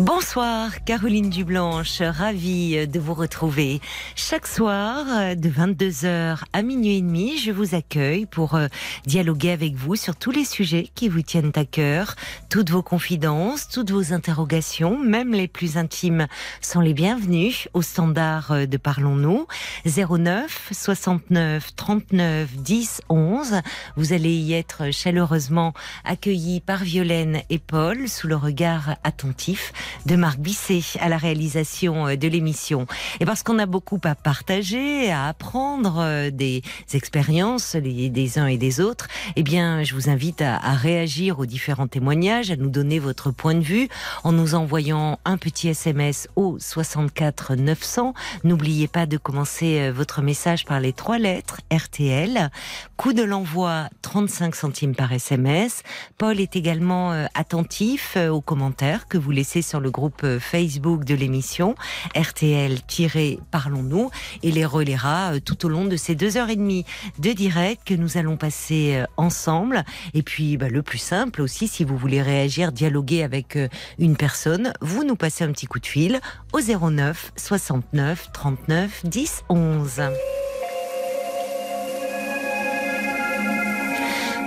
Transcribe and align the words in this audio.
Bonsoir, 0.00 0.82
Caroline 0.84 1.28
Dublanche, 1.28 2.00
ravie 2.00 2.88
de 2.88 2.98
vous 2.98 3.12
retrouver. 3.12 3.82
Chaque 4.16 4.46
soir, 4.46 5.04
de 5.36 5.48
22h 5.50 6.38
à 6.54 6.62
minuit 6.62 6.96
et 6.96 7.02
demi, 7.02 7.36
je 7.36 7.52
vous 7.52 7.74
accueille 7.74 8.24
pour 8.24 8.54
euh, 8.54 8.68
dialoguer 9.04 9.50
avec 9.50 9.74
vous 9.74 9.96
sur 9.96 10.16
tous 10.16 10.30
les 10.30 10.46
sujets 10.46 10.88
qui 10.94 11.10
vous 11.10 11.20
tiennent 11.20 11.52
à 11.54 11.66
cœur. 11.66 12.14
Toutes 12.48 12.70
vos 12.70 12.82
confidences, 12.82 13.68
toutes 13.68 13.90
vos 13.90 14.14
interrogations, 14.14 14.98
même 14.98 15.34
les 15.34 15.48
plus 15.48 15.76
intimes, 15.76 16.28
sont 16.62 16.80
les 16.80 16.94
bienvenues 16.94 17.66
au 17.74 17.82
standard 17.82 18.52
euh, 18.52 18.64
de 18.64 18.78
Parlons-nous. 18.78 19.46
09 19.84 20.70
69 20.72 21.76
39 21.76 22.56
10 22.56 23.02
11. 23.10 23.60
Vous 23.96 24.14
allez 24.14 24.32
y 24.32 24.54
être 24.54 24.92
chaleureusement 24.92 25.74
accueillis 26.06 26.60
par 26.60 26.84
Violaine 26.84 27.42
et 27.50 27.58
Paul 27.58 28.08
sous 28.08 28.28
le 28.28 28.36
regard 28.36 28.96
attentif 29.04 29.74
de 30.06 30.16
Marc 30.16 30.38
Bisset 30.38 30.82
à 31.00 31.08
la 31.08 31.16
réalisation 31.16 32.06
euh, 32.06 32.16
de 32.16 32.28
l'émission. 32.28 32.86
Et 33.20 33.24
parce 33.24 33.42
qu'on 33.42 33.58
a 33.58 33.66
beaucoup 33.66 34.00
à 34.04 34.14
partager, 34.14 35.10
à 35.10 35.28
apprendre 35.28 35.98
euh, 36.00 36.30
des 36.30 36.62
expériences 36.94 37.76
des 37.76 38.38
uns 38.38 38.46
et 38.46 38.58
des 38.58 38.80
autres, 38.80 39.08
eh 39.36 39.42
bien, 39.42 39.82
je 39.82 39.94
vous 39.94 40.08
invite 40.08 40.42
à, 40.42 40.56
à 40.56 40.74
réagir 40.74 41.38
aux 41.38 41.46
différents 41.46 41.88
témoignages, 41.88 42.50
à 42.50 42.56
nous 42.56 42.70
donner 42.70 42.98
votre 42.98 43.30
point 43.30 43.54
de 43.54 43.60
vue 43.60 43.88
en 44.24 44.32
nous 44.32 44.54
envoyant 44.54 45.18
un 45.24 45.36
petit 45.36 45.68
SMS 45.68 46.28
au 46.36 46.58
64 46.58 47.54
900. 47.54 48.14
N'oubliez 48.44 48.88
pas 48.88 49.06
de 49.06 49.16
commencer 49.16 49.80
euh, 49.80 49.92
votre 49.92 50.22
message 50.22 50.64
par 50.64 50.80
les 50.80 50.92
trois 50.92 51.18
lettres 51.18 51.60
RTL. 51.72 52.50
Coût 52.96 53.12
de 53.12 53.22
l'envoi 53.22 53.88
35 54.02 54.54
centimes 54.54 54.94
par 54.94 55.12
SMS. 55.12 55.82
Paul 56.18 56.40
est 56.40 56.56
également 56.56 57.12
attentif 57.34 58.16
aux 58.30 58.40
commentaires 58.40 59.08
que 59.08 59.18
vous 59.18 59.30
laissez 59.30 59.62
sur 59.62 59.79
le 59.80 59.90
groupe 59.90 60.26
Facebook 60.38 61.04
de 61.04 61.14
l'émission 61.14 61.74
RTL-Parlons-nous 62.16 64.10
et 64.42 64.50
les 64.50 64.64
relaiera 64.64 65.34
euh, 65.34 65.40
tout 65.40 65.66
au 65.66 65.68
long 65.68 65.84
de 65.84 65.96
ces 65.96 66.14
deux 66.14 66.36
heures 66.36 66.50
et 66.50 66.56
demie 66.56 66.84
de 67.18 67.32
direct 67.32 67.82
que 67.86 67.94
nous 67.94 68.16
allons 68.16 68.36
passer 68.36 68.96
euh, 68.96 69.04
ensemble. 69.16 69.84
Et 70.14 70.22
puis 70.22 70.56
bah, 70.56 70.68
le 70.68 70.82
plus 70.82 70.98
simple 70.98 71.42
aussi, 71.42 71.68
si 71.68 71.84
vous 71.84 71.96
voulez 71.96 72.22
réagir, 72.22 72.72
dialoguer 72.72 73.22
avec 73.22 73.56
euh, 73.56 73.68
une 73.98 74.16
personne, 74.16 74.72
vous 74.80 75.04
nous 75.04 75.16
passez 75.16 75.44
un 75.44 75.52
petit 75.52 75.66
coup 75.66 75.80
de 75.80 75.86
fil 75.86 76.20
au 76.52 76.60
09 76.60 77.32
69 77.36 78.30
39 78.32 79.06
10 79.06 79.44
11. 79.48 80.02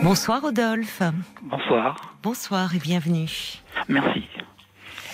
Bonsoir 0.04 0.42
Rodolphe. 0.42 1.02
Bonsoir. 1.44 1.96
Bonsoir 2.22 2.76
et 2.76 2.80
bienvenue. 2.80 3.62
Merci. 3.88 4.24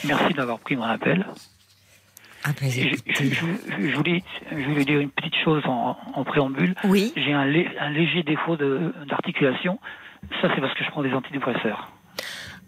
Merci 0.05 0.33
d'avoir 0.33 0.59
pris 0.59 0.75
mon 0.75 0.83
appel. 0.83 1.25
Ah 2.45 2.51
ben, 2.59 2.71
Je, 2.71 2.79
écoutez. 2.87 3.13
je- 3.31 3.33
je- 3.33 3.89
je 3.89 3.95
voulais, 3.95 4.23
je 4.51 4.63
voulais 4.69 4.85
dire 4.85 4.99
une 4.99 5.09
petite 5.09 5.35
chose 5.43 5.61
en, 5.65 5.97
en 6.15 6.23
préambule. 6.23 6.73
Oui. 6.85 7.11
J'ai 7.17 7.33
un, 7.33 7.45
lé- 7.45 7.67
un 7.79 7.89
léger 7.89 8.23
défaut 8.23 8.55
d'articulation. 9.07 9.79
Ça, 10.41 10.49
c'est 10.55 10.61
parce 10.61 10.73
que 10.73 10.83
je 10.85 10.89
prends 10.89 11.03
des 11.03 11.11
antidépresseurs. 11.13 11.91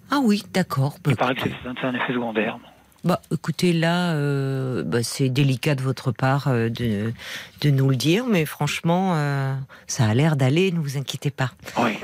Ah 0.10 0.20
oui, 0.22 0.44
d'accord. 0.54 0.96
Bah, 1.04 1.12
Il 1.12 1.16
paraît 1.16 1.36
que 1.36 1.40
écoutez. 1.42 1.56
c'est 1.64 1.70
c'est 1.80 1.88
un 1.88 1.96
effet 1.96 2.14
secondaire. 2.14 2.58
Bah, 3.06 3.22
écoutez, 3.32 3.72
là, 3.74 4.12
euh, 4.14 4.84
bah, 4.84 5.04
c'est 5.04 5.30
délicat 5.30 5.74
de 5.76 5.82
votre 5.82 6.12
part 6.12 6.50
euh, 6.50 6.70
de, 6.70 7.14
de 7.62 7.70
nous 7.72 7.90
le 7.90 7.96
dire, 7.96 8.26
mais 8.28 8.46
franchement, 8.46 9.14
euh, 9.16 9.56
ça 9.88 10.06
a 10.06 10.14
l'air 10.14 10.36
d'aller, 10.36 10.72
ne 10.72 10.80
vous 10.80 10.98
inquiétez 10.98 11.32
pas. 11.32 11.52
Oui. 11.80 11.98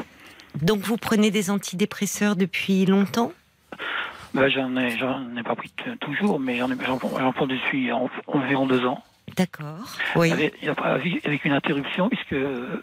Donc, 0.61 0.79
vous 0.79 0.97
prenez 0.97 1.29
des 1.31 1.51
antidépresseurs 1.51 2.35
depuis 2.37 2.85
longtemps? 2.85 3.31
Bah, 4.37 4.49
j'en 4.49 4.75
ai, 4.77 4.97
j'en 4.97 5.35
ai 5.35 5.43
pas 5.43 5.55
pris 5.55 5.71
toujours, 5.99 6.39
mais 6.39 6.57
j'en 6.57 6.69
ai- 6.71 6.77
j'en 6.85 6.97
prends 6.97 7.17
j'en 7.19 7.33
prends 7.33 7.47
depuis 7.47 7.91
en- 7.91 8.09
environ 8.27 8.65
deux 8.67 8.85
ans. 8.85 9.03
D'accord. 9.35 9.97
Oui. 10.15 10.31
Avec, 10.31 11.45
une 11.45 11.51
interruption, 11.53 12.09
puisque 12.09 12.33
euh, 12.33 12.81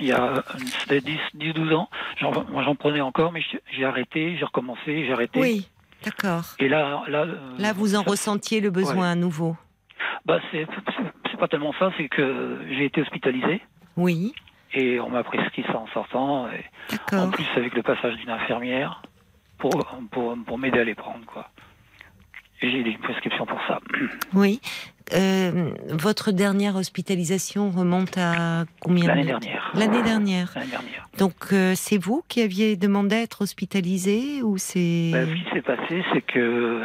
il 0.00 0.06
y 0.06 0.12
a 0.12 0.42
c'était 0.82 1.00
10, 1.00 1.18
10, 1.34 1.52
12 1.52 1.72
ans, 1.72 1.88
j'en, 2.18 2.32
moi 2.50 2.62
j'en 2.62 2.74
prenais 2.74 3.00
encore, 3.00 3.32
mais 3.32 3.40
j'ai- 3.42 3.60
j'ai 3.72 3.84
arrêté, 3.84 4.36
j'ai 4.38 4.44
recommencé, 4.44 5.04
j'ai 5.04 5.12
arrêté. 5.12 5.40
Oui, 5.40 5.68
d'accord. 6.04 6.44
Et 6.58 6.68
là, 6.68 7.02
là, 7.08 7.22
euh, 7.22 7.36
Là, 7.58 7.72
vous 7.72 7.94
en 7.96 8.02
ça- 8.04 8.10
ressentiez 8.10 8.60
le 8.60 8.70
besoin 8.70 9.10
à 9.10 9.14
nouveau 9.14 9.56
Bah, 10.26 10.38
c'est, 10.50 10.66
c'est- 10.66 11.02
c'est 11.30 11.36
pas 11.38 11.48
tellement 11.48 11.74
ça, 11.78 11.90
c'est 11.96 12.08
que 12.08 12.58
j'ai 12.70 12.84
été 12.86 13.00
hospitalisé 13.02 13.60
Oui, 13.96 14.32
et 14.72 14.98
on 15.00 15.10
m'a 15.10 15.22
prescrit 15.24 15.64
ça 15.64 15.78
en 15.78 15.86
sortant. 15.88 16.48
Et 16.48 16.64
en 16.90 16.96
d'accord. 16.96 17.30
plus, 17.30 17.46
avec 17.56 17.74
le 17.74 17.82
passage 17.82 18.16
d'une 18.16 18.30
infirmière 18.30 19.02
pour, 19.58 19.70
pour, 20.10 20.36
pour 20.46 20.58
m'aider 20.58 20.78
à 20.80 20.84
les 20.84 20.94
prendre, 20.94 21.24
quoi. 21.26 21.48
J'ai 22.60 22.70
une 22.78 22.98
prescription 22.98 23.44
pour 23.46 23.58
ça. 23.68 23.80
Oui. 24.34 24.60
Euh, 25.12 25.70
votre 25.90 26.32
dernière 26.32 26.76
hospitalisation 26.76 27.68
remonte 27.70 28.16
à 28.16 28.64
combien 28.80 29.08
L'année 29.08 29.22
de- 29.22 29.26
dernière. 29.26 29.70
L'année 29.74 30.02
dernière. 30.02 30.52
L'année 30.54 30.70
dernière. 30.70 31.08
Donc, 31.18 31.34
euh, 31.52 31.74
c'est 31.76 31.98
vous 31.98 32.24
qui 32.26 32.40
aviez 32.40 32.76
demandé 32.76 33.16
à 33.16 33.20
être 33.20 33.42
hospitalisé 33.42 34.42
ou 34.42 34.56
c'est... 34.56 35.10
Bah, 35.12 35.26
ce 35.26 35.34
qui 35.34 35.50
s'est 35.52 35.60
passé, 35.62 36.02
c'est 36.12 36.22
que 36.22 36.82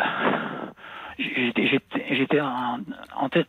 j'étais, 1.19 2.41
en, 2.41 2.79
en 3.15 3.29
tête. 3.29 3.47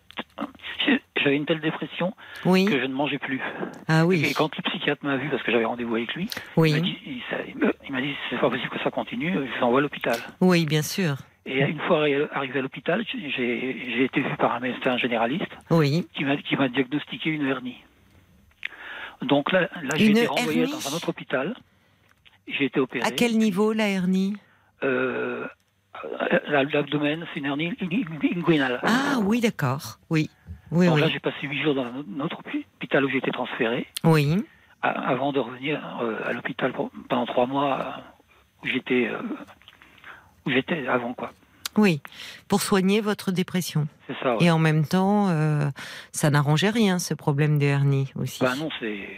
J'avais 1.23 1.37
une 1.37 1.45
telle 1.45 1.61
dépression 1.61 2.15
oui. 2.47 2.65
que 2.65 2.81
je 2.81 2.85
ne 2.87 2.95
mangeais 2.95 3.19
plus. 3.19 3.41
Ah 3.89 4.01
Et 4.01 4.05
oui. 4.05 4.33
quand 4.35 4.55
le 4.57 4.63
psychiatre 4.63 5.05
m'a 5.05 5.17
vu, 5.19 5.29
parce 5.29 5.43
que 5.43 5.53
j'avais 5.53 5.67
rendez-vous 5.67 5.95
avec 5.97 6.15
lui, 6.15 6.29
Oui. 6.57 6.71
il 7.07 7.93
m'a 7.93 8.01
dit, 8.01 8.15
c'est 8.31 8.39
pas 8.41 8.49
possible 8.49 8.71
que 8.71 8.79
ça 8.83 8.91
continue, 8.91 9.33
je 9.35 9.39
vous 9.39 9.65
envoie 9.65 9.81
à 9.81 9.83
l'hôpital. 9.83 10.17
Oui, 10.41 10.65
bien 10.65 10.83
sûr. 10.83 11.17
Et 11.47 11.61
une 11.61 11.81
fois 11.81 12.05
arri- 12.07 12.29
arrivé 12.33 12.59
à 12.59 12.63
l'hôpital, 12.63 13.05
j'ai 13.09 14.05
été 14.05 14.21
vu 14.21 14.35
par 14.39 14.55
un 14.55 14.61
médecin 14.61 14.97
généraliste 14.97 15.51
Oui. 15.71 16.07
qui 16.15 16.25
m'a 16.57 16.69
diagnostiqué 16.69 17.31
une 17.31 17.47
hernie. 17.47 17.77
Donc 19.23 19.53
là, 19.53 19.69
là 19.83 19.91
j'ai 19.97 20.11
été 20.11 20.27
renvoyé 20.27 20.67
dans 20.67 20.89
un 20.89 20.97
autre 20.97 21.11
hôpital. 21.11 21.55
J'ai 22.49 22.65
été 22.65 22.81
opéré. 22.81 23.05
À 23.07 23.11
quel 23.11 23.37
niveau 23.37 23.73
la 23.75 23.89
hernie? 23.89 24.37
Euh, 24.83 25.47
L'abdomen, 26.49 27.27
c'est 27.33 27.41
une 27.41 27.47
hernie 27.47 27.73
inguinale. 28.37 28.81
Ah 28.83 29.19
oui, 29.23 29.41
d'accord. 29.41 29.99
Oui. 30.11 30.31
Oui, 30.71 30.87
Donc 30.87 30.95
oui. 30.97 31.01
là, 31.01 31.09
j'ai 31.09 31.19
passé 31.21 31.37
huit 31.47 31.63
jours 31.63 31.75
dans 31.75 31.85
un 31.87 32.21
autre 32.21 32.39
hôpital 32.77 33.05
où 33.05 33.09
j'ai 33.11 33.19
été 33.19 33.31
transféré 33.33 33.87
Oui. 34.05 34.37
avant 34.83 35.33
de 35.33 35.41
revenir 35.41 35.81
euh, 36.03 36.17
à 36.25 36.33
l'hôpital 36.33 36.73
pendant 37.09 37.27
trois 37.27 37.47
mois 37.47 37.81
euh, 37.81 38.01
où 38.63 38.67
j'étais 38.69 39.09
euh, 39.09 39.21
où 40.47 40.51
j'étais 40.51 40.87
avant 40.87 41.13
quoi. 41.13 41.33
Oui. 41.77 42.01
Pour 42.49 42.63
soigner 42.63 43.01
votre 43.01 43.31
dépression. 43.33 43.87
C'est 44.07 44.17
ça. 44.23 44.37
ouais. 44.37 44.45
Et 44.45 44.51
en 44.51 44.59
même 44.59 44.87
temps, 44.87 45.29
euh, 45.29 45.69
ça 46.13 46.31
n'arrangeait 46.31 46.71
rien, 46.71 46.99
ce 46.99 47.15
problème 47.15 47.59
de 47.59 47.65
hernie 47.67 48.13
aussi. 48.17 48.41
Bah 48.43 48.55
non, 48.57 48.69
c'est 48.81 49.09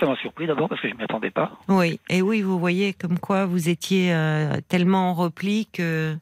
ça 0.00 0.06
m'a 0.06 0.16
surpris 0.16 0.46
d'abord 0.46 0.68
parce 0.68 0.80
que 0.80 0.88
je 0.88 0.94
m'y 0.94 1.02
attendais 1.02 1.30
pas. 1.30 1.52
Oui. 1.68 2.00
Et 2.08 2.22
oui, 2.22 2.42
vous 2.42 2.58
voyez 2.58 2.92
comme 2.92 3.18
quoi 3.18 3.46
vous 3.46 3.68
étiez 3.68 4.14
euh, 4.14 4.54
tellement 4.68 5.10
en 5.10 5.14
repli 5.14 5.66
que 5.72 6.16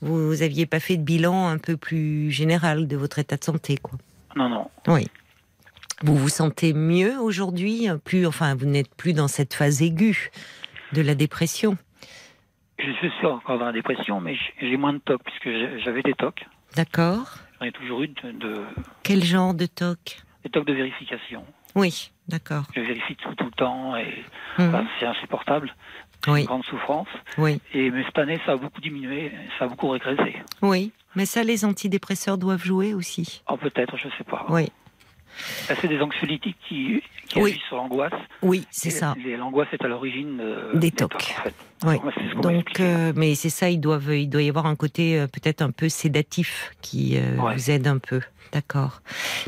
vous 0.00 0.42
aviez 0.42 0.66
pas 0.66 0.80
fait 0.80 0.96
de 0.96 1.02
bilan 1.02 1.48
un 1.48 1.58
peu 1.58 1.76
plus 1.76 2.30
général 2.30 2.86
de 2.88 2.96
votre 2.96 3.18
état 3.18 3.36
de 3.36 3.44
santé, 3.44 3.76
quoi. 3.76 3.98
Non, 4.36 4.48
non. 4.48 4.68
Oui. 4.88 5.06
Vous 6.02 6.16
vous 6.16 6.28
sentez 6.28 6.72
mieux 6.74 7.18
aujourd'hui 7.18 7.86
Plus, 8.04 8.26
enfin, 8.26 8.54
vous 8.56 8.66
n'êtes 8.66 8.92
plus 8.94 9.12
dans 9.12 9.28
cette 9.28 9.54
phase 9.54 9.80
aiguë 9.82 10.30
de 10.92 11.00
la 11.02 11.14
dépression. 11.14 11.76
Je 12.78 13.08
suis 13.18 13.26
encore 13.26 13.58
dans 13.58 13.66
la 13.66 13.72
dépression, 13.72 14.20
mais 14.20 14.36
j'ai 14.60 14.76
moins 14.76 14.92
de 14.92 14.98
tocs 14.98 15.22
puisque 15.24 15.48
j'avais 15.84 16.02
des 16.02 16.14
tocs. 16.14 16.44
D'accord. 16.76 17.38
J'en 17.60 17.66
ai 17.66 17.72
toujours 17.72 18.02
eu 18.02 18.08
de, 18.08 18.32
de- 18.32 18.64
Quel 19.04 19.22
genre 19.24 19.54
de 19.54 19.66
toc 19.66 20.18
des 20.42 20.50
tocs 20.50 20.66
de 20.66 20.74
vérification. 20.74 21.42
Oui, 21.74 22.10
d'accord. 22.28 22.64
Je 22.74 22.80
vérifie 22.80 23.16
tout, 23.16 23.34
tout 23.34 23.44
le 23.46 23.50
temps 23.52 23.96
et 23.96 24.24
enfin, 24.58 24.86
c'est 24.98 25.06
insupportable. 25.06 25.74
Oui. 26.26 26.40
une 26.40 26.46
grande 26.46 26.64
souffrance. 26.64 27.08
Oui, 27.36 27.60
Et 27.74 27.90
mais 27.90 28.02
cette 28.04 28.16
année, 28.18 28.40
ça 28.46 28.52
a 28.52 28.56
beaucoup 28.56 28.80
diminué, 28.80 29.30
ça 29.58 29.66
a 29.66 29.68
beaucoup 29.68 29.88
régressé. 29.90 30.36
oui. 30.62 30.92
Mais 31.16 31.26
ça, 31.26 31.44
les 31.44 31.64
antidépresseurs 31.64 32.38
doivent 32.38 32.64
jouer 32.64 32.92
aussi. 32.92 33.42
Oh, 33.48 33.56
peut-être, 33.56 33.96
je 33.96 34.08
sais 34.18 34.24
pas. 34.24 34.46
Oui, 34.48 34.68
C'est 35.36 35.86
des 35.86 36.00
anxiolytiques 36.00 36.56
qui, 36.68 37.02
qui 37.28 37.38
Oui. 37.40 37.50
agissent 37.50 37.62
sur 37.68 37.76
l'angoisse. 37.76 38.12
oui, 38.42 38.66
c'est 38.70 38.90
ça. 38.90 39.14
L'angoisse 39.38 39.68
est 39.72 39.84
à 39.84 39.88
l'origine 39.88 40.38
de- 40.38 40.78
Des 40.78 40.90
tocs, 40.90 41.10
tocs. 41.12 41.34
en 41.38 41.42
fait. 41.42 41.54
Oui. 41.84 41.96
Ce 42.32 42.40
Donc, 42.40 42.80
euh, 42.80 43.12
mais 43.14 43.34
c'est 43.36 43.48
ça, 43.50 43.68
ils 43.70 43.78
doivent, 43.80 44.12
il 44.14 44.28
doit 44.28 44.42
y 44.42 44.48
avoir 44.48 44.66
un 44.66 44.74
côté 44.76 45.20
euh, 45.20 45.26
peut-être 45.28 45.60
un 45.62 45.70
peu 45.70 45.88
sédatif 45.88 46.72
qui 46.82 47.16
euh, 47.18 47.36
Ouais. 47.36 47.54
vous 47.54 47.70
aide 47.70 47.86
un 47.86 47.98
peu. 47.98 48.20
D'accord. 48.54 49.02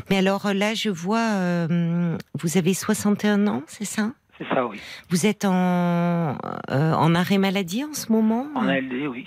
Mais 0.09 0.17
alors 0.17 0.45
euh, 0.47 0.53
là, 0.53 0.73
je 0.73 0.89
vois, 0.89 1.19
euh, 1.35 2.17
vous 2.35 2.57
avez 2.57 2.73
61 2.73 3.47
ans, 3.47 3.63
c'est 3.67 3.85
ça? 3.85 4.11
C'est 4.37 4.47
ça, 4.49 4.65
oui. 4.67 4.79
Vous 5.09 5.25
êtes 5.25 5.45
en, 5.45 6.37
euh, 6.69 6.93
en 6.93 7.15
arrêt 7.15 7.37
maladie 7.39 7.83
en 7.85 7.93
ce 7.93 8.11
moment? 8.11 8.45
En 8.53 8.67
ALD, 8.67 9.07
oui. 9.09 9.25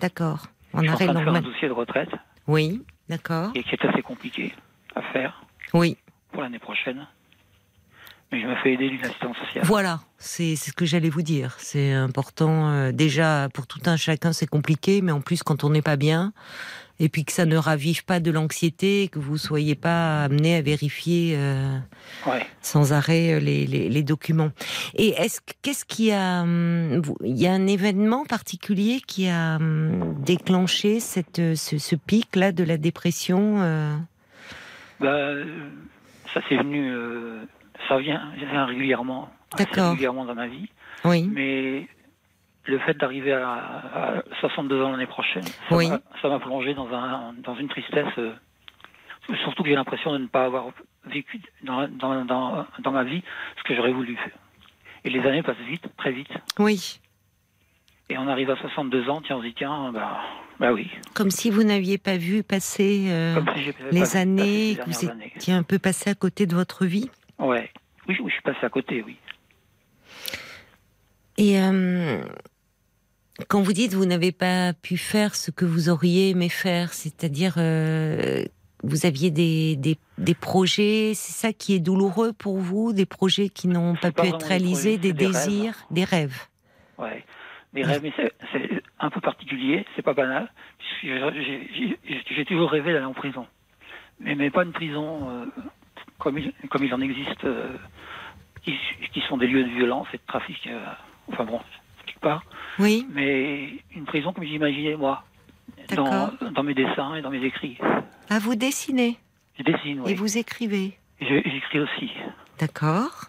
D'accord. 0.00 0.46
En 0.72 0.78
je 0.78 0.84
suis 0.84 0.90
en 0.90 0.94
arrêt 0.94 1.04
train 1.04 1.14
de 1.14 1.18
faire 1.24 1.34
un 1.34 1.40
dossier 1.42 1.68
de 1.68 1.72
retraite 1.74 2.08
Oui, 2.46 2.82
d'accord. 3.08 3.50
et 3.54 3.62
qui 3.62 3.74
est 3.74 3.84
assez 3.84 4.02
compliqué 4.02 4.54
à 4.96 5.02
faire 5.12 5.44
Oui, 5.74 5.96
pour 6.32 6.42
l'année 6.42 6.58
prochaine. 6.58 7.06
Mais 8.32 8.40
je 8.42 8.46
me 8.46 8.56
fais 8.56 8.72
aider 8.74 8.90
d'une 8.90 9.04
assistante 9.04 9.36
sociale. 9.36 9.64
voilà, 9.64 10.00
c'est 10.18 10.54
c'est 10.56 10.70
ce 10.70 10.74
que 10.76 10.84
j'allais 10.84 11.08
vous 11.08 11.22
dire. 11.22 11.54
C'est 11.58 11.92
important. 11.92 12.68
euh, 12.70 12.92
déjà, 12.92 13.48
pour 13.54 13.66
tout 13.66 13.80
un 13.86 13.96
chacun, 13.96 14.32
c'est 14.32 14.46
compliqué, 14.46 15.00
mais 15.02 15.12
en 15.12 15.20
plus, 15.22 15.42
quand 15.42 15.64
on 15.64 15.70
n'est 15.70 15.80
pas 15.82 15.96
bien, 15.96 16.32
et 17.00 17.08
puis 17.08 17.24
que 17.24 17.32
ça 17.32 17.46
ne 17.46 17.56
ravive 17.56 18.04
pas 18.04 18.20
de 18.20 18.30
l'anxiété, 18.30 19.08
que 19.08 19.18
vous 19.18 19.36
soyez 19.38 19.74
pas 19.74 20.24
amené 20.24 20.56
à 20.56 20.62
vérifier 20.62 21.34
euh, 21.36 21.78
Ouais. 22.26 22.44
sans 22.62 22.92
arrêt 22.92 23.34
euh, 23.34 23.40
les, 23.40 23.66
les, 23.66 23.88
les 23.88 24.02
documents. 24.02 24.50
Et 24.94 25.08
est-ce 25.10 25.40
que- 25.40 25.52
qu'est-ce 25.62 25.84
qui 25.84 26.10
a, 26.12 26.42
hum, 26.42 27.02
il 27.24 27.36
y 27.36 27.46
a 27.46 27.52
un 27.52 27.66
événement 27.66 28.24
particulier 28.24 29.00
qui 29.06 29.28
a 29.28 29.56
hum, 29.56 30.14
déclenché 30.24 31.00
cette 31.00 31.54
ce, 31.54 31.78
ce 31.78 31.94
pic 31.96 32.34
là 32.36 32.52
de 32.52 32.64
la 32.64 32.76
dépression 32.76 33.56
euh, 33.60 33.94
Bah, 35.00 35.30
ça 36.34 36.40
c'est 36.48 36.56
venu, 36.56 36.90
euh, 36.90 37.44
ça 37.88 37.98
vient, 37.98 38.32
ça 38.40 38.46
vient 38.50 38.66
régulièrement, 38.66 39.30
régulièrement 39.56 40.24
dans 40.24 40.34
ma 40.34 40.48
vie. 40.48 40.68
Oui, 41.04 41.30
Mais 41.32 41.86
le 42.68 42.78
fait 42.80 42.94
d'arriver 42.98 43.32
à, 43.32 43.52
à 43.52 44.22
62 44.40 44.82
ans 44.82 44.92
l'année 44.92 45.06
prochaine, 45.06 45.44
ça 45.68 45.76
Oui. 45.76 45.88
m'a- 45.88 46.38
plongé 46.38 46.74
dans, 46.74 46.88
un, 46.92 47.32
dans 47.42 47.56
une 47.56 47.68
tristesse. 47.68 48.06
euh, 48.18 48.32
surtout 49.42 49.62
que 49.62 49.68
j'ai 49.68 49.74
l'impression 49.74 50.12
de 50.12 50.18
ne 50.18 50.26
pas 50.26 50.44
avoir 50.44 50.66
vécu 51.06 51.40
dans, 51.62 51.88
dans, 51.88 52.24
dans, 52.24 52.66
dans 52.78 52.90
ma 52.92 53.04
vie 53.04 53.22
ce 53.58 53.62
que 53.64 53.74
j'aurais 53.74 53.92
voulu. 53.92 54.18
Et 55.04 55.10
les 55.10 55.20
années 55.20 55.42
passent 55.42 55.56
vite, 55.68 55.84
très 55.96 56.12
vite. 56.12 56.30
oui. 56.58 57.00
Et 58.10 58.16
on 58.16 58.26
arrive 58.26 58.48
à 58.50 58.56
62 58.56 59.10
ans, 59.10 59.20
tiens, 59.20 59.36
on 59.36 59.42
se 59.42 59.46
dit, 59.48 59.52
tiens, 59.54 59.92
bah, 59.92 60.18
bah 60.58 60.72
oui. 60.72 60.90
Comme 61.14 61.30
si 61.30 61.50
vous 61.50 61.62
n'aviez 61.62 61.98
pas 61.98 62.16
vu 62.16 62.42
passer 62.42 63.06
euh, 63.10 63.34
si 63.34 63.44
pas- 63.44 63.90
les 63.92 64.16
années, 64.16 64.78
que 64.82 64.88
vous 64.90 65.10
étiez 65.36 65.52
un 65.52 65.62
peu 65.62 65.78
passé 65.78 66.08
à 66.08 66.14
côté 66.14 66.46
de 66.46 66.54
votre 66.54 66.86
vie. 66.86 67.10
Ouais. 67.38 67.70
Oui, 68.08 68.16
oui, 68.20 68.28
je 68.28 68.32
suis 68.32 68.42
passé 68.42 68.60
à 68.64 68.70
côté, 68.70 69.02
oui. 69.06 69.18
Et 71.36 71.60
euh, 71.60 72.22
quand 73.46 73.62
vous 73.62 73.72
dites 73.72 73.94
vous 73.94 74.06
n'avez 74.06 74.32
pas 74.32 74.72
pu 74.72 74.96
faire 74.96 75.34
ce 75.34 75.50
que 75.50 75.64
vous 75.64 75.88
auriez 75.88 76.30
aimé 76.30 76.48
faire, 76.48 76.92
c'est-à-dire 76.92 77.54
euh, 77.58 78.44
vous 78.82 79.06
aviez 79.06 79.30
des, 79.30 79.76
des, 79.76 79.96
des 80.18 80.34
projets, 80.34 81.12
c'est 81.14 81.32
ça 81.32 81.52
qui 81.52 81.74
est 81.74 81.80
douloureux 81.80 82.32
pour 82.32 82.58
vous, 82.58 82.92
des 82.92 83.06
projets 83.06 83.48
qui 83.48 83.68
n'ont 83.68 83.94
pas 83.94 84.10
pu 84.12 84.26
être 84.26 84.46
réalisés, 84.46 84.98
des 84.98 85.08
rêves. 85.12 85.16
désirs, 85.18 85.74
des 85.90 86.04
rêves? 86.04 86.46
Ouais. 86.98 87.24
Des 87.74 87.82
rêves, 87.82 88.00
mais 88.02 88.12
c'est- 88.16 88.32
un 89.00 89.10
peu 89.10 89.20
particulier, 89.20 89.84
c'est 89.94 90.02
pas 90.02 90.14
banal. 90.14 90.50
j'ai 91.02 92.44
toujours 92.46 92.70
rêvé 92.70 92.92
d'aller 92.92 93.04
en 93.04 93.12
prison. 93.14 93.46
Mais, 94.20 94.34
mais 94.34 94.50
pas 94.50 94.64
une 94.64 94.72
prison 94.72 95.30
euh, 95.30 95.44
comme, 96.18 96.38
il, 96.38 96.52
comme 96.70 96.82
il 96.82 96.92
en 96.92 97.00
existe, 97.00 97.44
euh, 97.44 97.76
qui, 98.64 98.74
qui 99.12 99.20
sont 99.28 99.36
des 99.36 99.46
lieux 99.46 99.62
de 99.62 99.68
violence 99.70 100.08
et 100.12 100.16
de 100.16 100.22
trafic. 100.26 100.66
euh, 100.66 100.84
enfin 101.30 101.44
bon, 101.44 101.60
part. 102.18 102.42
Oui, 102.78 103.06
Mais 103.12 103.70
une 103.94 104.04
prison 104.04 104.32
comme 104.32 104.44
j'imaginais 104.44 104.96
moi, 104.96 105.24
dans, 105.94 106.62
mes 106.62 106.74
dessins 106.74 107.14
et 107.14 107.22
dans 107.22 107.30
mes 107.30 107.42
écrits. 107.44 107.78
à 108.28 108.38
vous 108.38 108.54
dessiner 108.54 109.16
Je 109.58 109.64
dessine, 109.64 110.00
oui. 110.00 110.12
et 110.12 110.14
vous 110.14 110.38
écrivez. 110.38 110.98
J'écris 111.20 111.80
aussi. 111.80 112.10
D'accord. 112.58 113.26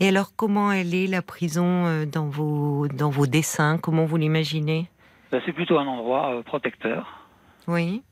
Et 0.00 0.08
alors 0.08 0.30
comment 0.36 0.70
elle 0.72 0.94
est 0.94 1.06
la 1.06 1.22
prison 1.22 1.86
euh, 1.86 2.06
dans 2.06 2.28
vos 2.28 2.86
dans 2.88 3.10
vos 3.10 3.26
dessins? 3.26 3.78
Comment 3.78 4.04
vous 4.04 4.16
l'imaginez? 4.16 4.88
Ben, 5.30 5.42
c'est 5.44 5.52
plutôt 5.52 5.78
un 5.78 5.86
endroit 5.86 6.34
euh, 6.34 6.42
protecteur. 6.42 7.26
Oui. 7.66 8.02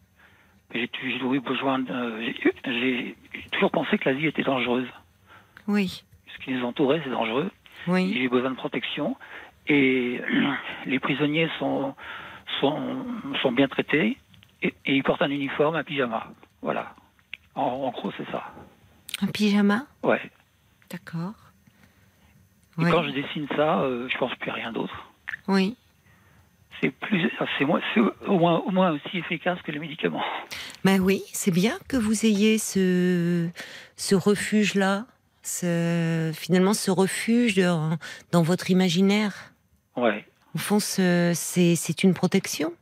J'ai 0.74 0.88
toujours 0.88 1.34
eu 1.34 1.40
besoin 1.40 1.84
euh, 1.88 2.32
j'ai 2.64 3.16
toujours 3.52 3.70
pensé 3.70 3.98
que 3.98 4.08
la 4.08 4.14
vie 4.14 4.26
était 4.26 4.42
dangereuse. 4.42 4.88
Oui. 5.68 6.02
Ce 6.26 6.44
qui 6.44 6.52
nous 6.52 6.64
entourait, 6.64 7.00
c'est 7.04 7.10
dangereux. 7.10 7.50
Oui. 7.88 8.12
J'ai 8.14 8.28
besoin 8.28 8.50
de 8.50 8.56
protection. 8.56 9.16
Et 9.68 10.20
les 10.86 10.98
prisonniers 11.00 11.48
sont, 11.58 11.94
sont, 12.60 13.04
sont 13.42 13.52
bien 13.52 13.68
traités. 13.68 14.16
Et, 14.62 14.74
et 14.86 14.96
ils 14.96 15.02
portent 15.02 15.22
un 15.22 15.30
uniforme, 15.30 15.76
un 15.76 15.84
pyjama. 15.84 16.28
Voilà. 16.62 16.94
En, 17.54 17.62
en 17.62 17.90
gros, 17.90 18.12
c'est 18.16 18.30
ça. 18.30 18.52
Un 19.22 19.26
pyjama? 19.26 19.86
Ouais. 20.02 20.20
D'accord. 20.90 21.34
Et 22.78 22.90
quand 22.90 23.04
je 23.04 23.10
dessine 23.10 23.46
ça, 23.56 23.80
euh, 23.80 24.06
je 24.08 24.18
pense 24.18 24.34
plus 24.36 24.50
à 24.50 24.54
rien 24.54 24.70
d'autre. 24.70 25.10
Oui. 25.48 25.76
C'est 26.80 26.90
plus, 26.90 27.30
c'est 27.58 27.64
moins, 27.64 27.80
au 28.26 28.38
moins, 28.38 28.58
au 28.58 28.70
moins 28.70 28.90
aussi 28.92 29.16
efficace 29.16 29.58
que 29.62 29.72
les 29.72 29.78
médicaments. 29.78 30.22
Ben 30.84 31.00
oui, 31.00 31.22
c'est 31.32 31.50
bien 31.50 31.72
que 31.88 31.96
vous 31.96 32.26
ayez 32.26 32.58
ce, 32.58 33.48
ce 33.96 34.14
refuge-là, 34.14 35.06
ce, 35.42 36.32
finalement 36.34 36.74
ce 36.74 36.90
refuge 36.90 37.56
dans, 37.56 37.96
dans 38.30 38.42
votre 38.42 38.70
imaginaire. 38.70 39.52
Ouais. 39.96 40.24
Au 40.54 40.58
fond, 40.58 40.78
ce- 40.80 41.32
c'est 41.34 42.02
une 42.02 42.14
protection? 42.14 42.72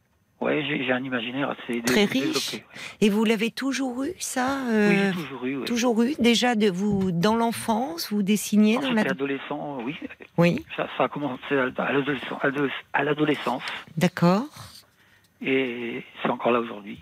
Ouais, 0.40 0.62
j'ai 0.66 0.92
un 0.92 1.02
imaginaire 1.02 1.50
assez 1.50 1.80
Très 1.82 2.06
développé. 2.06 2.32
riche. 2.38 2.60
Et 3.00 3.08
vous 3.08 3.24
l'avez 3.24 3.50
toujours 3.50 4.04
eu, 4.04 4.12
ça 4.18 4.58
Oui, 4.66 4.72
euh, 4.74 5.12
j'ai 5.12 5.22
toujours 5.22 5.44
eu. 5.46 5.56
ouais. 5.56 5.64
Toujours 5.64 6.02
eu 6.02 6.14
Déjà, 6.18 6.54
de 6.54 6.68
vous, 6.70 7.12
dans 7.12 7.34
l'enfance, 7.34 8.12
vous 8.12 8.22
dessiniez 8.22 8.74
Quand 8.76 8.82
dans 8.82 8.92
la... 8.92 9.02
adolescent, 9.02 9.78
oui. 9.84 9.94
Oui, 10.36 10.64
Ça, 10.76 10.86
ça 10.98 11.04
a 11.04 11.08
commencé 11.08 11.54
à 11.56 13.02
l'adolescence- 13.04 13.62
d'accord. 13.96 14.48
Et 15.40 16.02
c'est 16.22 16.28
encore 16.30 16.52
là 16.52 16.60
aujourd'hui. 16.60 16.98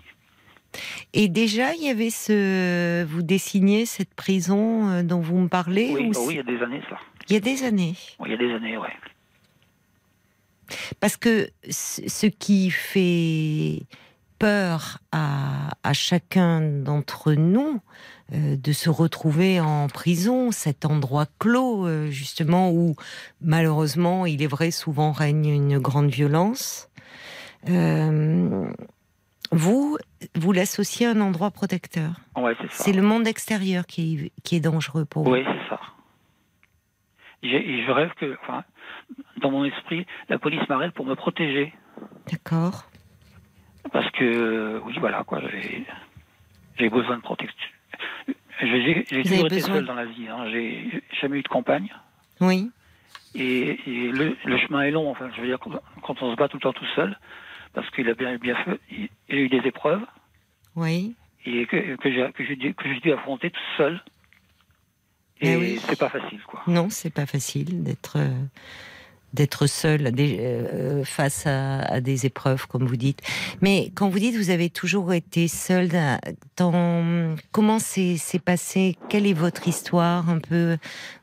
Et 1.13 1.27
déjà, 1.27 1.73
il 1.75 1.83
y 1.83 1.89
avait 1.89 2.09
ce... 2.11 3.03
Vous 3.03 3.21
dessiniez 3.23 3.85
cette 3.85 4.13
prison 4.13 4.89
euh, 4.89 5.03
dont 5.03 5.19
vous 5.19 5.37
me 5.37 5.47
parlez 5.49 5.91
Oui, 5.93 6.07
ou 6.07 6.11
oh 6.15 6.23
oui, 6.27 6.35
il 6.35 6.37
y 6.37 6.39
a 6.39 6.43
des 6.43 6.61
années, 6.63 6.81
ça. 6.89 6.97
Il 7.29 7.33
y 7.33 7.37
a 7.37 7.39
des 7.41 7.63
années. 7.63 7.93
Il 8.25 8.31
y 8.31 8.33
a 8.33 8.37
des 8.37 8.53
années, 8.53 8.77
ouais. 8.77 8.89
Parce 10.99 11.17
que 11.17 11.49
ce 11.69 12.25
qui 12.27 12.69
fait 12.69 13.85
peur 14.39 14.99
à, 15.11 15.69
à 15.83 15.93
chacun 15.93 16.61
d'entre 16.61 17.33
nous 17.33 17.79
euh, 18.33 18.55
de 18.55 18.71
se 18.71 18.89
retrouver 18.89 19.59
en 19.59 19.87
prison, 19.87 20.51
cet 20.51 20.85
endroit 20.85 21.25
clos, 21.39 21.85
euh, 21.85 22.07
justement, 22.07 22.71
où 22.71 22.95
malheureusement, 23.41 24.25
il 24.25 24.41
est 24.41 24.47
vrai, 24.47 24.71
souvent 24.71 25.11
règne 25.11 25.47
une 25.47 25.77
grande 25.77 26.09
violence. 26.09 26.89
Euh, 27.69 28.65
vous, 29.51 29.97
vous 30.35 30.51
l'associez 30.51 31.05
à 31.05 31.11
un 31.11 31.21
endroit 31.21 31.51
protecteur. 31.51 32.15
Ouais, 32.35 32.55
c'est 32.69 32.93
le 32.93 33.01
monde 33.01 33.27
extérieur 33.27 33.85
qui 33.85 34.15
est, 34.15 34.31
qui 34.43 34.55
est 34.55 34.61
dangereux 34.61 35.05
pour 35.05 35.25
vous. 35.25 35.31
Oui, 35.31 35.43
c'est 35.45 35.69
ça. 35.69 35.79
Je 37.43 37.91
rêve 37.91 38.11
que, 38.19 38.35
enfin, 38.41 38.63
dans 39.43 39.51
mon 39.51 39.63
esprit, 39.65 40.07
la 40.29 40.39
police 40.39 40.67
m'arrête 40.69 40.93
pour 40.93 41.05
me 41.05 41.13
protéger. 41.15 41.73
D'accord. 42.31 42.85
Parce 43.91 44.09
que, 44.11 44.81
oui, 44.85 44.95
voilà, 44.99 45.23
quoi, 45.23 45.39
j'ai 46.79 46.89
besoin 46.89 47.17
de 47.17 47.21
protection. 47.21 47.69
J'ai 48.61 49.03
toujours 49.23 49.45
été 49.47 49.59
seul 49.59 49.85
dans 49.85 49.93
la 49.93 50.05
vie. 50.05 50.27
Hein. 50.27 50.49
J'ai 50.49 51.03
jamais 51.21 51.39
eu 51.39 51.43
de 51.43 51.47
compagne. 51.47 51.89
Oui. 52.39 52.71
Et, 53.35 53.79
et 53.87 54.11
le, 54.11 54.35
le 54.45 54.57
chemin 54.57 54.83
est 54.83 54.91
long. 54.91 55.09
Enfin, 55.11 55.29
je 55.35 55.41
veux 55.41 55.47
dire, 55.47 55.59
quand, 55.59 56.21
on 56.21 56.31
se 56.31 56.35
bat 56.37 56.47
tout 56.47 56.57
le 56.57 56.61
temps 56.61 56.73
tout 56.73 56.85
seul, 56.95 57.17
parce 57.73 57.89
qu'il 57.91 58.07
a 58.09 58.13
bien, 58.13 58.37
bien 58.37 58.55
fait, 58.63 58.79
il, 58.89 59.09
il 59.29 59.35
a 59.35 59.41
eu 59.41 59.49
des 59.49 59.67
épreuves 59.67 60.01
Oui. 60.75 61.15
et 61.45 61.65
que, 61.65 61.95
que 61.97 62.43
j'ai 62.45 62.55
dû, 62.55 63.11
affronter 63.11 63.49
tout 63.51 63.59
seul. 63.77 64.01
Et 65.41 65.51
Eh 65.53 65.57
oui. 65.57 65.79
c'est 65.85 65.99
pas 65.99 66.09
facile, 66.09 66.41
quoi. 66.47 66.61
Non, 66.67 66.89
c'est 66.89 67.13
pas 67.13 67.25
facile 67.25 67.83
d'être 67.83 68.17
euh, 68.17 68.29
d'être 69.33 69.65
seul 69.67 70.11
euh, 70.17 71.03
face 71.03 71.45
à, 71.47 71.79
à 71.81 72.01
des 72.01 72.25
épreuves, 72.25 72.67
comme 72.67 72.85
vous 72.85 72.95
dites. 72.97 73.21
Mais 73.61 73.91
quand 73.95 74.07
vous 74.09 74.19
dites 74.19 74.35
vous 74.35 74.49
avez 74.51 74.69
toujours 74.69 75.13
été 75.13 75.47
seul, 75.47 75.89
dans- 76.57 77.35
comment 77.51 77.79
c'est 77.79 78.17
s'est 78.17 78.39
passé? 78.39 78.95
Quelle 79.09 79.25
est 79.27 79.33
votre 79.33 79.67
histoire 79.67 80.29
un 80.29 80.39
peu 80.39 80.77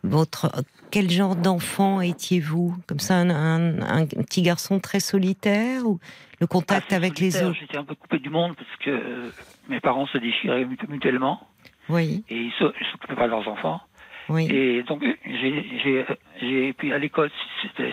Votre 0.05 0.51
quel 0.91 1.09
genre 1.09 1.37
d'enfant 1.37 2.01
étiez-vous? 2.01 2.75
Comme 2.89 2.99
ça, 2.99 3.17
un, 3.19 3.31
un- 3.31 4.03
un 4.03 4.07
petit 4.07 4.43
garçon 4.43 4.81
très 4.81 4.99
solitaire 5.01 5.87
ou 5.87 6.01
le 6.41 6.47
contact 6.49 6.87
Assez 6.89 6.97
avec 6.97 7.21
les 7.21 7.41
autres? 7.43 7.57
J'étais 7.61 7.79
un 7.79 7.85
peu 7.85 7.95
coupé 7.95 8.19
du 8.19 8.29
monde 8.29 8.57
parce 8.57 8.77
que 8.85 8.91
euh, 8.91 9.31
mes 9.69 9.79
parents 9.81 10.07
se 10.09 10.19
déchiraient 10.19 10.65
mut- 10.65 10.89
mutuellement. 10.89 11.47
Oui, 11.89 12.25
et 12.29 12.37
ils 12.37 12.47
ils 12.61 12.87
s'occupaient 12.93 13.15
pas 13.15 13.27
de 13.27 13.31
leurs 13.31 13.47
enfants. 13.49 13.81
Oui, 14.31 14.47
Et 14.51 14.83
donc, 14.85 15.03
j'ai, 15.27 16.73
puis 16.75 16.93
à 16.93 16.99
l'école, 16.99 17.31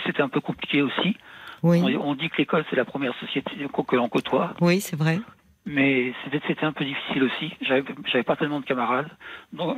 c'était, 0.06 0.22
un 0.22 0.30
peu 0.30 0.40
compliqué 0.42 0.82
aussi. 0.82 1.16
oui, 1.64 1.82
On, 1.98 2.10
on 2.10 2.16
dit 2.16 2.30
que 2.30 2.38
l'école, 2.38 2.64
c'est 2.70 2.76
la 2.76 2.86
première 2.86 3.14
société 3.16 3.52
que 3.88 3.96
l'on 3.96 4.10
côtoie. 4.10 4.54
oui, 4.62 4.80
c'est 4.82 4.96
vrai. 4.96 5.20
Mais 5.66 6.14
c'était, 6.32 6.66
un 6.66 6.72
peu 6.72 6.86
difficile 6.86 7.24
aussi. 7.24 7.52
J'avais, 7.62 7.84
pas 8.24 8.38
tellement 8.38 8.62
de 8.62 8.66
camarades. 8.66 9.10
Donc, 9.52 9.78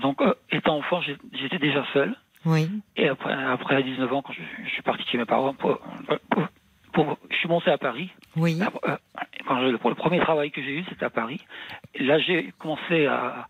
donc 0.00 0.22
euh, 0.22 0.34
étant 0.52 0.76
enfant, 0.76 1.00
j'étais 1.00 1.58
déjà 1.58 1.84
seul. 1.92 2.14
Oui. 2.44 2.68
Et 2.96 3.08
après, 3.08 3.32
après 3.32 3.74
à 3.74 3.82
19 3.82 4.12
ans, 4.12 4.22
quand 4.22 4.32
je, 4.32 4.40
je 4.64 4.70
suis 4.70 4.82
parti 4.82 5.02
chez 5.10 5.18
mes 5.18 5.24
parents, 5.24 5.52
pour, 5.52 5.80
pour- 6.30 6.46
pour- 6.92 7.18
je 7.28 7.36
suis 7.36 7.48
monté 7.48 7.72
à 7.72 7.78
Paris. 7.78 8.10
Oui. 8.36 8.56
Euh, 8.62 8.96
Quand 9.48 9.60
je- 9.68 9.76
pour 9.76 9.90
le 9.90 9.96
premier 9.96 10.20
travail 10.20 10.52
que 10.52 10.62
j'ai 10.62 10.78
eu, 10.78 10.84
c'était 10.88 11.04
à 11.04 11.10
Paris. 11.10 11.40
Là, 11.98 12.18
j'ai 12.20 12.52
commencé 12.60 13.06
à, 13.06 13.48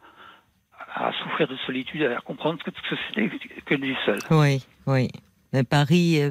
à 0.98 1.12
souffrir 1.22 1.46
de 1.46 1.56
solitude, 1.66 2.02
à 2.02 2.20
comprendre 2.22 2.58
que, 2.62 2.70
que 2.70 2.96
c'était 3.08 3.30
que 3.66 3.74
du 3.74 3.94
seul. 4.06 4.18
Oui, 4.30 4.64
oui. 4.86 5.08
Mais 5.52 5.62
Paris 5.62 6.20
euh, 6.22 6.30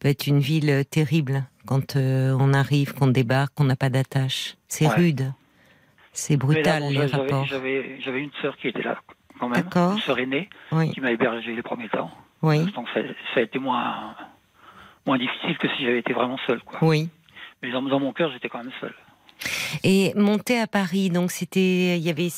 peut 0.00 0.08
être 0.08 0.26
une 0.26 0.40
ville 0.40 0.70
euh, 0.70 0.82
terrible 0.82 1.44
quand 1.66 1.96
euh, 1.96 2.36
on 2.40 2.52
arrive, 2.54 2.94
qu'on 2.94 3.06
débarque, 3.08 3.54
qu'on 3.54 3.64
n'a 3.64 3.76
pas 3.76 3.90
d'attache. 3.90 4.56
C'est 4.66 4.86
Ouais. 4.88 4.94
rude. 4.94 5.32
C'est 6.12 6.34
là, 6.34 6.38
brutal, 6.38 6.82
bon, 6.82 6.88
les 6.88 6.94
j'avais- 7.08 7.16
rapports. 7.22 7.44
J'avais 7.46 8.20
une 8.20 8.30
sœur 8.42 8.56
qui 8.56 8.68
était 8.68 8.82
là, 8.82 8.98
quand 9.38 9.48
même, 9.48 9.62
D'accord. 9.62 9.92
une 9.92 10.00
sœur 10.00 10.18
aînée, 10.18 10.48
Oui, 10.72 10.90
qui 10.92 11.00
m'a 11.00 11.12
hébergé 11.12 11.54
les 11.54 11.62
premiers 11.62 11.88
temps. 11.90 12.10
oui, 12.42 12.64
Donc 12.72 12.88
ça, 12.94 13.00
ça 13.34 13.40
a 13.40 13.42
été 13.42 13.58
moins, 13.58 14.14
moins 15.06 15.18
difficile 15.18 15.56
que 15.58 15.68
si 15.76 15.84
j'avais 15.84 15.98
été 16.00 16.12
vraiment 16.14 16.38
seul. 16.46 16.60
Quoi. 16.62 16.78
oui. 16.82 17.08
Mais 17.62 17.70
dans, 17.72 17.82
dans 17.82 18.00
mon 18.00 18.12
cœur, 18.12 18.30
j'étais 18.32 18.48
quand 18.48 18.58
même 18.58 18.72
seul. 18.80 18.94
Et 19.84 20.12
monter 20.16 20.58
à 20.60 20.66
Paris, 20.66 21.10
donc 21.10 21.30
c'était, 21.30 21.96
il 21.98 22.02
y 22.02 22.10
avait, 22.10 22.28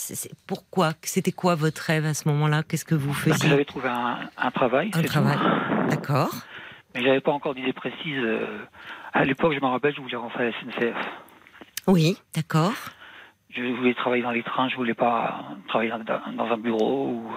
pourquoi 0.46 0.92
C'était 1.02 1.32
quoi 1.32 1.54
votre 1.54 1.82
rêve 1.82 2.04
à 2.04 2.14
ce 2.14 2.28
moment-là? 2.28 2.62
Qu'est-ce 2.62 2.84
que 2.84 2.94
vous 2.94 3.10
que 3.12 3.16
faisiez? 3.32 3.48
j'avais 3.50 3.64
trouvé 3.64 3.88
un, 3.88 4.28
un 4.36 4.50
travail. 4.50 4.90
Un 4.94 5.02
travail. 5.02 5.38
D'accord. 5.88 6.34
Mais 6.94 7.02
j'avais 7.02 7.20
pas 7.20 7.32
encore 7.32 7.54
d'idée 7.54 7.72
précise. 7.72 7.98
euh, 8.16 8.58
À 9.12 9.24
l'époque, 9.24 9.54
je 9.54 9.60
me 9.60 9.66
rappelle, 9.66 9.94
je 9.94 10.00
voulais 10.00 10.16
rentrer 10.16 10.44
à 10.44 10.46
la 10.46 10.52
SNCF. 10.52 10.96
Oui, 11.86 12.16
d'accord. 12.34 12.72
Je 13.50 13.62
voulais 13.62 13.94
travailler 13.94 14.22
dans 14.22 14.30
les 14.30 14.42
trains, 14.42 14.68
je 14.68 14.76
voulais 14.76 14.94
pas 14.94 15.42
travailler 15.68 15.90
dans, 16.36 16.44
un 16.44 16.56
bureau 16.58 17.06
ou 17.08 17.32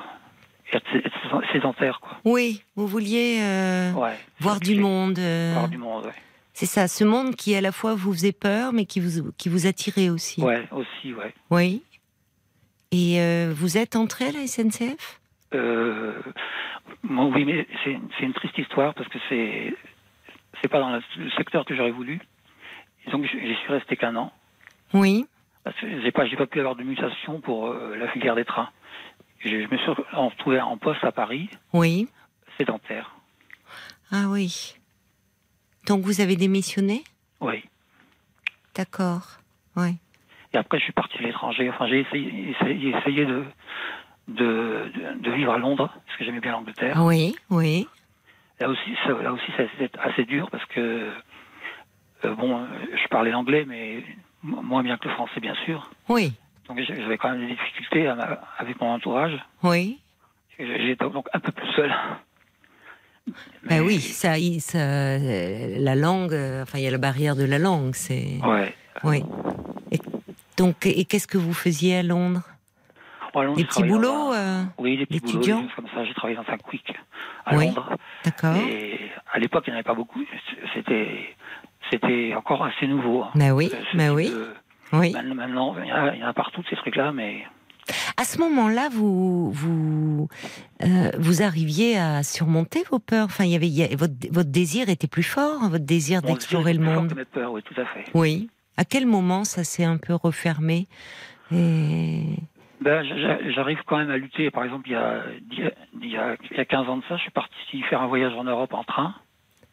être, 0.72 0.86
sédentaire, 1.52 2.00
quoi. 2.02 2.18
Oui, 2.26 2.64
vous 2.76 2.86
vouliez 2.88 3.40
euh, 3.42 3.94
Ouais. 3.94 4.18
voir 4.40 4.60
du 4.60 4.80
monde. 4.80 5.18
euh, 5.20 5.54
Voir 5.56 5.70
du 5.70 5.78
monde, 5.78 6.06
ouais. 6.06 6.12
C'est 6.54 6.66
ça, 6.68 6.88
ce 6.88 7.04
monde 7.04 7.36
qui 7.36 7.56
à 7.56 7.62
la 7.62 7.72
fois 7.72 7.96
vous 7.96 8.14
faisait 8.14 8.32
peur, 8.32 8.74
mais 8.74 8.86
qui 8.86 9.00
vous 9.00 9.32
qui 9.38 9.50
vous 9.50 9.66
attirait 9.66 10.10
aussi. 10.10 10.42
Ouais, 10.42 10.68
aussi, 10.72 11.14
ouais. 11.14 11.34
Oui. 11.50 11.82
Et 12.92 13.20
euh, 13.20 13.52
vous 13.56 13.78
êtes 13.78 13.96
entré 13.96 14.26
à 14.28 14.32
la 14.32 14.46
SNCF 14.46 15.20
Euh, 15.56 16.14
bon, 17.04 17.34
oui, 17.34 17.44
mais 17.46 17.68
c'est 17.84 17.98
c'est 18.18 18.26
une 18.26 18.34
triste 18.34 18.58
histoire 18.58 18.94
parce 18.94 19.10
que 19.10 19.18
c'est 19.30 19.74
c'est 20.62 20.68
pas 20.68 20.80
dans 20.80 20.92
le 21.18 21.30
secteur 21.32 21.66
que 21.66 21.76
j'aurais 21.76 21.92
voulu. 21.92 22.20
Et 23.08 23.12
donc, 23.12 23.26
j'y 23.26 23.56
suis 23.56 23.68
resté 23.74 23.98
qu'un 23.98 24.16
an. 24.16 24.32
Oui. 24.94 25.26
Parce 25.64 25.76
que 25.78 26.02
j'ai 26.02 26.12
pas, 26.12 26.26
j'ai 26.26 26.38
pas 26.38 26.46
pu 26.46 26.60
avoir 26.60 26.76
de 26.76 26.84
mutation 26.84 27.42
pour 27.42 27.68
euh, 27.68 27.96
la 27.98 28.08
filière 28.10 28.36
des 28.36 28.46
trains. 28.46 28.70
Je, 29.40 29.50
je 29.50 29.68
me 29.70 29.78
suis 29.78 29.92
retrouvé 30.14 30.62
en 30.62 30.78
poste 30.78 31.04
à 31.04 31.12
Paris, 31.12 31.50
Oui. 31.74 32.08
sédentaire. 32.58 33.12
Ah 34.12 34.26
oui. 34.28 34.76
Donc 35.86 36.02
vous 36.04 36.22
avez 36.22 36.36
démissionné? 36.36 37.04
Oui. 37.42 37.64
D'accord. 38.76 39.40
Oui. 39.76 39.98
Et 40.54 40.58
après, 40.58 40.78
je 40.80 40.84
suis 40.84 40.94
parti 40.94 41.18
à 41.18 41.22
l'étranger. 41.22 41.70
Enfin, 41.70 41.88
j'ai 41.88 42.02
essayé, 42.02 42.52
essayé, 42.52 42.96
essayé 42.96 43.26
de, 43.26 43.44
de, 44.28 44.92
de, 44.94 45.20
de 45.20 45.32
vivre 45.32 45.52
à 45.52 45.58
Londres, 45.58 45.90
parce 46.06 46.18
que 46.18 46.24
j'aimais 46.26 46.40
bien 46.40 46.52
l'Angleterre. 46.52 46.98
Oui, 47.04 47.36
oui. 47.50 47.88
Là 48.60 48.70
aussi, 48.70 48.96
ça, 49.04 49.10
là 49.14 49.34
aussi, 49.34 49.52
ça 49.58 49.64
a 49.64 49.84
été 49.84 50.00
assez 50.00 50.26
dur, 50.26 50.50
parce 50.52 50.64
que, 50.66 51.10
euh, 52.24 52.36
bon, 52.36 52.68
je 52.94 53.08
parlais 53.10 53.32
l'anglais, 53.32 53.66
mais 53.68 54.04
moins 54.44 54.84
bien 54.84 54.98
que 54.98 55.08
le 55.08 55.14
français, 55.16 55.40
bien 55.40 55.56
sûr. 55.66 55.90
Oui. 56.08 56.34
Donc, 56.70 56.80
j'avais 56.82 57.18
quand 57.18 57.32
même 57.32 57.42
des 57.48 57.54
difficultés 57.54 58.08
avec 58.58 58.80
mon 58.80 58.94
entourage. 58.94 59.38
Oui. 59.64 60.00
J'étais 60.60 61.10
donc 61.10 61.28
un 61.34 61.40
peu 61.40 61.52
plus 61.52 61.68
seul. 61.74 61.92
Ben 63.28 63.36
Mais- 63.70 63.80
oui, 63.80 64.00
ça, 64.02 64.34
la 64.38 65.96
langue, 65.96 66.34
euh, 66.34 66.64
enfin 66.64 66.78
il 66.80 66.84
y 66.84 66.88
a 66.88 66.92
la 66.92 66.98
barrière 66.98 67.36
de 67.36 67.46
la 67.46 67.58
langue, 67.60 67.96
c'est. 67.96 68.40
Ouais. 68.44 68.74
Oui. 69.04 69.24
Et, 69.92 70.00
donc, 70.58 70.86
et 70.86 71.06
qu'est-ce 71.06 71.28
que 71.28 71.38
vous 71.38 71.54
faisiez 71.54 71.98
à 71.98 72.04
Londres? 72.04 72.42
Oh, 73.36 73.42
Londres, 73.42 73.58
Des 73.58 73.64
petits 73.66 73.84
boulots 73.84 74.32
un- 74.32 74.36
euh, 74.36 74.64
Oui, 74.78 74.98
des 74.98 75.06
petits 75.06 75.20
boulots, 75.22 75.32
des 75.32 75.38
d'étudiants 75.38 75.62
choses 75.64 75.76
comme 75.76 75.88
ça. 75.96 76.06
J'ai 76.06 76.14
travaillé 76.14 76.36
dans 76.38 76.46
un 76.54 76.58
quick 76.58 76.94
à 77.46 77.56
Oui. 77.56 77.66
Londres. 77.68 77.96
D'accord. 78.26 78.56
Et 78.58 79.00
à 79.32 79.40
l'époque, 79.40 79.64
il 79.68 79.72
n'y 79.72 79.76
en 79.76 79.78
avait 79.78 79.84
pas 79.84 79.96
beaucoup. 79.96 80.20
C'était, 80.76 81.36
c'était 81.90 82.34
encore 82.36 82.64
assez 82.64 82.86
nouveau. 82.88 83.24
hein. 83.24 83.32
Ben 83.36 83.52
oui, 83.52 83.72
ce 83.92 83.98
ben 83.98 84.12
oui, 84.12 84.30
de- 84.30 84.54
oui. 84.94 85.12
Maintenant, 85.14 85.36
maintenant, 85.36 85.76
il 85.82 85.88
y, 85.88 85.92
en 85.94 85.96
a, 85.96 86.14
il 86.14 86.20
y 86.20 86.24
en 86.24 86.28
a 86.28 86.34
partout 86.34 86.62
de 86.62 86.68
ces 86.68 86.76
trucs-là, 86.76 87.12
mais 87.12 87.44
À 88.18 88.24
ce 88.24 88.38
moment-là, 88.40 88.90
vous 88.92 89.52
vous 89.52 90.28
euh, 90.84 91.12
vous 91.20 91.42
arriviez 91.44 91.98
à 91.98 92.24
surmonter 92.24 92.84
vos 92.90 93.00
peurs. 93.00 93.26
Enfin, 93.26 93.44
il 93.46 93.52
y 93.52 93.56
avait 93.56 93.68
il 93.68 93.74
y 93.74 93.84
a- 93.84 93.96
votre 93.96 94.14
votre 94.32 94.50
désir 94.52 94.90
était 94.90 95.08
plus 95.08 95.24
fort, 95.24 95.62
hein, 95.64 95.70
votre 95.70 95.86
désir 95.86 96.22
bon, 96.22 96.30
d'explorer 96.30 96.74
le 96.74 96.84
monde. 96.84 97.14
mes 97.16 97.26
peurs, 97.26 97.52
oui, 97.52 97.62
tout 97.64 97.80
à 97.80 97.86
fait. 97.86 98.06
Oui. 98.14 98.50
À 98.78 98.86
quel 98.86 99.06
moment 99.06 99.44
ça 99.44 99.64
s'est 99.64 99.84
un 99.84 99.98
peu 99.98 100.14
refermé 100.16 100.88
et... 101.52 102.24
Ben, 102.82 103.04
j'a- 103.06 103.50
j'arrive 103.52 103.80
quand 103.86 103.98
même 103.98 104.10
à 104.10 104.18
lutter. 104.18 104.50
Par 104.52 104.64
exemple, 104.66 104.90
il 104.90 104.94
y, 104.94 104.96
a, 104.96 105.24
il 105.52 105.60
y 105.60 105.64
a- 105.66 105.72
il 106.02 106.10
y 106.10 106.18
a- 106.18 106.36
il 106.52 106.58
y 106.58 106.60
a 106.60 106.66
15 106.66 106.90
ans 106.90 106.98
de 106.98 107.04
ça, 107.08 107.16
je 107.18 107.22
suis 107.22 107.32
parti 107.32 107.82
faire 107.90 108.02
un 108.02 108.08
voyage 108.08 108.34
en 108.34 108.44
Europe 108.44 108.74
en 108.74 108.84
train. 108.84 109.16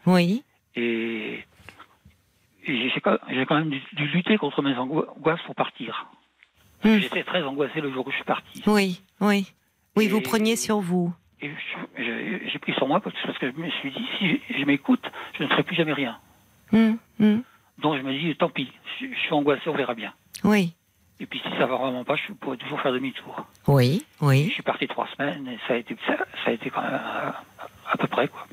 Oui. 0.07 0.45
Et, 0.77 1.45
et 2.67 2.91
j'ai 2.91 3.01
quand 3.01 3.17
j'ai 3.29 3.47
quand 3.47 3.57
même 3.57 3.71
dû, 3.71 3.81
dû 3.95 4.07
lutter 4.09 4.37
contre 4.39 4.63
mes 4.63 4.75
angoisses 4.77 5.41
pour 5.47 5.55
partir. 5.57 6.07
Hmm. 6.85 6.99
J'étais 6.99 7.25
très 7.25 7.43
angoissé 7.43 7.81
le 7.81 7.93
jour 7.93 8.07
où 8.07 8.11
je 8.11 8.17
suis 8.17 8.25
parti. 8.25 8.63
Oui, 8.67 9.01
oui. 9.21 9.53
Oui, 9.97 10.09
vous 10.09 10.21
preniez 10.21 10.57
sur 10.57 10.81
vous. 10.81 11.13
Je- 11.43 11.49
je- 11.99 12.49
j'ai 12.51 12.59
pris 12.59 12.73
sur 12.75 12.87
moi 12.87 13.01
parce 13.01 13.15
que 13.39 13.51
je 13.51 13.61
me 13.61 13.71
suis 13.71 13.91
dit, 13.91 14.07
si 14.19 14.41
je 14.59 14.65
m'écoute, 14.65 15.05
je 15.39 15.43
ne 15.45 15.49
ferai 15.49 15.63
plus 15.63 15.77
jamais 15.77 15.93
rien. 15.93 16.19
Hum, 16.73 16.99
hum. 17.21 17.43
Donc 17.79 17.97
je 17.97 18.03
me 18.03 18.13
dis, 18.13 18.35
tant 18.37 18.49
pis, 18.51 18.71
je, 19.01 19.07
je 19.07 19.19
suis 19.19 19.33
angoissé, 19.33 19.63
on 19.69 19.75
verra 19.75 19.95
bien. 19.95 20.13
Oui. 20.45 20.75
Et 21.19 21.27
puis 21.27 21.41
si 21.45 21.51
ça 21.59 21.67
va 21.67 21.77
vraiment 21.77 22.05
pas, 22.05 22.17
je 22.17 22.33
pourrais 22.35 22.57
toujours 22.57 22.81
faire 22.81 22.93
demi-tour. 22.93 23.47
Oui, 23.67 24.05
Je 24.21 24.27
oui. 24.27 24.51
suis 24.51 24.63
parti 24.63 24.87
trois 24.89 25.07
semaines 25.17 25.47
et 25.49 25.59
ça 25.67 25.75
a 25.75 25.77
été, 25.77 25.97
ça, 26.07 26.17
ça 26.45 26.51
a 26.51 26.53
été 26.53 26.71
quand 26.71 26.81
même 26.83 26.95
à, 26.95 27.43
à 27.93 27.97
peu 27.99 28.07
près. 28.07 28.29
Quoi. 28.29 28.47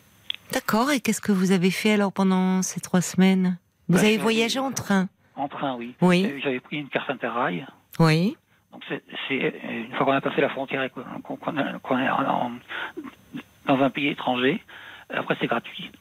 D'accord. 0.52 0.92
Et 0.92 1.00
qu'est-ce 1.00 1.22
que 1.22 1.32
vous 1.32 1.52
avez 1.52 1.72
fait 1.72 1.92
alors 1.94 2.12
pendant 2.12 2.62
ces 2.62 2.82
trois 2.82 3.02
semaines? 3.02 3.58
Vous 3.88 3.96
Bah, 3.96 4.02
avez 4.02 4.16
je- 4.16 4.22
voyagé 4.22 4.60
en 4.60 4.72
train? 4.72 5.08
En 5.36 5.48
train, 5.48 5.76
oui. 5.76 5.94
Oui. 6.02 6.26
Euh, 6.26 6.40
J'avais 6.44 6.60
pris 6.60 6.78
une 6.78 6.90
carte 6.90 7.10
interrail. 7.10 7.66
Oui. 8.00 8.36
Donc 8.72 8.82
c'est 8.90 9.04
c'est- 9.28 9.54
une 9.70 9.94
fois 9.96 10.06
qu'on 10.06 10.12
a 10.14 10.22
passé 10.22 10.42
la 10.42 10.50
frontière 10.50 10.84
et 10.84 10.90
qu'on 10.90 11.98
est 12.00 12.10
en- 12.10 12.52
dans 13.66 13.82
un 13.84 13.90
pays 13.90 14.08
étranger, 14.10 14.64
après 15.10 15.36
c'est 15.40 15.48
gratuit. 15.48 15.92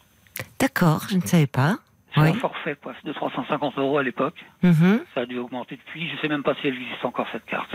D'accord, 0.59 1.07
je 1.09 1.17
ne 1.17 1.23
savais 1.23 1.47
pas. 1.47 1.77
C'est 2.15 2.21
Oui. 2.23 2.29
un 2.31 2.35
forfait 2.35 2.77
quoi, 2.83 2.95
de 3.05 3.13
350 3.13 3.79
euros 3.79 3.99
à 3.99 4.03
l'époque. 4.03 4.45
Mhm. 4.63 5.01
Ça 5.15 5.21
a 5.23 5.27
dû 5.27 5.39
augmenter 5.39 5.77
depuis. 5.77 6.09
Je 6.09 6.17
sais 6.21 6.29
même 6.29 6.43
pas 6.43 6.55
si 6.61 6.67
elle 6.69 6.75
existe 6.75 7.05
encore 7.05 7.27
cette 7.33 7.45
carte. 7.47 7.75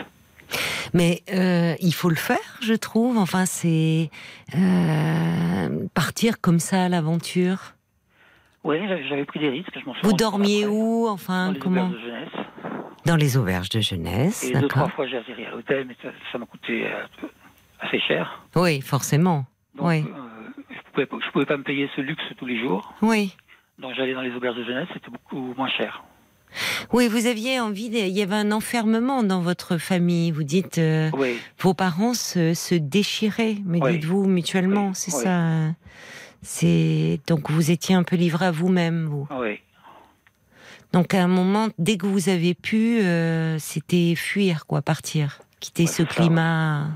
Mais 0.94 1.22
euh, 1.34 1.76
il 1.80 1.94
faut 1.94 2.10
le 2.10 2.16
faire, 2.16 2.58
je 2.62 2.74
trouve. 2.74 3.18
Enfin, 3.18 3.46
c'est 3.46 4.10
euh, 4.58 5.88
partir 5.94 6.42
comme 6.42 6.60
ça 6.60 6.84
à 6.86 6.90
l'aventure. 6.90 7.74
Oui, 8.64 8.78
j'avais 9.10 9.26
pris 9.26 9.40
des 9.40 9.50
risques. 9.50 9.72
Je 9.80 9.86
m'en 9.86 9.94
suis 9.94 10.04
Vous 10.04 10.14
dormiez 10.14 10.64
après, 10.66 10.76
où 10.76 11.06
Dans 11.08 11.14
Enfin, 11.14 11.52
les 11.52 11.60
comment 11.60 11.88
auberges 11.88 12.02
de 12.02 12.08
jeunesse. 12.08 12.30
Dans 13.06 13.16
les 13.16 13.38
auberges 13.38 13.70
de 13.70 13.80
jeunesse, 13.82 14.44
Et 14.44 14.54
deux, 14.54 14.68
trois 14.68 14.90
fois, 14.90 15.08
j'ai 15.08 15.18
atterri 15.18 15.46
à 15.46 15.52
l'hôtel, 15.52 15.86
mais 15.88 15.96
ça 16.32 16.38
m'a 16.38 16.46
coûté 16.46 16.86
euh, 16.86 17.28
assez 17.80 18.00
cher. 18.00 18.44
Oui, 18.56 18.80
forcément. 18.82 19.46
Donc, 19.76 19.88
Oui. 19.88 20.04
euh, 20.08 20.64
je 20.70 20.92
pouvais, 21.06 21.08
je 21.26 21.32
pouvais 21.32 21.46
pas 21.46 21.58
me 21.58 21.64
payer 21.64 21.90
ce 21.96 22.02
luxe 22.02 22.22
tous 22.38 22.46
les 22.46 22.60
jours. 22.60 22.94
Oui. 23.02 23.36
Donc, 23.80 23.94
j'allais 23.96 24.14
dans 24.14 24.22
les 24.22 24.36
auberges 24.36 24.58
de 24.58 24.64
jeunesse, 24.64 24.88
c'était 24.94 25.10
beaucoup 25.10 25.56
moins 25.58 25.70
cher. 25.70 26.04
Oui, 26.94 27.08
vous 27.08 27.26
aviez 27.28 27.60
envie. 27.60 27.90
De... 27.90 27.96
Il 27.98 28.10
y 28.16 28.22
avait 28.22 28.36
un 28.36 28.52
enfermement 28.52 29.24
dans 29.24 29.40
votre 29.42 29.78
famille. 29.78 30.30
Vous 30.32 30.44
dites, 30.44 30.78
euh, 30.78 31.10
Oui, 31.14 31.40
vos 31.60 31.74
parents 31.74 32.14
se, 32.14 32.54
se 32.54 32.76
déchiraient, 32.76 33.56
me 33.66 33.80
Oui. 33.80 33.94
dites-vous 33.94 34.26
mutuellement. 34.28 34.88
Oui, 34.90 34.96
C'est 34.96 35.12
ça. 35.12 35.70
C'est 36.42 37.20
donc 37.28 37.50
vous 37.52 37.72
étiez 37.72 37.96
un 37.96 38.04
peu 38.04 38.16
livré 38.16 38.48
à 38.48 38.52
vous-même, 38.52 39.06
vous. 39.06 39.28
oui. 39.32 39.60
Donc 40.94 41.14
à 41.14 41.24
un 41.24 41.28
moment, 41.28 41.70
dès 41.78 41.96
que 41.98 42.06
vous 42.06 42.28
avez 42.28 42.54
pu, 42.54 43.00
euh, 43.02 43.58
c'était 43.60 44.14
fuir, 44.16 44.66
quoi, 44.66 44.82
partir, 44.82 45.40
quitter 45.62 45.84
Ouais, 45.84 45.88
ce 45.90 46.04
ça, 46.04 46.10
climat 46.10 46.90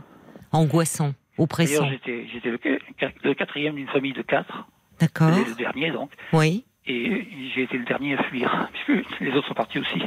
angoissant, 0.51 1.13
oppressant. 1.37 1.87
J'étais, 1.89 2.27
j'étais 2.33 2.49
le, 2.49 2.57
qu- 2.57 2.79
le 3.23 3.33
quatrième 3.35 3.75
d'une 3.75 3.87
famille 3.87 4.11
de 4.11 4.21
quatre, 4.21 4.67
D'accord. 4.99 5.29
le, 5.29 5.45
le 5.49 5.55
dernier 5.55 5.91
donc, 5.91 6.11
Oui. 6.33 6.65
et 6.87 7.25
j'ai 7.55 7.63
été 7.63 7.77
le 7.77 7.85
dernier 7.85 8.17
à 8.17 8.23
fuir, 8.23 8.69
puisque 8.85 9.19
les 9.21 9.31
autres 9.31 9.47
sont 9.47 9.53
partis 9.53 9.79
aussi, 9.79 10.01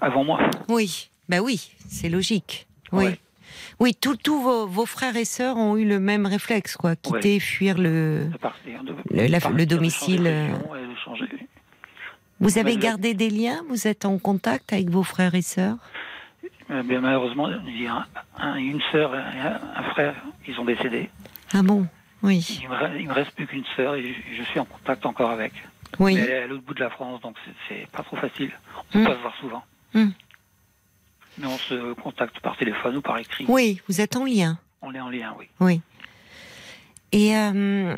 avant 0.00 0.24
moi. 0.24 0.40
Oui. 0.68 1.10
Bah 1.28 1.40
oui, 1.42 1.70
c'est 1.88 2.08
logique. 2.08 2.66
Oui. 2.92 3.04
Ouais. 3.04 3.18
Oui, 3.80 3.94
tous 3.94 4.40
vos, 4.40 4.66
vos 4.66 4.86
frères 4.86 5.16
et 5.16 5.24
sœurs 5.24 5.56
ont 5.56 5.76
eu 5.76 5.84
le 5.84 5.98
même 6.00 6.26
réflexe, 6.26 6.76
quoi, 6.76 6.96
quitter, 6.96 7.40
fuir 7.40 7.76
le. 7.78 8.26
De 8.26 8.94
Le- 9.10 9.26
la- 9.26 9.66
domicile, 9.66 10.26
euh, 10.26 10.46
région. 10.70 11.26
Vous 12.40 12.58
avez 12.58 12.76
gardé 12.76 13.14
des 13.14 13.30
liens? 13.30 13.62
Vous 13.68 13.86
êtes 13.86 14.04
en 14.04 14.18
contact 14.18 14.72
avec 14.72 14.90
vos 14.90 15.02
frères 15.02 15.34
et 15.34 15.42
sœurs? 15.42 15.76
Euh, 16.70 16.82
bien, 16.82 17.00
malheureusement, 17.00 17.48
il 17.66 17.82
y 17.82 17.86
a 17.86 17.94
un- 17.96 18.06
un- 18.38 18.56
une 18.56 18.80
sœur 18.90 19.14
et 19.14 19.18
un, 19.18 19.60
un 19.76 19.82
frère, 19.90 20.14
ils 20.46 20.58
ont 20.58 20.64
décédé. 20.64 21.10
Ah 21.52 21.62
bon? 21.62 21.86
Oui, 22.22 22.58
Il 22.62 22.68
me, 22.70 23.00
il 23.00 23.08
me 23.08 23.12
reste 23.12 23.32
plus 23.32 23.46
qu'une 23.46 23.64
sœur 23.76 23.96
et 23.96 24.02
je, 24.02 24.36
je 24.38 24.42
suis 24.44 24.58
en 24.58 24.64
contact 24.64 25.04
encore 25.04 25.30
avec. 25.30 25.52
oui. 25.98 26.14
Mais 26.14 26.20
elle 26.22 26.30
est 26.30 26.42
à 26.44 26.46
l'autre 26.46 26.62
bout 26.64 26.72
de 26.74 26.80
la 26.80 26.88
France, 26.90 27.20
donc 27.20 27.36
c'est- 27.68 27.86
pas 27.92 28.02
trop 28.02 28.16
facile. 28.16 28.50
On 28.94 28.98
Mm. 28.98 29.04
peut 29.04 29.10
pas 29.10 29.16
se 29.16 29.20
voir 29.22 29.34
souvent. 29.40 29.64
Mm. 29.92 30.08
Mais 31.38 31.46
on 31.46 31.58
se 31.58 31.92
contacte 31.94 32.38
par 32.40 32.56
téléphone 32.56 32.96
ou 32.96 33.00
par 33.02 33.18
écrit. 33.18 33.44
Oui, 33.48 33.80
vous 33.88 34.00
êtes 34.00 34.16
en 34.16 34.24
lien. 34.24 34.58
On 34.82 34.94
est 34.94 35.00
en 35.00 35.08
lien, 35.10 35.34
oui. 35.38 35.46
Oui. 35.60 35.80
Et 37.12 37.36
euh, 37.36 37.94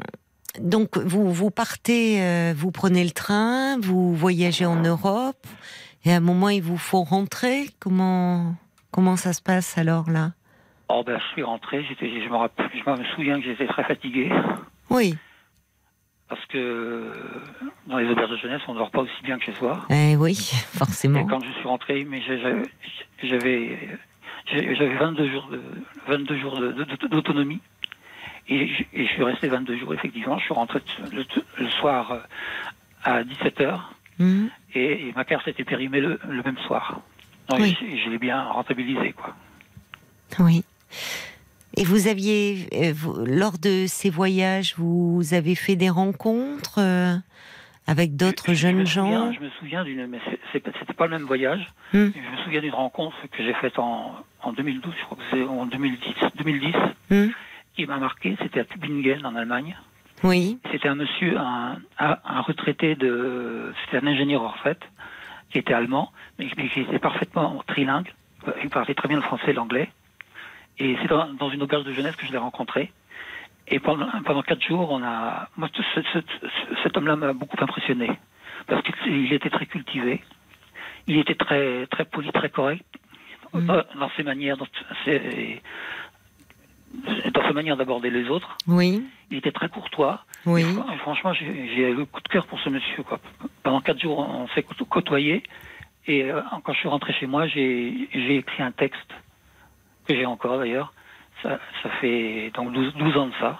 donc, 0.61 0.97
vous, 0.99 1.33
vous 1.33 1.50
partez, 1.50 2.23
euh, 2.23 2.55
vous 2.57 2.71
prenez 2.71 3.05
le 3.05 3.11
train, 3.11 3.78
vous 3.81 4.14
voyagez 4.14 4.66
en 4.66 4.76
Europe, 4.76 5.47
et 6.05 6.12
à 6.12 6.16
un 6.16 6.21
moment, 6.21 6.49
il 6.49 6.62
vous 6.62 6.76
faut 6.78 7.02
rentrer. 7.02 7.69
Comment, 7.78 8.55
comment 8.90 9.16
ça 9.16 9.33
se 9.33 9.43
passe 9.43 9.76
alors 9.78 10.09
là? 10.11 10.33
Oh 10.88 11.02
ben, 11.05 11.19
je 11.19 11.25
suis 11.33 11.43
rentré, 11.43 11.85
j'étais, 11.88 12.09
je 12.23 12.28
me 12.28 12.37
rappelle, 12.37 12.71
je 12.73 12.90
me 12.90 13.05
souviens 13.16 13.40
que 13.40 13.47
j'étais 13.47 13.66
très 13.66 13.83
fatigué 13.85 14.31
Oui, 14.88 15.16
parce 16.28 16.45
que 16.47 17.12
dans 17.88 17.99
les 17.99 18.09
auberges 18.09 18.31
de 18.31 18.37
jeunesse, 18.37 18.62
on 18.69 18.75
ne 18.75 18.78
dort 18.78 18.93
pas 18.93 19.00
aussi 19.00 19.23
bien 19.25 19.37
que 19.38 19.45
chez 19.47 19.55
soi. 19.55 19.85
eh 19.90 20.14
oui, 20.16 20.33
Et 20.52 20.78
forcément. 20.78 21.26
quand 21.26 21.43
je 21.43 21.50
suis 21.55 21.66
rentré, 21.66 22.05
mais 22.05 22.21
j'avais 23.23 23.79
j'avais 24.53 24.95
22 24.97 25.31
jours 25.31 25.49
de 25.51 25.61
22 26.09 26.39
jours 26.39 26.61
d'autonomie 27.11 27.61
et, 28.49 28.69
je- 28.69 29.05
suis 29.07 29.23
resté 29.25 29.49
22 29.49 29.77
jours 29.79 29.93
effectivement. 29.95 30.39
Je 30.39 30.45
suis 30.45 30.55
rentré 30.55 30.81
le, 31.13 31.69
soir 31.81 32.13
euh, 32.13 32.19
à 33.05 33.25
17 33.25 33.61
h 33.61 33.81
Hmm, 34.19 34.47
et, 34.75 35.13
ma 35.15 35.25
carte 35.27 35.47
était 35.47 35.65
périmée 35.65 36.01
le, 36.01 36.19
le 36.27 36.43
même 36.43 36.57
soir. 36.67 37.03
Donc 37.51 37.61
Oui. 37.61 37.77
je, 37.79 38.05
je 38.05 38.09
l'ai 38.11 38.19
bien 38.19 38.43
rentabilisé 38.45 39.13
quoi. 39.13 39.35
Oui. 40.39 40.65
Et 41.77 41.85
vous 41.85 42.09
aviez, 42.09 42.67
euh, 42.73 42.93
vous- 42.95 43.27
lors 43.27 43.59
de 43.59 43.85
ces 43.87 44.09
voyages, 44.09 44.75
vous 44.79 45.23
avez 45.35 45.55
fait 45.55 45.77
des 45.77 45.91
rencontres 45.91 46.79
euh, 46.79 47.17
avec 47.87 48.16
d'autres 48.16 48.49
je 48.49 48.55
jeunes 48.55 48.87
souviens- 48.87 49.26
gens 49.26 49.33
Je 49.33 49.40
me 49.40 49.50
souviens 49.59 49.85
d'une, 49.85 50.07
mais 50.07 50.19
c'était 50.52 50.71
pas 50.95 51.07
le 51.07 51.12
même 51.19 51.26
voyage. 51.26 51.66
Hmm. 51.93 52.09
Je 52.14 52.31
me 52.37 52.37
souviens 52.45 52.61
d'une 52.61 52.75
rencontre 52.75 53.16
que 53.31 53.43
j'ai 53.43 53.55
faite 53.55 53.78
en, 53.78 54.16
en 54.43 54.52
2012, 54.52 54.95
je 54.99 55.05
crois 55.05 55.16
que 55.19 55.23
c'est 55.31 55.43
en 55.45 55.66
2010, 55.66 56.14
2010, 56.37 56.75
Hmm. 57.11 57.28
qui 57.76 57.87
m'a 57.87 57.99
marqué. 57.99 58.37
C'était 58.43 58.61
à 58.61 58.64
Tübingen 58.64 59.25
en 59.25 59.37
Allemagne. 59.37 59.76
Oui, 60.23 60.59
C'était 60.73 60.88
un 60.88 60.95
monsieur, 60.95 61.37
un, 61.38 61.78
un, 61.99 62.16
un 62.25 62.40
retraité 62.40 62.95
de, 62.95 63.73
c'était 63.85 64.02
un 64.02 64.07
ingénieur 64.09 64.43
en 64.43 64.52
fait, 64.62 64.78
qui 65.50 65.59
était 65.59 65.75
allemand, 65.75 66.11
mais, 66.38 66.49
mais 66.57 66.69
qui 66.69 66.81
était 66.81 66.99
parfaitement 66.99 67.62
trilingue. 67.66 68.12
Il 68.62 68.71
parlait 68.71 68.95
très 68.95 69.09
bien 69.09 69.19
le 69.19 69.23
français 69.23 69.50
et 69.50 69.52
l'anglais. 69.52 69.90
Et 70.78 70.97
c'est 71.02 71.09
dans, 71.09 71.26
dans 71.35 71.50
une 71.50 71.62
auberge 71.62 71.85
de 71.85 71.93
jeunesse 71.93 72.16
que 72.16 72.26
je 72.26 72.33
l'ai 72.33 72.38
rencontré. 72.38 72.93
Et 73.69 73.79
pendant, 73.81 74.07
pendant 74.25 74.43
quatre 74.43 74.63
jours, 74.63 74.91
on 74.93 75.03
a, 75.03 75.49
moi, 75.57 75.69
ce- 75.75 75.83
ce- 76.03 76.21
ce- 76.21 76.75
cet 76.83 76.97
homme-là 76.97 77.17
m'a 77.17 77.33
beaucoup 77.33 77.57
impressionné 77.61 78.11
parce 78.67 78.83
qu'il 78.83 79.33
était 79.33 79.51
très 79.51 79.67
cultivé. 79.67 80.23
Il 81.09 81.19
était 81.19 81.35
très, 81.35 81.87
très 81.89 82.05
poli, 82.05 82.31
très 82.33 82.51
correct 82.51 82.85
Mhm. 83.53 83.67
dans, 83.99 84.11
ses 84.17 84.23
manières, 84.23 84.57
dans 84.57 84.67
ses, 85.05 85.63
dans 87.33 87.43
sa 87.43 87.53
manière 87.53 87.77
d'aborder 87.77 88.11
les 88.11 88.29
autres. 88.29 88.59
oui, 88.67 89.05
Il 89.31 89.39
était 89.39 89.53
très 89.53 89.69
courtois. 89.69 90.25
oui. 90.47 90.63
Et 90.95 90.99
franchement, 90.99 91.33
j'ai 91.33 91.69
j'ai 91.75 91.93
le 91.93 92.05
coup 92.05 92.21
de 92.21 92.29
cœur 92.29 92.47
pour 92.47 92.61
ce 92.61 92.69
monsieur. 92.69 93.03
Quoi. 93.03 93.19
Pendant 93.63 93.81
quatre 93.81 94.01
jours, 94.01 94.19
on 94.21 94.47
s'est 94.49 94.63
côto- 94.63 94.85
côtoyés. 94.85 95.43
Et 96.07 96.23
euh, 96.31 96.41
quand 96.63 96.73
je 96.73 96.79
suis 96.79 96.89
rentré 96.89 97.13
chez 97.15 97.27
moi, 97.27 97.47
j'ai 97.49 98.09
j'ai 98.13 98.37
écrit 98.37 98.63
un 98.63 98.71
texte 98.73 99.11
que 100.07 100.15
j'ai 100.15 100.27
encore 100.27 100.59
d'ailleurs. 100.59 100.93
Ça, 101.43 101.59
ça 101.83 101.90
fait 102.00 102.50
donc 102.55 102.73
12, 102.73 102.95
12 102.95 103.16
ans 103.16 103.26
de 103.26 103.33
ça. 103.40 103.59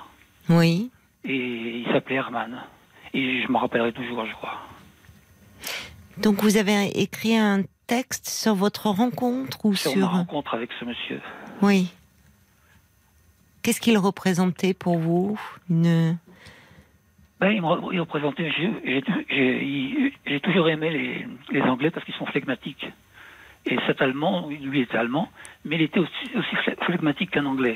Oui. 0.49 0.91
Et 1.25 1.79
il 1.81 1.87
s'appelait 1.93 2.17
Herman. 2.17 2.63
Et 3.13 3.43
je 3.43 3.51
me 3.51 3.59
rappellerai 3.59 3.93
toujours, 3.93 4.25
je 4.27 4.33
crois. 4.33 4.59
Donc 6.19 6.43
vous 6.43 6.57
avez 6.57 6.89
écrit 7.01 7.37
un 7.37 7.63
texte 7.87 8.29
sur 8.29 8.55
votre 8.55 8.89
rencontre 8.89 9.65
ou 9.65 9.75
Sur 9.75 9.93
sur, 9.93 10.01
ma 10.01 10.07
rencontre 10.09 10.55
avec 10.55 10.71
ce 10.79 10.85
monsieur. 10.85 11.21
Oui. 11.63 11.93
Qu'est-ce 13.63 13.81
qu'il 13.81 13.99
représentait 13.99 14.75
pour 14.75 14.99
vous 14.99 15.39
Une 15.69 16.17
Ben, 17.41 17.51
il 17.51 17.61
me 17.61 17.93
il 17.93 18.01
représentait. 18.01 18.51
J'ai 20.27 20.41
toujours 20.41 20.69
aimé 20.69 20.91
les, 20.91 21.27
les 21.51 21.63
Anglais 21.63 21.91
parce 21.91 22.05
qu'ils 22.07 22.15
sont 22.15 22.27
flegmatiques. 22.27 22.87
Et 23.67 23.77
cet 23.87 24.01
Allemand, 24.01 24.49
lui 24.49 24.81
était 24.81 24.97
allemand, 24.97 25.29
mais 25.65 25.75
il 25.77 25.83
était 25.83 25.99
aussi, 25.99 26.13
aussi 26.37 26.55
fle- 26.65 26.85
flegmatique 26.85 27.33
qu'un 27.33 27.47
Anglais. 27.47 27.75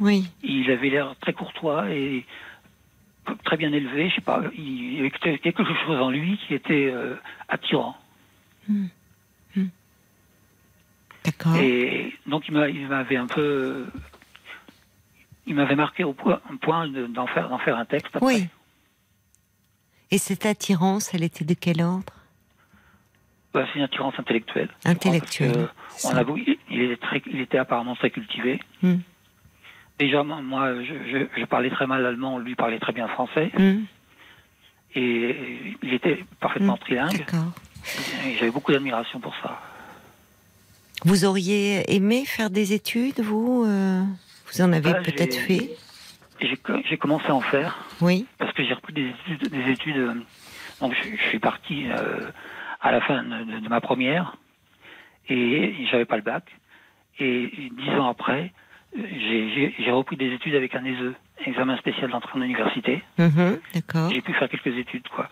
Oui. 0.00 0.28
Il 0.42 0.70
avait 0.70 0.90
l'air 0.90 1.14
très 1.20 1.32
courtois 1.32 1.90
et 1.90 2.24
très 3.44 3.56
bien 3.56 3.72
élevé. 3.72 4.10
Je 4.10 4.16
sais 4.16 4.20
pas, 4.20 4.42
il 4.56 4.94
y 4.94 4.98
avait 5.00 5.10
quelque 5.38 5.64
chose 5.64 6.00
en 6.00 6.10
lui 6.10 6.38
qui 6.46 6.54
était 6.54 6.90
euh, 6.92 7.14
attirant. 7.48 7.96
D'accord. 11.24 11.56
Et 11.56 12.14
donc 12.26 12.48
il 12.48 12.54
m'a- 12.54 12.68
il 12.68 12.86
m'avait 12.86 13.16
un 13.16 13.26
peu, 13.26 13.86
il 15.46 15.54
m'avait 15.54 15.74
marqué 15.76 16.04
au 16.04 16.12
point, 16.14 16.40
d'en 16.88 17.26
faire, 17.26 17.48
d'en 17.48 17.58
faire 17.58 17.76
un 17.76 17.84
texte. 17.84 18.14
Après. 18.16 18.26
Oui. 18.26 18.46
Et 20.10 20.18
cette 20.18 20.46
attirance, 20.46 21.12
elle 21.12 21.22
était 21.22 21.44
de 21.44 21.54
quel 21.54 21.82
ordre? 21.82 22.12
Bah, 23.54 23.64
c'est 23.72 23.78
une 23.78 23.84
attirance 23.84 24.14
intellectuelle. 24.18 24.68
Intellectuelle. 24.84 25.68
On 26.04 26.36
il, 26.36 26.58
il 26.70 26.82
était 26.82 26.96
très, 26.96 27.22
il 27.26 27.40
était 27.40 27.58
apparemment 27.58 27.96
très 27.96 28.10
cultivé. 28.10 28.60
Hmm. 28.82 28.96
Déjà, 29.98 30.22
moi- 30.22 30.74
je, 30.82 30.94
je- 31.10 31.40
je 31.40 31.44
parlais 31.46 31.70
très 31.70 31.86
mal 31.86 32.04
allemand, 32.06 32.38
lui 32.38 32.54
parlait 32.54 32.78
très 32.78 32.92
bien 32.92 33.08
français. 33.08 33.50
Hmm, 33.58 33.84
Et 34.94 35.74
il 35.82 35.92
était 35.94 36.24
parfaitement 36.40 36.74
Hmm. 36.74 36.78
trilingue. 36.78 37.26
J'avais 38.38 38.50
beaucoup 38.50 38.72
d'admiration 38.72 39.20
pour 39.20 39.34
ça. 39.42 39.60
Vous 41.04 41.24
auriez 41.24 41.94
aimé 41.94 42.24
faire 42.26 42.50
des 42.50 42.72
études, 42.72 43.20
vous 43.20 43.64
euh, 43.66 44.02
Vous 44.52 44.60
en 44.62 44.72
avez 44.72 44.92
Bah, 44.92 45.00
peut-être 45.02 45.36
fait? 45.36 45.70
J'ai 46.40 46.56
co- 46.56 46.80
j'ai 46.88 46.96
commencé 46.98 47.26
à 47.28 47.34
en 47.34 47.40
faire 47.40 47.78
Oui. 48.00 48.26
parce 48.38 48.52
que 48.52 48.64
j'ai 48.64 48.74
repris 48.74 48.92
des 48.92 49.08
études. 49.08 49.48
Des 49.50 49.70
études 49.72 49.96
euh, 49.96 50.14
donc 50.80 50.94
je, 50.94 51.16
je 51.16 51.22
suis 51.28 51.38
parti 51.38 51.86
euh, 51.88 52.30
à 52.80 52.92
la 52.92 53.00
fin 53.00 53.22
de, 53.22 53.68
ma 53.68 53.80
première 53.80 54.36
et 55.28 55.74
j'avais 55.90 56.04
pas 56.04 56.16
le 56.16 56.22
bac. 56.22 56.44
Et 57.18 57.50
dix 57.76 57.90
ans 57.90 58.08
après, 58.08 58.52
euh, 58.96 59.02
j'ai- 59.78 59.90
repris 59.90 60.16
des 60.16 60.32
études 60.32 60.54
avec 60.54 60.74
un 60.74 60.84
ESE, 60.84 61.14
examen 61.46 61.76
spécial 61.78 62.10
d'entrée 62.10 62.38
en 62.38 62.42
université. 62.42 63.02
Mhm, 63.18 63.58
D'accord. 63.74 64.10
J'ai 64.12 64.20
pu 64.22 64.32
faire 64.34 64.48
quelques 64.48 64.76
études, 64.78 65.08
quoi. 65.08 65.28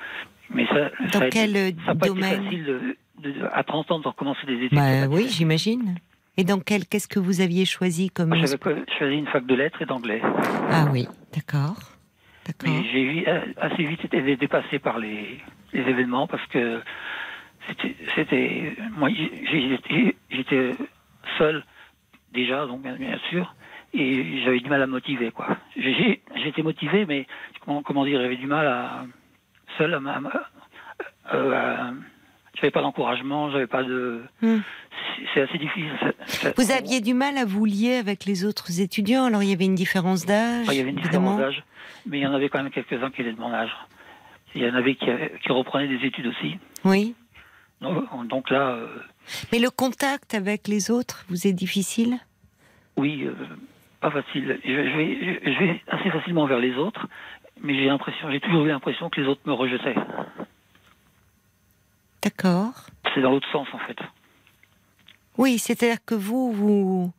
Mais 0.51 0.67
ça, 0.67 0.91
Dans 0.91 1.11
ça 1.13 1.19
a 1.25 1.27
été- 1.29 1.39
quel 1.39 1.57
euh, 1.57 1.71
ça 1.87 1.95
n'a 1.95 2.01
pas 2.01 2.07
été 2.07 2.15
domaine 2.15 2.45
facile 2.45 2.65
de, 2.65 2.97
de- 3.31 3.49
à 3.53 3.63
30 3.63 3.91
ans 3.93 3.99
de 4.01 4.09
recommencer 4.09 4.47
des 4.47 4.65
études. 4.65 4.79
Bah 4.79 5.07
oui, 5.09 5.29
j'imagine. 5.29 5.97
Et 6.37 6.45
dans 6.45 6.59
quel 6.61 6.87
Qu'est-ce 6.87 7.09
que 7.09 7.19
vous 7.19 7.41
aviez 7.41 7.65
choisi 7.65 8.11
comme 8.11 8.29
Moi, 8.29 8.39
j'avais 8.39 8.59
choisi 8.99 9.15
une 9.17 9.27
fac 9.29 9.47
de 9.47 9.55
lettres 9.55 9.81
et 9.83 9.87
d'anglais. 9.87 10.21
Ah 10.71 10.87
oui, 10.93 11.07
d'accord. 11.35 11.77
J'ai 12.65 13.25
euh, 13.29 13.41
assez 13.61 13.83
vite 13.85 14.05
été 14.05 14.37
dépassé 14.37 14.79
par 14.79 14.99
les, 14.99 15.41
les 15.73 15.81
événements 15.81 16.27
parce 16.29 16.47
que 16.47 16.81
c'était, 18.15 18.73
moi, 18.97 19.09
j'étais 20.31 20.75
seul 21.39 21.65
déjà, 22.33 22.67
donc 22.67 22.83
bien, 22.83 22.97
sûr, 23.31 23.55
et 23.95 24.43
j'avais 24.45 24.61
du 24.61 24.69
mal 24.69 24.83
à 24.83 24.87
me 24.87 24.93
motiver, 24.93 25.31
quoi. 25.31 25.57
J'étais 25.77 26.63
motivé, 26.63 27.07
mais 27.07 27.27
comment, 27.65 27.83
comment 27.83 28.05
dire, 28.05 28.21
j'avais 28.21 28.37
du 28.37 28.47
mal 28.47 28.67
à 28.67 29.05
seul 29.79 29.95
à, 29.95 29.99
euh, 31.35 31.53
à- 31.55 31.93
j'avais 32.55 32.71
pas 32.71 32.81
d'encouragement, 32.83 33.51
j'avais 33.51 33.67
pas 33.67 33.83
de, 33.83 34.23
Hmm. 34.43 34.59
c'est, 35.35 35.43
assez 35.43 35.59
difficile. 35.59 35.91
ça- 36.01 36.13
ça- 36.27 36.53
Vous 36.57 36.71
aviez 36.71 37.01
du 37.01 37.15
mal 37.15 37.37
à 37.37 37.45
vous 37.45 37.65
lier 37.65 37.97
avec 37.97 38.25
les 38.25 38.45
autres 38.45 38.81
étudiants, 38.81 39.25
alors 39.27 39.43
il 39.43 39.51
y 39.51 39.53
avait 39.53 39.65
une 39.67 39.75
différence 39.75 40.25
d'âge 40.25 40.67
il 40.71 40.75
y 40.75 40.81
avait 40.81 40.91
une 40.91 40.99
évidemment. 40.99 41.33
différence 41.37 41.55
d'âge, 41.55 41.65
mais 42.07 42.19
il 42.19 42.23
y 42.23 42.27
en 42.27 42.33
avait 42.35 42.49
quand 42.49 42.63
même 42.63 42.71
quelques-uns 42.73 43.11
qui 43.11 43.23
étaient 43.23 43.33
de 43.33 43.41
mon 43.41 43.53
âge. 43.53 43.71
Il 44.55 44.63
y 44.63 44.71
en 44.71 44.75
avait 44.75 44.95
qui, 44.95 45.07
qui 45.43 45.53
reprenaient 45.53 45.89
des 45.89 46.07
études 46.07 46.29
aussi. 46.29 46.57
Oui. 46.85 47.15
Donc, 47.81 48.27
donc 48.29 48.51
là, 48.51 48.71
euh, 48.71 48.89
Mais 49.53 49.59
le 49.59 49.71
contact 49.71 50.35
avec 50.35 50.67
les 50.69 50.91
autres 50.91 51.25
vous 51.29 51.47
est 51.47 51.53
difficile? 51.53 52.19
oui, 52.97 53.25
euh, 53.25 53.35
pas 54.01 54.11
facile. 54.11 54.59
Je, 54.65 54.71
je 54.71 54.97
vais, 54.97 55.41
je, 55.45 55.53
je 55.53 55.59
vais 55.59 55.83
assez 55.89 56.11
facilement 56.11 56.47
vers 56.47 56.59
les 56.59 56.75
autres, 56.77 57.07
mais 57.61 57.75
j'ai 57.75 57.85
l'impression, 57.87 58.31
j'ai 58.31 58.41
toujours 58.41 58.65
eu 58.65 58.69
l'impression 58.69 59.11
que 59.11 59.21
les 59.21 59.27
autres 59.27 59.43
me 59.45 59.53
rejetaient. 59.53 59.95
D'accord. 62.23 62.73
C'est 63.15 63.21
dans 63.21 63.31
l'autre 63.31 63.51
sens 63.53 63.69
en 63.73 63.79
fait. 63.79 63.99
Oui, 65.39 65.59
c'est-à-dire 65.59 66.03
que 66.05 66.15
vous, 66.15 66.51
vous, 66.53 67.13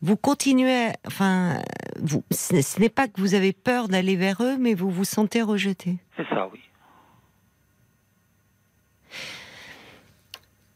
vous 0.00 0.16
continuez, 0.16 0.88
enfin, 1.06 1.58
vous, 2.00 2.24
ce 2.30 2.80
n'est 2.80 2.88
pas 2.88 3.06
que 3.06 3.20
vous 3.20 3.34
avez 3.34 3.52
peur 3.52 3.88
d'aller 3.88 4.16
vers 4.16 4.42
eux, 4.42 4.56
mais 4.58 4.72
vous 4.74 4.90
vous 4.90 5.04
sentez 5.04 5.42
rejeté. 5.42 5.96
C'est 6.16 6.26
ça, 6.30 6.48
oui. 6.52 6.60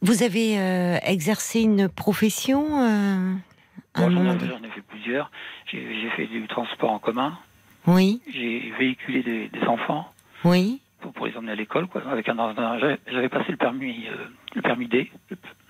Vous 0.01 0.23
avez 0.23 0.59
euh, 0.59 0.99
exercé 1.03 1.61
une 1.63 1.89
profession 1.89 2.83
euh, 2.83 3.35
Moi, 3.97 4.11
j'en 4.11 4.25
ai- 4.65 4.71
fait 4.71 4.83
plusieurs. 4.83 5.31
J'ai 5.67 6.11
fait 6.17 6.27
du 6.27 6.47
transport 6.47 6.91
en 6.93 6.99
commun. 6.99 7.39
Oui, 7.87 8.21
J'ai 8.33 8.73
véhiculé 8.79 9.23
des, 9.23 9.49
des 9.49 9.63
enfants 9.67 10.13
oui, 10.45 10.81
pour, 11.01 11.13
pour 11.15 11.27
les 11.27 11.37
emmener 11.37 11.53
à 11.53 11.55
l'école, 11.57 11.87
quoi. 11.89 12.03
Avec 12.09 12.29
un, 12.29 12.79
j'avais- 12.79 13.29
passé 13.29 13.51
le 13.51 13.57
permis, 13.57 14.07
euh, 14.09 14.27
le 14.55 14.63
permis 14.63 14.87
D, 14.87 15.11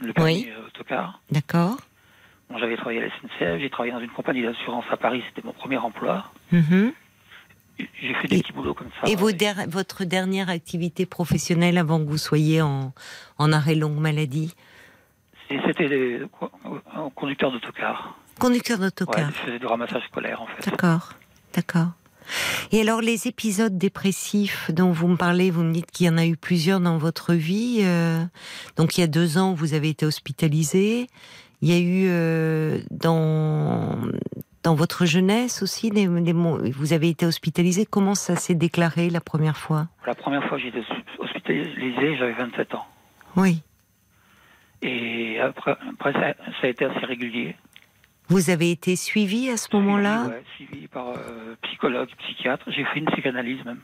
le, 0.01 0.13
permis 0.13 0.45
Oui. 0.47 0.49
euh, 0.51 0.67
autocar. 0.67 1.21
d'accord. 1.31 1.79
Bon, 2.51 2.59
j'avais 2.59 2.77
travaillé 2.77 3.01
à 3.01 3.07
la 3.07 3.11
SNCF, 3.11 3.61
j'ai 3.61 3.71
travaillé 3.71 3.93
dans 3.93 4.01
une 4.01 4.11
compagnie 4.11 4.43
d'assurance 4.43 4.85
à 4.91 4.97
Paris, 4.97 5.23
c'était 5.29 5.47
mon 5.47 5.53
premier 5.53 5.77
emploi. 5.79 6.31
Mhm. 6.51 6.93
J'ai 7.79 8.15
fait 8.15 8.29
des 8.29 8.37
Et- 8.39 8.43
petits 8.43 8.53
boulots 8.53 8.75
comme 8.75 8.89
ça. 9.01 9.09
Et 9.09 9.15
vos 9.17 9.27
ouais. 9.27 9.33
der- 9.33 9.67
votre 9.69 10.05
dernière 10.05 10.49
activité 10.49 11.07
professionnelle 11.07 11.79
avant 11.79 11.99
que 12.01 12.09
vous 12.09 12.19
soyez 12.19 12.61
en, 12.63 12.93
en 13.39 13.53
arrêt 13.53 13.75
longue 13.75 13.99
maladie? 13.99 14.55
C'était 15.49 16.21
un 16.95 17.11
conducteur 17.15 17.51
d'autocar. 17.53 18.19
Conducteur 18.39 18.79
Ouais, 18.79 18.85
d'autocar. 18.87 19.31
je 19.31 19.47
faisais 19.47 19.59
du 19.59 19.67
ramassage 19.67 20.03
scolaire 20.07 20.43
en 20.43 20.47
fait. 20.47 20.71
D'accord, 20.71 21.15
d'accord. 21.55 21.89
Et 22.73 22.81
alors 22.83 23.01
les 23.01 23.27
épisodes 23.27 23.79
dépressifs 23.79 24.71
dont 24.71 24.93
vous 24.93 25.09
me 25.09 25.17
parlez, 25.17 25.51
vous 25.51 25.63
me 25.63 25.73
dites 25.73 25.91
qu'il 25.91 26.07
y 26.07 26.11
en 26.11 26.19
a 26.19 26.27
eu 26.27 26.37
plusieurs 26.37 26.81
dans 26.81 26.99
votre 26.99 27.33
vie. 27.33 27.79
euh, 27.81 28.23
donc 28.77 28.99
il 28.99 29.01
y 29.01 29.05
a 29.05 29.07
deux 29.07 29.39
ans, 29.39 29.55
vous 29.55 29.73
avez 29.73 29.89
été 29.89 30.05
hospitalisé. 30.05 31.07
Il 31.63 31.71
y 31.71 31.73
a 31.73 31.79
eu 31.79 32.07
euh, 32.11 32.81
dans 32.91 33.97
dans 34.69 34.75
votre 34.75 35.07
jeunesse 35.07 35.63
aussi 35.63 35.89
des, 35.89 36.07
des 36.07 36.35
mo- 36.35 36.59
vous 36.73 36.93
avez 36.93 37.09
été 37.09 37.25
hospitalisé. 37.25 37.87
Comment 37.87 38.15
ça 38.15 38.37
s'est 38.37 38.55
déclaré 38.55 39.09
la 39.09 39.23
première 39.23 39.57
fois? 39.57 39.89
La 40.07 40.15
première 40.15 40.45
fois 40.47 40.59
j'ai 40.59 40.69
été 40.69 40.83
hospitalisé, 41.19 42.17
j'avais 42.19 42.35
27 42.35 42.75
ans. 42.75 42.85
Oui. 43.37 43.63
Et 44.83 45.41
après, 45.41 45.75
après 45.95 46.13
ça, 46.13 46.35
ça 46.61 46.65
a 46.65 46.67
été 46.67 46.85
assez 46.85 47.07
régulier. 47.07 47.57
Vous 48.29 48.51
avez 48.51 48.71
été 48.71 48.95
suivi 48.95 49.49
à 49.49 49.57
ce 49.57 49.75
moment-là? 49.75 50.27
ouais, 50.27 50.43
suivi 50.57 50.87
par 50.87 51.09
euh, 51.17 51.55
psychologue, 51.63 52.11
psychiatre. 52.19 52.71
J'ai 52.71 52.85
fait 52.85 52.99
une 52.99 53.07
psychanalyse 53.07 53.65
même. 53.65 53.81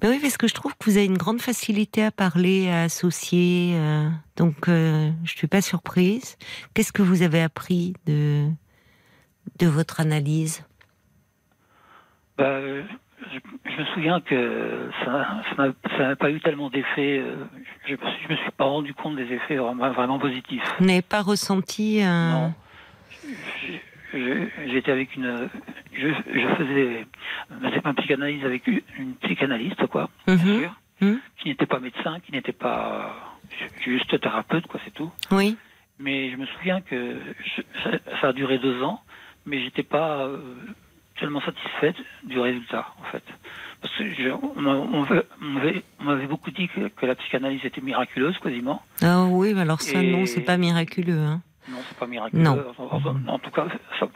Ben 0.00 0.10
oui, 0.10 0.20
parce 0.22 0.36
que 0.36 0.46
je 0.46 0.54
trouve 0.54 0.74
que 0.76 0.84
vous 0.88 0.96
avez 0.96 1.06
une 1.06 1.16
grande 1.18 1.40
facilité 1.40 2.04
à 2.04 2.12
parler, 2.12 2.68
à 2.70 2.82
associer. 2.82 3.72
euh, 3.74 4.08
donc, 4.36 4.68
euh, 4.68 5.10
je 5.24 5.32
suis 5.36 5.48
pas 5.48 5.60
surprise. 5.60 6.36
Qu'est-ce 6.72 6.92
que 6.92 7.02
vous 7.02 7.22
avez 7.22 7.42
appris 7.42 7.94
de 8.06 8.46
de 9.58 9.66
votre 9.66 10.00
analyse 10.00 10.64
Bah, 12.38 12.44
euh, 12.44 12.82
je, 13.32 13.38
je 13.70 13.80
me 13.80 13.84
souviens 13.94 14.20
que 14.20 14.90
ça 15.04 15.42
n'a 15.58 15.72
ça 15.96 16.16
pas 16.16 16.30
eu 16.30 16.40
tellement 16.40 16.68
d'effets. 16.70 17.18
euh, 17.20 17.36
Je, 17.86 17.94
je, 17.94 18.32
me 18.32 18.36
suis- 18.36 18.50
pas 18.56 18.64
rendu 18.64 18.92
compte 18.94 19.16
des 19.16 19.32
effets 19.32 19.56
vraiment, 19.56 19.90
vraiment 19.92 20.18
positifs. 20.18 20.62
Vous 20.78 20.84
n'avez 20.86 21.02
pas 21.02 21.22
ressenti 21.22 22.00
un... 22.02 22.30
Non. 22.30 22.54
J'étais 24.66 24.92
avec 24.92 25.14
une. 25.16 25.48
Je, 25.92 26.08
je 26.08 26.48
faisais 26.56 27.06
ma 27.84 27.94
psychanalyse 27.94 28.44
avec 28.44 28.66
une 28.66 28.80
une 28.98 29.14
psychanalyste, 29.16 29.86
quoi, 29.88 30.08
bien 30.26 30.36
Mhm. 30.36 30.58
sûr, 30.60 30.74
Mhm. 31.02 31.20
qui 31.38 31.48
n'était 31.48 31.66
pas 31.66 31.80
médecin, 31.80 32.20
qui 32.20 32.32
n'était 32.32 32.52
pas 32.52 33.14
juste 33.84 34.18
thérapeute, 34.20 34.66
quoi, 34.68 34.80
c'est 34.84 34.92
tout. 34.94 35.10
Oui. 35.32 35.56
Mais 35.98 36.30
je 36.30 36.36
me 36.36 36.46
souviens 36.46 36.80
que 36.80 37.16
je- 37.44 37.62
ça, 37.82 37.90
ça 38.20 38.28
a 38.28 38.32
duré 38.32 38.58
deux 38.58 38.82
ans, 38.82 39.02
mais 39.46 39.60
j'étais 39.62 39.82
pas 39.82 40.24
euh, 40.26 40.38
tellement 41.18 41.40
satisfaite 41.40 41.96
du 42.24 42.38
résultat, 42.38 42.86
en 43.00 43.04
fait. 43.12 43.22
Parce 43.80 43.94
que 43.96 44.12
je- 44.12 44.30
on 44.30 44.60
m'a- 44.60 44.74
on 44.74 45.06
m'avait- 45.40 45.82
on 46.00 46.26
beaucoup 46.28 46.50
dit 46.50 46.68
que, 46.68 46.88
que 46.88 47.06
la 47.06 47.14
psychanalyse 47.14 47.64
était 47.64 47.80
miraculeuse, 47.80 48.36
quasiment. 48.38 48.82
Ah 49.02 49.24
oui, 49.24 49.54
mais 49.54 49.62
alors 49.62 49.80
ça, 49.80 50.02
Et- 50.02 50.10
non, 50.10 50.26
c'est 50.26 50.40
pas 50.42 50.56
miraculeux. 50.56 51.18
Hein. 51.20 51.42
Non, 51.68 51.78
c'est 51.88 51.98
pas 51.98 52.06
miraculeux. 52.06 52.42
Non. 52.42 52.62
En, 53.28 53.38
tout 53.38 53.50
cas, 53.50 53.66
ça- 53.98 54.08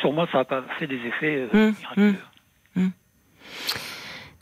sur 0.00 0.12
moi, 0.12 0.28
ça 0.32 0.38
n'a 0.38 0.44
pas 0.44 0.62
fait 0.78 0.86
des 0.86 0.96
effets 1.06 1.48
euh, 1.52 1.68
Hum, 1.68 1.74
miraculeux. 1.80 2.16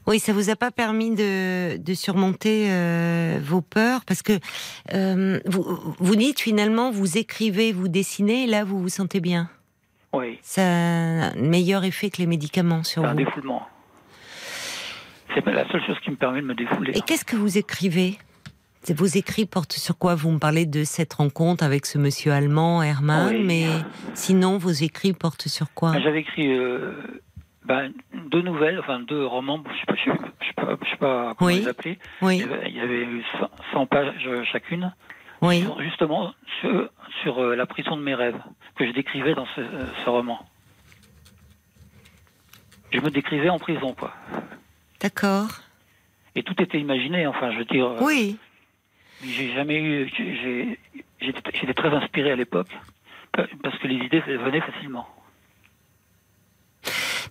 Oui, 0.06 0.18
ça 0.18 0.32
vous 0.32 0.50
a 0.50 0.56
pas 0.56 0.70
permis 0.72 1.14
de, 1.14 1.76
de 1.76 1.94
surmonter 1.94 2.66
euh, 2.70 3.38
vos 3.42 3.60
peurs? 3.60 4.04
Parce 4.04 4.22
que 4.22 4.32
euh, 4.92 5.38
vous, 5.46 5.94
vous 5.98 6.16
dites 6.16 6.40
finalement, 6.40 6.90
vous 6.90 7.16
écrivez, 7.18 7.70
vous 7.72 7.86
dessinez, 7.86 8.44
et 8.44 8.46
là 8.46 8.64
vous 8.64 8.80
vous 8.80 8.88
sentez 8.88 9.20
bien. 9.20 9.48
Oui, 10.12 10.38
Ça 10.42 10.62
a 10.62 10.66
un 10.66 11.34
meilleur 11.36 11.84
effet 11.84 12.10
que 12.10 12.18
les 12.18 12.26
médicaments 12.26 12.82
sur 12.82 13.04
un 13.04 13.12
vous. 13.12 13.18
défoulement. 13.18 13.66
C'est 15.34 15.42
pas 15.42 15.52
la 15.52 15.68
seule 15.70 15.84
chose 15.86 15.96
qui 16.02 16.10
me 16.10 16.16
permet 16.16 16.40
de 16.42 16.46
me 16.46 16.54
défouler. 16.54 16.92
Et 16.96 17.00
qu'est-ce 17.02 17.24
que 17.24 17.36
vous 17.36 17.58
écrivez? 17.58 18.18
Vos 18.88 19.04
écrits 19.06 19.46
portent 19.46 19.74
sur 19.74 19.96
quoi? 19.98 20.14
Vous 20.16 20.30
me 20.30 20.38
parlez 20.38 20.66
de 20.66 20.82
cette 20.84 21.12
rencontre 21.12 21.62
avec 21.62 21.86
ce 21.86 21.98
monsieur 21.98 22.32
allemand, 22.32 22.82
Hermann, 22.82 23.36
Oui. 23.36 23.44
mais 23.44 23.66
sinon, 24.14 24.58
vos 24.58 24.70
écrits 24.70 25.12
portent 25.12 25.46
sur 25.48 25.72
quoi? 25.74 25.92
Ben, 25.92 26.02
J'avais 26.02 26.20
écrit 26.20 26.50
euh, 26.50 26.92
ben, 27.64 27.92
deux 28.30 28.40
nouvelles, 28.42 28.80
enfin 28.80 28.98
deux 29.00 29.24
romans, 29.24 29.62
je 29.72 29.78
sais 29.80 29.86
pas, 29.86 29.94
je 29.94 30.10
sais, 30.10 30.16
sais 30.40 30.90
sais 30.90 30.96
pas 30.96 31.34
comment 31.38 31.50
Oui. 31.52 31.60
les 31.60 31.68
appeler. 31.68 31.98
Oui, 32.22 32.38
Il 32.38 32.40
y 32.40 32.44
avait- 32.52 32.68
il 32.70 32.74
y 32.76 32.80
avait 32.80 33.02
eu 33.04 33.22
100 33.38 33.50
100 33.72 33.86
pages 33.86 34.28
chacune, 34.50 34.92
oui. 35.42 35.60
sur- 35.62 35.80
justement 35.82 36.32
sur, 36.60 36.90
sur, 37.22 37.38
euh, 37.42 37.54
la 37.56 37.66
prison 37.66 37.96
de 37.96 38.02
mes 38.02 38.14
rêves, 38.14 38.40
que 38.76 38.86
je 38.86 38.92
décrivais 38.92 39.34
dans 39.34 39.46
ce, 39.56 39.60
ce 40.04 40.08
roman. 40.10 40.38
Je 42.92 43.00
me 43.00 43.10
décrivais 43.10 43.48
en 43.50 43.58
prison, 43.58 43.94
quoi. 43.94 44.12
D'accord. 45.00 45.48
Et 46.34 46.42
tout 46.42 46.60
était 46.60 46.78
imaginé, 46.80 47.26
enfin, 47.26 47.52
je 47.52 47.58
veux 47.58 47.64
dire. 47.64 47.86
euh, 47.86 47.98
Oui. 48.00 48.36
J'ai 49.22 49.52
jamais 49.52 49.76
eu. 49.80 50.10
J'étais 51.20 51.74
très 51.74 51.88
inspiré 51.90 52.30
à 52.32 52.36
l'époque 52.36 52.70
pa- 53.32 53.46
parce 53.62 53.78
que 53.78 53.86
les 53.86 53.96
idées 54.06 54.20
venaient 54.20 54.60
facilement. 54.62 55.06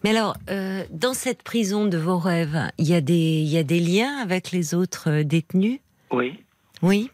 Mais 0.03 0.11
alors, 0.11 0.35
euh, 0.49 0.83
dans 0.91 1.13
cette 1.13 1.43
prison 1.43 1.85
de 1.85 1.97
vos 1.97 2.19
rêves, 2.19 2.57
il 2.77 2.87
y 2.87 2.93
a 2.93 3.01
des, 3.01 3.13
il 3.41 3.49
y 3.49 3.57
a 3.57 3.63
des 3.63 3.79
liens 3.79 4.17
avec 4.19 4.51
les 4.51 4.73
autres 4.75 5.23
détenus? 5.23 5.79
Oui. 6.11 6.39
Oui. 6.81 7.11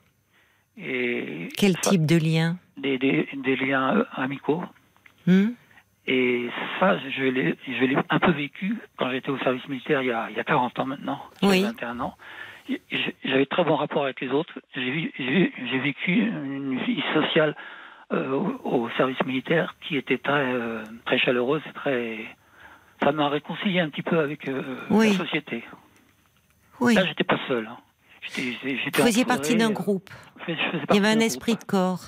Et 0.77 1.49
Quel 1.57 1.75
ça- 1.77 1.89
type 1.91 2.05
de 2.05 2.17
lien 2.17 2.57
des, 2.77 2.97
des, 2.97 3.27
des 3.33 3.55
liens 3.55 3.97
euh, 3.97 4.03
amicaux. 4.13 4.63
Hmm 5.27 5.49
Et 6.07 6.49
ça, 6.79 6.97
je 7.09 7.23
l'ai 7.23 7.55
je 7.67 7.85
l'ai 7.85 7.97
un 8.09 8.19
peu 8.19 8.31
vécu 8.31 8.75
quand 8.97 9.09
j'étais 9.09 9.29
au 9.29 9.37
service 9.39 9.67
militaire 9.69 10.01
il 10.01 10.07
y 10.07 10.11
a, 10.11 10.27
il 10.29 10.35
y 10.35 10.39
a 10.39 10.43
40 10.43 10.77
ans 10.79 10.85
maintenant. 10.85 11.21
Oui. 11.41 11.61
21 11.61 11.99
ans. 12.01 12.15
J'avais 13.23 13.45
très 13.45 13.63
bon 13.63 13.75
rapport 13.75 14.03
avec 14.03 14.19
les 14.21 14.29
autres. 14.29 14.59
J'ai 14.75 15.79
vécu 15.79 16.11
une 16.13 16.77
vie 16.79 17.01
sociale 17.13 17.55
euh, 18.11 18.29
au, 18.63 18.89
service 18.97 19.23
militaire 19.25 19.75
qui 19.81 19.97
était 19.97 20.17
très, 20.17 20.53
euh, 20.53 20.83
très 21.05 21.17
chaleureuse 21.19 21.61
très. 21.75 22.25
Ça 23.01 23.11
m'a 23.11 23.29
réconcilié 23.29 23.79
un 23.81 23.89
petit 23.89 24.01
peu 24.03 24.19
avec 24.19 24.47
euh, 24.47 24.61
Oui. 24.89 25.11
la 25.11 25.17
société. 25.25 25.63
Oui. 26.79 26.93
Là, 26.95 27.05
j'étais 27.05 27.23
pas 27.23 27.39
seul. 27.47 27.67
hein. 27.67 27.77
Vous 28.37 29.03
faisiez 29.03 29.25
partie 29.25 29.55
d'un 29.55 29.71
groupe. 29.71 30.09
Il 30.47 30.55
y 30.95 30.97
avait 30.97 31.07
un 31.09 31.19
esprit 31.19 31.53
groupe. 31.53 31.61
de 31.61 31.65
corps. 31.65 32.03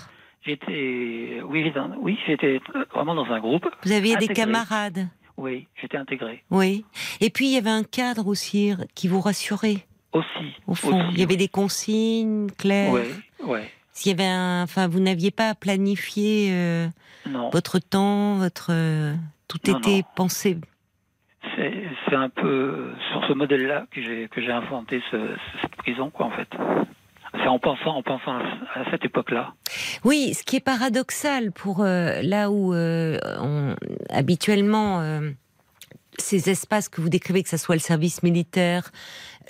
J'étais, 0.45 1.41
oui, 1.45 1.71
dans- 1.73 1.91
oui, 1.99 2.17
j'étais 2.25 2.59
vraiment 2.93 3.15
dans 3.15 3.25
un 3.25 3.39
groupe. 3.39 3.65
Vous 3.83 3.91
aviez 3.91 4.15
des 4.17 4.27
camarades. 4.29 5.07
Oui, 5.35 5.67
j'étais 5.81 5.97
intégré. 5.97 6.43
Oui. 6.49 6.85
Et 7.21 7.29
puis, 7.29 7.47
il 7.47 7.53
y 7.53 7.57
avait 7.57 7.69
un 7.69 7.83
cadre 7.83 8.27
aussi 8.27 8.73
qui 8.95 9.07
vous 9.07 9.19
rassurait, 9.21 9.85
Aussi. 10.13 10.25
au 10.65 10.73
fond. 10.73 10.97
aussi, 10.99 11.07
il 11.13 11.19
y 11.19 11.23
avait 11.23 11.35
des 11.35 11.47
consignes 11.49 12.47
claires. 12.57 12.91
Oui, 12.93 13.01
oui. 13.43 13.59
S'il 13.91 14.11
y 14.11 14.13
avait 14.13 14.29
un, 14.29 14.63
enfin, 14.63 14.87
vous 14.87 14.99
n'aviez 14.99 15.31
pas 15.31 15.49
à 15.49 15.55
planifier 15.55 16.49
euh, 16.51 16.87
votre 17.51 17.79
temps, 17.79 18.35
votre, 18.37 18.67
euh, 18.71 19.13
tout 19.47 19.57
Non, 19.67 19.79
était 19.79 19.97
non. 19.97 20.03
pensé. 20.15 20.57
C'est 22.09 22.15
un 22.15 22.29
peu 22.29 22.91
sur 23.11 23.25
ce 23.27 23.33
modèle-là 23.33 23.85
que 23.91 24.01
j'ai 24.01 24.27
que 24.29 24.41
j'ai 24.41 24.51
inventé 24.51 25.01
ce, 25.11 25.17
ce- 25.17 25.61
cette 25.61 25.75
prison, 25.75 26.09
quoi, 26.09 26.27
en 26.27 26.31
fait. 26.31 26.47
C'est 27.33 27.47
en 27.47 27.59
pensant, 27.59 27.95
en 27.97 28.03
pensant 28.03 28.37
à, 28.73 28.89
cette 28.89 29.05
époque-là. 29.05 29.53
Oui, 30.05 30.33
ce 30.33 30.43
qui 30.43 30.55
est 30.55 30.59
paradoxal 30.61 31.51
pour 31.51 31.81
euh, 31.81 32.21
là 32.23 32.49
où 32.49 32.73
euh, 32.73 33.17
on, 33.41 33.75
habituellement 34.09 35.01
euh, 35.01 35.29
ces 36.17 36.49
espaces 36.49 36.89
que 36.89 37.01
vous 37.01 37.09
décrivez, 37.09 37.43
que 37.43 37.49
ce 37.49 37.57
soit 37.57 37.75
le 37.75 37.81
service 37.81 38.23
militaire, 38.23 38.91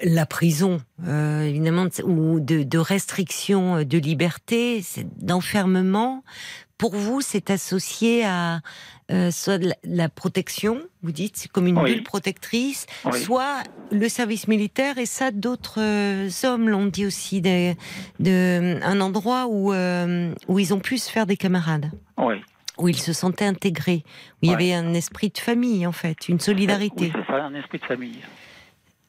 la 0.04 0.26
prison, 0.26 0.78
évidemment, 1.08 1.86
ou 2.04 2.40
de, 2.40 2.64
de 2.64 2.78
restriction 2.78 3.84
de 3.84 3.98
liberté, 3.98 4.82
d'enfermement. 5.22 6.24
Pour 6.78 6.94
vous, 6.96 7.22
c'est 7.22 7.50
associé 7.50 8.26
à 8.26 8.60
euh, 9.12 9.32
soit 9.32 9.58
la, 9.58 9.76
la 9.84 10.10
protection, 10.10 10.82
vous 11.02 11.12
dites, 11.12 11.38
c'est 11.38 11.50
comme 11.52 11.68
une 11.68 11.78
Oui. 11.80 11.94
bulle 11.94 12.04
protectrice, 12.04 12.86
Oui. 13.06 13.20
soit 13.22 13.64
le 13.92 14.10
service 14.10 14.48
militaire 14.48 14.98
et 14.98 15.06
ça 15.06 15.32
d'autres 15.32 15.80
euh, 15.82 16.30
hommes 16.44 16.68
l'ont 16.70 16.88
dit 16.88 17.06
aussi, 17.06 17.40
des, 17.42 17.76
de, 18.20 18.80
un 18.84 19.00
endroit 19.02 19.48
où, 19.48 19.72
euh, 19.74 20.34
où 20.48 20.60
ils 20.60 20.74
ont 20.74 20.80
pu 20.80 20.98
se 20.98 21.10
faire 21.10 21.26
des 21.26 21.38
camarades, 21.38 21.90
Oui. 22.18 22.36
où 22.78 22.90
ils 22.90 22.98
se 23.00 23.14
sentaient 23.14 23.46
intégrés, 23.46 24.04
où 24.06 24.38
il 24.42 24.50
y 24.52 24.54
avait 24.54 24.74
un 24.74 24.94
esprit 24.94 25.30
de 25.30 25.38
famille 25.38 25.88
en 25.88 25.94
fait, 25.94 26.28
une 26.28 26.40
solidarité, 26.40 27.06
Oui, 27.06 27.12
c'est 27.16 27.26
ça, 27.28 27.44
un 27.46 27.54
esprit 27.56 27.80
de 27.80 27.86
famille. 27.86 28.20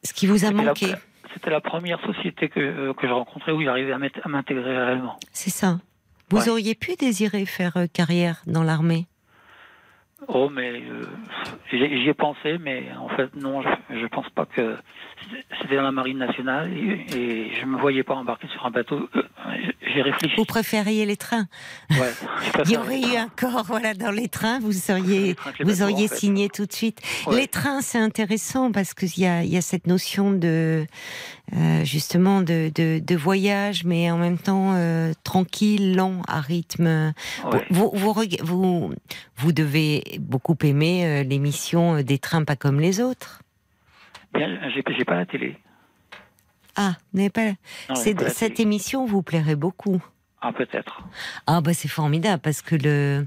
ce 0.05 0.13
qui 0.13 0.27
vous 0.29 0.45
a 0.45 0.51
manqué, 0.53 0.93
C'était 1.35 1.51
la 1.51 1.61
première 1.61 2.01
société 2.07 2.49
que, 2.49 2.93
que 2.93 3.07
je 3.07 3.13
rencontrais 3.13 3.53
où 3.53 3.63
j'arrivais 3.63 3.93
à 3.93 3.99
m'intégrer 4.29 4.77
réellement. 4.79 5.19
c'est 5.33 5.51
ça. 5.51 5.81
Vous 6.31 6.49
auriez 6.49 6.75
pu 6.75 6.95
désirer 6.95 7.47
faire 7.47 7.77
carrière 7.93 8.43
dans 8.47 8.63
l'armée? 8.63 9.07
Oh, 10.27 10.49
mais 10.51 10.83
euh, 10.83 11.07
j'y 11.71 12.09
ai 12.09 12.15
pensé, 12.15 12.59
mais 12.59 12.91
en 12.99 13.09
fait, 13.11 13.35
non, 13.37 13.63
je, 13.63 13.69
je 14.01 14.07
pense 14.07 14.29
pas 14.31 14.47
que 14.47 14.77
c'était 15.61 15.77
dans 15.77 15.83
la 15.83 15.93
marine 15.93 16.19
nationale 16.19 16.71
et, 16.73 17.07
et 17.17 17.51
je 17.61 17.67
me 17.67 17.79
voyais 17.79 18.03
pas 18.03 18.15
embarquer 18.15 18.49
sur 18.49 18.65
un 18.67 18.71
bateau. 18.71 19.09
Euh, 19.17 19.23
J'ai 19.95 20.03
réfléchi. 20.03 20.35
Vous 20.37 20.45
préfériez 20.45 21.07
les 21.07 21.17
trains 21.17 21.47
Ouais, 21.91 22.13
Il 22.65 22.71
y 22.73 22.77
aurait 22.77 23.01
eu 23.01 23.17
un 23.17 23.29
corps 23.29 23.65
voilà, 23.65 23.95
dans 23.95 24.11
les 24.11 24.29
trains, 24.29 24.59
vous 24.61 24.73
seriez, 24.73 25.35
vous 25.61 25.65
bateaux, 25.67 25.83
auriez 25.83 26.05
en 26.07 26.09
fait. 26.09 26.17
signé 26.17 26.49
tout 26.49 26.67
de 26.67 26.73
suite. 26.73 27.01
Ouais. 27.27 27.37
Les 27.37 27.49
trains, 27.49 27.81
c'est 27.81 27.99
intéressant 27.99 28.71
parce 28.73 28.95
qu'il 28.95 29.19
y 29.19 29.27
a, 29.27 29.45
y 29.45 29.57
a 29.57 29.61
cette 29.61 29.87
notion 29.87 30.31
de 30.33 30.85
euh, 31.57 31.85
justement 31.85 32.41
de, 32.43 32.71
de, 32.75 32.99
de 32.99 33.17
voyage, 33.17 33.85
mais 33.85 34.11
en 34.11 34.19
même 34.19 34.39
temps 34.39 34.75
euh, 34.77 35.13
tranquille, 35.25 35.97
lent, 35.97 36.23
à 36.29 36.41
rythme. 36.41 37.13
Ouais. 37.51 37.65
Vous, 37.71 37.91
vous, 37.95 38.15
vous, 38.43 38.95
vous 39.37 39.53
devez 39.53 40.05
beaucoup 40.21 40.57
aimer 40.63 41.25
l'émission 41.25 42.03
des 42.03 42.19
trains 42.19 42.45
pas 42.45 42.57
comme 42.57 42.81
les 42.81 43.01
autres. 43.01 43.41
J'ai 44.35 45.05
pas 45.05 45.15
la 45.17 45.27
télé. 45.27 45.57
Ah, 46.77 46.93
n'avez 47.13 47.31
pas. 47.31 47.47
Non, 47.89 47.95
cette 47.97 48.19
télé. 48.55 48.63
émission 48.63 49.05
vous 49.07 49.23
plairait 49.23 49.57
beaucoup. 49.57 50.01
Ah, 50.41 50.53
peut-être. 50.53 51.03
Ah 51.49 51.61
bah 51.61 51.75
c'est 51.75 51.89
formidable 51.89 52.41
parce 52.41 52.63
que 52.63 52.77
le 52.77 53.27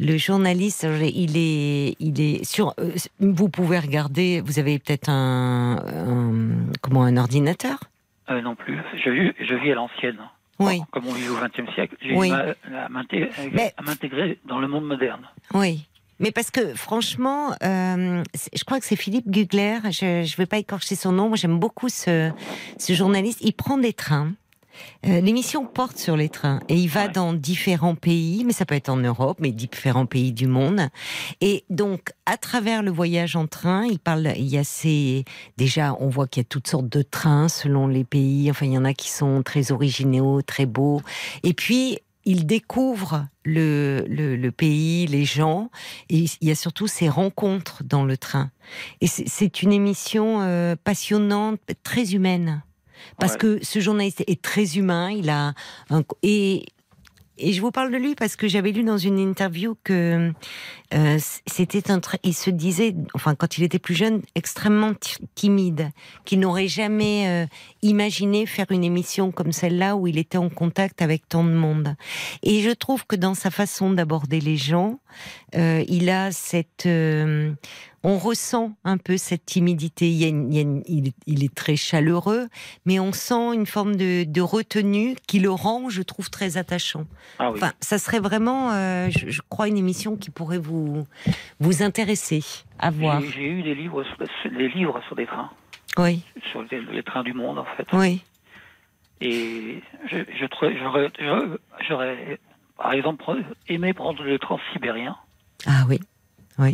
le 0.00 0.16
journaliste 0.18 0.84
il 1.00 1.36
est 1.36 1.94
il 2.00 2.20
est 2.20 2.42
sur 2.42 2.74
euh, 2.80 2.90
vous 3.20 3.48
pouvez 3.48 3.78
regarder 3.78 4.40
vous 4.44 4.58
avez 4.58 4.80
peut-être 4.80 5.08
un, 5.08 5.76
un- 5.76 6.72
comment 6.82 7.04
un 7.04 7.16
ordinateur? 7.16 7.78
Euh, 8.28 8.40
non 8.42 8.56
plus. 8.56 8.76
Je, 9.04 9.08
vis- 9.10 9.32
je 9.38 9.54
vis 9.54 9.70
à 9.70 9.76
l'ancienne. 9.76 10.18
oui 10.58 10.80
Comme 10.90 11.06
on 11.06 11.12
vit 11.12 11.28
au 11.28 11.36
XXe 11.36 11.72
siècle. 11.74 11.96
J'ai 12.02 12.16
Oui. 12.16 12.32
à 12.32 12.88
m'intégrer 12.88 14.38
dans 14.44 14.58
le 14.58 14.66
monde 14.66 14.84
moderne. 14.84 15.28
oui 15.54 15.86
mais 16.20 16.30
parce 16.32 16.50
que 16.50 16.74
franchement 16.74 17.52
euh, 17.62 18.22
je 18.54 18.64
crois 18.64 18.78
que 18.80 18.86
c'est 18.86 18.96
Philippe 18.96 19.30
Gugler 19.30 19.78
je 19.90 20.24
je 20.24 20.36
vais 20.36 20.46
pas 20.46 20.58
écorcher 20.58 20.96
son 20.96 21.12
nom 21.12 21.28
moi 21.28 21.36
j'aime 21.36 21.58
beaucoup 21.58 21.88
ce 21.88 22.30
ce 22.78 22.92
journaliste 22.92 23.38
il 23.42 23.52
prend 23.52 23.78
des 23.78 23.92
trains 23.92 24.32
Euh, 25.06 25.20
L'émission 25.20 25.66
porte 25.66 25.98
sur 25.98 26.16
les 26.16 26.28
trains 26.28 26.60
et 26.68 26.76
il 26.76 26.88
va 26.88 27.06
Ouais. 27.06 27.12
dans 27.12 27.32
différents 27.32 27.96
pays, 27.96 28.44
mais 28.44 28.52
ça 28.52 28.64
peut 28.64 28.76
être 28.76 28.90
en 28.90 28.96
Europe, 28.96 29.38
mais 29.40 29.50
différents 29.50 30.06
pays 30.06 30.32
du 30.32 30.46
monde. 30.46 30.82
Et 31.40 31.64
donc, 31.68 32.12
à 32.26 32.36
travers 32.36 32.84
le 32.84 32.92
voyage 32.92 33.34
en 33.34 33.48
train, 33.48 33.86
il 33.86 33.98
parle, 33.98 34.32
il 34.36 34.46
y 34.46 34.56
a 34.56 34.62
ces, 34.62 35.24
déjà, 35.56 35.96
on 35.98 36.08
voit 36.08 36.28
qu'il 36.28 36.42
y 36.42 36.46
a 36.46 36.48
toutes 36.48 36.68
sortes 36.68 36.88
de 36.88 37.02
trains 37.02 37.48
selon 37.48 37.88
les 37.88 38.04
pays. 38.04 38.48
Enfin, 38.52 38.66
il 38.66 38.72
y 38.72 38.78
en 38.78 38.84
a 38.84 38.94
qui 38.94 39.10
sont 39.10 39.42
très 39.42 39.72
originaux, 39.72 40.42
très 40.42 40.66
beaux. 40.66 41.00
Et 41.42 41.54
puis, 41.54 41.98
il 42.28 42.44
découvre 42.46 43.26
le, 43.44 44.04
le, 44.08 44.36
le 44.36 44.50
pays, 44.52 45.06
les 45.06 45.24
gens, 45.24 45.70
et 46.10 46.26
il 46.40 46.48
y 46.48 46.50
a 46.50 46.54
surtout 46.54 46.86
ces 46.86 47.08
rencontres 47.08 47.82
dans 47.84 48.04
le 48.04 48.16
train. 48.18 48.50
Et 49.00 49.06
c'est- 49.06 49.62
une 49.62 49.72
émission 49.72 50.42
euh, 50.42 50.76
passionnante, 50.76 51.60
très 51.82 52.12
humaine. 52.14 52.62
Parce 53.18 53.32
Ouais. 53.34 53.38
que 53.38 53.58
ce 53.62 53.78
journaliste 53.80 54.22
est 54.26 54.42
très 54.42 54.76
humain, 54.76 55.10
il 55.10 55.30
a 55.30 55.54
un, 55.88 56.02
et, 56.22 56.66
et 57.38 57.52
je 57.52 57.60
vous 57.60 57.70
parle 57.70 57.90
de 57.92 57.96
lui 57.96 58.14
parce 58.14 58.36
que 58.36 58.48
j'avais 58.48 58.72
lu 58.72 58.82
dans 58.82 58.98
une 58.98 59.18
interview 59.18 59.76
que 59.84 60.32
euh, 60.94 61.18
c'était 61.46 61.90
un, 61.90 62.00
il 62.22 62.34
se 62.34 62.50
disait, 62.50 62.94
enfin 63.14 63.34
quand 63.34 63.58
il 63.58 63.64
était 63.64 63.78
plus 63.78 63.94
jeune, 63.94 64.22
extrêmement 64.34 64.94
ti- 64.94 65.16
timide, 65.34 65.90
qu'il 66.24 66.40
n'aurait 66.40 66.68
jamais 66.68 67.26
euh, 67.28 67.46
imaginé 67.82 68.46
faire 68.46 68.66
une 68.70 68.84
émission 68.84 69.30
comme 69.30 69.52
celle-là 69.52 69.96
où 69.96 70.06
il 70.06 70.18
était 70.18 70.38
en 70.38 70.48
contact 70.48 71.02
avec 71.02 71.28
tant 71.28 71.44
de 71.44 71.52
monde. 71.52 71.94
Et 72.42 72.60
je 72.62 72.70
trouve 72.70 73.06
que 73.06 73.16
dans 73.16 73.34
sa 73.34 73.50
façon 73.50 73.92
d'aborder 73.92 74.40
les 74.40 74.56
gens, 74.56 74.98
euh, 75.54 75.84
il 75.88 76.10
a 76.10 76.32
cette, 76.32 76.86
euh, 76.86 77.52
on 78.04 78.16
ressent 78.18 78.72
un 78.84 78.96
peu 78.96 79.16
cette 79.16 79.44
timidité. 79.44 80.08
Il, 80.08 80.16
y 80.16 80.24
a 80.24 80.28
une- 80.28 80.52
il, 80.52 80.56
y 80.56 80.58
a 80.58 80.62
une- 80.62 80.82
il 80.86 81.08
est, 81.08 81.14
il 81.26 81.44
est 81.44 81.54
très 81.54 81.76
chaleureux, 81.76 82.48
mais 82.86 83.00
on 83.00 83.12
sent 83.12 83.54
une 83.54 83.66
forme 83.66 83.96
de, 83.96 84.24
de 84.24 84.40
retenue 84.40 85.16
qui 85.26 85.40
le 85.40 85.50
rend, 85.50 85.88
je 85.90 86.02
trouve, 86.02 86.30
très 86.30 86.56
attachant. 86.56 87.04
Ah 87.38 87.50
oui. 87.50 87.58
Enfin, 87.60 87.72
ça 87.80 87.98
serait 87.98 88.20
vraiment, 88.20 88.70
euh, 88.72 89.08
je, 89.10 89.28
je 89.30 89.40
crois, 89.48 89.68
une 89.68 89.76
émission 89.78 90.16
qui 90.16 90.30
pourrait 90.30 90.58
vous 90.58 91.06
vous 91.60 91.82
intéresser 91.82 92.44
à 92.78 92.90
voir. 92.90 93.20
J'ai 93.20 93.46
eu 93.48 93.62
des 93.62 93.74
livres, 93.74 94.04
sur, 94.04 94.50
des 94.50 94.68
livres 94.68 95.00
sur 95.06 95.16
des 95.16 95.26
trains, 95.26 95.50
Oui, 95.96 96.22
sur 96.52 96.62
les, 96.70 96.80
les 96.92 97.02
trains 97.02 97.24
du 97.24 97.32
monde 97.32 97.58
en 97.58 97.66
fait. 97.76 97.86
oui, 97.92 98.22
Et 99.20 99.82
je, 100.10 100.18
j'aurais, 101.88 102.38
par 102.76 102.92
exemple, 102.92 103.24
aimé 103.68 103.92
prendre 103.92 104.22
le 104.22 104.38
transsibérien 104.38 105.16
ah 105.66 105.82
oui, 105.88 105.98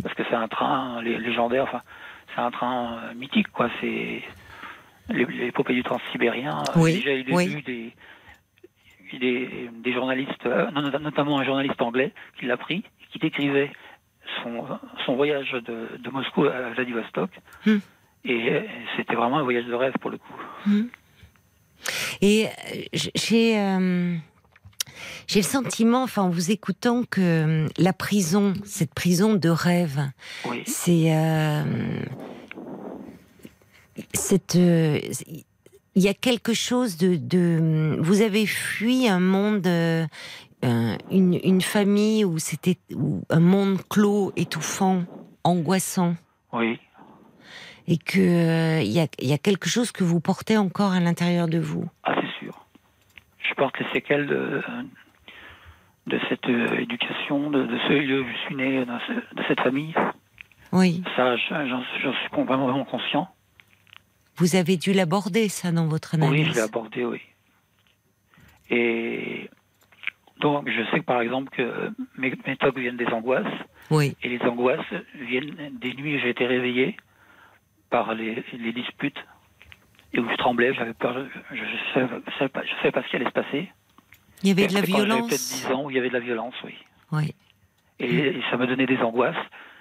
parce 0.01 0.15
que 0.15 0.23
c'est 0.29 0.35
un 0.35 0.47
train 0.47 1.01
lé- 1.01 1.17
légendaire. 1.17 1.63
Enfin, 1.63 1.81
c'est 2.33 2.41
un 2.41 2.51
train 2.51 2.97
euh, 2.97 3.13
mythique, 3.13 3.49
quoi. 3.51 3.69
C'est 3.81 4.21
l'épopée 5.09 5.73
du 5.75 5.83
transsibérien. 5.83 6.63
Euh, 6.69 6.79
Oui, 6.79 6.93
Déjà, 6.95 7.11
il 7.13 7.29
y 7.29 7.33
a 7.33 7.43
eu 7.45 7.61
des, 7.61 7.93
des, 9.19 9.69
des 9.71 9.93
journalistes, 9.93 10.45
euh, 10.45 10.69
notamment 10.99 11.39
un 11.39 11.43
journaliste 11.43 11.81
anglais 11.81 12.11
qui 12.39 12.45
l'a 12.47 12.57
pris, 12.57 12.83
qui 13.11 13.19
décrivait 13.19 13.71
son, 14.41 14.65
son 15.05 15.15
voyage 15.15 15.51
de, 15.51 15.97
de 15.99 16.09
Moscou 16.09 16.45
à 16.45 16.69
Vladivostok. 16.71 17.29
Hmm. 17.65 17.77
Et 18.27 18.63
c'était 18.97 19.13
vraiment 19.15 19.37
un 19.37 19.43
voyage 19.43 19.65
de 19.65 19.73
rêve 19.75 19.93
pour 20.01 20.09
le 20.09 20.17
coup. 20.17 20.33
Et 22.21 22.47
euh, 22.47 22.49
j- 22.93 23.11
j'ai 23.13 23.59
euh, 23.59 24.15
j'ai 25.27 25.39
le 25.41 25.45
sentiment, 25.45 26.03
enfin, 26.03 26.23
en 26.23 26.29
vous 26.29 26.51
écoutant, 26.51 27.03
que 27.09 27.21
euh, 27.21 27.67
la 27.77 27.93
prison, 27.93 28.53
cette 28.63 28.93
prison 28.93 29.33
de 29.35 29.49
rêve, 29.49 29.99
Oui. 30.49 30.63
c'est 30.65 31.13
euh, 31.15 31.63
cette 34.13 34.55
euh, 34.55 34.99
il 35.97 36.03
y 36.03 36.09
a 36.09 36.13
quelque 36.13 36.53
chose 36.53 36.97
de, 36.97 37.15
de 37.15 37.97
vous 38.01 38.21
avez 38.21 38.45
fui 38.45 39.07
un 39.07 39.21
monde 39.21 39.65
euh, 39.67 40.05
euh, 40.65 40.95
une, 41.11 41.39
une 41.43 41.61
famille 41.61 42.25
où 42.25 42.37
c'était 42.37 42.77
un 43.29 43.39
monde 43.39 43.79
clos 43.89 44.33
étouffant 44.35 45.03
angoissant 45.45 46.15
Oui. 46.51 46.79
et 47.87 47.97
que 47.97 48.19
euh, 48.19 48.81
il 48.81 48.91
y, 48.91 48.99
a, 48.99 49.07
y 49.21 49.31
a 49.31 49.37
quelque 49.37 49.69
chose 49.69 49.91
que 49.91 50.03
vous 50.03 50.19
portez 50.19 50.57
encore 50.57 50.91
à 50.91 50.99
l'intérieur 50.99 51.47
de 51.47 51.59
vous 51.59 51.85
Ah. 52.03 52.15
Je 53.49 53.53
porte 53.55 53.79
les 53.79 53.85
séquelles 53.93 54.27
de, 54.27 54.61
de 56.07 56.19
cette 56.29 56.47
euh, 56.49 56.77
éducation, 56.79 57.49
de, 57.49 57.63
de 57.65 57.77
ce 57.87 57.93
lieu 57.93 58.21
où 58.21 58.27
je 58.27 58.37
suis 58.45 58.55
né, 58.55 58.85
ce- 59.07 59.35
de 59.35 59.43
cette 59.47 59.59
famille. 59.61 59.93
oui 60.71 61.03
Ça, 61.15 61.35
j'en 61.37 61.83
suis 61.83 62.29
vraiment, 62.31 62.67
vraiment 62.67 62.85
conscient. 62.85 63.27
vous 64.37 64.55
avez 64.55 64.77
dû 64.77 64.93
l'aborder 64.93 65.47
ça 65.49 65.71
dans 65.71 65.87
votre 65.87 66.15
Oui, 66.15 66.21
je 66.21 66.25
analyse 66.27 66.55
l'ai 66.55 66.61
abordé, 66.61 67.05
oui. 67.05 67.21
Et 68.69 69.49
donc, 70.39 70.67
je 70.69 70.83
sais 70.91 70.99
que 70.99 71.05
par 71.05 71.21
exemple 71.21 71.49
que 71.55 71.91
mes, 72.17 72.33
mes 72.47 72.57
tocs 72.57 72.77
viennent 72.77 72.97
des 72.97 73.07
angoisses, 73.07 73.45
oui 73.91 74.15
et 74.23 74.29
les 74.29 74.41
angoisses 74.41 74.85
viennent 75.15 75.77
des 75.79 75.93
nuits 75.93 76.15
où 76.15 76.19
j'ai 76.19 76.29
été 76.29 76.45
réveillé 76.47 76.97
par 77.89 78.13
les, 78.15 78.43
les 78.53 78.73
disputes, 78.73 79.19
et 80.15 80.19
où 80.19 80.29
je 80.29 80.35
tremblais, 80.37 80.73
j'avais 80.73 80.93
peur, 80.93 81.13
je 81.51 81.61
ne 81.61 81.67
savais, 81.93 82.21
savais 82.39 82.49
pas, 82.49 82.63
je 82.63 82.71
savais 82.77 82.91
pas 82.91 83.03
ce 83.03 83.09
qui 83.09 83.15
allait 83.17 83.25
se 83.25 83.31
passer. 83.31 83.69
il 84.43 84.49
y 84.49 84.51
avait 84.51 84.67
de 84.67 84.73
la 84.73 84.81
J'avais 84.81 84.91
peut-être 84.93 85.05
violence 85.07 85.29
10 85.29 85.65
ans 85.73 85.83
où 85.83 85.89
il 85.91 85.95
y 85.95 85.99
avait 85.99 86.09
de 86.09 86.13
la 86.13 86.19
violence, 86.19 86.55
oui. 86.63 86.75
oui 87.11 87.33
Et, 87.99 88.15
et 88.37 88.41
ça 88.49 88.57
me 88.57 88.65
donnait 88.67 88.85
des 88.87 88.97
angoisses. 88.99 89.35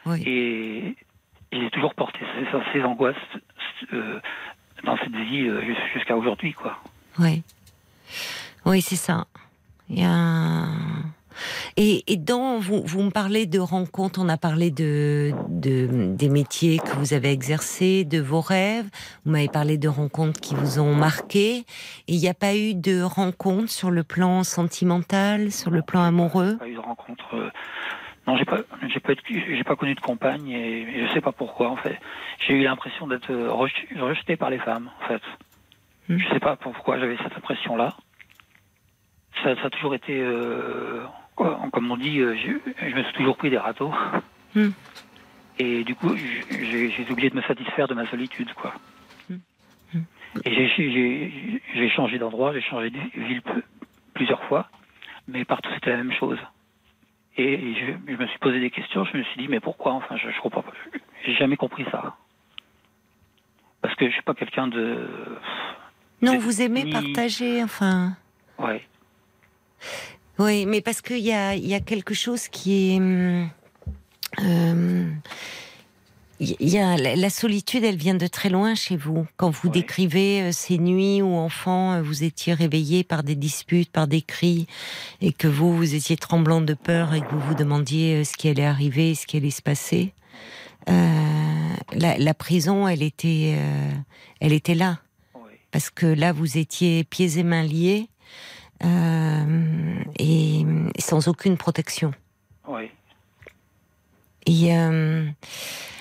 oui 0.06 0.22
Et, 0.26 0.96
j'ai 1.52 1.70
toujours 1.70 1.94
porté 1.94 2.18
ces, 2.18 2.58
ces 2.72 2.82
angoisses 2.84 3.14
euh, 3.92 4.18
dans 4.82 4.96
cette 4.98 5.14
vie 5.14 5.46
euh, 5.46 5.60
jus- 5.62 5.76
jusqu'à 5.94 6.16
aujourd'hui, 6.16 6.52
quoi. 6.52 6.76
Oui, 7.20 7.44
oui, 8.66 8.82
c'est 8.82 8.96
ça. 8.96 9.26
Il 9.88 10.00
y 10.00 10.04
a 10.04 10.10
un- 10.10 11.13
et, 11.76 12.04
et 12.12 12.16
dans 12.16 12.58
vous, 12.58 12.82
vous 12.84 13.02
me 13.02 13.10
parlez 13.10 13.46
de 13.46 13.58
rencontres, 13.58 14.20
on 14.22 14.28
a 14.28 14.36
parlé 14.36 14.70
de, 14.70 15.32
de 15.48 16.14
des 16.14 16.28
métiers 16.28 16.78
que 16.78 16.96
vous 16.96 17.12
avez 17.14 17.30
exercés, 17.30 18.04
de 18.04 18.20
vos 18.20 18.40
rêves. 18.40 18.88
Vous 19.24 19.32
m'avez 19.32 19.48
parlé 19.48 19.78
de 19.78 19.88
rencontres 19.88 20.40
qui 20.40 20.54
vous 20.54 20.78
ont 20.78 20.94
marqué. 20.94 21.58
Et 21.58 21.64
il 22.08 22.18
n'y 22.18 22.28
a 22.28 22.34
pas 22.34 22.54
eu 22.54 22.74
de 22.74 23.02
rencontres 23.02 23.70
sur 23.70 23.90
le 23.90 24.04
plan 24.04 24.44
sentimental, 24.44 25.50
sur 25.52 25.70
le 25.70 25.82
plan 25.82 26.02
amoureux? 26.02 26.56
Pas 26.58 26.68
eu 26.68 26.74
de 26.74 26.78
rencontre. 26.80 27.34
euh, 27.34 27.50
non, 28.26 28.36
j'ai 28.36 28.44
pas, 28.46 28.60
j'ai 28.88 29.00
pas, 29.00 29.12
j'ai 29.28 29.64
pas 29.64 29.76
connu 29.76 29.94
de 29.94 30.00
compagne 30.00 30.48
et, 30.48 30.82
et 30.82 31.06
je 31.06 31.12
sais 31.12 31.20
pas 31.20 31.32
pourquoi. 31.32 31.70
En 31.70 31.76
fait, 31.76 31.98
j'ai 32.46 32.54
eu 32.54 32.62
l'impression 32.62 33.06
d'être 33.06 33.32
rejeté, 33.34 33.86
rejeté 34.00 34.36
par 34.36 34.50
les 34.50 34.58
femmes. 34.58 34.90
En 35.04 35.08
fait, 35.08 35.22
Hmm. 36.06 36.18
je 36.18 36.28
sais 36.34 36.38
pas 36.38 36.54
pourquoi 36.56 36.98
j'avais 36.98 37.16
cette 37.16 37.34
impression-là. 37.34 37.96
Ça, 39.42 39.56
ça 39.56 39.66
a 39.68 39.70
toujours 39.70 39.94
été, 39.94 40.20
euh, 40.20 41.02
comme 41.36 41.90
on 41.90 41.96
dit, 41.96 42.18
euh, 42.20 42.36
je, 42.36 42.70
je 42.88 42.94
me 42.94 43.02
suis 43.04 43.12
toujours 43.14 43.36
pris 43.36 43.50
des 43.50 43.58
râteaux. 43.58 43.92
Hmm. 44.54 44.70
Et 45.58 45.84
du 45.84 45.94
coup, 45.94 46.14
j'ai 46.16 47.06
oublié 47.10 47.30
de 47.30 47.36
me 47.36 47.42
satisfaire 47.42 47.86
de 47.88 47.94
ma 47.94 48.06
solitude, 48.08 48.52
quoi. 48.54 48.74
Et 50.44 50.52
j'ai- 50.52 51.88
changé 51.90 52.18
d'endroit, 52.18 52.52
j'ai 52.52 52.60
changé 52.62 52.90
de 52.90 52.98
ville 53.14 53.40
plusieurs 54.14 54.42
fois, 54.44 54.68
mais 55.28 55.44
partout 55.44 55.70
c'était 55.74 55.90
la 55.90 55.98
même 55.98 56.12
chose. 56.12 56.38
Et 57.36 57.74
je, 57.74 58.12
je 58.12 58.16
me 58.16 58.26
suis 58.26 58.38
posé 58.38 58.58
des 58.58 58.70
questions. 58.70 59.04
Je 59.04 59.16
me 59.16 59.22
suis 59.24 59.40
dit, 59.42 59.48
mais 59.48 59.60
pourquoi 59.60 59.92
Enfin, 59.92 60.16
je, 60.16 60.28
je 60.30 60.40
comprends 60.40 60.62
pas. 60.62 60.72
J'ai 61.24 61.34
jamais 61.34 61.56
compris 61.56 61.84
ça. 61.92 62.16
Parce 63.80 63.94
que 63.96 64.06
je 64.08 64.12
suis 64.12 64.22
pas 64.22 64.34
quelqu'un 64.34 64.66
de. 64.66 65.06
Non, 66.22 66.36
vous 66.38 66.62
aimez 66.62 66.84
ni- 66.84 66.92
partager, 66.92 67.62
enfin. 67.62 68.16
Ouais. 68.58 68.84
Oui, 70.38 70.66
mais 70.66 70.80
parce 70.80 71.00
qu'il 71.00 71.18
y 71.20 71.32
a, 71.32 71.54
il 71.54 71.66
y 71.66 71.74
a 71.74 71.80
quelque 71.80 72.14
chose 72.14 72.48
qui 72.48 72.92
est. 72.92 72.96
hum, 72.96 73.48
euh, 74.40 75.10
Il 76.40 76.68
y 76.68 76.78
a 76.78 76.96
la 76.96 77.30
solitude, 77.30 77.84
elle 77.84 77.96
vient 77.96 78.16
de 78.16 78.26
très 78.26 78.50
loin 78.50 78.74
chez 78.74 78.96
vous. 78.96 79.24
Quand 79.36 79.50
vous 79.50 79.68
décrivez 79.68 80.42
euh, 80.42 80.52
ces 80.52 80.78
nuits 80.78 81.22
où 81.22 81.36
enfant 81.36 81.92
euh, 81.94 82.02
vous 82.02 82.24
étiez 82.24 82.52
réveillé 82.54 83.04
par 83.04 83.22
des 83.22 83.36
disputes, 83.36 83.90
par 83.92 84.08
des 84.08 84.20
cris, 84.20 84.66
et 85.20 85.32
que 85.32 85.46
vous 85.46 85.76
vous 85.76 85.94
étiez 85.94 86.16
tremblant 86.16 86.60
de 86.60 86.74
peur 86.74 87.14
et 87.14 87.20
que 87.20 87.30
vous 87.30 87.40
vous 87.40 87.54
demandiez 87.54 88.16
euh, 88.16 88.24
ce 88.24 88.36
qui 88.36 88.48
allait 88.48 88.64
arriver, 88.66 89.14
ce 89.14 89.26
qui 89.26 89.36
allait 89.36 89.50
se 89.50 89.62
passer. 89.62 90.12
euh, 90.88 91.74
la, 91.92 92.18
la 92.18 92.34
prison, 92.34 92.88
elle 92.88 93.02
était, 93.02 93.54
euh, 93.56 93.90
elle 94.40 94.52
était 94.52 94.74
là 94.74 94.98
parce 95.70 95.90
que 95.90 96.06
là 96.06 96.32
vous 96.32 96.58
étiez 96.58 97.04
pieds 97.04 97.38
et 97.38 97.42
mains 97.44 97.62
liés 97.64 98.08
euh, 98.84 100.02
et, 100.18 100.60
et 100.60 101.00
sans 101.00 101.28
aucune 101.28 101.56
protection. 101.56 102.12
Oui. 102.68 102.90
Et 104.46 104.76
euh, 104.76 105.26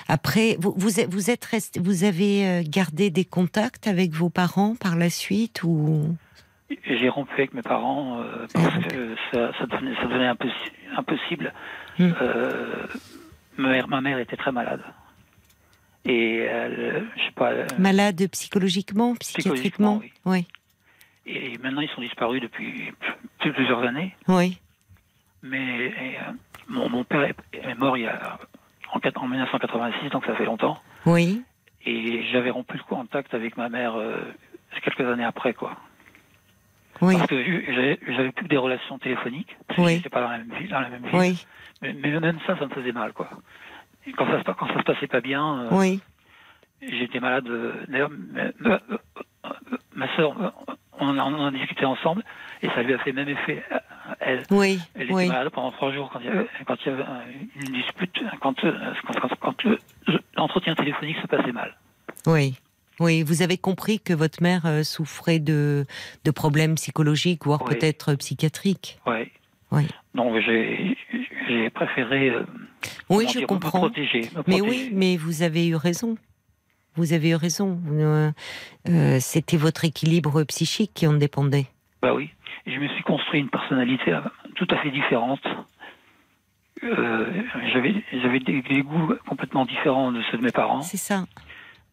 après, 0.08 0.56
vous, 0.60 0.74
vous 0.76 1.00
êtes, 1.00 1.10
vous 1.12 1.30
êtes 1.30 1.44
resté, 1.44 1.80
vous 1.80 2.04
avez 2.04 2.46
euh, 2.46 2.62
gardé 2.66 3.10
des 3.10 3.24
contacts 3.24 3.86
avec 3.86 4.12
vos 4.12 4.28
parents 4.28 4.74
par 4.76 4.96
la 4.96 5.08
suite 5.10 5.62
ou? 5.64 6.16
J'ai 6.84 7.08
rompu 7.08 7.32
avec 7.34 7.54
mes 7.54 7.62
parents 7.62 8.20
euh, 8.20 8.46
parce 8.52 8.86
que 8.86 9.14
ça, 9.32 9.52
ça 9.58 9.66
devenait, 9.66 9.94
ça 9.96 10.04
devenait 10.04 10.28
impossi- 10.30 10.72
impossible. 10.96 11.52
Hmm. 11.98 12.10
Ma, 13.56 13.68
mère, 13.68 13.88
ma 13.88 14.00
mère 14.00 14.18
était 14.18 14.36
très 14.36 14.50
malade. 14.52 14.82
Et 16.04 16.38
elle, 16.38 17.06
je 17.16 17.22
sais 17.22 17.30
pas. 17.34 17.52
malade 17.78 18.26
psychologiquement, 18.32 19.14
psychiatriquement? 19.14 20.00
Psychologiquement, 20.00 20.30
Oui, 20.32 20.46
Et 21.26 21.58
maintenant, 21.58 21.80
ils 21.80 21.88
sont 21.90 22.00
disparus 22.02 22.40
depuis 22.42 22.92
plus- 23.40 23.52
plusieurs 23.52 23.82
années. 23.82 24.14
oui, 24.28 24.58
Mais 25.42 25.86
et, 25.86 26.18
euh, 26.18 26.32
mon, 26.68 26.88
mon 26.88 27.04
père 27.04 27.22
est, 27.22 27.36
est 27.52 27.74
mort 27.74 27.96
il 27.96 28.02
y 28.02 28.06
a, 28.06 28.38
en, 28.92 28.98
en 29.22 29.28
1986, 29.28 30.10
donc 30.10 30.24
ça 30.26 30.34
fait 30.34 30.44
longtemps. 30.44 30.80
oui, 31.06 31.42
Et 31.86 32.22
j'avais 32.32 32.50
rompu 32.50 32.76
le 32.76 32.82
contact 32.82 33.34
avec 33.34 33.56
ma 33.56 33.68
mère 33.68 33.94
euh, 33.96 34.20
quelques 34.82 35.00
années 35.00 35.24
après, 35.24 35.52
quoi. 35.54 35.76
oui, 37.00 37.14
Parce 37.16 37.26
que 37.28 37.42
j'avais 38.06 38.32
plus 38.32 38.44
que 38.44 38.48
des 38.48 38.56
relations 38.56 38.98
téléphoniques. 38.98 39.56
Parce 39.66 39.78
que 39.78 39.84
Oui. 39.84 39.96
j'étais 39.96 40.08
pas 40.10 40.20
dans 40.22 40.30
la 40.30 40.38
même 40.38 40.54
ville. 40.58 40.68
Dans 40.70 40.80
la 40.80 40.88
même 40.88 41.04
ville. 41.06 41.18
oui, 41.20 41.46
Mais, 41.82 41.92
mais 41.94 42.20
même 42.20 42.38
ça, 42.46 42.56
ça 42.58 42.66
me 42.66 42.70
faisait 42.74 42.92
mal, 42.92 43.12
quoi. 43.12 43.28
Et 44.06 44.12
quand 44.12 44.26
ça 44.26 44.38
se, 44.38 44.44
pa- 44.44 44.54
quand 44.54 44.68
ça 44.68 44.78
se 44.78 44.82
passait 44.84 45.06
pas 45.06 45.20
bien, 45.20 45.60
euh, 45.64 45.68
oui, 45.72 46.00
j'étais 46.82 47.20
malade. 47.20 47.48
D'ailleurs, 47.88 48.10
ma, 48.10 48.44
ma- 48.60 48.80
ma 49.94 50.16
soeur, 50.16 50.34
on, 51.00 51.18
en- 51.18 51.46
a 51.46 51.50
discuté 51.50 51.84
ensemble, 51.84 52.22
et 52.62 52.68
ça 52.68 52.82
lui 52.82 52.94
a 52.94 52.98
fait 52.98 53.10
le 53.10 53.16
même 53.24 53.28
effet. 53.28 53.62
euh, 53.72 53.78
Elle, 54.20 54.42
oui, 54.50 54.80
elle 54.94 55.02
était 55.04 55.12
oui, 55.14 55.26
malade 55.28 55.48
pendant 55.50 55.72
trois 55.72 55.92
jours 55.92 56.10
quand 56.12 56.20
il 56.20 56.26
y 56.26 56.28
avait, 56.28 56.46
quand 56.66 56.76
il 56.84 56.88
y 56.88 56.92
avait 56.92 57.02
euh, 57.02 57.22
une 57.56 57.72
dispute, 57.72 58.20
quand, 58.40 58.62
euh, 58.64 58.92
quand, 59.06 59.20
quand- 59.20 59.36
quand 59.40 59.64
le- 59.64 59.78
l'entretien 60.36 60.74
téléphonique 60.74 61.16
se 61.22 61.26
passait 61.26 61.52
mal. 61.52 61.74
oui. 62.26 62.54
Oui, 63.00 63.24
vous 63.24 63.42
avez 63.42 63.58
compris 63.58 63.98
que 63.98 64.12
votre 64.12 64.40
mère 64.40 64.62
souffrait 64.84 65.40
de, 65.40 65.84
de 66.24 66.30
problèmes 66.30 66.76
psychologiques, 66.76 67.44
voire 67.44 67.60
Oui. 67.62 67.74
peut-être 67.74 68.14
psychiatriques. 68.14 69.00
Ouais. 69.04 69.32
Oui. 69.72 69.88
Donc 70.14 70.38
j'ai 70.38 70.96
préféré 71.70 72.30
euh, 72.30 72.44
Oui, 73.10 73.26
je 73.32 73.38
dire, 73.38 73.46
comprends. 73.48 73.78
me 73.82 73.88
protéger. 73.88 74.20
me 74.20 74.42
Mais 74.46 74.58
protéger. 74.58 74.62
oui, 74.62 74.90
mais 74.92 75.16
vous 75.16 75.42
avez 75.42 75.66
eu 75.66 75.74
raison. 75.74 76.16
Vous 76.96 77.12
avez 77.12 77.30
eu 77.30 77.34
raison. 77.34 77.80
Euh, 77.90 78.30
euh, 78.88 79.18
C'était 79.20 79.56
votre 79.56 79.84
équilibre 79.84 80.42
psychique 80.44 80.92
qui 80.94 81.06
en 81.06 81.14
dépendait. 81.14 81.66
Bah 82.02 82.14
oui. 82.14 82.30
Je 82.66 82.78
me 82.78 82.88
suis 82.88 83.02
construit 83.02 83.40
une 83.40 83.50
personnalité 83.50 84.12
euh, 84.12 84.20
tout 84.54 84.66
à 84.70 84.76
fait 84.78 84.90
différente. 84.90 85.40
Euh, 86.82 87.42
j'avais 87.72 87.94
j'avais 88.22 88.40
des, 88.40 88.62
des 88.62 88.82
goûts 88.82 89.14
complètement 89.28 89.64
différents 89.64 90.12
de 90.12 90.22
ceux 90.30 90.38
de 90.38 90.42
mes 90.42 90.52
parents. 90.52 90.82
C'est 90.82 90.96
ça. 90.96 91.24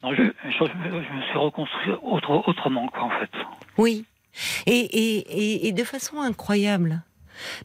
Non, 0.03 0.13
je, 0.13 0.23
je, 0.23 0.51
je 0.51 1.13
me 1.15 1.21
suis 1.29 1.37
reconstruit 1.37 1.93
autre, 2.01 2.43
autrement, 2.47 2.87
quoi, 2.87 3.03
en 3.03 3.09
fait. 3.11 3.29
Oui. 3.77 4.05
Et, 4.65 4.71
et, 4.71 5.17
et, 5.17 5.67
et 5.67 5.71
de 5.73 5.83
façon 5.83 6.19
incroyable. 6.21 7.03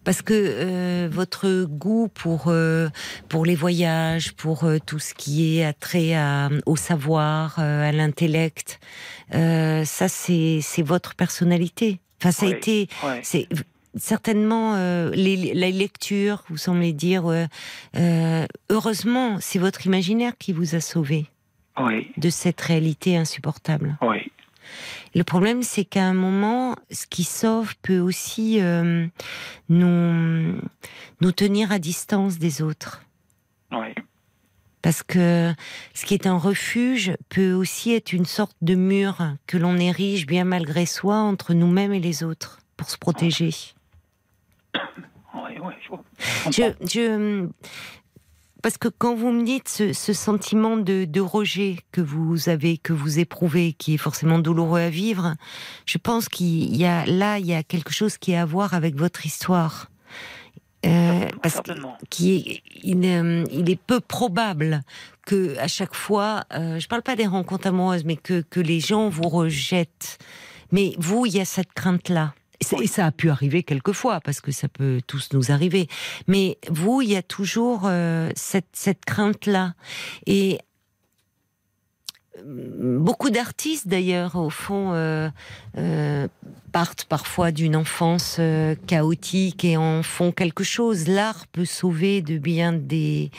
Parce 0.04 0.22
que 0.22 0.32
euh, 0.34 1.08
votre 1.10 1.64
goût 1.64 2.08
pour 2.08 2.44
euh, 2.48 2.88
pour 3.28 3.44
les 3.44 3.54
voyages, 3.54 4.32
pour 4.32 4.64
euh, 4.64 4.78
tout 4.84 4.98
ce 4.98 5.14
qui 5.14 5.58
est 5.58 5.64
attrait 5.64 6.14
à, 6.14 6.48
au 6.66 6.76
savoir, 6.76 7.58
à 7.58 7.92
l'intellect, 7.92 8.80
ça 9.32 10.08
c'est 10.08 10.60
c'est 10.62 10.82
votre 10.82 11.14
personnalité. 11.14 12.00
Enfin, 12.20 12.30
ça 12.32 12.46
a 12.46 12.50
été 12.50 12.88
c'est 13.22 13.48
certainement 13.98 14.74
euh, 14.76 15.10
les, 15.14 15.36
les 15.36 15.72
lectures, 15.72 16.44
vous 16.50 16.56
semblez 16.58 16.92
dire. 16.92 17.26
euh, 17.30 17.46
euh, 17.96 18.46
heureusement, 18.70 19.38
c'est 19.40 19.58
votre 19.58 19.86
imaginaire 19.86 20.36
qui 20.38 20.52
vous 20.52 20.74
a 20.74 20.80
sauvé 20.80 21.26
Oui, 21.80 22.10
de 22.16 22.28
cette 22.30 22.60
réalité 22.60 23.16
insupportable. 23.16 23.96
oui, 24.02 24.30
Le 25.16 25.24
problème, 25.24 25.62
c'est 25.62 25.84
qu'à 25.86 26.04
un 26.04 26.12
moment, 26.14 26.76
ce 26.90 27.06
qui 27.06 27.24
sauve 27.24 27.74
peut 27.80 27.98
aussi 28.00 28.60
euh, 28.60 29.06
nous 29.70 30.60
nous 31.22 31.32
tenir 31.32 31.72
à 31.72 31.78
distance 31.78 32.38
des 32.38 32.60
autres. 32.62 33.02
oui. 33.72 33.94
Parce 34.82 35.02
que 35.02 35.52
ce 35.94 36.04
qui 36.04 36.14
est 36.14 36.28
un 36.28 36.36
refuge 36.38 37.16
peut 37.28 37.52
aussi 37.54 37.92
être 37.92 38.12
une 38.12 38.26
sorte 38.26 38.56
de 38.62 38.76
mur 38.76 39.16
que 39.48 39.56
l'on 39.56 39.78
érige 39.78 40.26
bien 40.26 40.44
malgré 40.44 40.86
soi 40.86 41.16
entre 41.16 41.54
nous-mêmes 41.54 41.92
et 41.92 41.98
les 41.98 42.22
autres 42.22 42.60
pour 42.76 42.88
se 42.88 42.96
protéger. 42.96 43.50
oui, 45.34 45.58
oui, 45.60 45.74
je 45.82 45.88
comprends. 45.88 46.50
Je, 46.52 46.72
je- 46.86 47.48
parce 48.62 48.78
que 48.78 48.88
quand 48.88 49.14
vous 49.14 49.30
me 49.30 49.44
dites 49.44 49.68
ce, 49.68 49.92
ce 49.92 50.12
sentiment 50.12 50.76
de, 50.76 51.04
de 51.04 51.20
rejet 51.20 51.76
que 51.92 52.00
vous 52.00 52.48
avez, 52.48 52.78
que 52.78 52.92
vous 52.92 53.18
éprouvez, 53.18 53.72
qui 53.74 53.94
est 53.94 53.98
forcément 53.98 54.38
douloureux 54.38 54.80
à 54.80 54.90
vivre, 54.90 55.34
je 55.84 55.98
pense 55.98 56.28
qu'il 56.28 56.74
y 56.76 56.84
a 56.84 57.04
là, 57.06 57.38
il 57.38 57.46
y 57.46 57.54
a 57.54 57.62
quelque 57.62 57.92
chose 57.92 58.18
qui 58.18 58.34
a 58.34 58.42
à 58.42 58.44
voir 58.44 58.74
avec 58.74 58.96
votre 58.96 59.24
histoire. 59.26 59.90
Euh, 60.84 61.26
parce 61.42 61.54
que- 61.56 61.66
Certainement. 61.66 61.96
qui 62.10 62.36
est, 62.36 62.62
il, 62.82 63.04
il 63.52 63.70
est 63.70 63.80
peu 63.80 64.00
probable 64.00 64.82
que 65.26 65.56
à 65.58 65.66
chaque 65.68 65.94
fois, 65.94 66.44
euh, 66.52 66.78
je 66.78 66.86
parle 66.86 67.02
pas 67.02 67.16
des 67.16 67.26
rencontres 67.26 67.66
amoureuses, 67.66 68.04
mais 68.04 68.16
que, 68.16 68.42
que 68.42 68.60
les 68.60 68.78
gens 68.80 69.08
vous 69.08 69.28
rejettent. 69.28 70.18
Mais 70.72 70.94
vous, 70.98 71.26
il 71.26 71.34
y 71.34 71.40
a 71.40 71.44
cette 71.44 71.72
crainte-là. 71.72 72.34
Et 72.60 72.86
ça- 72.86 73.06
a 73.06 73.12
pu 73.12 73.30
arriver 73.30 73.62
quelquefois, 73.62 74.20
parce 74.20 74.40
que 74.40 74.50
ça 74.52 74.68
peut 74.68 75.00
tous 75.06 75.28
nous 75.32 75.50
arriver. 75.52 75.88
Mais 76.26 76.58
vous, 76.70 77.02
il 77.02 77.10
y 77.10 77.16
a 77.16 77.22
toujours 77.22 77.82
euh, 77.84 78.30
cette, 78.34 78.68
cette 78.72 79.04
crainte-là. 79.04 79.74
Et 80.26 80.58
euh, 82.38 82.98
beaucoup 82.98 83.30
d'artistes, 83.30 83.88
d'ailleurs, 83.88 84.36
au 84.36 84.50
fond, 84.50 84.92
euh, 84.92 85.28
euh, 85.78 86.28
partent 86.72 87.04
parfois 87.04 87.52
d'une 87.52 87.76
enfance 87.76 88.36
euh, 88.38 88.74
chaotique 88.86 89.64
et 89.64 89.76
en 89.76 90.02
font 90.02 90.32
quelque 90.32 90.64
chose. 90.64 91.08
L'art 91.08 91.46
peut 91.48 91.64
sauver 91.64 92.22
de 92.22 92.38
bien 92.38 92.72
des 92.72 93.30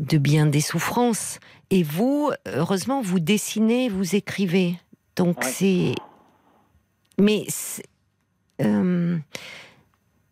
de 0.00 0.18
bien 0.18 0.46
des 0.46 0.60
souffrances. 0.60 1.38
Et 1.70 1.82
vous, 1.84 2.30
heureusement, 2.46 3.00
vous 3.00 3.20
dessinez, 3.20 3.88
vous 3.88 4.16
écrivez. 4.16 4.76
Donc 5.16 5.38
Ouais. 5.38 5.50
c'est. 5.50 5.94
Mais 7.18 7.46
euh, 8.60 9.16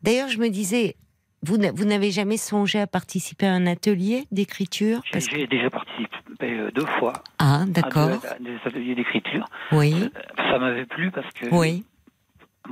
d'ailleurs, 0.03 0.29
je 0.29 0.39
me 0.39 0.49
disais, 0.49 0.97
vous 1.43 1.57
n'a- 1.57 1.73
vous 1.73 1.85
n'avez 1.85 2.11
jamais 2.11 2.37
songé 2.37 2.79
à 2.81 2.87
participer 2.87 3.47
à 3.47 3.53
un 3.53 3.67
atelier 3.67 4.25
d'écriture 4.31 5.01
J'ai 5.05 5.13
Parce 5.13 5.27
que- 5.29 5.37
j'ai 5.39 5.47
déjà 5.47 5.71
participé 5.71 6.11
euh, 6.43 6.71
deux 6.73 6.87
fois 6.99 7.15
Ah, 7.39 7.63
à 7.63 7.67
d'accord. 7.67 8.21
à 8.25 8.39
des 8.39 8.57
ateliers 8.65 8.95
d'écriture. 8.95 9.47
Oui, 9.73 9.95
Euh, 9.95 10.09
Ça 10.51 10.59
m'avait 10.59 10.87
plu 10.87 11.11
parce 11.11 11.31
que 11.35 11.47
oui, 11.53 11.85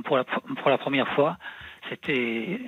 pour, 0.05 0.15
la, 0.17 0.23
pour 0.23 0.69
la 0.69 0.77
première 0.77 1.07
fois, 1.15 1.37
c'était 1.89 2.59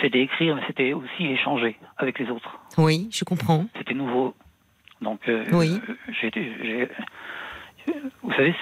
c'était 0.00 0.20
écrire, 0.22 0.56
mais 0.56 0.62
c'était 0.66 0.92
aussi 0.94 1.26
échanger 1.26 1.76
avec 1.98 2.18
les 2.18 2.30
autres. 2.30 2.58
oui, 2.78 3.08
je 3.12 3.24
comprends. 3.24 3.66
C'était 3.76 3.94
nouveau. 3.94 4.34
Donc, 5.02 5.20
euh, 5.28 5.44
Oui. 5.52 5.80
j'ai- 6.20 6.88
vous 8.22 8.32
savez, 8.32 8.54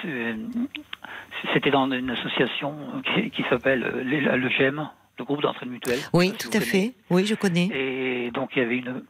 c'était 1.53 1.71
dans 1.71 1.89
une 1.91 2.09
association 2.09 2.75
qui, 3.03 3.29
qui 3.31 3.43
s'appelle 3.49 3.83
euh, 3.83 4.03
le 4.37 4.49
GEM, 4.49 4.89
le 5.19 5.25
groupe 5.25 5.41
d'entraide 5.41 5.69
mutuelle. 5.69 5.99
Oui, 6.13 6.33
si 6.39 6.49
tout 6.49 6.57
à 6.57 6.61
fait. 6.61 6.93
Oui, 7.09 7.25
je 7.25 7.35
connais. 7.35 7.69
Et 7.73 8.31
donc, 8.31 8.51
il 8.55 8.59
y 8.59 8.61
avait 8.65 8.77
une, 8.77 9.03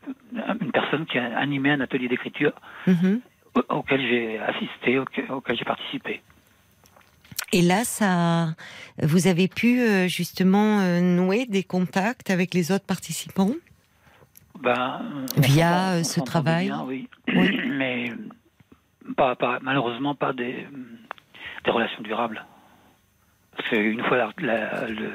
une 0.61 0.71
personne 0.71 1.05
qui 1.05 1.17
a 1.17 1.37
animé 1.37 1.71
un 1.71 1.81
atelier 1.81 2.07
d'écriture 2.07 2.53
Mhm. 2.87 3.21
au- 3.55 3.75
auquel 3.75 4.01
j'ai 4.01 4.39
assisté, 4.39 4.99
auquel, 4.99 5.31
auquel 5.31 5.57
j'ai 5.57 5.65
participé. 5.65 6.21
Et 7.53 7.61
là, 7.61 7.83
ça, 7.83 8.55
vous 9.01 9.27
avez 9.27 9.47
pu 9.47 9.81
euh, 9.81 10.07
justement 10.07 10.79
euh, 10.79 11.01
nouer 11.01 11.45
des 11.45 11.63
contacts 11.63 12.29
avec 12.29 12.53
les 12.53 12.71
autres 12.71 12.85
participants? 12.85 13.51
Ben, 14.59 15.01
Via, 15.37 16.03
ce 16.03 16.19
travail? 16.21 16.65
bien, 16.65 16.83
oui. 16.85 17.07
Oui. 17.35 17.49
Mais 17.67 18.11
pas, 19.17 19.35
pas, 19.35 19.59
malheureusement 19.61 20.13
pas 20.15 20.33
des, 20.33 20.67
des 21.63 21.71
relations 21.71 22.01
durables. 22.01 22.45
Parce 23.55 23.69
qu'une 23.69 24.03
fois 24.03 24.17
la- 24.17 24.31
la- 24.39 24.87
le, 24.87 25.11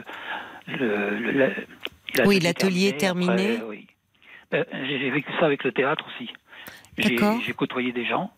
le, 0.68 1.18
le- 1.18 1.32
la- 1.32 2.26
Oui, 2.26 2.38
l'atelier 2.40 2.97
terminé. 2.97 3.57
après, 3.57 3.62
oui. 3.68 3.86
Ben, 4.51 4.64
J'ai 4.86 5.11
vécu 5.11 5.30
ça 5.40 5.47
avec 5.47 5.64
le 5.64 5.72
théâtre 5.72 6.05
aussi. 6.14 6.30
J'ai 6.99 7.53
côtoyé 7.53 7.92
des 7.92 8.05
gens. 8.07 8.30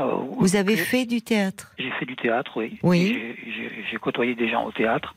euh, 0.00 0.04
Vous 0.38 0.56
avez 0.56 0.76
fait 0.76 1.04
du 1.04 1.20
théâtre? 1.22 1.72
J'ai 1.78 1.90
fait 1.92 2.06
du 2.06 2.16
théâtre, 2.16 2.56
oui. 2.56 2.78
Oui. 2.82 3.34
J'ai- 3.90 3.98
côtoyé 3.98 4.34
des 4.34 4.48
gens 4.48 4.64
au 4.64 4.72
théâtre. 4.72 5.14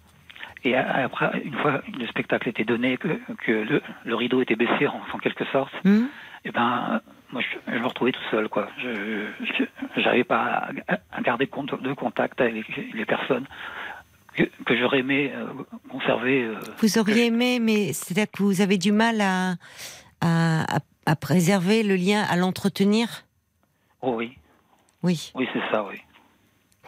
Et 0.64 0.76
après, 0.76 1.42
une 1.44 1.54
fois 1.60 1.82
le 1.98 2.06
spectacle 2.08 2.50
était 2.50 2.64
donné, 2.66 2.98
que, 2.98 3.08
que 3.46 3.52
le, 3.52 3.82
le 4.04 4.16
rideau 4.16 4.42
était 4.42 4.56
baissé 4.56 4.88
en, 4.88 5.00
en 5.14 5.18
quelque 5.20 5.46
sorte, 5.52 5.74
Hmm 5.84 6.06
et 6.44 6.52
ben, 6.52 7.02
moi, 7.36 7.44
je, 7.68 7.74
je 7.74 7.78
me 7.80 7.86
retrouvais 7.88 8.14
tout 8.14 8.22
seul, 8.32 8.48
quoi. 8.48 8.70
Je 8.82 10.02
n'arrivais 10.02 10.24
pas 10.24 10.70
à, 10.88 10.98
à 11.12 11.22
garder 11.22 11.48
compte 11.48 11.82
de 11.82 11.92
contact 11.94 12.40
avec 12.40 12.66
les 12.94 13.06
personnes 13.06 13.46
que, 14.36 14.44
que 14.66 14.78
j'aurais 14.78 15.00
aimé 15.00 15.34
euh, 15.36 15.48
conserver. 15.90 16.44
euh, 16.44 16.56
Vous 16.78 16.98
auriez 16.98 17.26
aimé, 17.26 17.60
mais 17.60 17.92
c'est-à-dire 17.92 18.32
que 18.32 18.42
vous 18.42 18.62
avez 18.62 18.78
du 18.78 18.94
mal 18.94 19.20
à, 19.20 19.56
à, 20.22 20.78
à- 20.78 20.80
à 21.08 21.16
préserver 21.18 21.84
le 21.84 21.96
lien, 21.98 22.24
à 22.24 22.38
l'entretenir? 22.38 23.26
Oh 24.02 24.14
oui, 24.16 24.38
Oui. 25.04 25.32
oui, 25.36 25.48
c'est 25.52 25.60
ça, 25.72 25.84
oui. 25.84 25.98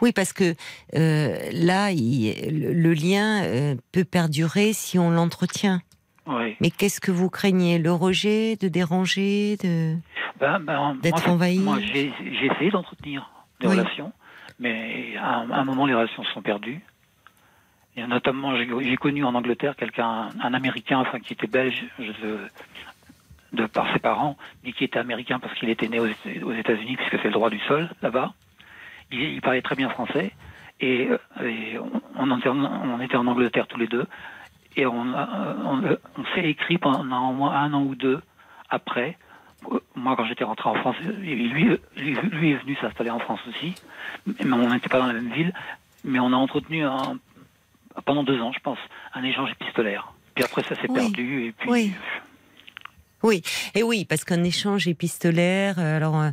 Oui, 0.00 0.12
parce 0.12 0.32
que 0.32 0.54
euh, 0.94 1.36
là, 1.52 1.90
il- 1.92 2.58
le, 2.58 2.72
le 2.72 2.92
lien 2.94 3.76
peut 3.92 4.04
perdurer 4.04 4.72
si 4.72 4.98
on 4.98 5.10
l'entretient. 5.10 5.80
Oui. 6.28 6.56
Mais 6.60 6.70
qu'est-ce 6.70 7.00
que 7.00 7.10
vous 7.10 7.30
craignez 7.30 7.78
Le 7.78 7.90
rejet, 7.92 8.56
de 8.56 8.68
déranger, 8.68 9.56
de 9.56 9.96
Ben, 10.38 10.60
ben, 10.60 10.94
D'être 11.02 11.24
moi, 11.26 11.34
envahi. 11.34 11.58
Moi, 11.58 11.78
j'ai 11.80 12.12
j'ai 12.20 12.46
essayé 12.46 12.70
d'entretenir 12.70 13.28
des 13.60 13.66
Oui. 13.66 13.76
relations, 13.78 14.12
mais 14.60 15.16
à 15.16 15.36
un, 15.38 15.50
à 15.50 15.56
un 15.60 15.64
moment, 15.64 15.86
les 15.86 15.94
relations 15.94 16.22
se 16.24 16.32
sont 16.32 16.42
perdues. 16.42 16.80
Et 17.96 18.06
notamment, 18.06 18.56
j'ai 18.56 18.68
j'ai 18.82 18.96
connu 18.96 19.24
en 19.24 19.34
Angleterre 19.34 19.74
quelqu'un, 19.74 20.28
un 20.40 20.54
Américain, 20.54 20.98
enfin, 21.00 21.18
qui 21.18 21.32
était 21.32 21.46
belge, 21.48 21.84
je- 21.98 22.46
de 23.54 23.64
par 23.66 23.90
ses 23.94 23.98
parents, 23.98 24.36
mais 24.62 24.72
qui 24.72 24.84
était 24.84 24.98
américain 24.98 25.38
parce 25.38 25.54
qu'il 25.58 25.70
était 25.70 25.88
né 25.88 25.98
aux, 25.98 26.06
aux 26.06 26.52
États-Unis, 26.52 26.96
puisque 26.96 27.16
c'est 27.22 27.28
le 27.28 27.32
droit 27.32 27.48
du 27.48 27.58
sol 27.60 27.88
là-bas. 28.02 28.34
Il, 29.10 29.20
il 29.20 29.40
parlait 29.40 29.62
très 29.62 29.74
bien 29.74 29.88
français, 29.88 30.32
et, 30.80 31.08
euh, 31.08 31.18
et 31.42 31.78
on, 31.78 31.90
on 32.18 32.38
était 32.38 32.50
en, 32.50 32.58
on 32.62 33.00
était 33.00 33.16
en 33.16 33.26
Angleterre 33.26 33.66
tous 33.66 33.78
les 33.78 33.86
deux, 33.86 34.06
et 34.76 34.86
on, 34.86 35.12
a- 35.14 35.56
on, 35.64 35.82
on 36.18 36.24
s'est 36.34 36.48
écrit 36.48 36.78
pendant 36.78 37.30
au 37.30 37.32
moins 37.32 37.52
un 37.56 37.72
an 37.72 37.82
ou 37.82 37.94
deux 37.94 38.20
après. 38.70 39.16
Moi, 39.96 40.14
quand 40.16 40.24
j'étais 40.26 40.44
rentré 40.44 40.68
en 40.68 40.74
France, 40.76 40.96
lui, 41.18 41.48
lui, 41.48 41.78
lui 41.96 42.50
est 42.52 42.56
venu 42.62 42.76
s'installer 42.80 43.10
en 43.10 43.18
France 43.18 43.40
aussi, 43.48 43.74
mais 44.26 44.52
on 44.52 44.70
n'était 44.72 44.88
pas 44.88 44.98
dans 45.00 45.06
la 45.08 45.14
même 45.14 45.32
ville, 45.32 45.52
mais 46.04 46.20
on 46.20 46.32
a 46.32 46.36
entretenu 46.36 46.84
un- 46.84 47.18
pendant 48.04 48.22
deux 48.22 48.40
ans, 48.40 48.52
je 48.52 48.60
pense, 48.60 48.78
un 49.14 49.24
échange 49.24 49.50
épistolaire. 49.50 50.12
Puis 50.36 50.44
après, 50.44 50.62
ça 50.62 50.76
s'est 50.76 50.86
Oui. 50.88 50.94
perdu, 50.94 51.46
et 51.46 51.52
puis 51.52 51.68
Oui. 51.70 51.92
Oui, 53.24 53.42
et 53.74 53.82
oui, 53.82 54.04
parce 54.04 54.22
qu'un 54.24 54.44
échange 54.44 54.86
épistolaire, 54.86 55.80
euh, 55.80 55.96
alors 55.96 56.20
euh, 56.20 56.30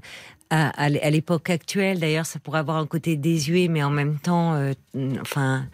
à, 0.50 0.70
à 0.70 0.90
l'é- 0.90 1.02
à 1.02 1.10
l'époque 1.10 1.50
actuelle, 1.50 2.00
d'ailleurs, 2.00 2.26
ça 2.26 2.40
pourrait 2.40 2.60
avoir 2.60 2.78
un 2.78 2.86
côté 2.86 3.16
désuet, 3.18 3.68
mais 3.68 3.82
en 3.84 3.90
même 3.90 4.20
temps, 4.20 4.54
euh, 4.54 4.74
enfin, 5.22 5.66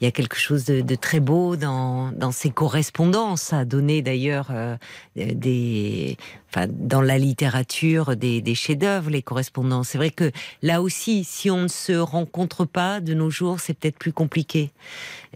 il 0.00 0.04
y 0.04 0.06
a 0.08 0.10
quelque 0.10 0.36
chose 0.36 0.64
de, 0.64 0.80
de 0.80 0.94
très 0.96 1.20
beau 1.20 1.56
dans, 1.56 2.10
dans 2.12 2.32
ces 2.32 2.50
correspondances. 2.50 3.52
A 3.52 3.64
donné 3.64 4.02
d'ailleurs 4.02 4.48
euh, 4.50 4.76
des, 5.14 6.16
enfin, 6.50 6.66
dans 6.68 7.00
la 7.02 7.18
littérature 7.18 8.16
des, 8.16 8.40
des 8.42 8.54
chefs-d'œuvre, 8.54 9.10
les 9.10 9.22
correspondances. 9.22 9.90
C'est 9.90 9.98
vrai 9.98 10.10
que 10.10 10.30
là 10.62 10.82
aussi, 10.82 11.22
si 11.24 11.50
on 11.50 11.62
ne 11.62 11.68
se 11.68 11.92
rencontre 11.92 12.64
pas 12.64 13.00
de 13.00 13.14
nos 13.14 13.30
jours, 13.30 13.60
c'est 13.60 13.74
peut-être 13.78 13.98
plus 13.98 14.12
compliqué. 14.12 14.70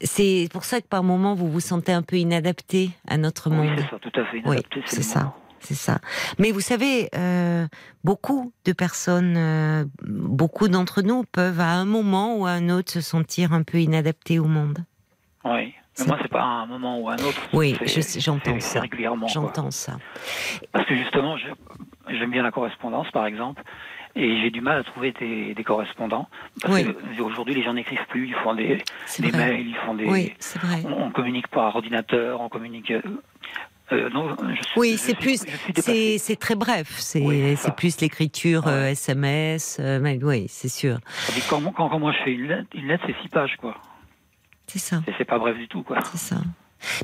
C'est 0.03 0.49
pour 0.53 0.65
ça 0.65 0.81
que 0.81 0.87
par 0.87 1.05
moments, 1.05 1.35
vous 1.35 1.51
vous 1.51 1.61
sentez 1.61 1.93
un 1.93 2.03
peu 2.03 2.17
inadapté 2.17 2.91
à 3.07 3.17
notre 3.17 3.51
oui, 3.51 3.57
monde. 3.57 3.81
ça, 3.91 3.99
tout 4.01 4.21
à 4.21 4.25
fait 4.27 4.39
Oui, 4.45 4.57
inadapté, 4.57 4.81
c'est 4.87 5.03
ça. 5.03 5.33
C'est 5.61 5.75
ça. 5.75 5.99
Mais 6.39 6.51
vous 6.53 6.61
savez, 6.61 7.09
euh, 7.15 7.67
beaucoup 8.03 8.53
de 8.65 8.73
personnes, 8.73 9.37
euh, 9.37 9.85
beaucoup 10.03 10.69
d'entre 10.69 11.03
nous 11.03 11.25
peuvent 11.25 11.61
à 11.61 11.71
un 11.73 11.85
moment 11.85 12.37
ou 12.37 12.47
à 12.47 12.51
un 12.51 12.69
autre 12.71 12.91
se 12.93 13.01
sentir 13.01 13.53
un 13.53 13.63
peu 13.63 13.79
inadaptés 13.79 14.39
au 14.39 14.47
monde. 14.47 14.79
Oui, 15.45 15.75
mais 15.99 16.07
moi, 16.07 16.19
c'est 16.23 16.29
pas 16.29 16.41
à 16.43 16.45
un 16.45 16.67
moment 16.67 16.99
ou 17.01 17.09
à 17.09 17.13
un 17.15 17.19
autre. 17.19 17.41
Oui, 17.53 17.77
je 17.85 18.01
j'entends 18.21 18.59
ça. 18.61 18.81
régulièrement. 18.81 19.27
J'entends 19.29 19.71
ça. 19.71 19.99
Parce 20.73 20.87
que 20.87 20.97
justement, 20.97 21.37
j'aime 22.09 22.31
bien 22.31 22.43
la 22.43 22.51
correspondance, 22.51 23.11
par 23.11 23.27
exemple, 23.27 23.63
et 24.17 24.41
j'ai 24.41 24.51
du 24.51 24.61
mal 24.61 24.79
à 24.79 24.85
trouver 24.85 25.13
des, 25.13 25.55
des 25.55 25.65
correspondants. 25.65 26.29
Parce 26.63 26.75
Oui. 26.75 27.21
aujourd'hui, 27.21 27.55
les 27.55 27.63
gens 27.63 27.75
n'écrivent 27.75 28.07
plus, 28.09 28.29
ils 28.29 28.35
font 28.35 28.55
des, 28.55 28.83
mails, 29.33 29.69
ils 29.69 29.77
font 29.87 29.95
des. 29.95 30.07
Oui, 30.07 30.33
c'est 30.39 30.61
vrai. 30.61 30.83
On, 30.85 31.05
on 31.07 31.11
communique 31.11 31.49
par 31.49 31.75
ordinateur, 31.77 32.41
on 32.41 32.49
communique. 32.49 32.93
Euh, 33.93 34.07
euh, 34.07 34.11
non, 34.11 34.29
je 34.49 34.55
suis- 34.63 34.73
Oui, 34.81 34.97
c'est 34.99 35.15
plus, 35.15 35.41
c'est 36.19 36.37
très 36.39 36.55
bref. 36.55 36.95
C'est 36.99 37.21
Oui, 37.21 37.57
plus 37.77 38.01
l'écriture 38.01 38.67
euh. 38.67 38.87
SMS. 38.89 39.79
euh, 39.81 40.01
mail. 40.01 40.25
oui, 40.25 40.47
c'est 40.49 40.69
sûr. 40.69 40.99
Que 41.27 41.49
Quand, 41.51 41.61
quand, 41.73 41.89
quand 41.89 41.99
moi 41.99 42.13
je 42.13 42.25
fais 42.25 42.33
une 42.33 42.47
lettre, 42.49 43.05
c'est 43.07 43.17
six 43.23 43.29
pages, 43.29 43.57
quoi. 43.61 43.77
C'est 44.67 44.79
ça. 44.79 45.03
Et 45.09 45.13
c'est 45.19 45.25
pas 45.25 45.39
bref 45.39 45.57
du 45.57 45.67
tout, 45.69 45.83
quoi. 45.83 45.99
C'est 46.13 46.19
ça. 46.35 46.37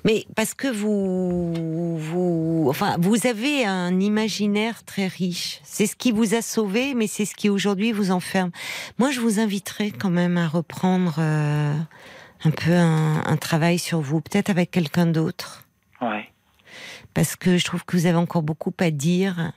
Mais 0.05 0.25
parce 0.35 0.55
que 0.55 0.69
vous, 0.69 1.97
vous, 1.99 2.67
enfin, 2.71 2.97
vous 2.99 3.27
avez 3.27 3.67
un 3.67 4.01
imaginaire 4.01 4.85
très 4.85 5.07
riche. 5.07 5.61
C'est 5.65 5.87
ce 5.87 5.97
qui 5.97 6.13
vous 6.13 6.35
a 6.35 6.41
sauvé, 6.41 6.95
mais 6.95 7.07
c'est 7.07 7.27
ce 7.27 7.35
qui 7.35 7.51
aujourd'hui 7.51 7.93
vous 7.93 8.11
enferme. 8.11 8.51
Moi, 8.99 9.11
je 9.11 9.21
vous 9.21 9.39
inviterais 9.39 9.91
quand 9.91 10.09
même 10.09 10.39
à 10.39 10.49
reprendre 10.49 11.17
euh, 11.19 11.75
un 12.45 12.51
peu 12.51 12.73
un, 12.73 13.23
un 13.27 13.37
travail 13.37 13.79
sur 13.79 14.01
vous, 14.01 14.23
peut-être 14.23 14.49
avec 14.49 14.71
quelqu'un 14.71 15.07
d'autre, 15.07 15.65
Ouais. 16.01 16.31
Parce 17.17 17.35
que 17.35 17.57
je 17.57 17.65
trouve 17.65 17.83
que 17.87 17.97
vous 17.97 18.05
avez 18.05 18.19
encore 18.19 18.43
beaucoup 18.43 18.75
à 18.79 18.91
dire 18.91 19.53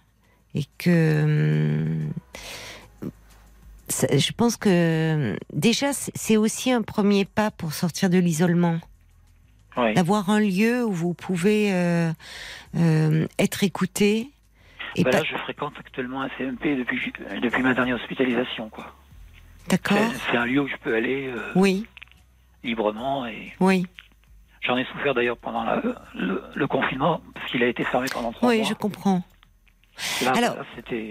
et 0.55 0.63
que 0.77 1.23
hum, 1.25 2.13
je 3.89 4.31
pense 4.31 4.55
que 4.55 5.35
déjà 5.51 5.91
c'est 5.91 6.37
aussi 6.37 6.71
un 6.71 6.81
premier 6.83 7.25
pas 7.25 7.51
pour 7.51 7.73
sortir 7.73 8.09
de 8.09 8.17
l'isolement 8.17 8.79
d'avoir 9.95 10.29
un 10.29 10.39
lieu 10.39 10.85
où 10.85 10.91
vous 10.93 11.13
pouvez 11.13 11.73
euh, 11.73 12.11
euh, 12.77 13.27
être 13.37 13.63
écouté. 13.65 14.29
Et 14.95 15.03
Bah 15.03 15.11
pas- 15.11 15.17
là, 15.19 15.23
je 15.29 15.37
fréquente 15.37 15.73
actuellement 15.79 16.21
un 16.21 16.29
CMP 16.37 16.75
depuis, 16.77 17.13
depuis 17.41 17.61
ma 17.61 17.73
dernière 17.73 17.95
hospitalisation. 17.97 18.71
D'accord 19.69 19.97
C'est 20.13 20.31
c'est 20.31 20.37
un 20.37 20.45
lieu 20.45 20.61
où 20.61 20.67
je 20.67 20.75
peux 20.83 20.95
aller 20.95 21.27
euh, 21.27 21.51
Oui, 21.55 21.85
librement 22.63 23.25
et 23.25 23.53
oui, 23.61 23.85
j'en 24.61 24.77
ai 24.77 24.85
souffert 24.85 25.13
d'ailleurs 25.13 25.37
pendant 25.37 25.63
la- 25.63 25.81
le, 26.15 26.41
le 26.55 26.67
confinement 26.67 27.21
parce 27.33 27.51
qu'il 27.51 27.63
a 27.63 27.67
été 27.67 27.83
fermé 27.83 28.07
pendant 28.11 28.31
trois 28.31 28.49
oui, 28.49 28.59
mois. 28.59 28.67
je 28.67 28.73
comprends. 28.73 29.23
Là, 30.23 30.31
Alors, 30.31 30.55
là. 30.55 30.63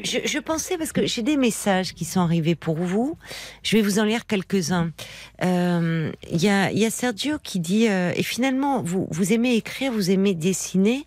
Je, 0.02 0.18
je 0.24 0.38
pensais, 0.38 0.78
parce 0.78 0.92
que 0.92 1.04
j'ai 1.04 1.20
des 1.20 1.36
messages 1.36 1.92
qui 1.92 2.06
sont 2.06 2.20
arrivés 2.22 2.54
pour 2.54 2.76
vous, 2.76 3.18
je 3.62 3.76
vais 3.76 3.82
vous 3.82 3.98
en 3.98 4.04
lire 4.04 4.26
quelques-uns. 4.26 4.92
Euh, 5.44 6.10
Il 6.30 6.42
y, 6.42 6.48
a, 6.48 6.70
il 6.72 6.78
y 6.78 6.86
a 6.86 6.90
Sergio 6.90 7.36
qui 7.42 7.60
dit, 7.60 7.86
euh, 7.86 8.12
et 8.16 8.22
finalement, 8.22 8.82
vous, 8.82 9.06
vous 9.10 9.34
aimez 9.34 9.56
écrire, 9.56 9.92
vous 9.92 10.10
aimez 10.10 10.32
dessiner, 10.34 11.04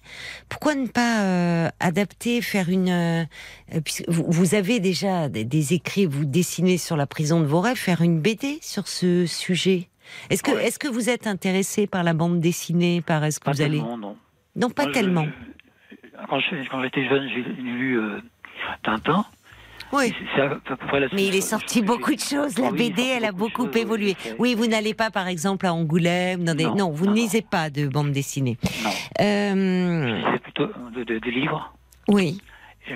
pourquoi 0.48 0.76
ne 0.76 0.86
pas 0.86 1.24
euh, 1.24 1.70
adapter, 1.80 2.44
faire 2.44 2.70
une... 2.70 3.28
vous, 4.08 4.26
vous 4.28 4.54
avez 4.54 4.80
déjà 4.80 5.28
des, 5.28 5.44
des 5.44 5.74
écrits, 5.74 6.06
vous 6.06 6.26
dessinez 6.26 6.78
sur 6.78 6.96
la 6.98 7.08
prison 7.08 7.40
de 7.40 7.46
vos 7.48 7.62
rêves, 7.62 7.78
faire 7.78 8.04
une 8.04 8.20
BD 8.22 8.60
sur 8.62 8.88
ce 8.88 9.26
sujet? 9.26 9.88
Est-ce 10.30 10.44
que, 10.44 10.52
Ouais. 10.52 10.70
que 10.80 10.88
vous 10.88 11.10
êtes 11.10 11.28
intéressé 11.28 11.88
par 11.88 12.04
la 12.04 12.14
bande 12.14 12.40
dessinée, 12.40 13.02
par 13.02 13.24
est-ce 13.24 13.40
que 13.40 13.46
Pas 13.46 13.52
vous 13.52 13.62
allez 13.62 13.80
non. 13.80 14.16
Non, 14.56 14.70
pas 14.70 14.84
Moi, 14.84 14.92
je- 14.94 15.00
tellement. 15.00 15.28
Quand 16.30 16.40
je- 16.40 16.68
quand 16.70 16.82
j'étais 16.84 17.08
jeune, 17.08 17.28
j'ai 17.30 17.42
lu 17.62 18.00
euh, 18.00 18.20
Tintin. 18.84 19.26
Oui. 19.94 20.14
C'est- 20.18 20.26
C'est 20.36 20.42
à 20.42 20.56
peu 20.56 20.76
près 20.88 21.00
la 21.02 21.08
Mais 21.14 21.26
il 21.26 21.36
est 21.36 21.42
sorti 21.42 21.82
beaucoup 21.82 22.14
de 22.14 22.20
choses. 22.20 22.58
La 22.58 22.70
Oui, 22.70 22.76
est 22.76 22.90
BD, 22.90 23.04
elle 23.04 23.26
a 23.26 23.32
beaucoup 23.32 23.66
de 23.66 23.72
choses, 23.74 23.82
évolué. 23.82 24.16
je. 24.24 24.30
Oui, 24.40 24.54
vous 24.56 24.68
n'allez 24.68 24.94
pas, 24.94 25.10
par 25.10 25.28
exemple, 25.28 25.66
à 25.66 25.74
Angoulême. 25.74 26.44
Dans 26.44 26.56
des... 26.56 26.64
non, 26.66 26.76
Non, 26.76 26.90
vous 26.92 27.08
ne 27.08 27.14
lisez 27.14 27.42
pas 27.42 27.70
de 27.70 27.88
bande 27.88 28.12
dessinée. 28.12 28.58
Non, 28.84 28.90
Euh, 29.22 30.22
c'est 30.34 30.40
plutôt 30.44 30.68
de- 30.96 31.04
de- 31.04 31.20
des 31.20 31.32
livres. 31.32 31.74
oui, 32.08 32.40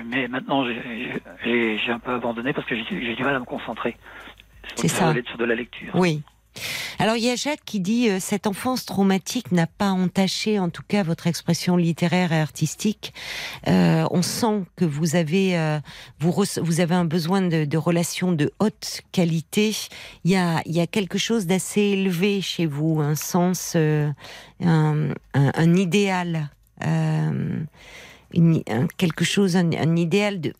Mais 0.04 0.28
maintenant, 0.28 0.64
j'ai- 0.66 0.82
j'ai 1.44 1.78
j'ai 1.78 1.92
un 1.92 1.98
peu 1.98 2.12
abandonné 2.12 2.52
parce 2.52 2.66
que 2.66 2.74
j'ai 2.76 2.84
j'ai 2.90 3.14
du 3.14 3.22
mal 3.24 3.34
à 3.36 3.40
me 3.40 3.44
concentrer 3.46 3.96
sur, 4.68 4.78
C'est 4.80 4.88
ça. 4.88 5.14
sur 5.26 5.38
de 5.38 5.44
la 5.44 5.54
lecture. 5.54 5.90
oui. 5.94 6.22
Alors 6.98 7.16
il 7.16 7.24
y 7.24 7.30
a 7.30 7.36
Jacques 7.36 7.64
qui 7.64 7.80
dit 7.80 8.08
euh, 8.08 8.18
cette 8.20 8.46
enfance 8.46 8.84
traumatique 8.84 9.52
n'a 9.52 9.66
pas 9.66 9.90
entaché, 9.90 10.58
en 10.58 10.70
tout 10.70 10.82
cas, 10.86 11.02
votre 11.02 11.26
expression 11.26 11.76
littéraire 11.76 12.32
et 12.32 12.40
artistique. 12.40 13.12
Euh, 13.68 14.06
on 14.10 14.22
sent 14.22 14.64
que 14.76 14.84
vous 14.84 15.16
avez 15.16 15.58
euh, 15.58 15.78
vous, 16.20 16.80
avez 16.80 16.94
un 16.94 17.04
besoin 17.04 17.42
de, 17.42 17.76
relations 17.76 18.32
de 18.32 18.52
haute 18.58 19.02
qualité. 19.12 19.74
Il 20.24 20.30
y 20.30 20.36
a 20.36 20.62
il 20.66 20.74
y 20.74 20.80
a 20.80 20.86
quelque 20.86 21.18
chose 21.18 21.46
d'assez 21.46 21.82
élevé 21.82 22.40
chez 22.40 22.66
vous, 22.66 23.00
un 23.00 23.14
sens, 23.14 23.76
un, 23.76 24.14
un, 25.34 25.74
idéal. 25.74 26.50
quelque 28.96 29.24
chose, 29.24 29.56
un 29.56 29.96
idéal 29.96 30.40
de 30.40 30.52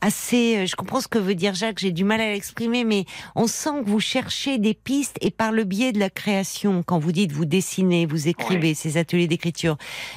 assez. 0.00 0.58
euh, 0.58 0.66
Je 0.66 0.76
comprends 0.76 1.00
ce 1.00 1.08
que 1.08 1.18
veut 1.18 1.34
dire 1.34 1.54
Jacques. 1.54 1.78
J'ai 1.78 1.92
du 1.92 2.04
mal 2.04 2.20
à 2.20 2.26
l'exprimer, 2.32 2.84
mais 2.84 3.04
on 3.34 3.46
sent 3.46 3.82
que 3.84 3.90
vous 3.90 4.00
cherchez 4.00 4.58
des 4.58 4.74
pistes 4.74 5.16
et 5.20 5.30
par 5.30 5.52
le 5.52 5.64
biais 5.64 5.92
de 5.92 5.98
la 5.98 6.10
création, 6.10 6.82
quand 6.82 6.98
vous 6.98 7.12
dites 7.12 7.32
vous 7.32 7.44
dessinez, 7.44 8.06
vous 8.06 8.28
écrivez, 8.28 8.74
ces 8.74 8.96
ateliers 8.96 9.26
d'écriture, 9.26 9.76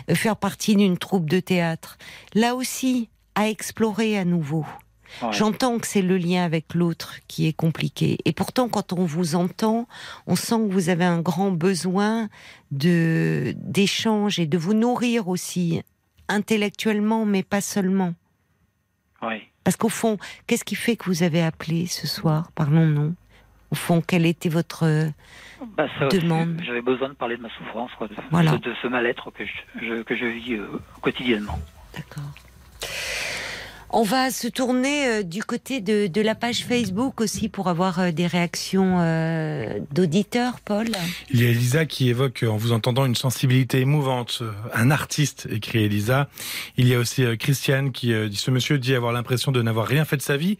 euh, 0.10 0.16
faire 0.16 0.38
partie 0.38 0.76
d'une 0.76 0.98
troupe 0.98 1.30
de 1.30 1.40
théâtre, 1.40 1.98
là 2.34 2.56
aussi 2.56 3.10
à 3.36 3.50
explorer 3.50 4.18
à 4.18 4.26
nouveau. 4.26 4.66
Ouais. 5.22 5.34
J'entends 5.34 5.78
que 5.78 5.88
c'est 5.88 6.02
le 6.02 6.18
lien 6.18 6.44
avec 6.46 6.74
l'autre 6.74 7.16
qui 7.28 7.46
est 7.46 7.54
compliqué. 7.54 8.18
Et 8.24 8.32
pourtant, 8.32 8.70
quand 8.70 8.94
on 8.94 9.04
vous 9.04 9.36
entend, 9.36 9.86
on 10.26 10.38
sent 10.38 10.56
que 10.56 10.72
vous 10.72 10.88
avez 10.88 11.04
un 11.04 11.20
grand 11.20 11.52
besoin 11.52 12.30
de 12.72 13.54
d'échange 13.58 14.40
et 14.40 14.46
de 14.46 14.58
vous 14.58 14.74
nourrir 14.74 15.28
aussi 15.28 15.82
intellectuellement, 16.30 17.26
mais 17.26 17.44
pas 17.44 17.60
seulement. 17.60 18.14
Ouais. 19.22 19.51
Parce 19.64 19.78
qu'au 19.78 19.89
fond, 19.89 20.18
qu'est-ce 20.47 20.64
qui 20.64 20.76
fait 20.76 20.95
que 20.95 21.05
vous 21.05 21.24
avez 21.24 21.41
appelé 21.43 21.86
ce 21.88 22.07
soir 22.07 22.51
Parlons-nous. 22.55 23.14
Au 23.70 23.76
fond, 23.76 24.01
quel 24.05 24.26
était 24.26 24.49
votre... 24.49 25.09
Bah, 25.78 25.88
ça 25.97 26.07
aussi, 26.07 26.20
Demande? 26.20 26.62
J'avais 26.66 26.82
besoin 26.82 27.09
de 27.09 27.14
parler 27.14 27.38
de 27.38 27.41
ma 27.41 27.49
souffrance, 27.57 27.91
quoi, 27.97 28.07
de, 28.07 28.16
Voilà. 28.32 28.51
de, 28.53 28.57
de 28.57 28.74
ce 28.82 28.88
mal-être 28.88 29.32
que 29.32 29.45
je, 29.45 29.51
je- 29.86 30.01
que 30.03 30.16
je 30.16 30.26
vis 30.26 30.53
euh, 30.55 30.68
quotidiennement. 31.01 31.59
D'accord. 31.95 32.24
On 33.94 34.04
va 34.04 34.32
se 34.32 34.48
tourner 34.48 35.06
euh, 35.06 35.24
du 35.24 35.44
côté 35.44 35.82
de, 35.82 36.08
de 36.08 36.22
la 36.22 36.34
page 36.34 36.64
Facebook 36.64 37.20
aussi 37.20 37.50
pour 37.50 37.68
avoir 37.68 38.00
euh, 38.00 38.12
des 38.12 38.26
réactions 38.26 39.00
euh, 39.02 39.80
d'auditeurs, 39.92 40.62
Paul. 40.62 40.88
Il 41.30 41.44
y 41.44 41.46
a 41.46 41.50
Elisa 41.50 41.86
qui 41.86 42.08
évoque, 42.08 42.46
en 42.48 42.56
vous 42.56 42.72
entendant, 42.72 43.06
une 43.06 43.16
sensibilité 43.16 43.82
émouvante. 43.82 44.44
Un 44.74 44.92
artiste, 44.92 45.50
écrit 45.52 45.84
Elisa. 45.84 46.30
Il 46.78 46.88
y 46.88 46.96
a 46.96 47.00
aussi 47.00 47.26
euh, 47.26 47.36
Christiane 47.36 47.92
qui 47.92 48.14
dit, 48.30 48.38
ce 48.38 48.50
monsieur 48.50 48.80
dit 48.80 48.96
avoir 48.96 49.12
l'impression 49.12 49.52
de 49.52 49.62
n'avoir 49.62 49.88
rien 49.88 50.06
fait 50.06 50.16
de 50.16 50.22
sa 50.22 50.38
vie 50.38 50.58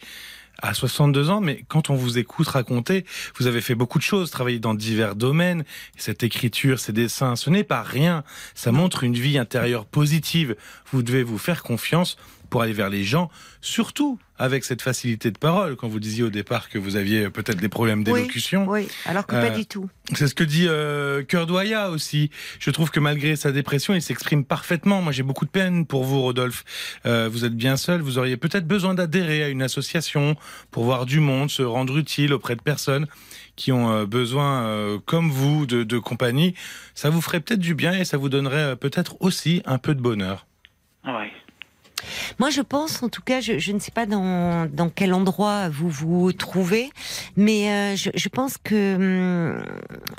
à 0.61 0.73
62 0.73 1.29
ans, 1.29 1.41
mais 1.41 1.63
quand 1.69 1.89
on 1.89 1.95
vous 1.95 2.17
écoute 2.17 2.47
raconter, 2.49 3.05
vous 3.39 3.47
avez 3.47 3.61
fait 3.61 3.75
beaucoup 3.75 3.97
de 3.97 4.03
choses, 4.03 4.29
travaillé 4.29 4.59
dans 4.59 4.73
divers 4.73 5.15
domaines. 5.15 5.63
Cette 5.97 6.21
écriture, 6.21 6.79
ces 6.79 6.91
dessins, 6.91 7.36
ce 7.36 7.49
n'est 7.49 7.63
pas 7.63 7.82
rien. 7.82 8.23
Ça 8.55 8.71
montre 8.71 9.03
une 9.03 9.15
vie 9.15 9.38
intérieure 9.38 9.86
positive. 9.86 10.55
Vous 10.91 11.01
devez 11.01 11.23
vous 11.23 11.38
faire 11.38 11.63
confiance 11.63 12.17
pour 12.51 12.61
aller 12.61 12.73
vers 12.73 12.89
les 12.91 13.03
gens, 13.03 13.31
surtout 13.61 14.19
avec 14.37 14.63
cette 14.63 14.81
facilité 14.81 15.31
de 15.31 15.37
parole. 15.37 15.75
Quand 15.75 15.87
vous 15.87 15.99
disiez 15.99 16.23
au 16.23 16.29
départ 16.29 16.69
que 16.69 16.77
vous 16.77 16.95
aviez 16.95 17.29
peut-être 17.29 17.59
des 17.59 17.69
problèmes 17.69 18.03
d'élocution. 18.03 18.67
Oui, 18.67 18.87
alors 19.05 19.25
que 19.25 19.35
Euh, 19.35 19.49
pas 19.49 19.55
du 19.55 19.65
tout. 19.65 19.89
C'est 20.13 20.27
ce 20.27 20.35
que 20.35 20.43
dit 20.43 20.65
euh, 20.67 21.23
Cœur 21.23 21.47
Doya 21.47 21.89
aussi. 21.89 22.29
Je 22.59 22.69
trouve 22.71 22.91
que 22.91 22.99
malgré 22.99 23.35
sa 23.35 23.51
dépression, 23.51 23.93
il 23.93 24.01
s'exprime 24.01 24.43
parfaitement. 24.43 25.01
Moi, 25.01 25.11
j'ai 25.11 25.23
beaucoup 25.23 25.45
de 25.45 25.51
peine 25.51 25.85
pour 25.85 26.03
vous, 26.03 26.21
Rodolphe. 26.21 26.63
Euh, 27.05 27.29
vous 27.31 27.45
êtes 27.45 27.55
bien 27.55 27.77
seul. 27.77 28.01
Vous 28.01 28.17
auriez 28.17 28.35
peut-être 28.35 28.67
besoin 28.67 28.93
d'adhérer 28.93 29.43
à 29.43 29.49
une 29.49 29.61
association 29.61 30.35
pour 30.71 30.83
voir 30.83 31.05
du 31.05 31.19
monde, 31.19 31.49
se 31.49 31.63
rendre 31.63 31.97
utile 31.97 32.33
auprès 32.33 32.55
de 32.55 32.61
personnes 32.61 33.07
qui 33.55 33.71
ont 33.71 33.91
euh, 33.91 34.05
besoin, 34.05 34.63
euh, 34.63 34.97
comme 35.05 35.29
vous, 35.29 35.65
de, 35.67 35.83
de 35.83 35.99
compagnie. 35.99 36.55
Ça 36.95 37.09
vous 37.09 37.21
ferait 37.21 37.39
peut-être 37.39 37.59
du 37.59 37.75
bien 37.75 37.93
et 37.93 38.05
ça 38.05 38.17
vous 38.17 38.29
donnerait 38.29 38.71
euh, 38.71 38.75
peut-être 38.75 39.17
aussi 39.21 39.61
un 39.65 39.77
peu 39.77 39.93
de 39.93 40.01
bonheur. 40.01 40.47
Ouais. 41.05 41.31
Moi, 42.39 42.49
je 42.49 42.61
pense, 42.61 43.03
en 43.03 43.09
tout 43.09 43.21
cas, 43.21 43.41
je, 43.41 43.59
je 43.59 43.71
ne 43.71 43.79
sais 43.79 43.91
pas 43.91 44.05
dans, 44.05 44.67
dans 44.71 44.89
quel 44.89 45.13
endroit 45.13 45.69
vous 45.69 45.89
vous 45.89 46.33
trouvez, 46.33 46.89
mais 47.35 47.71
euh, 47.71 47.95
je, 47.95 48.09
je 48.13 48.29
pense 48.29 48.57
que 48.57 48.95
hum, 48.95 49.63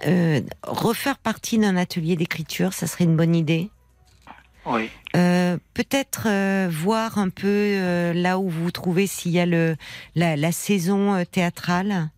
euh, 0.07 0.41
refaire 0.63 1.19
partie 1.19 1.59
d'un 1.59 1.77
atelier 1.77 2.17
d'écriture, 2.17 2.73
ça 2.73 2.87
serait 2.87 3.05
une 3.05 3.17
bonne 3.17 3.35
idée. 3.35 3.71
Oui. 4.65 4.91
Euh, 5.17 5.59
Peut-être 5.75 6.27
euh, 6.27 6.69
voir 6.71 7.19
un 7.19 7.31
peu 7.31 7.49
euh, 7.49 8.13
là 8.13 8.39
où 8.39 8.49
vous 8.49 8.65
vous 8.65 8.71
trouvez 8.71 9.07
s'il 9.09 9.33
y 9.33 9.41
a 9.41 9.47
le 9.47 9.77
la, 10.15 10.37
la 10.37 10.53
saison 10.53 11.25
théâtrale, 11.31 12.11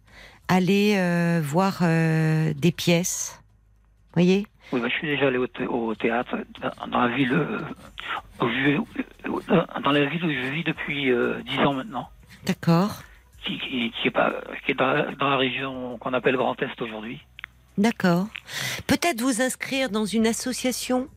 aller 0.49 0.99
voir 1.43 1.83
des 1.83 2.73
pièces. 2.77 3.41
Voyez? 4.13 4.47
Oui, 4.73 4.81
bah, 4.81 4.89
je 4.89 4.95
suis 4.95 5.07
déjà 5.07 5.29
allé 5.29 5.39
au, 5.39 5.47
thé- 5.47 5.67
au 5.67 5.95
théâtre 5.95 6.37
dans- 6.91 6.99
la 6.99 7.09
ville 7.15 7.33
euh, 7.33 7.59
où 8.41 8.49
je, 8.49 9.31
euh, 9.53 9.63
dans 9.83 9.93
la 9.93 10.05
ville 10.07 10.25
où 10.25 10.31
je 10.31 10.51
vis 10.53 10.65
depuis 10.65 11.11
euh, 11.11 11.41
dix 11.47 11.59
ans 11.61 11.75
maintenant, 11.75 12.09
D'accord, 12.47 13.03
qui, 13.45 13.59
qui, 13.59 13.93
qui 14.01 14.09
est 14.09 14.11
pas 14.11 14.33
qui 14.65 14.73
est 14.73 14.75
dans 14.75 14.87
la, 14.93 15.13
dans 15.13 15.29
la 15.31 15.37
région 15.37 15.97
qu'on 15.99 16.13
appelle 16.13 16.37
Grand 16.37 16.61
Est 16.63 16.81
aujourd'hui. 16.83 17.21
d'accord. 17.79 18.27
Peut-être 18.87 19.21
vous 19.21 19.41
inscrire 19.43 19.91
dans 19.91 20.05
une 20.07 20.27
association 20.27 21.09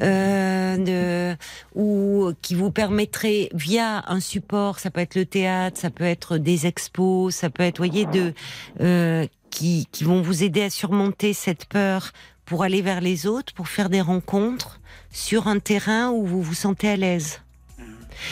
euh, 0.00 0.76
de, 0.76 1.36
ou 1.74 2.32
qui 2.42 2.54
vous 2.54 2.70
permettrait 2.70 3.48
via 3.54 4.04
un 4.08 4.20
support, 4.20 4.78
ça 4.78 4.90
peut 4.90 5.00
être 5.00 5.14
le 5.16 5.24
théâtre, 5.26 5.78
ça 5.78 5.90
peut 5.90 6.04
être 6.04 6.36
des 6.38 6.66
expos, 6.66 7.34
ça 7.34 7.50
peut 7.50 7.62
être, 7.62 7.78
voyez, 7.78 8.06
de 8.06 8.32
euh, 8.80 9.26
qui, 9.50 9.86
qui 9.92 10.04
vont 10.04 10.20
vous 10.22 10.42
aider 10.44 10.62
à 10.62 10.70
surmonter 10.70 11.32
cette 11.32 11.66
peur 11.66 12.10
pour 12.48 12.62
aller 12.64 12.80
vers 12.82 13.00
les 13.02 13.26
autres, 13.26 13.52
pour 13.52 13.68
faire 13.68 13.90
des 13.90 14.00
rencontres 14.00 14.80
sur 15.12 15.48
un 15.48 15.58
terrain 15.58 16.08
où 16.10 16.24
vous 16.26 16.42
vous 16.42 16.54
sentez 16.54 16.88
à 16.88 16.96
l'aise. 16.96 17.40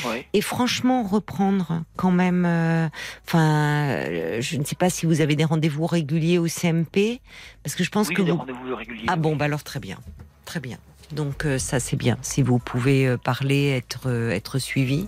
Oui. 0.04 0.24
Et 0.32 0.40
franchement, 0.40 1.02
reprendre 1.04 1.82
quand 1.96 2.10
même. 2.10 2.44
euh, 2.46 2.88
Enfin, 3.26 3.84
euh, 3.88 4.40
je 4.40 4.56
ne 4.56 4.64
sais 4.64 4.74
pas 4.74 4.90
si 4.90 5.06
vous 5.06 5.20
avez 5.20 5.36
des 5.36 5.44
rendez-vous 5.44 5.86
réguliers 5.86 6.38
au 6.38 6.48
CMP, 6.48 7.20
parce 7.62 7.76
que 7.76 7.84
je 7.84 7.90
pense 7.90 8.08
Oui, 8.08 8.14
que 8.14 8.22
des 8.22 8.32
vous. 8.32 8.38
rendez-vous 8.38 8.74
réguliers. 8.74 9.04
Ah 9.06 9.16
bon, 9.16 9.36
bah 9.36 9.44
alors 9.44 9.62
très 9.62 9.78
bien, 9.78 9.98
très 10.44 10.60
bien. 10.60 10.78
Donc 11.12 11.44
euh, 11.44 11.58
ça 11.58 11.78
c'est 11.78 11.94
bien 11.94 12.16
si 12.22 12.42
vous 12.42 12.58
pouvez 12.58 13.16
parler, 13.22 13.68
être 13.68 14.10
être 14.32 14.58
suivi, 14.58 15.06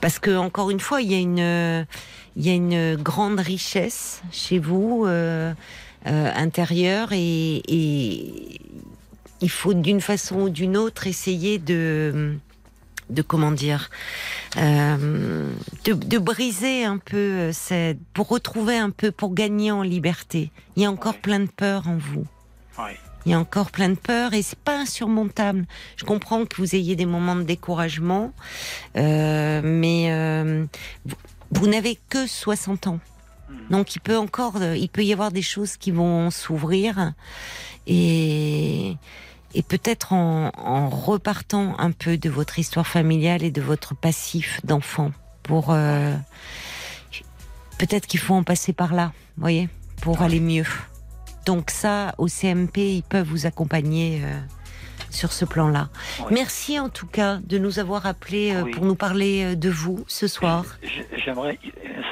parce 0.00 0.18
que 0.18 0.34
encore 0.34 0.70
une 0.70 0.80
fois 0.80 1.02
il 1.02 1.10
y 1.12 1.14
a 1.14 1.18
une 1.18 1.86
il 2.36 2.46
y 2.46 2.48
a 2.50 2.54
une 2.54 2.96
grande 2.96 3.40
richesse 3.40 4.22
chez 4.32 4.58
vous 4.58 5.04
euh, 6.06 6.30
intérieure 6.34 7.08
et, 7.12 7.62
et 7.66 8.60
il 9.40 9.50
faut 9.50 9.74
d'une 9.74 10.00
façon 10.00 10.42
ou 10.42 10.48
d'une 10.50 10.76
autre 10.76 11.06
essayer 11.06 11.58
de 11.58 12.36
de 13.10 13.20
comment 13.20 13.52
dire 13.52 13.90
euh, 14.56 15.50
de, 15.84 15.92
de 15.92 16.18
briser 16.18 16.84
un 16.84 16.96
peu 16.96 17.16
euh, 17.16 17.52
cette, 17.52 17.98
pour 18.14 18.28
retrouver 18.28 18.78
un 18.78 18.88
peu 18.90 19.10
pour 19.12 19.34
gagner 19.34 19.70
en 19.70 19.82
liberté. 19.82 20.50
Il 20.76 20.82
y 20.82 20.86
a 20.86 20.90
encore 20.90 21.12
Ouais. 21.14 21.20
plein 21.20 21.40
de 21.40 21.50
peur 21.50 21.86
en 21.86 21.96
vous. 21.98 22.26
Il 23.26 23.30
y 23.32 23.34
a 23.34 23.38
encore 23.38 23.70
plein 23.70 23.88
de 23.90 23.94
peur 23.94 24.34
et 24.34 24.42
c'est 24.42 24.58
pas 24.58 24.78
insurmontable. 24.78 25.64
Je 25.96 26.04
comprends 26.04 26.44
que 26.44 26.56
vous 26.56 26.74
ayez 26.74 26.94
des 26.96 27.06
moments 27.06 27.36
de 27.36 27.42
découragement, 27.42 28.32
euh, 28.96 29.60
mais 29.64 30.08
euh, 30.10 30.64
vous, 31.06 31.16
vous 31.52 31.66
n'avez 31.66 31.98
que 32.10 32.26
60 32.26 32.86
ans. 32.88 33.00
Donc 33.70 33.96
il 33.96 34.00
peut 34.00 34.18
encore, 34.18 34.56
euh, 34.56 34.76
il 34.76 34.88
peut 34.88 35.04
y 35.04 35.12
avoir 35.12 35.32
des 35.32 35.42
choses 35.42 35.76
qui 35.76 35.90
vont 35.90 36.30
s'ouvrir. 36.30 37.12
Et 37.86 38.96
et 39.54 39.62
peut-être 39.62 40.12
en, 40.12 40.50
en 40.56 40.88
repartant 40.88 41.78
un 41.78 41.92
peu 41.92 42.18
de 42.18 42.28
votre 42.28 42.58
histoire 42.58 42.86
familiale 42.86 43.44
et 43.44 43.52
de 43.52 43.62
votre 43.62 43.94
passif 43.94 44.60
d'enfant 44.64 45.12
pour 45.44 45.66
euh, 45.70 46.12
peut-être 47.78 48.06
qu'il 48.06 48.18
faut 48.18 48.34
en 48.34 48.42
passer 48.42 48.72
par 48.72 48.94
là, 48.94 49.12
voyez, 49.36 49.68
pour 50.00 50.22
aller 50.22 50.40
mieux. 50.40 50.66
Donc 51.46 51.70
ça, 51.70 52.14
au 52.18 52.26
CMP, 52.26 52.78
ils 52.78 53.02
peuvent 53.02 53.28
vous 53.28 53.46
accompagner 53.46 54.22
euh, 54.24 54.40
sur 55.14 55.32
ce 55.32 55.44
plan-là. 55.44 55.88
Oui. 56.20 56.26
Merci 56.32 56.78
en 56.78 56.88
tout 56.88 57.06
cas 57.06 57.36
de 57.38 57.58
nous 57.58 57.78
avoir 57.78 58.04
appelés 58.06 58.52
euh, 58.54 58.62
Oui. 58.62 58.72
pour 58.72 58.84
nous 58.84 58.94
parler 58.96 59.44
euh, 59.44 59.54
de 59.56 59.70
vous 59.70 60.04
ce 60.08 60.26
soir. 60.26 60.64
J'aimerais 61.16 61.58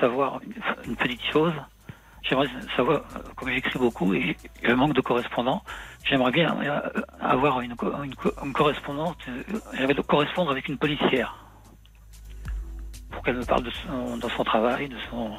savoir 0.00 0.40
une- 0.86 0.96
petite 0.96 1.20
chose. 1.32 1.52
J'aimerais 2.22 2.48
savoir, 2.76 3.02
euh, 3.16 3.18
comme 3.36 3.48
j'écris 3.50 3.78
beaucoup 3.78 4.14
et 4.14 4.36
je 4.62 4.72
manque 4.72 4.94
de 4.94 5.00
correspondants, 5.00 5.62
j'aimerais 6.04 6.30
bien 6.30 6.56
avoir 7.20 7.60
une, 7.60 7.72
une, 8.04 8.14
co- 8.14 8.32
une 8.44 8.52
correspondante, 8.52 9.18
j'aimerais 9.74 9.94
correspondre 10.06 10.50
avec 10.52 10.68
une 10.68 10.78
policière 10.78 11.36
pour 13.10 13.22
qu'elle 13.24 13.36
me 13.36 13.44
parle 13.44 13.64
de 13.64 13.70
son, 13.70 14.16
de 14.16 14.28
son 14.36 14.44
travail, 14.44 14.88
de 14.88 14.96
son... 15.10 15.32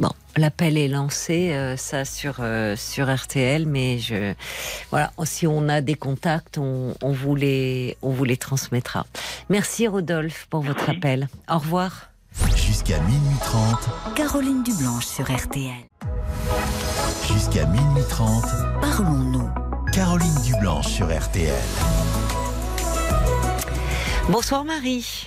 Bon, 0.00 0.08
l'appel 0.38 0.78
est 0.78 0.88
lancé, 0.88 1.52
euh, 1.52 1.76
ça 1.76 2.06
sur 2.06 2.36
euh, 2.40 2.74
sur 2.74 3.14
RTL, 3.14 3.66
mais 3.66 3.98
je 3.98 4.32
voilà, 4.88 5.12
si 5.24 5.46
on 5.46 5.68
a 5.68 5.82
des 5.82 5.94
contacts, 5.94 6.56
on, 6.56 6.94
on 7.02 7.12
vous 7.12 7.34
les 7.36 7.98
on 8.00 8.08
vous 8.08 8.24
les 8.24 8.38
transmettra. 8.38 9.06
Merci 9.50 9.86
Rodolphe 9.86 10.46
pour 10.48 10.62
votre 10.62 10.86
Merci. 10.86 10.96
appel. 10.96 11.28
Au 11.50 11.58
revoir. 11.58 12.08
Jusqu'à 12.56 12.98
minuit 13.00 13.36
30, 13.42 14.14
Caroline 14.16 14.62
Dublanche 14.62 15.04
sur 15.04 15.30
RTL. 15.30 15.84
Jusqu'à 17.30 17.66
minuit 17.66 18.02
30, 18.08 18.44
Parlons-nous. 18.80 19.50
Caroline 19.92 20.40
Dublanche 20.46 20.86
sur 20.86 21.14
RTL. 21.14 21.52
Bonsoir 24.30 24.64
Marie. 24.64 25.26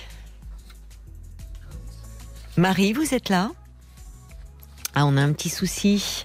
Marie, 2.56 2.92
vous 2.92 3.14
êtes 3.14 3.28
là? 3.28 3.50
Ah, 4.94 5.06
on 5.06 5.16
a 5.16 5.22
un 5.22 5.32
petit 5.32 5.48
souci. 5.48 6.24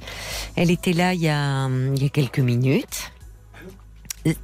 Elle 0.56 0.72
était 0.72 0.94
là 0.94 1.14
il 1.14 1.22
y 1.22 1.30
a, 1.30 1.68
il 1.68 2.02
y 2.02 2.06
a 2.06 2.10
quelques 2.10 2.40
minutes. 2.40 3.12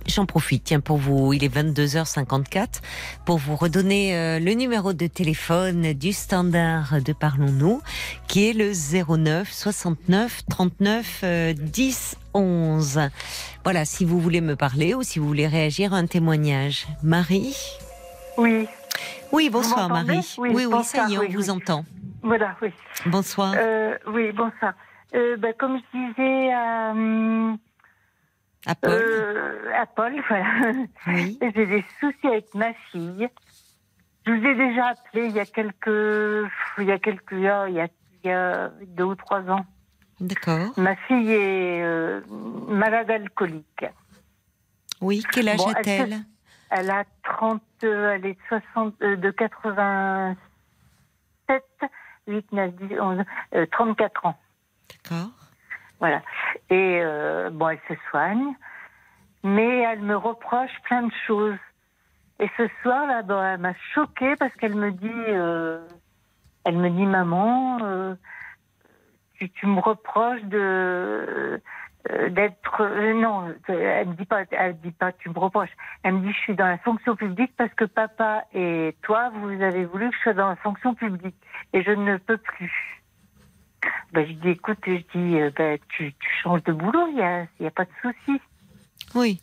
J'en 0.08 0.26
profite, 0.26 0.64
tiens, 0.64 0.80
pour 0.80 0.98
vous, 0.98 1.34
il 1.34 1.44
est 1.44 1.54
22h54, 1.54 2.82
pour 3.26 3.38
vous 3.38 3.56
redonner 3.58 4.16
euh, 4.16 4.40
le 4.40 4.54
numéro 4.54 4.94
de 4.94 5.06
téléphone 5.06 5.92
du 5.94 6.14
standard 6.14 7.02
de 7.04 7.12
Parlons-nous, 7.12 7.82
qui 8.28 8.50
est 8.50 8.54
le 8.54 8.72
09 8.72 9.52
69 9.52 10.44
39 10.50 11.20
euh, 11.24 11.54
10 11.54 12.16
11. 12.34 13.00
Voilà, 13.64 13.86
si 13.86 14.06
vous 14.06 14.20
voulez 14.20 14.42
me 14.42 14.56
parler 14.56 14.94
ou 14.94 15.04
si 15.04 15.20
vous 15.20 15.28
voulez 15.28 15.48
réagir 15.48 15.94
à 15.94 15.98
un 15.98 16.06
témoignage. 16.08 16.88
Marie? 17.04 17.56
Oui, 18.38 18.68
Oui, 19.32 19.50
bonsoir 19.50 19.90
Marie. 19.90 20.36
Oui, 20.38 20.52
oui, 20.54 20.66
ça 20.86 21.08
y 21.10 21.14
est, 21.14 21.18
on 21.18 21.22
oui, 21.22 21.34
vous 21.34 21.44
oui. 21.44 21.50
entend. 21.50 21.86
Voilà, 22.26 22.56
oui. 22.62 22.72
Bonsoir. 23.06 23.54
Euh, 23.58 23.98
oui, 24.08 24.32
bonsoir. 24.32 24.74
Euh, 25.14 25.38
ben, 25.38 25.54
comme 25.58 25.78
je 25.80 25.84
disais 25.98 26.52
à, 26.52 26.92
hum, 26.92 27.58
à 28.66 28.76
Paul. 28.76 28.92
euh, 28.92 29.72
à 29.74 29.86
Paul, 29.86 30.14
voilà, 30.28 30.46
Oui. 31.08 31.38
j'ai 31.56 31.66
des 31.66 31.86
soucis 32.00 32.28
avec 32.28 32.54
ma 32.54 32.74
fille. 32.92 33.30
Je 34.26 34.32
vous 34.32 34.44
ai 34.46 34.56
déjà 34.56 34.88
appelé 34.88 35.28
il 35.28 35.34
y 35.36 35.40
a 35.40 35.46
quelques, 35.46 36.50
il 36.80 36.86
y 36.86 36.92
a 36.92 36.98
quelques 37.00 37.32
il 37.34 37.42
y 37.42 37.48
a, 37.48 37.68
il 37.70 37.76
y 38.24 38.32
a 38.32 38.70
deux 38.88 39.04
ou 39.04 39.16
trois 39.16 39.42
ans. 39.50 39.66
D'accord. 40.20 40.74
Ma 40.78 40.96
fille 40.96 41.32
est 41.32 41.84
euh, 41.84 42.22
malade 42.68 43.12
alcoolique. 43.12 43.86
Oui, 45.02 45.24
quel 45.32 45.50
âge 45.50 45.58
Bon, 45.58 45.70
elle 45.72 45.78
a-t-elle 45.78 46.18
Elle 46.72 46.90
a 46.90 47.04
30, 47.24 47.62
euh, 47.84 48.14
elle 48.16 48.26
est 48.26 48.34
de 48.34 48.40
60, 48.74 48.96
euh, 49.04 49.16
de 49.18 49.30
87, 49.30 50.38
8, 52.28 52.52
9, 52.52 52.72
10, 52.76 53.00
11, 53.00 53.24
euh, 53.56 53.66
34 53.72 54.26
ans. 54.26 54.38
D'accord. 54.90 55.30
Voilà. 56.00 56.22
Et 56.70 57.00
euh, 57.02 57.50
bon, 57.52 57.70
elle 57.70 57.80
se 57.88 57.94
soigne, 58.10 58.54
mais 59.44 59.80
elle 59.80 60.02
me 60.02 60.16
reproche 60.16 60.72
plein 60.84 61.04
de 61.04 61.14
choses. 61.28 61.58
Et 62.40 62.50
ce 62.58 62.68
soir, 62.82 63.08
là, 63.08 63.22
bon, 63.22 63.42
elle 63.42 63.60
m'a 63.60 63.74
choquée 63.94 64.36
parce 64.36 64.54
qu'elle 64.56 64.76
me 64.76 64.92
dit, 64.92 65.10
euh, 65.30 65.80
elle 66.66 66.78
me 66.78 66.90
dit, 66.90 67.06
maman, 67.06 67.80
euh, 67.82 68.16
tu, 69.36 69.50
tu 69.52 69.68
me 69.68 69.80
reproches 69.80 70.44
de 70.44 70.60
euh, 70.60 71.58
d'être 72.30 72.82
euh, 72.82 73.14
non, 73.14 73.54
elle 73.68 74.10
me 74.10 74.14
dit 74.14 74.26
pas, 74.26 74.44
elle 74.52 74.78
dit 74.80 74.92
pas, 74.92 75.12
tu 75.12 75.30
me 75.30 75.40
reproches. 75.40 75.76
Elle 76.04 76.16
me 76.16 76.20
dit, 76.28 76.34
je 76.34 76.40
suis 76.40 76.56
dans 76.56 76.68
la 76.68 76.78
fonction 76.78 77.16
publique 77.16 77.54
parce 77.58 77.74
que 77.74 77.86
papa 77.86 78.44
et 78.54 78.96
toi, 79.02 79.32
vous 79.34 79.62
avez 79.62 79.86
voulu 79.86 80.10
que 80.10 80.16
je 80.16 80.22
sois 80.22 80.34
dans 80.34 80.50
la 80.50 80.56
fonction 80.56 80.94
publique 80.94 81.36
et 81.74 81.84
je 81.84 81.92
ne 81.92 82.18
peux 82.18 82.38
plus. 82.38 83.04
Ben, 84.12 84.26
je 84.28 84.34
dis, 84.34 84.50
écoute, 84.50 84.80
je 84.86 84.94
dis, 84.94 85.42
euh, 85.42 85.52
ben, 85.56 85.80
tu, 85.90 86.14
tu 86.14 86.30
changes 86.42 86.64
de 86.64 86.74
boulot, 86.74 87.08
il 87.10 87.16
n'y 87.16 87.22
a, 87.22 87.48
y 87.60 87.66
a 87.66 87.72
pas 87.72 87.86
de 87.86 87.92
souci. 88.02 88.42
Oui. 89.14 89.42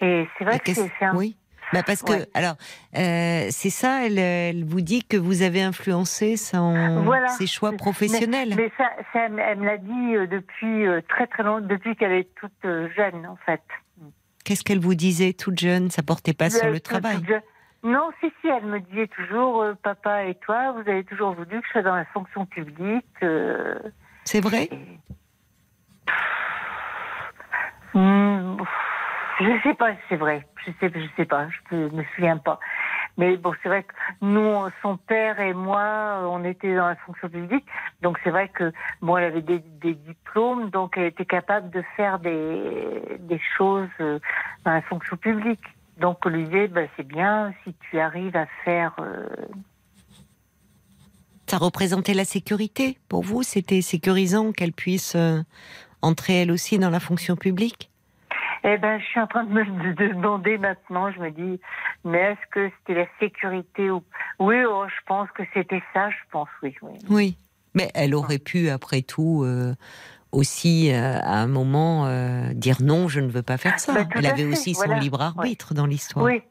Et 0.00 0.28
c'est 0.36 0.44
vrai 0.44 0.54
Mais 0.54 0.74
que 0.74 0.80
c'est 0.80 1.04
un... 1.04 1.14
Oui. 1.16 1.36
Bah 1.72 1.82
parce 1.84 2.02
que, 2.02 2.12
Ouais. 2.12 2.26
alors, 2.34 2.54
euh, 2.96 3.48
c'est 3.50 3.70
ça, 3.70 4.06
elle, 4.06 4.18
elle 4.18 4.64
vous 4.64 4.80
dit 4.80 5.04
que 5.04 5.16
vous 5.16 5.42
avez 5.42 5.62
influencé 5.62 6.36
son, 6.36 7.02
Voilà. 7.04 7.28
ses 7.28 7.46
choix 7.46 7.72
professionnels. 7.72 8.54
Mais 8.56 8.70
ça, 8.78 8.90
ça, 9.12 9.26
elle, 9.26 9.58
me 9.58 9.66
l'a 9.66 9.76
dit 9.76 10.16
euh, 10.16 10.26
depuis 10.26 10.86
euh, 10.86 11.00
très 11.08 11.26
très 11.26 11.42
longtemps, 11.42 11.66
depuis 11.66 11.94
qu'elle 11.96 12.12
est 12.12 12.34
toute 12.36 12.52
euh, 12.64 12.88
jeune, 12.96 13.26
en 13.26 13.36
fait. 13.44 13.62
Qu'est-ce 14.44 14.64
qu'elle 14.64 14.78
vous 14.80 14.94
disait 14.94 15.34
toute 15.34 15.58
jeune? 15.58 15.90
Ça 15.90 16.02
portait 16.02 16.32
pas 16.32 16.48
sur 16.48 16.70
le 16.70 16.80
travail. 16.80 17.18
Non, 17.84 18.10
si, 18.20 18.32
si, 18.40 18.48
elle 18.48 18.64
me 18.64 18.80
disait 18.80 19.06
toujours, 19.08 19.62
euh, 19.62 19.74
papa 19.82 20.24
et 20.24 20.34
toi, 20.36 20.72
vous 20.72 20.80
avez 20.90 21.04
toujours 21.04 21.34
voulu 21.34 21.60
que 21.60 21.66
je 21.66 21.72
sois 21.72 21.82
dans 21.82 21.94
la 21.94 22.06
fonction 22.06 22.44
publique. 22.46 23.04
euh, 23.22 23.78
C'est 24.24 24.40
vrai? 24.40 24.68
Hmm, 27.94 28.56
je 29.40 29.60
sais 29.62 29.74
pas 29.74 29.92
c'est 30.08 30.16
vrai. 30.16 30.46
Je 30.66 30.72
sais, 30.80 30.92
je 30.94 31.06
sais 31.16 31.24
pas. 31.24 31.48
Je 31.70 31.76
me 31.76 32.04
souviens 32.14 32.38
pas. 32.38 32.58
Mais 33.18 33.36
bon, 33.36 33.52
c'est 33.62 33.68
vrai 33.68 33.82
que 33.82 33.92
nous, 34.22 34.68
son 34.80 34.96
père 34.96 35.40
et 35.40 35.52
moi, 35.52 36.20
on 36.30 36.44
était 36.44 36.74
dans 36.74 36.86
la 36.86 36.94
fonction 36.96 37.28
publique. 37.28 37.66
Donc 38.00 38.16
c'est 38.22 38.30
vrai 38.30 38.48
que 38.48 38.72
bon, 39.02 39.16
elle 39.16 39.24
avait 39.24 39.42
des, 39.42 39.58
diplômes, 39.94 40.70
donc 40.70 40.96
elle 40.96 41.06
était 41.06 41.24
capable 41.24 41.68
de 41.70 41.82
faire 41.96 42.20
des, 42.20 43.40
choses 43.56 43.88
euh, 44.00 44.20
dans 44.64 44.72
la 44.72 44.82
fonction 44.82 45.16
publique. 45.16 45.64
Donc 45.98 46.18
on 46.24 46.28
lui 46.28 46.44
disait, 46.44 46.68
bah, 46.68 46.82
c'est 46.96 47.06
bien 47.06 47.52
si 47.64 47.74
tu 47.90 47.98
arrives 47.98 48.36
à 48.36 48.46
faire. 48.64 48.94
euh, 49.00 49.26
Ça 51.48 51.58
représentait 51.58 52.14
la 52.14 52.24
sécurité 52.24 52.98
pour 53.08 53.24
vous? 53.24 53.42
C'était 53.42 53.82
sécurisant 53.82 54.52
qu'elle 54.52 54.72
puisse 54.72 55.16
euh, 55.16 55.42
entrer 56.02 56.42
elle 56.42 56.52
aussi 56.52 56.78
dans 56.78 56.90
la 56.90 57.00
fonction 57.00 57.34
publique? 57.34 57.90
Eh 58.64 58.76
ben, 58.78 58.98
je 59.00 59.04
suis 59.04 59.20
en 59.20 59.26
train 59.26 59.44
de 59.44 59.52
me 59.52 59.64
de- 59.64 59.92
de 59.92 60.08
demander 60.14 60.58
maintenant. 60.58 61.10
Je 61.12 61.18
me 61.20 61.30
dis, 61.30 61.60
mais 62.04 62.18
est-ce 62.18 62.46
que 62.50 62.70
c'était 62.78 63.00
la 63.00 63.06
sécurité 63.20 63.90
ou 63.90 64.02
Oui, 64.38 64.56
oh, 64.68 64.84
je 64.88 65.04
pense 65.06 65.30
que 65.30 65.42
c'était 65.54 65.82
ça. 65.94 66.10
Je 66.10 66.16
pense, 66.30 66.48
oui, 66.62 66.74
oui. 66.82 66.92
Oui. 67.08 67.38
Mais 67.74 67.90
elle 67.94 68.14
aurait 68.14 68.38
pu, 68.38 68.70
après 68.70 69.02
tout, 69.02 69.42
euh, 69.44 69.74
aussi, 70.32 70.90
euh, 70.92 71.18
à 71.22 71.38
un 71.38 71.46
moment, 71.46 72.06
euh, 72.06 72.52
dire 72.52 72.78
non, 72.82 73.08
je 73.08 73.20
ne 73.20 73.28
veux 73.28 73.42
pas 73.42 73.56
faire 73.58 73.78
ça. 73.78 73.94
Bah, 73.94 74.00
elle 74.16 74.26
avait 74.26 74.42
fait, 74.44 74.48
aussi 74.52 74.74
son 74.74 74.92
libre 74.94 75.20
arbitre 75.22 75.74
dans 75.74 75.86
l'histoire. 75.86 76.24
Oui, 76.24 76.42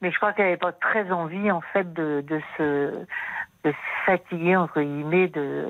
mais 0.00 0.10
je 0.12 0.16
crois 0.16 0.32
qu'elle 0.32 0.44
n'avait 0.46 0.56
pas 0.58 0.72
très 0.72 1.10
envie, 1.10 1.50
en 1.50 1.62
fait, 1.72 1.92
de, 1.92 2.22
de 2.26 2.40
se 2.56 2.92
de 3.64 3.72
se 3.72 4.04
fatiguer 4.04 4.54
entre 4.54 4.80
guillemets 4.80 5.26
de 5.28 5.66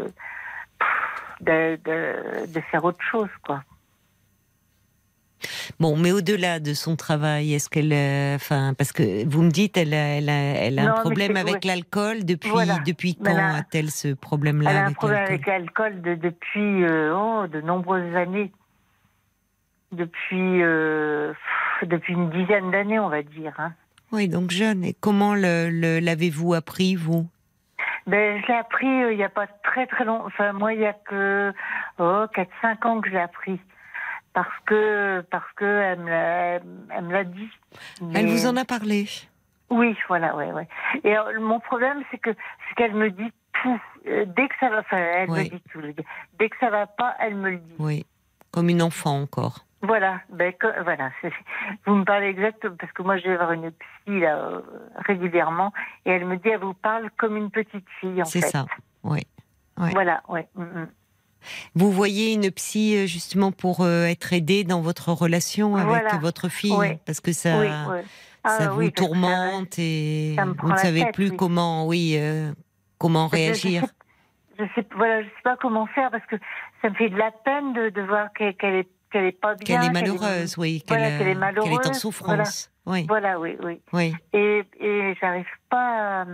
de, 1.41 1.79
de, 1.85 2.53
de 2.53 2.61
faire 2.71 2.85
autre 2.85 3.03
chose, 3.03 3.31
quoi. 3.45 3.63
Bon, 5.79 5.97
mais 5.97 6.11
au-delà 6.13 6.59
de 6.59 6.73
son 6.73 6.97
travail, 6.97 7.53
est-ce 7.53 7.69
qu'elle, 7.69 7.93
euh, 7.93 8.37
enfin, 8.37 8.73
parce 8.79 8.93
que 8.93 9.29
vous 9.29 9.43
me 9.43 9.51
dites, 9.51 9.77
elle 9.77 9.93
a, 9.93 10.17
elle 10.17 10.29
a, 10.31 10.33
elle 10.33 10.79
a 10.79 10.85
Non, 10.85 10.91
un 10.93 11.01
problème 11.01 11.37
avec 11.37 11.65
l'alcool 11.65 12.25
depuis 12.25 12.49
Voilà. 12.51 12.79
depuis 12.87 13.15
quand 13.15 13.37
a-t-elle 13.37 13.91
ce 13.91 14.15
problème-là 14.15 14.71
Elle 14.71 14.77
a 14.77 14.81
un 14.81 14.85
avec 14.87 14.97
problème 14.97 15.25
avec 15.25 15.47
l'alcool 15.47 16.01
de- 16.01 16.15
depuis 16.15 16.83
euh, 16.85 17.15
oh, 17.15 17.47
de 17.47 17.61
nombreuses 17.61 18.15
années. 18.17 18.51
Depuis, 19.93 20.63
euh, 20.63 21.33
pff, 21.81 21.89
depuis 21.89 22.15
une 22.15 22.31
dizaine 22.31 22.71
d'années, 22.71 22.99
on 22.99 23.09
va 23.09 23.23
dire. 23.23 23.53
Hein. 23.59 23.73
Oui, 24.13 24.29
donc 24.29 24.51
jeune. 24.51 24.83
Et 24.85 24.95
comment 24.99 25.35
l'avez-vous 25.35 26.55
appris 26.55 26.97
vous? 26.97 27.27
Ben, 28.07 28.41
je 28.41 28.47
l'ai 28.47 28.55
appris 28.55 28.87
il 28.87 29.17
n'y 29.17 29.25
a 29.25 29.29
pas 29.29 29.47
très 29.65 29.87
très 29.87 30.05
longtemps. 30.05 30.27
Enfin, 30.27 30.53
moi, 30.53 30.73
il 30.75 30.81
y 30.81 30.87
a 30.87 30.93
que 30.93 31.53
oh, 31.99 32.25
4-5 32.35 32.87
ans 32.87 33.01
que 33.01 33.09
je 33.09 33.15
l'ai 33.15 33.21
appris. 33.21 33.59
Parce 34.37 34.59
que, 34.67 35.23
parce 35.31 35.51
que 35.57 35.65
elle 35.65 36.01
me 36.01 36.11
l'a, 37.11 37.25
dit. 37.25 37.49
Elle 38.15 38.27
vous 38.27 38.45
en 38.47 38.55
a 38.59 38.67
parlé 38.67 39.07
Oui, 39.71 39.97
voilà, 40.09 40.37
ouais, 40.37 40.53
ouais. 40.53 40.69
Et 41.05 41.17
euh, 41.17 41.41
mon 41.41 41.59
problème, 41.59 42.03
c'est 42.11 42.19
que 42.19 42.29
c'est 42.69 42.75
qu'elle 42.77 42.95
me 42.95 43.09
dit 43.11 43.33
tout. 43.63 43.81
Euh, 44.07 44.27
dès 44.37 44.47
que 44.49 44.55
ça 44.61 44.69
va, 44.69 44.81
enfin, 44.81 44.99
elle 44.99 45.31
Oui. 45.31 45.45
me 45.45 45.57
dit 45.57 45.63
tout. 45.73 45.81
Dès 46.39 46.51
que 46.51 46.57
ça 46.61 46.69
va 46.69 46.87
pas, 46.87 47.17
elle 47.19 47.35
me 47.35 47.49
le 47.53 47.57
dit. 47.57 47.75
Oui, 47.79 48.05
comme 48.51 48.69
une 48.69 48.83
enfant 48.83 49.23
encore. 49.23 49.61
Voilà, 49.81 50.21
ben 50.29 50.53
voilà. 50.85 51.11
c'est- 51.23 51.33
Vous 51.87 51.95
me 51.95 52.05
parlez 52.05 52.27
exactement 52.27 52.77
parce 52.79 52.93
que 52.93 53.01
moi 53.03 53.17
je 53.17 53.29
vais 53.29 53.37
voir 53.37 53.53
une 53.53 53.71
psy 53.71 54.21
là 54.21 54.37
euh, 54.37 54.61
régulièrement 55.07 55.73
et 56.05 56.11
elle 56.11 56.27
me 56.27 56.37
dit 56.37 56.49
elle 56.51 56.61
vous 56.61 56.75
parle 56.75 57.09
comme 57.17 57.39
une 57.39 57.51
petite 57.51 57.87
fille 58.01 58.21
en 58.21 58.27
C'est 58.27 58.43
fait. 58.43 58.49
ça. 58.49 58.67
Oui. 59.03 59.21
Voilà, 59.79 60.23
ouais. 60.29 60.47
mm, 60.57 60.63
mm. 60.63 60.89
Vous 61.75 61.91
voyez 61.91 62.33
une 62.35 62.51
psy 62.51 62.97
euh, 62.97 63.07
justement 63.07 63.53
pour 63.53 63.81
euh, 63.83 64.05
être 64.07 64.33
aidée 64.33 64.65
dans 64.65 64.81
votre 64.81 65.13
relation 65.13 65.77
avec 65.77 65.89
Voilà. 65.89 66.17
votre 66.19 66.49
fille, 66.49 66.75
Oui. 66.77 66.97
parce 67.07 67.21
que 67.21 67.33
ça, 67.33 67.59
oui, 67.61 67.67
oui. 67.67 68.01
Ah, 68.45 68.51
ça 68.59 68.69
vous 68.69 68.85
ça- 68.85 68.91
tourmente 68.93 69.79
et 69.79 70.37
vous 70.61 70.71
ne 70.71 70.77
savez 70.77 71.01
tête, 71.05 71.15
plus 71.15 71.33
comment, 71.33 71.87
oui, 71.87 72.15
euh, 72.17 72.53
comment 72.99 73.27
je 73.29 73.37
réagir. 73.37 73.83
sais- 73.83 73.91
Je 74.59 74.65
sais, 74.75 74.87
voilà, 74.97 75.23
je 75.23 75.27
sais 75.29 75.43
pas 75.45 75.57
comment 75.61 75.87
faire 75.89 76.11
parce 76.11 76.25
que 76.27 76.37
ça 76.81 76.89
me 76.91 76.95
fait 76.95 77.11
de 77.11 77.17
la 77.17 77.31
peine 77.31 77.73
de, 77.75 77.91
de 77.91 78.01
voir 78.03 78.33
qu'elle 78.33 78.55
qu'elle 78.57 78.75
est 78.77 78.89
qu'elle 79.13 79.25
est 79.27 79.33
pas 79.33 79.55
bien. 79.55 79.79
Qu'elle 79.81 79.89
est 79.89 79.93
malheureuse, 79.93 80.57
oui, 80.59 80.83
qu'elle 80.87 80.99
voilà, 80.99 81.19
qu'elle 81.19 81.29
est 81.29 81.63
qu'elle 81.63 81.73
est 81.73 81.87
en 81.89 81.93
souffrance. 81.93 82.71
Oui, 82.87 83.05
Voilà, 83.09 83.39
oui, 83.41 83.57
oui. 83.65 83.81
oui. 83.93 84.15
Et, 84.33 84.63
et 84.81 85.15
j'arrive 85.21 85.45
pas. 85.69 86.23
à, 86.23 86.25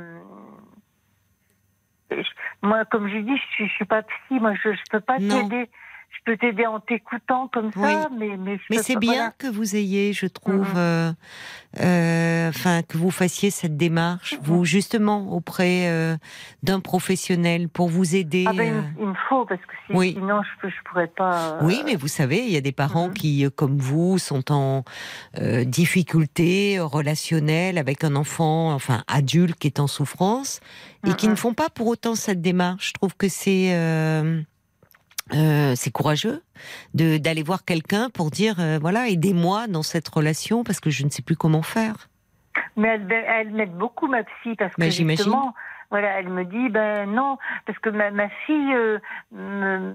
moi, 2.63 2.85
comme 2.85 3.09
je 3.09 3.19
dis, 3.19 3.37
je 3.37 3.47
suis, 3.55 3.69
je 3.69 3.73
suis 3.73 3.85
pas 3.85 4.03
psy. 4.03 4.41
Moi, 4.41 4.55
je, 4.55 4.73
je 4.73 4.83
peux 4.91 5.01
pas 5.01 5.19
t'aider. 5.19 5.69
Je 6.15 6.31
peux 6.33 6.37
t'aider 6.37 6.67
en 6.67 6.79
t'écoutant 6.81 7.49
comme 7.49 7.73
ça, 7.73 8.09
mais 8.17 8.37
mais, 8.39 8.59
Mais 8.71 8.79
c'est 8.83 8.97
bien 8.97 9.13
voilà. 9.15 9.35
que 9.39 9.47
vous 9.49 9.75
ayez, 9.77 10.13
je 10.13 10.27
trouve, 10.27 10.69
Mhm. 10.71 10.77
euh, 10.77 11.13
euh, 11.81 12.49
enfin 12.51 12.83
que 12.83 12.97
vous 12.99 13.11
fassiez 13.11 13.51
cette 13.51 13.77
démarche, 13.77 14.37
vous 14.43 14.65
justement 14.65 15.33
auprès 15.33 15.89
euh, 15.89 16.17
d'un 16.63 16.81
professionnel 16.81 17.69
pour 17.69 17.89
vous 17.89 18.15
aider. 18.15 18.45
Ah 18.47 18.53
ben, 18.53 18.75
euh. 18.75 18.83
il, 19.01 19.07
me 19.07 19.15
faut 19.29 19.45
parce 19.47 19.61
que 19.63 19.73
si- 19.87 19.93
Oui. 19.97 20.13
sinon 20.17 20.43
je 20.63 20.69
je 20.69 20.75
pourrais 20.91 21.07
pas. 21.09 21.55
euh, 21.55 21.59
Oui, 21.63 21.83
mais 21.85 21.97
vous 21.97 22.09
savez, 22.09 22.39
il 22.45 22.51
y 22.53 22.57
a 22.57 22.61
des 22.61 22.73
parents 22.73 23.09
Mhm. 23.09 23.15
qui, 23.15 23.45
euh, 23.47 23.51
comme 23.51 23.79
vous, 23.79 24.19
sont 24.19 24.53
en 24.53 24.85
euh, 25.39 25.65
difficulté 25.65 26.79
relationnelle 26.79 27.79
avec 27.79 28.05
un 28.05 28.15
enfant, 28.17 28.73
enfin 28.73 29.03
adulte 29.09 29.59
qui 29.59 29.67
est 29.67 29.81
en 29.81 29.87
souffrance, 29.87 30.61
et 31.07 31.15
qui 31.15 31.29
ne 31.29 31.35
font 31.35 31.55
pas 31.55 31.69
pour 31.71 31.87
autant 31.89 32.15
cette 32.15 32.41
démarche. 32.41 32.89
Je 32.89 32.93
trouve 32.93 33.17
que 33.17 33.29
c'est 33.29 33.73
euh, 35.35 35.75
c'est 35.77 35.91
courageux 35.91 36.43
de 36.95 37.17
d'aller 37.19 37.43
voir 37.43 37.65
quelqu'un 37.65 38.11
pour 38.11 38.31
dire 38.31 38.57
euh, 38.59 38.79
voilà 38.81 39.09
aidez-moi 39.09 39.67
dans 39.69 39.83
cette 39.83 40.09
relation 40.09 40.65
parce 40.65 40.81
que 40.81 40.91
je 40.91 41.05
ne 41.05 41.11
sais 41.11 41.23
plus 41.23 41.37
comment 41.37 41.63
faire. 41.63 42.09
Mais 42.77 42.89
elle, 42.89 43.11
elle 43.11 43.51
m'aide 43.51 43.73
beaucoup, 43.77 44.09
ma 44.09 44.23
psy, 44.25 44.55
parce 44.59 44.75
que 44.75 44.81
Ben, 44.81 44.91
j'imagine. 44.91 45.25
justement, 45.25 45.55
voilà, 45.91 46.19
elle 46.21 46.29
me 46.29 46.45
dit, 46.45 46.69
ben 46.71 47.07
non, 47.11 47.39
parce 47.67 47.79
que 47.79 47.89
ma, 47.91 48.11
ma 48.11 48.29
fille 48.47 48.75
euh, 48.75 48.99
me, 49.33 49.95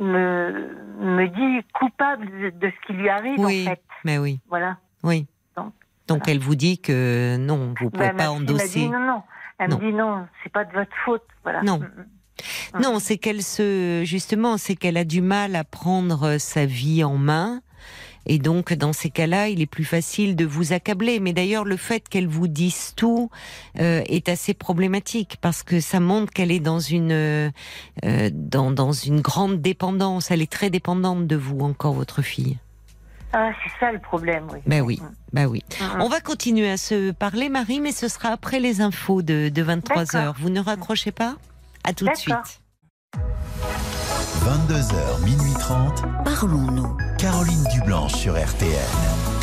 me, 0.00 0.68
me 1.00 1.28
dit 1.28 1.66
coupable 1.74 2.26
de, 2.26 2.50
de 2.50 2.70
ce 2.70 2.86
qui 2.86 2.92
lui 2.94 3.08
arrive, 3.08 3.38
Oui. 3.38 3.64
en 3.66 3.70
fait. 3.70 3.82
Mais 4.04 4.18
oui, 4.18 4.40
Voilà. 4.48 4.76
oui. 5.02 5.26
Donc, 5.56 5.72
Donc 6.08 6.18
voilà. 6.24 6.32
elle 6.32 6.38
vous 6.40 6.54
dit 6.56 6.78
que 6.78 7.36
non, 7.38 7.74
vous 7.80 7.90
pouvez 7.90 8.08
Ben, 8.08 8.16
ma 8.16 8.24
pas 8.24 8.30
endosser. 8.30 8.80
dit, 8.80 8.88
non, 8.90 9.00
non. 9.00 9.22
Elle 9.58 9.70
Non. 9.70 9.78
me 9.78 9.90
dit, 9.90 9.92
non, 9.96 10.26
c'est 10.42 10.52
pas 10.52 10.64
de 10.64 10.72
votre 10.72 10.94
faute. 11.04 11.24
Voilà. 11.42 11.62
Non. 11.62 11.78
Mm, 11.78 11.84
mm. 11.84 12.06
Non, 12.82 12.98
c'est 12.98 13.16
qu'elle 13.18 13.42
se, 13.42 14.02
justement, 14.04 14.56
c'est 14.58 14.74
qu'elle 14.76 14.96
a 14.96 15.04
du 15.04 15.20
mal 15.22 15.56
à 15.56 15.64
prendre 15.64 16.38
sa 16.38 16.66
vie 16.66 17.02
en 17.04 17.16
main. 17.16 17.62
Et 18.28 18.38
donc, 18.40 18.72
dans 18.72 18.92
ces 18.92 19.08
cas-là, 19.08 19.48
il 19.48 19.60
est 19.62 19.66
plus 19.66 19.84
facile 19.84 20.34
de 20.34 20.44
vous 20.44 20.72
accabler. 20.72 21.20
Mais 21.20 21.32
d'ailleurs, 21.32 21.64
le 21.64 21.76
fait 21.76 22.08
qu'elle 22.08 22.26
vous 22.26 22.48
dise 22.48 22.92
tout 22.96 23.30
euh, 23.78 24.02
est 24.06 24.28
assez 24.28 24.52
problématique 24.52 25.36
parce 25.40 25.62
que 25.62 25.78
ça 25.78 26.00
montre 26.00 26.32
qu'elle 26.32 26.50
est 26.50 26.58
dans 26.58 26.80
une 26.80 27.12
euh, 27.12 27.50
dans, 28.32 28.72
dans 28.72 28.90
une 28.92 29.20
grande 29.20 29.60
dépendance. 29.62 30.32
Elle 30.32 30.42
est 30.42 30.50
très 30.50 30.70
dépendante 30.70 31.28
de 31.28 31.36
vous, 31.36 31.60
encore 31.60 31.92
votre 31.94 32.20
fille. 32.20 32.58
Ah, 33.32 33.50
c'est 33.62 33.70
ça 33.78 33.92
le 33.92 34.00
problème, 34.00 34.46
oui. 34.52 34.58
Ben 34.66 34.80
oui, 34.80 34.98
Mm. 35.00 35.08
ben 35.32 35.46
oui. 35.46 35.62
Mm. 35.80 36.00
On 36.00 36.08
va 36.08 36.20
continuer 36.20 36.70
à 36.70 36.76
se 36.78 37.12
parler, 37.12 37.48
Marie, 37.48 37.78
mais 37.80 37.92
ce 37.92 38.08
sera 38.08 38.30
après 38.30 38.58
les 38.58 38.80
infos 38.80 39.22
de, 39.22 39.50
de 39.50 39.62
23 39.62 40.04
D'accord. 40.04 40.20
heures. 40.20 40.36
Vous 40.40 40.50
ne 40.50 40.60
raccrochez 40.60 41.12
pas? 41.12 41.36
À 41.86 41.92
tout 41.92 42.04
de 42.04 42.14
suite. 42.16 42.60
22h, 43.14 45.24
minuit 45.24 45.54
30. 45.56 46.02
Parlons-nous. 46.24 46.96
Caroline 47.16 47.62
Dublanche 47.72 48.14
sur 48.14 48.34
RTN. 48.34 49.35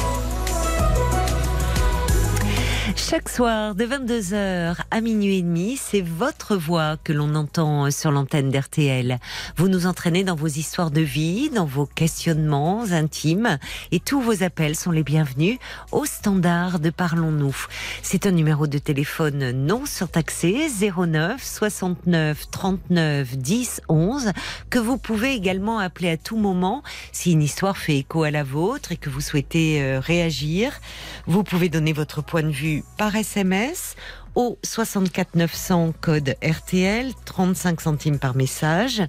Chaque 3.10 3.28
soir 3.28 3.76
de 3.76 3.84
22h 3.86 4.78
à 4.90 5.02
minuit 5.02 5.40
et 5.40 5.42
demi, 5.42 5.78
c'est 5.78 6.02
votre 6.02 6.56
voix 6.56 6.96
que 7.04 7.12
l'on 7.12 7.36
entend 7.36 7.92
sur 7.92 8.12
l'antenne 8.12 8.50
d'RTL. 8.50 9.20
Vous 9.58 9.68
nous 9.68 9.88
entraînez 9.88 10.24
dans 10.24 10.36
vos 10.36 10.48
histoires 10.48 10.90
de 10.90 11.02
vie, 11.02 11.50
dans 11.50 11.66
vos 11.66 11.86
questionnements 11.86 12.86
intimes 12.92 13.60
et 13.92 14.00
tous 14.00 14.22
vos 14.22 14.42
appels 14.42 14.78
sont 14.78 14.92
les 14.92 15.04
bienvenus 15.04 15.60
au 15.92 16.06
standard 16.06 16.80
de 16.80 16.90
Parlons-nous. 16.90 17.68
C'est 18.02 18.26
un 18.26 18.32
numéro 18.32 18.68
de 18.68 18.78
téléphone 18.78 19.52
non 19.52 19.86
surtaxé 19.86 20.70
09 20.80 21.44
69 21.44 22.50
39 22.52 23.38
10 23.38 23.82
11 23.90 24.32
que 24.70 24.80
vous 24.80 24.98
pouvez 24.98 25.34
également 25.34 25.78
appeler 25.78 26.10
à 26.10 26.18
tout 26.18 26.38
moment 26.38 26.84
si 27.12 27.34
une 27.34 27.44
histoire 27.44 27.78
fait 27.78 27.98
écho 27.98 28.24
à 28.24 28.32
la 28.32 28.44
vôtre 28.44 28.94
et 28.94 28.98
que 28.98 29.10
vous 29.10 29.22
souhaitez 29.22 29.84
euh, 29.84 30.00
réagir. 30.00 30.80
Vous 31.28 31.44
pouvez 31.44 31.68
donner 31.68 31.92
votre 31.92 32.24
point 32.24 32.44
de 32.44 32.50
vue 32.50 32.84
par 32.98 33.16
SMS 33.16 33.96
au 34.36 34.58
64 34.64 35.36
900 35.36 35.94
code 36.02 36.36
RTL, 36.44 37.12
35 37.26 37.82
centimes 37.82 38.20
par 38.20 38.36
message, 38.36 39.04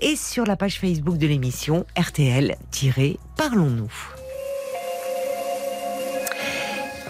et 0.00 0.16
sur 0.16 0.46
la 0.46 0.56
page 0.56 0.78
Facebook 0.78 1.18
de 1.18 1.26
l'émission 1.26 1.84
RTL-Parlons-nous. 1.96 3.92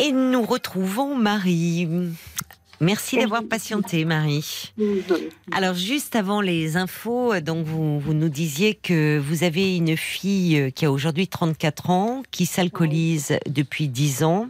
Et 0.01 0.11
nous 0.13 0.43
retrouvons 0.43 1.15
Marie. 1.17 1.89
Merci 2.83 3.17
d'avoir 3.17 3.45
patienté, 3.45 4.05
Marie. 4.05 4.73
Alors, 5.53 5.75
juste 5.75 6.17
avant 6.17 6.41
les 6.41 6.77
infos, 6.77 7.39
donc 7.41 7.65
vous, 7.65 8.01
vous 8.01 8.13
nous 8.13 8.29
disiez 8.29 8.75
que 8.75 9.19
vous 9.19 9.45
avez 9.45 9.77
une 9.77 9.97
fille 9.97 10.59
euh, 10.59 10.71
qui 10.71 10.85
a 10.85 10.91
aujourd'hui 10.91 11.29
34 11.29 11.91
ans, 11.91 12.23
qui 12.33 12.45
s'alcoolise 12.45 13.39
depuis 13.47 13.87
10 13.87 14.25
ans, 14.25 14.49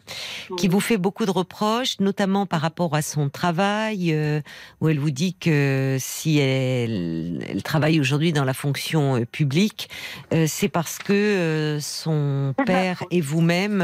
qui 0.57 0.69
vous 0.69 0.81
fait 0.81 0.97
beaucoup 0.97 1.27
de 1.27 1.31
reproches, 1.31 2.01
notamment 2.01 2.47
par 2.47 2.63
rapport 2.63 2.95
à 2.95 3.03
son 3.03 3.29
travail, 3.29 4.15
euh, 4.15 4.41
où 4.81 4.89
elle 4.89 4.99
vous 4.99 5.11
dit 5.11 5.35
que 5.35 5.99
si 6.01 6.39
elle, 6.39 7.45
elle 7.47 7.63
travaille 7.63 8.01
aujourd'hui 8.01 8.33
dans 8.33 8.45
la 8.45 8.55
fonction 8.55 9.17
euh, 9.17 9.27
publique, 9.27 9.91
euh, 10.33 10.47
c'est 10.49 10.69
parce 10.69 10.99
que 10.99 11.79
son 11.81 12.55
père 12.65 13.03
et 13.11 13.21
vous-même... 13.21 13.83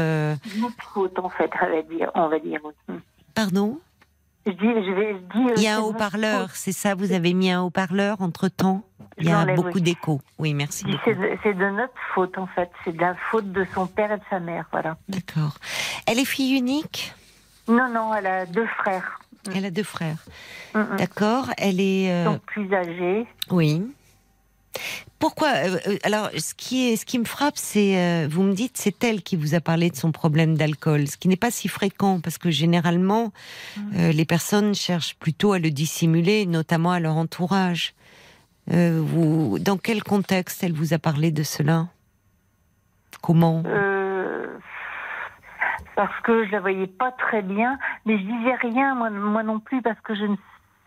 faute, 0.93 1.19
en 1.19 1.29
fait, 1.29 1.51
on 2.15 2.29
va 2.29 2.39
dire. 2.39 2.61
Pardon? 3.35 3.79
Je 4.45 4.51
dis, 4.51 4.57
je 4.61 4.91
vais 4.91 5.13
je 5.13 5.39
dis. 5.39 5.49
euh, 5.49 5.53
Il 5.57 5.63
y 5.63 5.67
a 5.67 5.77
un 5.77 5.81
haut-parleur, 5.81 6.49
c'est 6.53 6.71
ça 6.71 6.95
Vous 6.95 7.11
avez 7.11 7.33
mis 7.33 7.51
un 7.51 7.61
haut-parleur 7.61 8.21
entre-temps? 8.21 8.83
Il 9.17 9.27
y 9.27 9.31
a 9.31 9.45
beaucoup 9.53 9.75
oui. 9.75 9.81
d'écho. 9.81 10.21
Oui, 10.37 10.53
merci. 10.53 10.85
C'est 11.03 11.53
de, 11.53 11.69
notre 11.69 11.93
faute, 12.13 12.37
en 12.37 12.47
fait. 12.47 12.71
C'est 12.85 12.95
de 12.95 13.01
la 13.01 13.15
faute 13.29 13.51
de 13.51 13.65
son 13.73 13.85
père 13.85 14.11
et 14.13 14.17
de 14.17 14.23
sa 14.29 14.39
mère, 14.39 14.65
voilà. 14.71 14.95
D'accord. 15.09 15.57
Elle 16.07 16.19
est 16.19 16.25
fille 16.25 16.57
unique? 16.57 17.13
Non, 17.67 17.89
non, 17.89 18.13
elle 18.13 18.27
a 18.27 18.45
deux 18.45 18.65
frères. 18.77 19.19
Elle 19.53 19.65
a 19.65 19.71
deux 19.71 19.83
frères. 19.83 20.23
Mm, 20.73 20.79
mm. 20.79 20.95
D'accord. 20.97 21.49
Elle 21.57 21.81
est. 21.81 22.11
Euh, 22.11 22.25
sont 22.25 22.39
plus 22.45 22.73
âgés. 22.73 23.27
Oui. 23.51 23.83
Pourquoi 25.19 25.49
euh, 25.49 25.77
euh, 25.87 25.97
Alors, 26.03 26.29
ce 26.37 26.53
qui 26.53 26.89
est, 26.89 26.95
ce 26.95 27.05
qui 27.05 27.19
me 27.19 27.25
frappe, 27.25 27.57
c'est, 27.57 27.97
euh, 27.97 28.27
vous 28.29 28.43
me 28.43 28.53
dites, 28.53 28.77
c'est 28.77 29.03
elle 29.03 29.21
qui 29.21 29.35
vous 29.35 29.53
a 29.53 29.59
parlé 29.59 29.89
de 29.89 29.95
son 29.95 30.11
problème 30.11 30.55
d'alcool, 30.55 31.07
ce 31.07 31.17
qui 31.17 31.27
n'est 31.27 31.35
pas 31.35 31.51
si 31.51 31.67
fréquent 31.67 32.21
parce 32.21 32.37
que 32.37 32.49
généralement, 32.49 33.33
euh, 33.95 34.11
les 34.11 34.25
personnes 34.25 34.73
cherchent 34.73 35.15
plutôt 35.17 35.51
à 35.51 35.59
le 35.59 35.71
dissimuler, 35.71 36.45
notamment 36.45 36.91
à 36.91 36.99
leur 36.99 37.17
entourage. 37.17 37.93
Euh, 38.71 39.01
vous, 39.03 39.59
dans 39.59 39.77
quel 39.77 40.03
contexte 40.03 40.63
elle 40.63 40.73
vous 40.73 40.93
a 40.93 40.99
parlé 40.99 41.31
de 41.31 41.43
cela? 41.43 41.87
Comment? 43.21 43.63
Parce 45.95 46.17
que 46.21 46.45
je 46.45 46.51
la 46.51 46.61
voyais 46.61 46.87
pas 46.87 47.11
très 47.11 47.41
bien, 47.41 47.77
mais 48.05 48.17
je 48.17 48.23
disais 48.23 48.55
rien 48.61 48.95
moi, 48.95 49.09
moi 49.09 49.43
non 49.43 49.59
plus 49.59 49.81
parce 49.81 49.99
que 49.99 50.15
je 50.15 50.23
ne 50.23 50.37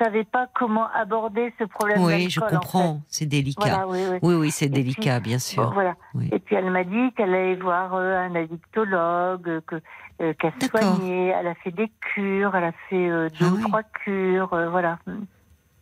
savais 0.01 0.25
pas 0.25 0.49
comment 0.55 0.87
aborder 0.95 1.53
ce 1.59 1.65
problème. 1.65 2.03
Oui, 2.03 2.29
je 2.31 2.41
en 2.41 2.47
comprends. 2.47 3.01
C'est 3.09 3.27
délicat. 3.27 3.61
Voilà, 3.61 3.89
oui, 3.89 3.99
oui. 4.11 4.19
Oui, 4.23 4.35
oui, 4.35 4.51
c'est 4.51 4.67
puis, 4.67 4.83
délicat, 4.83 5.21
bien 5.21 5.39
sûr. 5.39 5.73
voilà. 5.73 5.95
Oui. 6.15 6.29
Et 6.33 6.39
puis 6.39 6.57
elle 6.57 6.71
m'a 6.71 6.85
dit 6.85 7.13
qu'elle 7.17 7.35
allait 7.35 7.57
voir 7.57 7.95
euh, 7.95 8.17
un 8.19 8.35
addictologue, 8.35 9.49
euh, 9.49 9.61
que 9.67 9.77
euh, 10.21 10.33
qu'elle 10.35 10.53
D'accord. 10.61 10.81
soignait, 10.97 11.29
elle 11.29 11.47
a 11.47 11.55
fait 11.57 11.71
des 11.73 11.91
cures, 12.01 12.55
elle 12.55 12.65
a 12.65 12.73
fait 12.89 13.09
euh, 13.09 13.29
deux 13.41 13.47
Ah 13.49 13.53
ou 13.55 13.61
trois 13.69 13.83
cures, 13.83 14.53
euh, 14.53 14.69
voilà. 14.71 14.99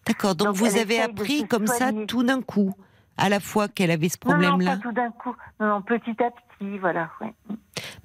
D'accord. 0.07 0.35
Donc, 0.35 0.49
Donc, 0.49 0.57
vous 0.57 0.77
avez 0.79 1.01
appris 1.01 1.47
comme 1.47 1.67
ça 1.67 1.91
tout 2.09 2.23
d'un 2.23 2.41
coup, 2.43 2.75
à 3.17 3.29
la 3.29 3.41
fois 3.41 3.69
qu'elle 3.69 3.91
avait 3.91 4.09
ce 4.09 4.17
Non, 4.25 4.33
non, 4.37 4.41
problème-là. 4.41 4.77
pas 4.77 4.83
tout 4.83 4.93
d'un 4.93 5.11
coup. 5.11 5.35
Non, 5.61 5.67
non, 5.69 5.83
petit 5.83 6.11
à 6.23 6.31
petit, 6.31 6.43
voilà. 6.81 7.11
ouais. 7.21 7.33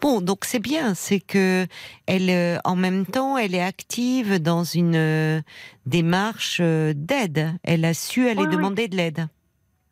Bon, 0.02 0.22
donc 0.22 0.46
c'est 0.46 0.60
bien, 0.60 0.94
c'est 0.94 1.20
que 1.20 1.66
elle, 2.08 2.30
euh, 2.30 2.58
en 2.64 2.76
même 2.76 3.06
temps, 3.06 3.38
elle 3.38 3.56
est 3.56 3.64
active 3.64 4.42
dans 4.42 4.64
une 4.64 4.96
euh, 4.96 5.42
démarche 5.86 6.60
euh, 6.62 6.94
d'aide. 6.96 7.54
Elle 7.64 7.86
a 7.86 7.94
su 7.94 8.28
aller 8.28 8.42
Oui, 8.42 8.48
oui. 8.50 8.56
demander 8.56 8.88
de 8.88 8.96
l'aide. 8.96 9.28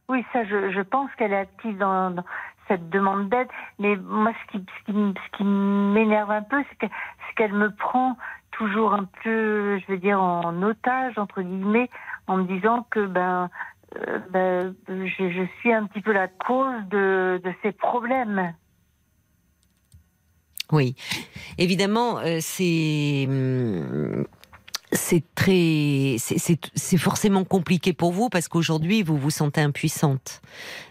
Oui, 0.09 0.23
ça, 0.33 0.43
je, 0.45 0.71
je 0.71 0.81
pense 0.81 1.09
qu'elle 1.17 1.33
est 1.33 1.37
active 1.37 1.77
dans, 1.77 2.11
dans 2.11 2.25
cette 2.67 2.89
demande 2.89 3.29
d'aide. 3.29 3.47
Mais 3.79 3.95
moi, 3.95 4.33
ce 4.45 4.51
qui, 4.57 4.65
ce 4.79 4.91
qui, 4.91 4.97
ce 4.97 5.37
qui 5.37 5.43
m'énerve 5.43 6.31
un 6.31 6.43
peu, 6.43 6.63
c'est 6.79 6.89
qu'elle 7.35 7.53
me 7.53 7.73
prend 7.73 8.17
toujours 8.51 8.93
un 8.93 9.05
peu, 9.23 9.79
je 9.79 9.91
veux 9.91 9.97
dire, 9.97 10.21
en 10.21 10.61
otage, 10.61 11.17
entre 11.17 11.41
guillemets, 11.41 11.89
en 12.27 12.37
me 12.37 12.43
disant 12.43 12.85
que 12.91 13.05
ben, 13.07 13.49
euh, 13.95 14.19
ben, 14.31 14.75
je, 14.87 15.29
je 15.29 15.45
suis 15.59 15.73
un 15.73 15.85
petit 15.85 16.01
peu 16.01 16.11
la 16.13 16.27
cause 16.27 16.81
de, 16.89 17.41
de 17.43 17.51
ces 17.61 17.71
problèmes. 17.71 18.53
Oui, 20.71 20.95
évidemment, 21.57 22.19
euh, 22.19 22.37
c'est 22.41 23.25
hum, 23.27 24.25
c'est 24.91 25.23
très 25.35 26.15
c'est- 26.19 26.97
forcément 26.97 27.43
compliqué 27.43 27.93
pour 27.93 28.11
vous 28.11 28.29
parce 28.29 28.47
qu'aujourd'hui 28.47 29.01
vous 29.03 29.17
vous 29.17 29.29
sentez 29.31 29.61
impuissante. 29.61 30.41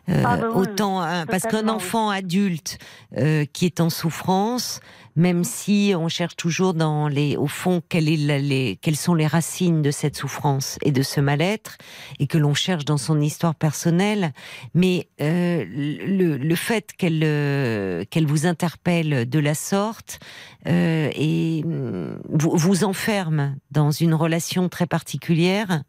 Euh, 0.09 0.22
Ah 0.26 0.36
bah 0.36 0.48
oui, 0.53 0.62
autant 0.62 1.00
hein, 1.00 1.24
parce 1.26 1.44
qu'un 1.44 1.68
enfant 1.68 2.11
adulte 2.11 2.78
euh, 3.16 3.44
qui 3.53 3.64
est 3.66 3.80
en 3.80 3.90
souffrance, 3.90 4.80
même 5.16 5.44
si 5.44 5.94
on 5.96 6.08
cherche 6.08 6.36
toujours 6.36 6.74
dans 6.74 7.08
les, 7.08 7.36
au 7.36 7.46
fond, 7.46 7.82
quelles 7.88 8.96
sont 8.96 9.14
les 9.14 9.26
racines 9.26 9.82
de 9.82 9.90
cette 9.90 10.16
souffrance 10.16 10.78
et 10.82 10.90
de 10.90 11.02
ce 11.02 11.20
mal-être, 11.20 11.78
et 12.18 12.26
que 12.26 12.38
l'on 12.38 12.54
cherche 12.54 12.84
dans 12.84 12.96
son 12.96 13.20
histoire 13.20 13.54
personnelle. 13.54 14.32
Mais 14.74 15.08
euh, 15.20 15.64
le, 15.68 16.36
le 16.36 16.54
fait 16.54 16.92
qu'elle 16.96 17.22
euh, 17.24 18.04
qu'elle 18.10 18.26
vous 18.26 18.46
interpelle 18.46 19.28
de 19.28 19.38
la 19.38 19.54
sorte 19.54 20.20
euh, 20.66 21.10
et 21.14 21.62
mm, 21.64 22.18
vous 22.30 22.84
enferme 22.84 23.56
dans 23.70 23.90
une 23.90 24.14
relation 24.14 24.68
très 24.68 24.86
particulière 24.86 25.82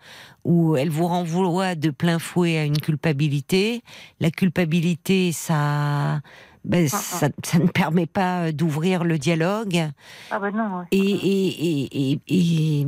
où 0.44 0.76
elle 0.76 0.90
vous 0.90 1.08
renvoie 1.08 1.76
de 1.76 1.90
plein 1.90 2.20
fouet 2.20 2.58
à 2.58 2.66
une 2.66 2.80
culpabilité. 2.80 3.82
La 4.20 4.32
culpabilité, 4.32 5.32
ça, 5.32 6.22
ben, 6.66 6.88
ça, 6.88 7.30
ça 7.44 7.60
ne 7.60 7.68
permet 7.68 8.06
pas 8.06 8.52
d'ouvrir 8.52 9.04
le 9.04 9.18
dialogue. 9.18 9.90
Ah 10.32 10.40
ben 10.40 10.52
non. 10.52 10.80
ouais. 10.80 10.86
Et, 10.92 10.98
et, 10.98 12.20
et, 12.28 12.88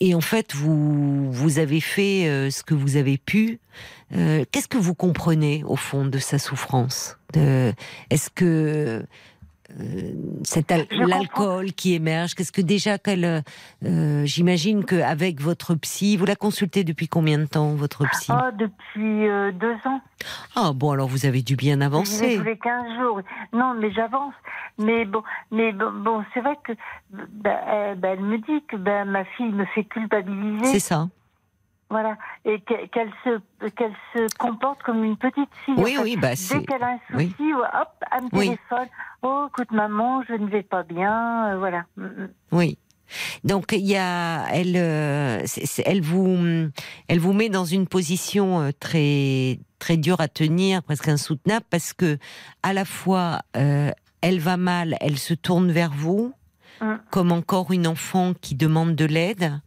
et, 0.00 0.14
en 0.14 0.20
fait, 0.20 0.54
vous, 0.54 1.30
vous 1.32 1.58
avez 1.58 1.80
fait 1.80 2.28
euh, 2.28 2.50
ce 2.50 2.62
que 2.62 2.74
vous 2.74 2.96
avez 2.96 3.18
pu. 3.18 3.58
Euh, 4.14 4.44
Qu'est-ce 4.52 4.68
que 4.68 4.78
vous 4.78 4.94
comprenez 4.94 5.64
au 5.66 5.76
fond 5.76 6.04
de 6.04 6.18
sa 6.18 6.38
souffrance? 6.38 7.18
Est-ce 7.34 8.30
que 8.30 9.04
euh, 9.80 10.12
al- 10.70 10.86
comprends. 10.88 11.06
l'alcool 11.06 11.72
qui 11.72 11.94
émerge 11.94 12.34
Qu'est-ce 12.34 12.52
que 12.52 12.60
déjà 12.60 12.98
qu'elle, 12.98 13.42
euh, 13.84 14.24
j'imagine 14.24 14.84
qu'avec 14.84 15.40
votre 15.40 15.74
psy, 15.74 16.16
vous 16.16 16.26
la 16.26 16.36
consultez 16.36 16.84
depuis 16.84 17.08
combien 17.08 17.38
de 17.38 17.46
temps 17.46 17.74
votre 17.74 18.06
psy? 18.10 18.32
Oh, 18.32 18.50
depuis 18.58 19.26
euh, 19.28 19.52
deux 19.52 19.74
ans. 19.86 20.00
Ah 20.56 20.72
bon, 20.74 20.90
alors 20.92 21.08
vous 21.08 21.26
avez 21.26 21.42
dû 21.42 21.56
bien 21.56 21.80
avancer. 21.80 22.36
tous 22.38 22.44
les 22.44 22.58
15 22.58 22.98
jours. 23.00 23.20
Non, 23.52 23.74
mais 23.74 23.90
j'avance. 23.92 24.34
Mais 24.78 25.04
bon, 25.04 25.22
mais 25.50 25.72
bon, 25.72 25.92
bon, 25.92 26.24
c'est 26.34 26.40
vrai 26.40 26.56
que 26.64 26.72
bah, 27.10 27.60
euh, 27.68 27.94
bah, 27.94 28.08
elle 28.08 28.20
me 28.20 28.38
dit 28.38 28.64
que 28.68 28.76
bah, 28.76 29.04
ma 29.04 29.24
fille 29.24 29.50
me 29.52 29.64
fait 29.66 29.84
culpabiliser. 29.84 30.64
C'est 30.64 30.78
ça. 30.80 31.08
Voilà. 31.90 32.16
Et 32.44 32.60
que- 32.60 32.86
qu'elle 32.86 33.10
se, 33.24 33.68
qu'elle 33.70 33.94
se 34.14 34.26
comporte 34.38 34.82
comme 34.82 35.04
une 35.04 35.16
petite 35.16 35.50
fille. 35.64 35.74
Oui, 35.76 35.92
en 35.96 35.98
fait. 35.98 36.02
oui, 36.02 36.16
bah 36.16 36.34
c'est. 36.34 36.58
Dès 36.58 36.64
qu'elle 36.66 36.82
a 36.82 36.92
un 36.92 36.98
oui. 37.14 37.30
souci, 37.30 37.52
hop, 37.52 37.88
elle 38.10 38.24
me 38.24 38.28
Oui. 38.32 38.44
téléphone. 38.46 38.88
Oh, 39.22 39.46
écoute, 39.48 39.70
maman, 39.70 40.22
je 40.28 40.32
ne 40.34 40.46
vais 40.48 40.62
pas 40.62 40.82
bien. 40.82 41.52
euh, 41.52 41.58
voilà. 41.58 41.84
Mm, 41.96 42.04
mm. 42.04 42.28
Oui. 42.52 42.78
Donc 43.44 43.72
il 43.72 43.84
y 43.86 43.96
a, 43.96 44.46
elle, 44.50 44.74
euh, 44.76 45.38
elle 45.84 46.00
vous, 46.00 46.38
elle 47.06 47.20
vous 47.20 47.32
met 47.34 47.50
dans 47.50 47.66
une 47.66 47.86
position 47.86 48.62
euh, 48.62 48.70
très, 48.80 49.60
très 49.78 49.98
dure 49.98 50.20
à 50.22 50.26
tenir, 50.28 50.82
presque 50.82 51.08
insoutenable, 51.08 51.66
parce 51.68 51.92
que 51.92 52.16
à 52.62 52.72
la 52.72 52.86
fois 52.86 53.40
euh, 53.56 53.90
elle 54.22 54.40
va 54.40 54.56
mal, 54.56 54.96
elle 55.02 55.18
se 55.18 55.34
tourne 55.34 55.70
vers 55.70 55.92
vous, 55.92 56.32
Mm. 56.80 56.94
comme 57.12 57.30
encore 57.30 57.70
une 57.72 57.86
enfant 57.86 58.32
qui 58.40 58.56
demande 58.56 58.96
de 58.96 59.04
l'aide. 59.04 59.60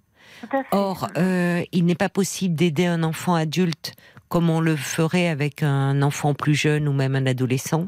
Or, 0.71 1.07
euh, 1.17 1.63
il 1.71 1.85
n'est 1.85 1.95
pas 1.95 2.09
possible 2.09 2.55
d'aider 2.55 2.85
un 2.85 3.03
enfant 3.03 3.35
adulte 3.35 3.93
comme 4.29 4.49
on 4.49 4.59
le 4.59 4.75
ferait 4.75 5.27
avec 5.27 5.63
un 5.63 6.01
enfant 6.01 6.33
plus 6.33 6.55
jeune 6.55 6.87
ou 6.87 6.93
même 6.93 7.15
un 7.15 7.25
adolescent. 7.25 7.87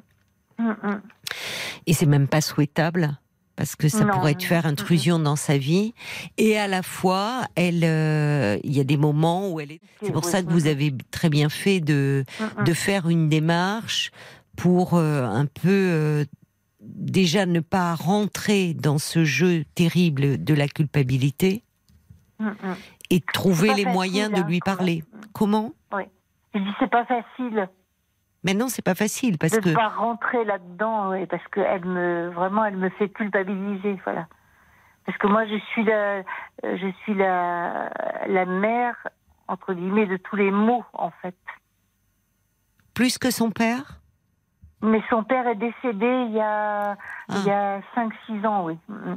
Mm, 0.58 0.70
mm. 0.70 1.02
Et 1.88 1.94
c'est 1.94 2.06
même 2.06 2.28
pas 2.28 2.42
souhaitable 2.42 3.18
parce 3.56 3.76
que 3.76 3.90
ça 3.90 4.06
Non. 4.06 4.14
pourrait 4.14 4.38
faire 4.40 4.66
intrusion 4.66 5.20
dans 5.20 5.36
sa 5.36 5.58
vie. 5.58 5.94
Et 6.38 6.58
à 6.58 6.68
la 6.68 6.82
fois, 6.82 7.44
elle, 7.56 7.84
euh, 7.84 8.58
il 8.64 8.74
y 8.74 8.80
a 8.80 8.86
des 8.86 8.96
moments 8.96 9.50
où 9.50 9.60
elle 9.60 9.74
est. 9.74 9.82
C'est 10.02 10.14
pour 10.14 10.24
ça 10.24 10.42
que 10.42 10.48
mm, 10.48 10.54
vous 10.54 10.68
avez 10.68 10.94
très 11.12 11.30
bien 11.30 11.50
fait 11.50 11.82
de 11.82 12.24
mm, 12.40 12.62
mm. 12.62 12.64
de 12.64 12.74
faire 12.74 13.10
une 13.10 13.28
démarche 13.28 14.12
pour 14.56 14.94
euh, 14.94 15.24
un 15.26 15.46
peu 15.46 15.68
euh, 15.68 16.26
déjà 16.80 17.46
ne 17.46 17.60
pas 17.60 17.96
rentrer 17.96 18.74
dans 18.74 18.98
ce 18.98 19.26
jeu 19.26 19.66
terrible 19.76 20.42
de 20.42 20.54
la 20.54 20.70
culpabilité 20.70 21.64
Mm, 22.40 22.48
mm. 22.48 22.76
et 23.10 23.22
trouver 23.22 23.68
les 23.70 23.84
facile, 23.84 23.90
moyens 23.94 24.32
de 24.32 24.38
hein, 24.42 24.48
lui 24.48 24.60
quand 24.60 24.76
parler. 24.76 25.04
même. 25.14 25.22
Comment 25.34 25.74
Je 26.54 26.60
dis 26.60 26.74
c'est 26.80 26.90
pas 26.90 27.06
facile 27.06 27.70
Mais 28.44 28.54
non, 28.54 28.70
c'est 28.70 28.82
pas 28.82 28.96
facile 28.96 29.38
parce 29.38 29.54
de 29.54 29.60
que 29.60 29.70
ne 29.70 29.76
pas 29.76 29.90
rentrer 29.90 30.44
là-dedans, 30.46 31.10
ouais, 31.10 31.26
parce 31.28 31.46
que 31.52 31.60
elle 31.60 31.86
me 31.86 32.30
vraiment 32.30 32.64
elle 32.66 32.78
me 32.78 32.90
fait 32.92 33.10
culpabiliser, 33.10 34.00
voilà. 34.06 34.28
Parce 35.06 35.18
que 35.18 35.28
moi 35.28 35.46
je 35.48 35.58
suis 35.72 35.84
la, 35.84 36.18
euh, 36.18 36.24
je 36.64 36.88
suis 37.04 37.14
la, 37.14 37.90
la 38.28 38.46
mère 38.46 38.96
entre 39.48 39.74
guillemets 39.74 40.06
de 40.08 40.18
tous 40.18 40.36
les 40.36 40.52
maux 40.52 40.86
en 40.94 41.12
fait. 41.22 41.36
plus 42.94 43.18
que 43.18 43.32
son 43.32 43.52
père? 43.52 44.00
Mais 44.82 45.02
son 45.10 45.24
père 45.24 45.46
est 45.48 45.56
décédé 45.56 46.26
il 46.28 46.32
y 46.34 46.40
a 46.40 46.92
Ah. 46.92 46.96
il 47.36 47.44
y 47.46 47.52
a 47.52 47.82
5-6 47.96 48.46
ans, 48.46 48.64
oui. 48.66 48.78
Mm. 48.88 49.16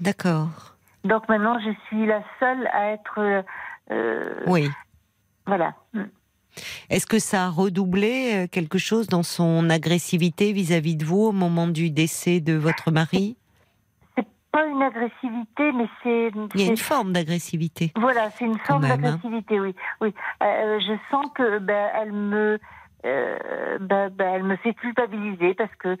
D'accord. 0.00 0.76
Donc 1.04 1.28
maintenant 1.28 1.58
je 1.60 1.70
suis 1.86 2.06
la 2.06 2.22
seule 2.38 2.66
à 2.72 2.92
être 2.92 3.18
euh, 3.18 3.42
euh, 3.90 4.42
Oui. 4.46 4.68
voilà. 5.46 5.74
Est-ce 6.90 7.06
que 7.06 7.18
ça 7.18 7.46
a 7.46 7.48
redoublé 7.48 8.32
euh, 8.34 8.46
quelque 8.46 8.78
chose 8.78 9.06
dans 9.06 9.22
son 9.22 9.70
agressivité 9.70 10.52
vis-à-vis 10.52 10.96
de 10.96 11.04
vous 11.04 11.22
au 11.22 11.32
moment 11.32 11.68
du 11.68 11.90
décès 11.90 12.40
de 12.40 12.54
votre 12.54 12.90
mari? 12.90 13.36
C'est 14.16 14.26
pas 14.52 14.66
une 14.66 14.82
agressivité, 14.82 15.72
mais 15.72 15.86
c'est 16.02 16.30
Il 16.54 16.60
y 16.60 16.64
a 16.64 16.70
une 16.70 16.76
forme 16.76 17.12
d'agressivité. 17.12 17.92
Voilà, 17.96 18.30
c'est 18.30 18.44
une 18.44 18.58
forme 18.58 18.84
hein. 18.84 18.88
d'agressivité, 18.88 19.60
oui. 19.60 19.74
oui. 20.00 20.12
Euh, 20.42 20.80
je 20.80 20.92
sens 21.10 21.26
que 21.34 21.58
ben, 21.58 21.88
elle 21.94 22.12
me, 22.12 22.58
euh, 23.06 23.78
ben, 23.80 24.10
ben, 24.10 24.34
elle 24.34 24.42
me 24.42 24.56
fait 24.56 24.74
culpabiliser 24.74 25.54
parce 25.54 25.74
que 25.76 25.96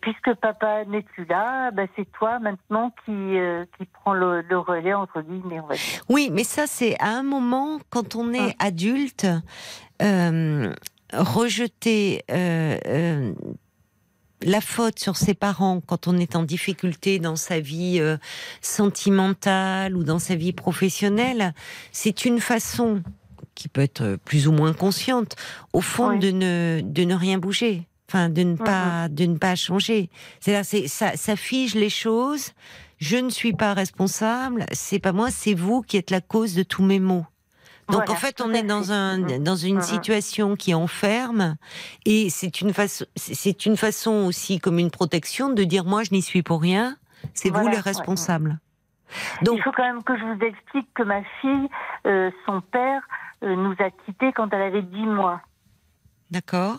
puisque 0.00 0.34
papa 0.40 0.84
n'est 0.84 1.02
plus 1.02 1.24
là, 1.26 1.70
ben, 1.72 1.88
c'est 1.96 2.10
toi 2.12 2.38
maintenant 2.38 2.94
qui 3.04 3.10
euh, 3.12 3.64
qui 3.76 3.84
prend 3.86 4.12
le, 4.14 4.42
le 4.42 4.58
relais 4.58 4.94
entre 4.94 5.20
guillemets. 5.22 5.60
Oui, 6.08 6.30
mais 6.32 6.44
ça, 6.44 6.66
c'est 6.66 6.96
à 7.00 7.08
un 7.08 7.22
moment, 7.22 7.78
quand 7.90 8.14
on 8.14 8.32
est 8.32 8.54
Ah. 8.58 8.66
adulte, 8.66 9.26
euh, 10.00 10.72
rejeter 11.12 12.22
euh, 12.30 12.76
euh, 12.86 13.32
la 14.44 14.60
faute 14.60 14.98
sur 14.98 15.16
ses 15.16 15.34
parents 15.34 15.80
quand 15.80 16.08
on 16.08 16.16
est 16.16 16.34
en 16.36 16.42
difficulté 16.42 17.18
dans 17.18 17.36
sa 17.36 17.60
vie 17.60 17.98
euh, 18.00 18.16
sentimentale 18.60 19.96
ou 19.96 20.04
dans 20.04 20.18
sa 20.18 20.34
vie 20.34 20.52
professionnelle, 20.52 21.54
c'est 21.92 22.24
une 22.24 22.40
façon 22.40 23.02
qui 23.54 23.68
peut 23.68 23.82
être 23.82 24.16
plus 24.24 24.48
ou 24.48 24.52
moins 24.52 24.72
consciente, 24.72 25.36
au 25.72 25.80
fond, 25.80 26.08
Oui. 26.10 26.18
de 26.18 26.30
ne 26.30 26.80
de 26.82 27.04
ne 27.04 27.14
rien 27.14 27.38
bouger. 27.38 27.86
Enfin, 28.14 28.28
de 28.28 28.42
ne 28.42 28.56
pas, 28.56 29.08
de 29.08 29.24
ne 29.24 29.38
pas 29.38 29.54
changer. 29.56 30.10
C'est-à-dire, 30.40 30.66
c'est, 30.66 30.86
ça, 30.86 31.16
ça 31.16 31.34
fige 31.34 31.74
les 31.74 31.88
choses. 31.88 32.52
Je 32.98 33.16
ne 33.16 33.30
suis 33.30 33.54
pas 33.54 33.72
responsable. 33.72 34.66
C'est 34.72 34.98
pas 34.98 35.12
moi, 35.12 35.30
c'est 35.30 35.54
vous 35.54 35.80
qui 35.80 35.96
êtes 35.96 36.10
la 36.10 36.20
cause 36.20 36.54
de 36.54 36.62
tous 36.62 36.82
mes 36.82 37.00
maux. 37.00 37.24
Donc 37.88 37.96
Voilà, 38.04 38.12
en 38.12 38.14
fait, 38.16 38.42
on 38.42 38.52
est 38.52 38.62
dans 38.62 38.92
un 38.92 39.16
Mhm. 39.18 39.42
dans 39.42 39.56
une 39.56 39.80
situation 39.80 40.56
qui 40.56 40.74
enferme 40.74 41.56
et 42.04 42.28
c'est 42.30 42.60
une 42.60 42.72
façon 42.74 43.06
c'est- 43.16 43.64
une 43.66 43.76
façon 43.78 44.12
aussi 44.26 44.58
comme 44.60 44.78
une 44.78 44.90
protection 44.90 45.48
de 45.50 45.64
dire 45.64 45.84
moi 45.84 46.02
je 46.04 46.10
n'y 46.12 46.22
suis 46.22 46.42
pour 46.42 46.60
rien, 46.60 46.96
c'est 47.34 47.48
vous 47.50 47.66
les 47.66 47.76
ouais, 47.76 47.80
responsables. 47.80 48.60
Donc 49.42 49.56
Il 49.58 49.62
faut 49.62 49.72
quand 49.72 49.82
même 49.84 50.02
que 50.04 50.16
je 50.16 50.22
vous 50.24 50.40
explique 50.44 50.88
que 50.94 51.02
ma 51.02 51.22
fille, 51.40 51.68
euh, 52.06 52.30
son 52.46 52.60
père 52.60 53.02
euh, 53.42 53.56
nous 53.56 53.74
a 53.80 53.90
quittés 54.04 54.32
quand 54.32 54.48
elle 54.52 54.62
avait 54.62 54.82
10 54.82 55.04
mois. 55.06 55.40
d'accord, 56.30 56.78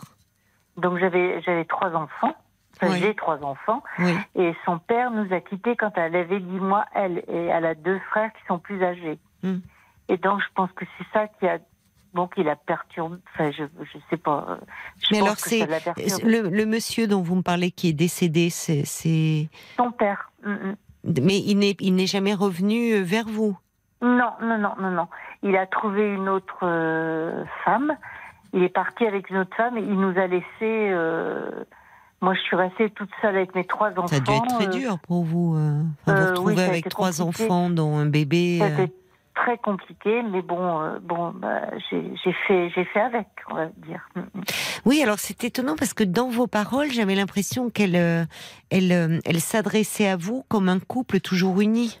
Donc 0.76 0.98
j'avais 0.98 1.40
j'avais 1.42 1.64
trois 1.64 1.90
enfants. 1.94 2.34
Enfin, 2.76 2.92
Oui. 2.92 2.98
j'ai 3.00 3.14
trois 3.14 3.42
enfants. 3.44 3.82
oui, 4.00 4.14
Et 4.34 4.52
son 4.64 4.78
père 4.80 5.10
nous 5.12 5.32
a 5.32 5.40
quittés 5.40 5.76
quand 5.76 5.92
elle 5.96 6.16
avait 6.16 6.40
10 6.40 6.58
mois, 6.58 6.86
elle. 6.94 7.18
Et 7.28 7.44
elle 7.46 7.64
a 7.66 7.74
deux 7.76 8.00
frères 8.10 8.32
qui 8.32 8.44
sont 8.48 8.58
plus 8.58 8.82
âgés. 8.82 9.18
Hmm. 9.44 9.58
Et 10.08 10.16
donc, 10.16 10.40
je 10.40 10.46
pense 10.56 10.70
que 10.72 10.84
c'est 10.98 11.06
ça 11.12 11.28
qui 11.28 11.46
a, 11.46 11.58
bon, 12.14 12.26
qui 12.26 12.42
l'a 12.42 12.56
perturbé. 12.56 13.16
Enfin, 13.32 13.52
je, 13.52 13.62
je 13.80 13.98
sais 14.10 14.16
pas. 14.16 14.44
euh, 14.48 14.56
Je 14.98 15.08
Mais 15.14 15.20
pense 15.20 15.28
alors, 15.28 15.38
c'est- 15.38 16.24
le, 16.24 16.48
le 16.48 16.66
monsieur 16.66 17.06
dont 17.06 17.22
vous 17.22 17.36
me 17.36 17.42
parlez 17.42 17.70
qui 17.70 17.90
est 17.90 17.92
décédé, 17.92 18.50
c'est 18.50 18.84
c'est 18.84 19.48
Son 19.76 19.92
père. 19.92 20.32
Mm, 20.44 20.50
mm. 20.52 20.76
mais 21.22 21.38
il 21.38 21.58
n'est 21.58 21.76
il 21.78 21.94
n'est 21.94 22.06
jamais 22.08 22.34
revenu 22.34 22.94
euh, 22.94 23.02
vers 23.04 23.26
vous? 23.28 23.56
Non, 24.02 24.32
non, 24.42 24.58
non, 24.58 24.74
non, 24.80 24.90
non. 24.90 25.08
Il 25.44 25.56
a 25.56 25.66
trouvé 25.66 26.12
une 26.12 26.28
autre 26.28 26.58
euh, 26.64 27.44
femme. 27.64 27.96
Il 28.54 28.62
est 28.62 28.68
parti 28.68 29.04
avec 29.04 29.30
une 29.30 29.38
autre 29.38 29.54
femme 29.56 29.76
et 29.76 29.82
il 29.82 29.98
nous 29.98 30.16
a 30.16 30.26
laissé. 30.28 30.44
euh, 30.62 31.50
Moi, 32.20 32.34
je 32.34 32.40
suis 32.40 32.56
restée 32.56 32.88
toute 32.90 33.10
seule 33.20 33.36
avec 33.36 33.54
mes 33.54 33.64
trois 33.64 33.90
enfants. 33.90 34.06
Ça 34.06 34.16
a 34.16 34.20
dû 34.20 34.30
être 34.30 34.46
très 34.46 34.68
euh, 34.68 34.70
dur 34.70 34.98
pour 35.00 35.24
vous, 35.24 35.56
euh, 35.56 35.82
enfin, 36.06 36.20
vous 36.20 36.26
retrouver 36.28 36.62
avec 36.62 36.88
trois 36.88 37.12
compliqué. 37.12 37.44
enfants 37.44 37.68
dont 37.68 37.96
un 37.98 38.06
bébé. 38.06 38.58
Ça 38.60 38.66
a 38.66 38.68
été 38.68 38.92
très 39.34 39.58
compliqué, 39.58 40.22
mais 40.22 40.40
bon, 40.40 41.00
bon, 41.02 41.32
bah, 41.32 41.62
j'ai 41.90 42.32
fait, 42.46 42.70
j'ai 42.70 42.84
fait 42.84 43.00
avec, 43.00 43.26
on 43.50 43.54
va 43.56 43.66
dire. 43.78 44.08
Mm, 44.14 44.20
mm. 44.20 44.42
Oui, 44.84 45.02
alors 45.02 45.18
c'est 45.18 45.42
étonnant 45.42 45.74
parce 45.76 45.92
que 45.92 46.04
dans 46.04 46.28
vos 46.28 46.46
paroles, 46.46 46.92
j'avais 46.92 47.16
l'impression 47.16 47.70
qu'elle 47.70 47.96
elle, 48.70 49.20
elle 49.24 49.40
s'adressait 49.40 50.06
à 50.06 50.16
vous 50.16 50.44
comme 50.48 50.68
un 50.68 50.78
couple 50.78 51.18
toujours 51.18 51.60
uni. 51.60 52.00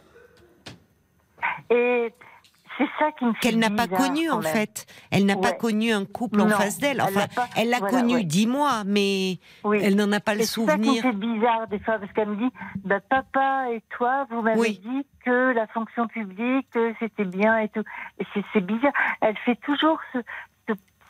Et 1.70 2.12
c'est 2.78 2.88
ça 2.98 3.12
qui 3.12 3.24
me 3.24 3.32
fait 3.34 3.40
qu'elle 3.40 3.58
n'a 3.58 3.70
pas 3.70 3.86
connu 3.86 4.30
en 4.30 4.40
fait. 4.42 4.86
Elle 5.10 5.26
n'a 5.26 5.36
pas 5.36 5.52
connu 5.52 5.92
un 5.92 6.04
couple 6.04 6.40
en 6.40 6.48
face 6.48 6.78
d'elle. 6.78 6.96
elle 7.00 7.16
Enfin, 7.16 7.26
pas- 7.34 7.48
elle 7.56 7.68
l'a 7.70 7.78
voilà, 7.78 7.98
connu 8.00 8.14
ouais. 8.16 8.24
dix 8.24 8.46
mois, 8.46 8.82
mais 8.84 9.38
Oui. 9.64 9.78
elle 9.82 9.96
n'en 9.96 10.10
a 10.12 10.20
pas 10.20 10.34
le 10.34 10.40
C'est 10.40 10.46
souvenir. 10.46 11.02
fait 11.02 11.12
bizarre 11.12 11.66
des 11.68 11.78
fois, 11.78 11.98
parce 11.98 12.12
qu'elle 12.12 12.28
me 12.28 12.36
dit, 12.36 12.50
bah, 12.84 13.00
papa 13.00 13.66
et 13.72 13.82
toi, 13.96 14.26
vous 14.30 14.42
m'avez 14.42 14.58
Oui. 14.60 14.80
dit 14.84 15.06
que 15.24 15.52
la 15.52 15.66
fonction 15.68 16.06
publique, 16.08 16.68
que 16.70 16.94
c'était 17.00 17.24
bien 17.24 17.58
et 17.58 17.68
tout. 17.68 17.82
C'est, 18.34 18.44
c'est 18.52 18.60
bizarre. 18.60 18.92
Elle 19.20 19.36
fait 19.38 19.56
toujours 19.56 19.98
ce... 20.12 20.18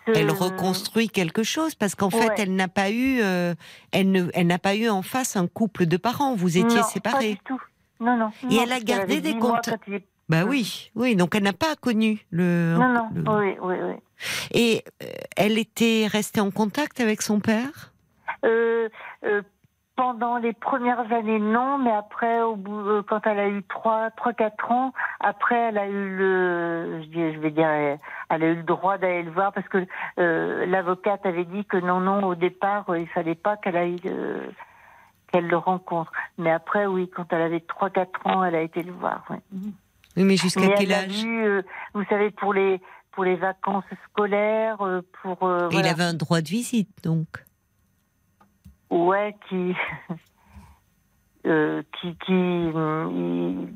Elle 0.07 0.31
reconstruit 0.31 1.09
quelque 1.09 1.43
chose 1.43 1.75
parce 1.75 1.95
qu'en 1.95 2.11
fait, 2.11 2.31
elle 2.37 2.55
n'a 2.55 2.69
pas 2.69 2.91
eu, 2.91 3.21
euh, 3.23 3.55
elle 3.91 4.11
ne, 4.11 4.27
elle 4.35 4.47
n'a 4.47 4.59
pas 4.59 4.75
eu 4.77 4.91
en 4.91 5.01
face 5.01 5.35
un 5.35 5.47
couple 5.47 5.87
de 5.87 5.97
parents. 5.97 6.35
Vous 6.35 6.59
étiez 6.59 6.77
Non, 6.77 6.83
Pas 6.83 6.89
séparés. 6.89 7.31
du 7.33 7.39
tout. 7.39 7.61
Non, 8.01 8.15
non. 8.19 8.31
Et 8.51 8.57
non, 8.57 8.63
elle 8.65 8.73
a 8.73 8.81
gardé 8.81 9.23
des 9.23 9.33
dix 9.33 9.39
Bah 10.29 10.45
Mm. 10.45 10.49
oui, 10.49 10.91
oui. 10.95 11.17
Donc 11.17 11.35
elle 11.35 11.43
n'a 11.43 11.53
pas 11.53 11.75
connu 11.81 12.21
le. 12.31 12.77
Non, 12.79 12.89
non. 12.89 13.09
le- 13.15 13.31
Oui, 13.31 13.57
oui, 13.61 13.75
oui. 13.83 13.95
Et 14.53 14.85
euh, 15.03 15.07
elle 15.37 15.59
était 15.59 16.07
restée 16.11 16.41
en 16.41 16.51
contact 16.51 17.01
avec 17.01 17.21
son 17.23 17.41
père? 17.41 17.93
Euh, 18.45 18.89
euh, 19.25 19.43
pendant 19.97 20.39
les 20.39 20.53
premières 20.53 21.13
années, 21.13 21.39
non, 21.39 21.79
mais 21.79 21.93
après, 21.93 22.43
au 22.43 22.57
bout, 22.57 23.03
quand 23.07 23.27
elle 23.27 23.39
a 23.39 23.49
eu 23.49 23.63
3, 23.63 24.11
3, 24.13 24.33
4 24.33 24.73
ans, 24.73 24.93
après, 25.21 25.57
elle 25.57 25.79
a 25.79 25.87
eu 25.87 26.17
le, 26.17 27.03
je, 27.13 27.39
vais 27.39 27.51
dire, 27.53 27.69
elle 27.69 27.99
a 28.43 28.47
eu 28.49 28.57
le 28.57 28.63
droit 28.65 28.99
d'aller 28.99 29.23
le 29.23 29.31
voir 29.31 29.53
parce 29.53 29.69
que 29.69 29.87
l'avocate 30.65 31.25
avait 31.27 31.45
dit 31.45 31.65
que 31.65 31.77
non, 31.77 32.01
non, 32.01 32.25
au 32.27 32.35
départ, 32.35 32.87
il 32.97 33.07
fallait 33.09 33.37
pas 33.37 33.57
qu'elle 33.57 33.77
aille, 33.77 34.01
qu'elle 35.33 35.47
le 35.47 35.57
rencontre. 35.57 36.11
Mais 36.39 36.51
après, 36.51 36.87
oui, 36.87 37.09
quand 37.15 37.33
elle 37.33 37.43
avait 37.43 37.61
3, 37.61 37.91
4 37.91 38.27
ans, 38.27 38.43
elle 38.43 38.57
a 38.57 38.63
été 38.63 38.83
le 38.83 38.93
voir. 38.93 39.25
ouais. 39.31 39.39
Oui, 40.17 40.25
mais 40.25 40.37
jusqu'à 40.37 40.69
quel 40.77 40.93
âge 40.93 41.23
vu, 41.25 41.45
euh, 41.45 41.63
vous 41.95 42.05
savez, 42.09 42.31
pour 42.31 42.55
les, 42.55 42.81
pour 43.13 43.25
les 43.25 43.37
vacances 43.37 43.85
scolaires, 44.11 44.81
euh, 44.83 45.01
pour, 45.23 45.43
euh, 45.43 45.69
Et 45.71 45.77
Il 45.77 45.87
avait 45.87 46.05
un 46.05 46.15
droit 46.15 46.41
de 46.41 46.49
visite, 46.49 46.89
donc. 47.03 47.27
Ouais, 48.91 49.35
qui. 49.49 49.75
euh, 51.47 51.83
qui. 52.01 52.17
qui 52.25 52.33
il- 52.33 53.75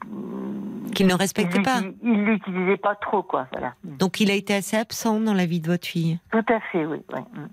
Qu'il 0.95 1.07
ne 1.07 1.13
il 1.13 1.17
respectait 1.17 1.63
pas. 1.63 1.81
Il 2.03 2.25
l'utilisait 2.25 2.77
pas 2.79 2.95
trop, 2.95 3.23
quoi. 3.23 3.47
Voilà. 3.53 3.75
Donc 3.85 4.21
il 4.21 4.31
a 4.31 4.35
été 4.35 4.55
assez 4.55 4.77
absent 4.77 5.21
dans 5.21 5.35
la 5.35 5.45
vie 5.47 5.61
de 5.61 5.67
votre 5.69 5.87
fille. 5.87 6.19
Tout 6.33 6.45
à 6.49 6.61
fait, 6.73 6.87
oui. 6.87 6.99
ouais. 7.13 7.21
hum. 7.37 7.49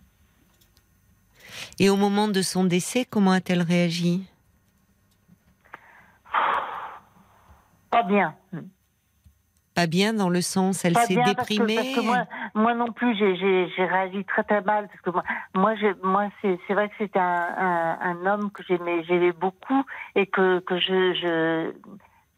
Et 1.80 1.90
au 1.90 1.96
moment 1.96 2.28
de 2.28 2.42
son 2.42 2.64
décès, 2.64 3.06
comment 3.06 3.32
a-t-elle 3.32 3.62
réagi? 3.62 4.24
Pas 7.92 8.04
bien. 8.04 8.36
Pas 9.76 9.88
bien 9.88 10.14
dans 10.14 10.30
le 10.30 10.40
sens, 10.42 10.86
elle 10.86 10.98
s'est 10.98 11.16
bien 11.16 11.34
parce 11.34 11.50
que, 11.50 11.54
déprimée. 11.54 11.76
parce 11.76 11.90
que 11.90 12.00
moi, 12.00 12.26
moi 12.54 12.74
non 12.74 12.94
plus, 12.94 13.14
j'ai- 13.18 13.68
réagi 13.86 14.24
très 14.24 14.44
très 14.44 14.62
mal 14.62 14.88
parce 14.88 15.02
que 15.02 15.10
moi, 15.54 15.76
moi, 16.02 16.30
c'est 16.42 16.74
vrai 16.74 16.88
que 16.88 16.96
c'était 16.98 17.20
un, 17.20 17.48
un, 17.58 17.98
un 18.00 18.26
homme 18.26 18.52
que 18.52 18.64
j'aimais 18.64 19.34
beaucoup 19.34 19.84
et 20.16 20.28
que 20.28 20.60
que 20.60 20.80
je, 20.80 21.14
je 21.14 21.74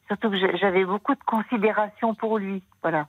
surtout 0.08 0.32
que 0.32 0.58
j'avais 0.58 0.84
beaucoup 0.84 1.14
de 1.14 1.24
considération 1.28 2.16
pour 2.16 2.40
lui, 2.40 2.64
voilà. 2.82 3.08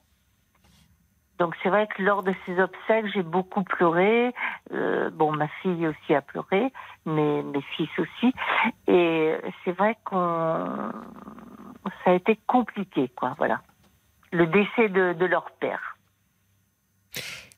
Donc 1.38 1.54
c'est 1.62 1.70
vrai 1.70 1.86
que 1.86 2.02
lors 2.02 2.22
de 2.22 2.34
ses 2.44 2.60
obsèques, 2.60 3.06
j'ai 3.14 3.22
beaucoup 3.22 3.62
pleuré. 3.62 4.34
Euh, 4.72 5.08
bon, 5.10 5.32
ma 5.32 5.48
fille 5.62 5.86
aussi 5.86 6.14
a 6.14 6.20
pleuré, 6.20 6.70
mais 7.06 7.42
mes 7.44 7.62
fils 7.62 7.88
aussi. 7.98 8.34
Et 8.88 9.34
c'est 9.64 9.72
vrai 9.72 9.96
qu'on 10.04 10.90
ça 12.04 12.10
a 12.10 12.14
été 12.14 12.38
compliqué, 12.46 13.08
quoi, 13.16 13.34
voilà 13.38 13.62
le 14.32 14.46
décès 14.46 14.88
de, 14.88 15.12
de 15.14 15.26
leur 15.26 15.50
père. 15.60 15.96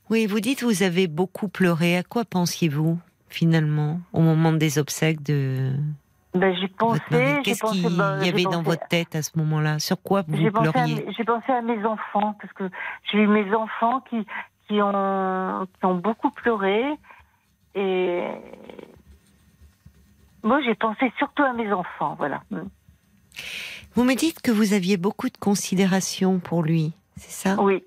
Oui, 0.09 0.27
vous 0.27 0.41
dites 0.41 0.63
vous 0.63 0.83
avez 0.83 1.07
beaucoup 1.07 1.49
pleuré. 1.49 1.97
À 1.97 2.03
quoi 2.03 2.25
pensiez-vous 2.25 2.99
finalement 3.29 4.01
au 4.13 4.21
moment 4.21 4.53
des 4.53 4.79
obsèques 4.79 5.23
de 5.23 5.73
Ben, 6.35 6.55
j'ai 6.61 6.69
pensé, 6.69 7.01
Qu'est-ce 7.45 7.63
qu'il 7.73 7.97
ben, 7.97 8.23
y 8.25 8.29
avait 8.29 8.43
dans 8.45 8.63
votre 8.63 8.87
tête 8.89 9.15
à 9.15 9.23
ce 9.23 9.39
moment-là? 9.39 9.79
Sur 9.79 10.03
quoi 10.03 10.23
vous 10.27 10.37
J'ai 10.37 10.51
pensé, 10.51 10.69
à, 10.69 10.73
pleuriez? 10.73 11.05
mes- 11.05 11.13
j'ai 11.13 11.25
pensé 11.25 11.53
à 11.53 11.63
mes 11.63 11.85
enfants 11.85 12.35
parce 12.41 12.53
que 12.55 12.69
j'ai 13.11 13.19
eu 13.19 13.27
mes 13.29 13.55
enfants 13.55 14.01
qui 14.11 14.27
qui 14.67 14.81
ont 14.83 15.67
qui 15.79 15.87
ont 15.87 15.97
beaucoup 15.97 16.31
pleuré 16.31 16.85
et 17.75 18.23
moi 20.43 20.61
j'ai 20.63 20.75
pensé 20.75 21.13
surtout 21.19 21.43
à 21.43 21.53
mes 21.53 21.73
enfants, 21.73 22.15
voilà. 22.19 22.43
Vous 23.95 24.05
me 24.05 24.15
dites 24.15 24.41
que 24.41 24.51
vous 24.51 24.73
aviez 24.73 24.97
beaucoup 24.97 25.29
de 25.29 25.37
considération 25.37 26.39
pour 26.39 26.63
lui, 26.63 26.93
c'est 27.17 27.31
ça? 27.31 27.57
Oui. 27.61 27.83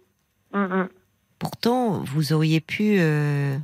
Pourtant, 1.39 2.03
vous 2.03 2.33
auriez 2.33 2.61
pu. 2.61 2.97
euh, 2.99 3.57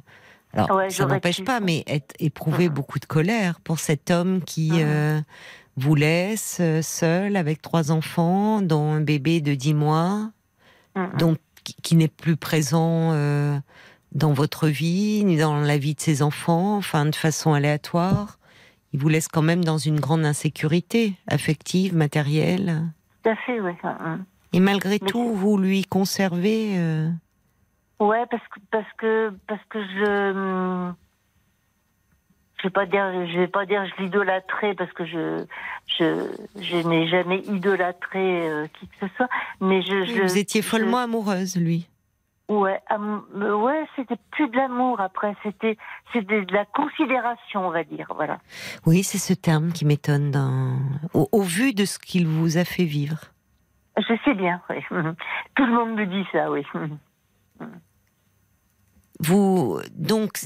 Alors, 0.54 0.72
Ouais, 0.72 0.90
ça 0.90 1.06
n'empêche 1.06 1.44
pas, 1.44 1.60
mais 1.60 1.84
être, 1.88 2.14
éprouver 2.20 2.68
beaucoup 2.70 3.00
de 3.00 3.06
colère 3.06 3.60
pour 3.62 3.80
cet 3.80 4.10
homme 4.12 4.42
qui 4.44 4.72
euh, 4.76 5.20
vous 5.78 5.96
laisse 5.96 6.58
euh, 6.60 6.82
seul 6.82 7.36
avec 7.36 7.62
trois 7.62 7.92
enfants, 7.92 8.62
dont 8.62 8.92
un 8.92 9.02
bébé 9.02 9.40
de 9.42 9.54
10 9.54 9.74
mois, 9.74 10.32
donc 11.18 11.38
qui, 11.64 11.76
qui 11.82 11.96
n'est 11.96 12.08
plus 12.10 12.36
présent 12.36 13.12
euh, 13.14 13.58
dans 14.14 14.34
votre 14.34 14.68
vie, 14.68 15.24
ni 15.24 15.38
dans 15.38 15.56
la 15.62 15.78
vie 15.78 15.94
de 15.96 16.02
ses 16.02 16.22
enfants, 16.22 16.76
enfin 16.78 17.06
de 17.06 17.16
façon 17.16 17.54
aléatoire. 17.54 18.39
Il 18.94 19.00
vous 19.00 19.10
laisse 19.10 19.28
quand 19.28 19.42
même 19.44 19.64
dans 19.64 19.78
une 19.78 20.00
grande 20.00 20.26
insécurité 20.26 21.14
affective, 21.28 21.96
matérielle. 21.96 22.82
Tout 23.24 23.30
à 23.30 23.36
fait, 23.36 23.60
oui. 23.60 23.72
Mm. 23.84 24.24
Et 24.54 24.60
malgré 24.60 24.98
Mais 25.02 25.08
tout, 25.08 25.34
vous 25.34 25.58
lui 25.58 25.84
conservez. 25.84 26.74
euh, 26.78 27.10
Ouais, 28.00 28.24
parce 28.32 28.44
que 28.48 28.60
parce 28.72 28.94
que 28.98 29.34
parce 29.48 29.62
que 29.70 29.80
je 29.84 30.32
hum, 30.32 30.96
je 32.58 32.64
vais 32.64 32.70
pas 32.72 32.86
dire 32.86 33.28
je 33.28 33.38
vais 33.40 33.48
pas 33.48 33.66
dire 33.66 33.86
je 33.86 34.04
l'idolâtrais 34.04 34.74
parce 34.74 34.92
que 34.94 35.06
je 35.06 35.44
je 35.86 36.26
je 36.62 36.78
n'ai 36.88 37.08
jamais 37.10 37.40
idolâtré 37.40 38.50
euh, 38.50 38.68
qui 38.80 38.88
que 38.88 38.96
ce 39.02 39.14
soit, 39.18 39.30
mais 39.62 39.82
je, 39.82 40.06
je 40.06 40.22
vous 40.24 40.38
étiez 40.38 40.62
je- 40.62 40.68
follement 40.68 40.98
amoureuse, 41.00 41.58
lui. 41.58 41.88
Ouais 42.50 42.82
am- 42.88 43.24
euh, 43.36 43.56
ouais 43.56 43.86
c'était 43.96 44.18
plus 44.32 44.50
de 44.50 44.58
l'amour 44.58 45.00
après 45.00 45.36
c'était 45.44 45.78
c'était 46.12 46.42
de 46.44 46.54
la 46.54 46.66
considération 46.66 47.68
on 47.68 47.70
va 47.72 47.84
dire 47.84 48.12
voilà 48.16 48.40
Oui, 48.86 49.04
c'est 49.04 49.18
ce 49.20 49.34
terme 49.34 49.72
qui 49.72 49.86
m'étonne 49.86 50.32
dans... 50.32 50.78
au, 51.14 51.30
au 51.32 51.42
vu 51.44 51.74
de 51.74 51.86
ce 51.86 52.00
qu'il 52.00 52.28
vous 52.28 52.58
a 52.58 52.66
fait 52.66 52.86
vivre. 52.86 53.20
je 53.98 54.14
sais 54.26 54.34
bien 54.34 54.62
oui. 54.70 54.78
tout 55.56 55.66
le 55.66 55.74
monde 55.74 55.94
me 55.96 56.06
dit 56.06 56.26
ça 56.32 56.50
oui 56.52 56.64
Vous 59.22 59.80
donc 59.96 60.40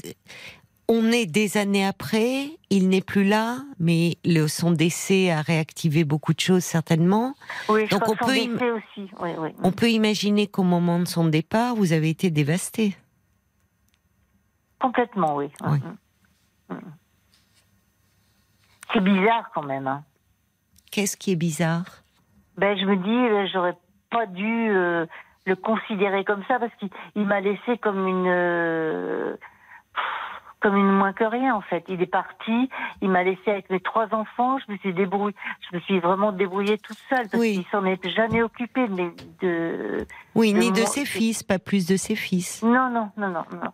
on 0.88 1.10
est 1.12 1.26
des 1.26 1.56
années 1.56 1.86
après, 1.86 2.48
il 2.70 2.88
n'est 2.88 3.00
plus 3.00 3.24
là, 3.24 3.58
mais 3.78 4.16
le, 4.24 4.46
son 4.48 4.70
décès 4.70 5.30
a 5.30 5.40
réactivé 5.40 6.04
beaucoup 6.04 6.34
de 6.34 6.40
choses 6.40 6.64
certainement. 6.64 7.34
oui 7.68 7.86
je 7.86 7.90
Donc 7.90 8.08
on 8.08 8.16
peut 8.16 8.32
im- 8.32 8.76
aussi 8.76 9.10
oui 9.20 9.30
oui 9.38 9.50
On 9.62 9.72
peut 9.72 9.90
imaginer 9.90 10.46
qu'au 10.46 10.62
moment 10.62 10.98
de 10.98 11.06
son 11.06 11.26
départ, 11.26 11.74
vous 11.74 11.92
avez 11.92 12.10
été 12.10 12.30
dévastée. 12.30 12.96
complètement 14.80 15.36
oui, 15.36 15.50
Oui. 15.66 15.78
Mm, 16.68 16.74
mm. 16.74 16.80
c'est 18.92 19.00
bizarre 19.02 19.50
quand 19.54 19.62
même 19.64 19.86
hein. 19.86 20.04
Qu'est-ce 20.90 21.16
qui 21.16 21.32
est 21.32 21.36
bizarre? 21.36 21.86
Ben, 22.56 22.78
je 22.78 22.84
me 22.84 22.94
dis, 22.96 23.10
euh, 23.34 23.48
j'aurais 23.52 23.76
pas 24.10 24.26
dû 24.26 24.70
euh, 24.70 25.06
le 25.44 25.56
considérer 25.56 26.22
comme 26.24 26.44
ça 26.46 26.60
parce 26.60 26.72
qu'il 26.76 26.88
il 27.16 27.26
m'a 27.26 27.40
laissé 27.40 27.78
comme 27.78 28.06
une 28.06 28.28
euh, 28.28 29.36
comme 30.64 30.76
une 30.78 30.90
moins 30.90 31.12
que 31.12 31.24
rien 31.24 31.54
en 31.54 31.60
fait. 31.60 31.84
Il 31.88 32.00
est 32.00 32.06
parti, 32.06 32.70
il 33.02 33.10
m'a 33.10 33.22
laissé 33.22 33.42
avec 33.50 33.68
mes 33.68 33.80
trois 33.80 34.06
enfants. 34.14 34.56
Je 34.66 34.72
me 34.72 34.78
suis 34.78 34.94
débrouillée, 34.94 35.36
je 35.70 35.76
me 35.76 35.80
suis 35.82 36.00
vraiment 36.00 36.32
débrouillée 36.32 36.78
toute 36.78 36.96
seule 37.10 37.28
parce 37.28 37.38
Oui. 37.42 37.52
qu'il 37.52 37.66
s'en 37.70 37.84
est 37.84 38.08
jamais 38.08 38.42
occupé. 38.42 38.88
Mais 38.88 39.10
de 39.42 40.06
Oui, 40.34 40.54
Mais 40.54 40.60
ni 40.60 40.72
de 40.72 40.84
ses 40.86 41.04
fils, 41.04 41.42
pas 41.42 41.58
plus 41.58 41.86
de 41.86 41.96
ses 41.96 42.16
fils. 42.16 42.62
non 42.62 42.88
non 42.88 43.10
non 43.18 43.28
non 43.28 43.44
non. 43.52 43.70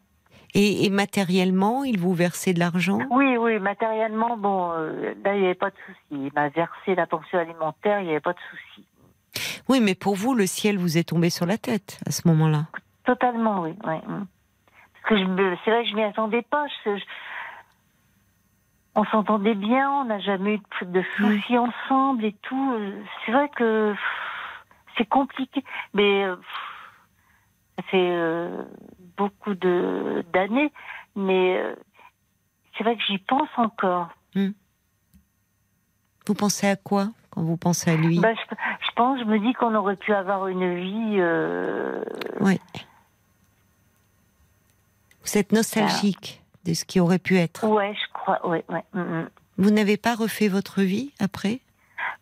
Et, 0.53 0.84
et 0.84 0.91
matériellement, 0.91 1.84
il 1.84 2.01
vous 2.01 2.12
versait 2.12 2.53
de 2.55 2.59
l'argent? 2.59 2.99
Oui 3.11 3.36
oui 3.36 3.61
matériellement 3.61 4.36
bon 4.36 4.72
euh, 4.72 5.14
là 5.24 5.36
il 5.36 5.41
n'y 5.43 5.47
avait 5.47 5.55
pas 5.55 5.70
de 5.70 5.76
souci. 5.86 5.99
Il 6.11 6.30
m'a 6.34 6.49
versé 6.49 6.97
la 6.97 7.07
pension 7.07 7.38
alimentaire, 7.38 8.01
il 8.01 8.07
n'y 8.07 8.11
avait 8.11 8.20
pas 8.20 8.32
de 8.32 8.38
souci. 8.51 8.84
Oui, 9.68 9.78
mais 9.80 9.95
pour 9.95 10.16
vous, 10.16 10.34
le 10.34 10.47
ciel 10.47 10.76
vous 10.76 10.99
est 10.99 11.05
tombé 11.11 11.30
sur 11.30 11.47
la 11.47 11.57
tête 11.57 12.01
à 12.05 12.11
ce 12.11 12.26
moment-là. 12.26 12.66
Totalement, 13.05 13.62
oui. 13.62 13.74
oui. 13.84 13.95
Que 15.05 15.17
c'est 15.65 15.71
vrai 15.71 15.83
que 15.85 15.89
je 15.91 15.95
m'y 15.95 16.03
attendais 16.03 16.43
pas. 16.43 16.67
Je- 16.85 16.97
je- 16.97 17.05
on 18.95 19.05
s'entendait 19.05 19.55
bien, 19.55 19.91
on 19.91 20.05
n'a 20.05 20.19
jamais 20.21 20.55
eu 20.55 20.61
de, 20.87 20.87
de 21.01 21.05
soucis 21.17 21.57
ensemble 21.59 22.25
et 22.25 22.33
tout. 22.43 22.79
C'est 23.25 23.33
vrai 23.33 23.49
que 23.51 23.95
c'est 24.99 25.09
compliqué, 25.09 25.63
mais 25.95 26.25
euh, 26.25 26.37
ça 27.77 27.83
fait 27.85 28.11
euh, 28.11 28.65
beaucoup 29.17 29.55
de 29.55 30.25
d'années, 30.33 30.73
mais 31.17 31.57
euh, 31.59 31.75
c'est 32.77 32.85
vrai 32.85 32.97
que 32.97 33.03
j'y 33.05 33.19
pense 33.19 33.49
encore. 33.57 34.09
Vous 36.27 36.35
pensez 36.35 36.69
à 36.69 36.77
quoi 36.77 37.09
quand 37.31 37.43
vous 37.43 37.57
pensez 37.57 37.91
à 37.91 37.97
lui? 37.97 38.21
Bah, 38.21 38.35
je, 38.35 38.41
je 38.87 38.91
pense, 38.95 39.19
je 39.21 39.25
me 39.25 39.39
dis 39.41 39.53
qu'on 39.55 39.75
aurait 39.75 39.97
pu 39.97 40.13
avoir 40.13 40.47
une 40.49 40.77
vie. 40.77 41.17
euh, 41.19 42.05
Oui. 42.41 42.61
Vous 45.25 45.39
êtes 45.39 45.53
nostalgique 45.53 46.43
de 46.64 46.75
ce 46.75 46.85
qui 46.85 47.01
aurait 47.01 47.18
pu 47.18 47.37
être. 47.39 47.64
Ouais, 47.66 47.95
je 47.95 48.12
crois. 48.12 48.47
Ouais, 48.47 48.64
ouais. 48.68 48.85
mm, 48.95 49.01
mm. 49.01 49.29
Vous 49.59 49.71
n'avez 49.71 49.97
pas 49.97 50.14
refait 50.14 50.49
votre 50.49 50.81
vie 50.83 51.12
après? 51.21 51.61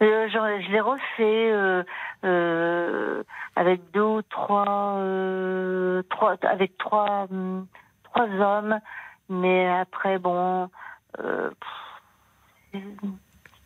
Euh, 0.02 0.28
genre, 0.28 0.46
je 0.60 0.70
l'ai 0.70 0.80
refait 0.80 1.52
euh, 1.52 1.82
euh, 2.24 3.22
avec 3.56 3.80
deux 3.92 4.00
ou 4.02 4.22
trois, 4.22 5.00
trois 6.10 6.36
avec 6.42 6.76
trois, 6.78 7.26
hum, 7.30 7.66
trois 8.04 8.28
hommes, 8.28 8.78
mais 9.28 9.68
après 9.68 10.18
bon, 10.18 10.68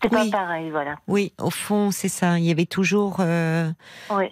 c'était 0.02 0.16
Oui. 0.16 0.30
pas 0.30 0.38
pareil, 0.38 0.70
voilà. 0.70 0.96
Oui, 1.06 1.32
au 1.38 1.50
fond, 1.50 1.90
c'est 1.90 2.08
ça. 2.08 2.38
Il 2.38 2.44
y 2.44 2.50
avait 2.50 2.66
toujours 2.66 3.20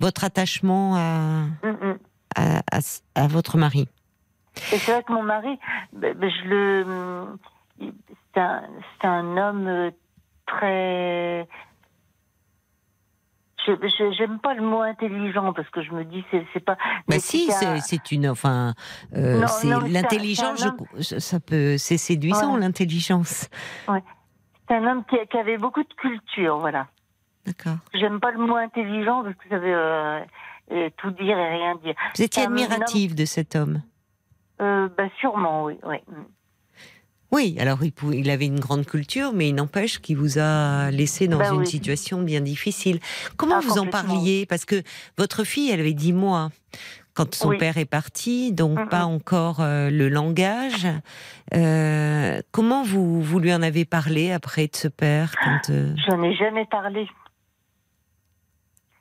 votre 0.00 0.24
attachement 0.24 0.96
à, 0.96 1.42
Mm, 1.62 1.68
mm. 1.80 1.98
à, 2.36 2.58
à- 2.72 3.00
à 3.14 3.26
votre 3.28 3.56
mari. 3.58 3.88
Et 4.72 4.78
c'est 4.78 4.92
vrai 4.92 5.02
que 5.02 5.12
mon 5.12 5.22
mari, 5.22 5.58
ben, 5.92 6.14
ben, 6.16 6.30
je 6.30 6.48
le, 6.48 7.26
c'est 8.34 8.40
un, 8.40 8.62
c'est 9.00 9.06
un 9.06 9.36
homme 9.36 9.66
euh, 9.66 9.90
très. 10.46 11.48
Je 13.66 14.12
j'aime 14.16 14.38
pas 14.40 14.54
le 14.54 14.62
mot 14.62 14.80
intelligent 14.80 15.52
parce 15.52 15.68
que 15.68 15.82
je 15.82 15.92
me 15.92 16.04
dis 16.04 16.24
c'est 16.30 16.44
c'est 16.52 16.64
pas. 16.64 16.74
Bah 16.76 16.80
mais 17.08 17.18
si, 17.20 17.50
c'est 17.50 17.66
un- 17.66 17.76
c'est 17.80 17.96
c'est 17.96 18.12
une, 18.12 18.28
enfin, 18.28 18.72
euh, 19.14 19.46
c'est 19.46 19.68
l'intelligence. 19.88 20.64
Ça 21.18 21.40
peut, 21.40 21.76
c'est 21.76 21.98
séduisant 21.98 22.54
Ouais. 22.54 22.60
l'intelligence. 22.60 23.48
C'est 23.86 24.74
un 24.76 24.86
homme 24.86 25.04
qui, 25.04 25.16
qui 25.30 25.36
avait 25.36 25.58
beaucoup 25.58 25.82
de 25.82 25.94
culture, 25.94 26.58
voilà. 26.58 26.86
D'accord. 27.44 27.76
J'aime 27.92 28.18
pas 28.20 28.30
le 28.30 28.38
mot 28.38 28.56
intelligent 28.56 29.22
parce 29.24 29.34
que 29.36 29.48
ça 29.50 29.58
veut 29.58 29.74
euh, 29.76 30.88
tout 30.96 31.10
dire 31.10 31.36
et 31.38 31.48
rien 31.50 31.74
dire. 31.76 31.94
Vous 32.16 32.22
étiez 32.22 32.44
admirative 32.44 33.14
de 33.14 33.24
cet 33.24 33.56
homme. 33.56 33.82
Euh, 34.60 34.88
bah 34.96 35.08
sûrement, 35.20 35.64
oui, 35.64 35.78
oui. 35.86 35.96
Oui, 37.32 37.56
alors 37.60 37.84
il, 37.84 37.92
pouvait- 37.92 38.18
il 38.18 38.28
avait 38.28 38.46
une 38.46 38.58
grande 38.58 38.84
culture, 38.84 39.32
mais 39.32 39.48
il 39.50 39.54
n'empêche 39.54 40.00
qu'il 40.00 40.16
vous 40.16 40.38
a 40.38 40.90
laissé 40.90 41.28
dans 41.28 41.38
Bah 41.38 41.50
une 41.52 41.60
oui. 41.60 41.66
situation 41.66 42.20
bien 42.22 42.40
difficile. 42.40 42.98
Comment 43.36 43.56
Ah, 43.58 43.60
vous 43.60 43.78
en 43.78 43.86
parliez? 43.86 44.46
Parce 44.46 44.64
que 44.64 44.82
votre 45.16 45.44
fille, 45.44 45.70
elle 45.70 45.78
avait 45.80 45.92
10 45.94 46.12
mois 46.12 46.50
quand 47.14 47.32
son 47.34 47.50
Oui. 47.50 47.58
père 47.58 47.78
est 47.78 47.84
parti, 47.84 48.52
donc 48.52 48.88
pas 48.88 49.04
encore 49.04 49.60
euh, 49.60 49.90
le 49.90 50.08
langage. 50.08 50.88
Euh, 51.54 52.40
comment 52.50 52.82
vous, 52.82 53.22
vous 53.22 53.38
lui 53.38 53.54
en 53.54 53.62
avez 53.62 53.84
parlé 53.84 54.32
après 54.32 54.66
de 54.66 54.74
ce 54.76 54.88
père 54.88 55.32
quand, 55.42 55.70
euh, 55.70 55.94
J'en 56.08 56.20
ai 56.24 56.34
jamais 56.34 56.64
parlé. 56.66 57.08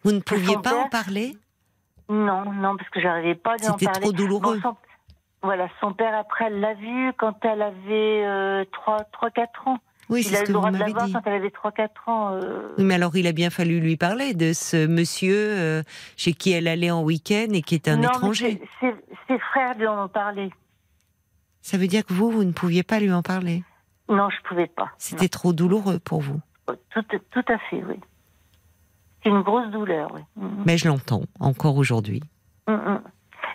Vous 0.03 0.11
ne 0.11 0.19
pouviez 0.19 0.57
pas 0.63 0.75
en 0.75 0.87
parler? 0.89 1.35
Non, 2.09 2.51
non, 2.53 2.77
parce 2.77 2.89
que 2.91 3.01
j'arrivais 3.01 3.35
pas 3.35 3.51
à 3.61 3.69
en 3.69 3.73
C'était 3.73 3.85
parler. 3.85 4.01
trop 4.01 4.11
douloureux. 4.13 4.59
Bon, 4.59 4.69
son- 4.69 4.77
voilà, 5.41 5.67
son 5.79 5.93
père 5.93 6.13
après 6.17 6.45
elle 6.45 6.59
l'a 6.59 6.73
vu 6.73 7.13
quand 7.17 7.33
elle 7.45 7.61
avait 7.61 8.23
euh, 8.25 8.65
3 8.71 9.03
3 9.11 9.29
4 9.31 9.67
ans. 9.67 9.77
Oui, 10.09 10.21
Il 10.21 10.23
c'est 10.25 10.37
a 10.37 10.43
eu 10.43 10.47
le 10.47 10.53
droit 10.53 10.71
de 10.71 10.77
quand 11.13 11.21
elle 11.27 11.33
avait 11.33 11.51
3 11.51 11.71
4 11.71 12.09
ans. 12.09 12.33
euh, 12.33 12.73
Oui, 12.77 12.83
mais 12.83 12.95
alors 12.95 13.15
il 13.15 13.27
a 13.27 13.31
bien 13.31 13.49
fallu 13.51 13.79
lui 13.79 13.95
parler 13.95 14.33
de 14.33 14.53
ce 14.53 14.87
monsieur 14.87 15.35
euh, 15.37 15.83
chez 16.17 16.33
qui 16.33 16.51
elle 16.51 16.67
allait 16.67 16.89
en 16.91 17.03
week-end 17.03 17.47
et 17.53 17.61
qui 17.61 17.75
était 17.75 17.91
un 17.91 17.97
non, 17.97 18.09
étranger. 18.09 18.59
ses- 18.81 19.37
frères 19.53 19.77
lui 19.77 19.85
en 19.87 20.05
ont 20.05 20.07
parlé. 20.07 20.49
Ça 21.61 21.77
veut 21.77 21.85
dire 21.87 22.03
que 22.05 22.13
vous, 22.13 22.31
vous 22.31 22.43
ne 22.43 22.51
pouviez 22.51 22.81
pas 22.83 22.99
lui 22.99 23.11
en 23.13 23.21
parler? 23.21 23.63
Non, 24.09 24.29
je 24.31 24.41
pouvais 24.47 24.65
pas. 24.67 24.89
C'était 24.97 25.29
trop 25.29 25.53
douloureux 25.53 25.99
pour 25.99 26.21
vous. 26.21 26.39
Non. 26.67 26.75
Tout, 26.89 27.03
tout 27.31 27.45
à 27.47 27.57
fait, 27.69 27.83
oui. 27.87 27.99
C'est 29.21 29.29
une 29.29 29.41
grosse 29.41 29.69
douleur, 29.69 30.09
oui. 30.15 30.21
Mais 30.65 30.77
je 30.77 30.87
l'entends 30.87 31.21
encore 31.39 31.77
aujourd'hui. 31.77 32.23
Mm, 32.67 32.73
mm. 32.73 33.01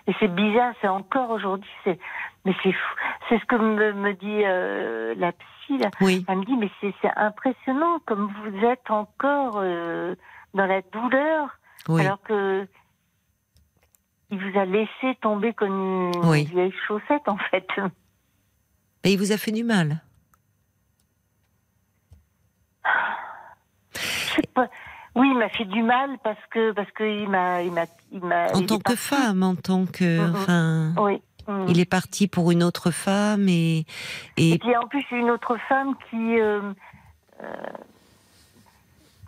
Et 0.07 0.13
c'est 0.21 0.29
bizarre, 0.29 0.75
c'est 0.81 0.89
encore 0.89 1.31
aujourd'hui, 1.31 1.71
c'est, 1.83 1.99
mais 2.45 2.55
c'est 2.63 2.73
fou. 2.73 2.95
C'est 3.29 3.39
ce 3.39 3.45
que 3.47 3.57
me, 3.57 3.93
me 3.95 4.13
dit 4.13 4.43
euh, 4.45 5.15
la 5.17 5.33
psy, 5.33 5.79
là. 5.79 5.91
Oui, 6.01 6.25
Elle 6.29 6.39
me 6.39 6.45
dit, 6.45 6.57
mais 6.57 6.71
c'est, 6.81 6.95
impressionnant 7.17 8.01
comme 8.05 8.31
vous 8.43 8.67
êtes 8.67 8.91
encore 8.91 9.55
euh, 9.57 10.15
dans 10.53 10.67
la 10.67 10.83
douleur, 10.83 11.59
oui. 11.89 12.03
alors 12.03 12.21
que 12.23 12.67
il 14.31 14.39
vous 14.39 14.59
a 14.59 14.65
laissé 14.65 15.15
tomber 15.21 15.53
comme 15.55 16.13
une 16.13 16.27
Oui. 16.27 16.45
vieille 16.45 16.75
chaussette, 16.87 17.27
en 17.29 17.37
fait. 17.37 17.67
Et 19.05 19.13
il 19.13 19.19
vous 19.19 19.33
a 19.33 19.37
fait 19.39 19.53
du 19.53 19.65
mal? 19.65 20.03
Je 23.95 24.01
sais 24.01 24.43
pas. 24.55 24.69
Oui, 25.15 25.29
il 25.31 25.39
m'a 25.39 25.49
fait 25.49 25.65
du 25.65 25.83
mal 25.83 26.11
parce 26.23 26.41
que 26.51 26.73
parce 26.73 26.91
que 26.93 27.05
il 27.05 27.29
m'a 27.29 27.63
il 27.63 27.73
m'a 27.73 27.85
il 28.11 28.21
m'a. 28.25 28.47
En 28.53 28.63
tant 28.63 28.79
que 28.79 28.83
parti. 28.83 28.97
femme, 28.97 29.43
en 29.43 29.55
tant 29.55 29.87
que. 29.87 30.31
Enfin. 30.31 30.93
Oui. 30.99 31.23
mm. 31.47 31.67
Il 31.69 31.81
est 31.81 31.89
parti 31.89 32.27
pour 32.27 32.51
une 32.51 32.63
autre 32.63 32.91
femme 32.91 33.49
et. 33.49 33.87
Et 34.37 34.55
et 34.55 34.59
puis 34.59 34.77
en 34.77 34.87
plus, 34.87 35.05
une 35.13 35.31
autre 35.31 35.57
femme 35.69 35.95
qui 36.11 36.41
euh, 36.41 36.61
euh, 37.43 37.47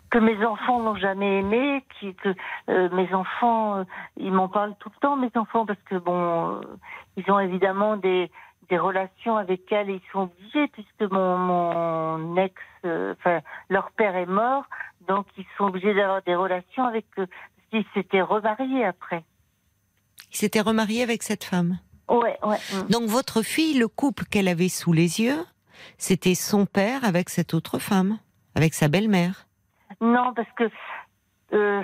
que 0.09 0.17
mes 0.19 0.45
enfants 0.45 0.81
n'ont 0.81 0.95
jamais 0.95 1.39
aimé, 1.39 1.83
qui 1.99 2.13
que 2.15 2.33
euh, 2.69 2.89
mes 2.93 3.13
enfants, 3.13 3.83
ils 4.17 4.31
m'en 4.31 4.49
parlent 4.49 4.75
tout 4.79 4.89
le 4.93 4.99
temps, 4.99 5.15
mes 5.15 5.31
enfants, 5.35 5.65
parce 5.65 5.81
que 5.89 5.95
bon, 5.95 6.61
ils 7.15 7.29
ont 7.31 7.39
évidemment 7.39 7.97
des 7.97 8.29
des 8.69 8.77
relations 8.77 9.37
avec 9.37 9.71
elle 9.71 9.89
et 9.89 9.93
ils 9.95 10.11
sont 10.11 10.23
obligés 10.23 10.67
puisque 10.67 11.11
mon 11.11 11.37
mon 11.37 12.37
ex, 12.37 12.53
euh, 12.85 13.13
enfin 13.17 13.39
leur 13.69 13.91
père 13.91 14.15
est 14.15 14.25
mort, 14.25 14.65
donc 15.07 15.25
ils 15.37 15.45
sont 15.57 15.65
obligés 15.65 15.93
d'avoir 15.93 16.21
des 16.23 16.35
relations 16.35 16.85
avec 16.85 17.05
eux. 17.17 17.27
Parce 17.27 17.69
qu'ils 17.69 17.85
s'étaient 17.93 18.21
remariés 18.21 18.85
après. 18.85 19.23
il 20.31 20.37
s'était 20.37 20.61
remarié 20.61 21.03
avec 21.03 21.23
cette 21.23 21.43
femme. 21.43 21.79
Ouais, 22.09 22.37
ouais. 22.43 22.57
Donc 22.89 23.09
votre 23.09 23.41
fille, 23.41 23.77
le 23.77 23.87
couple 23.87 24.23
qu'elle 24.25 24.47
avait 24.47 24.69
sous 24.69 24.93
les 24.93 25.19
yeux, 25.19 25.45
c'était 25.97 26.35
son 26.35 26.65
père 26.65 27.03
avec 27.03 27.29
cette 27.29 27.53
autre 27.53 27.79
femme, 27.79 28.19
avec 28.55 28.73
sa 28.73 28.87
belle-mère. 28.87 29.47
Non, 29.99 30.33
parce 30.33 30.51
que 30.55 30.69
euh, 31.53 31.81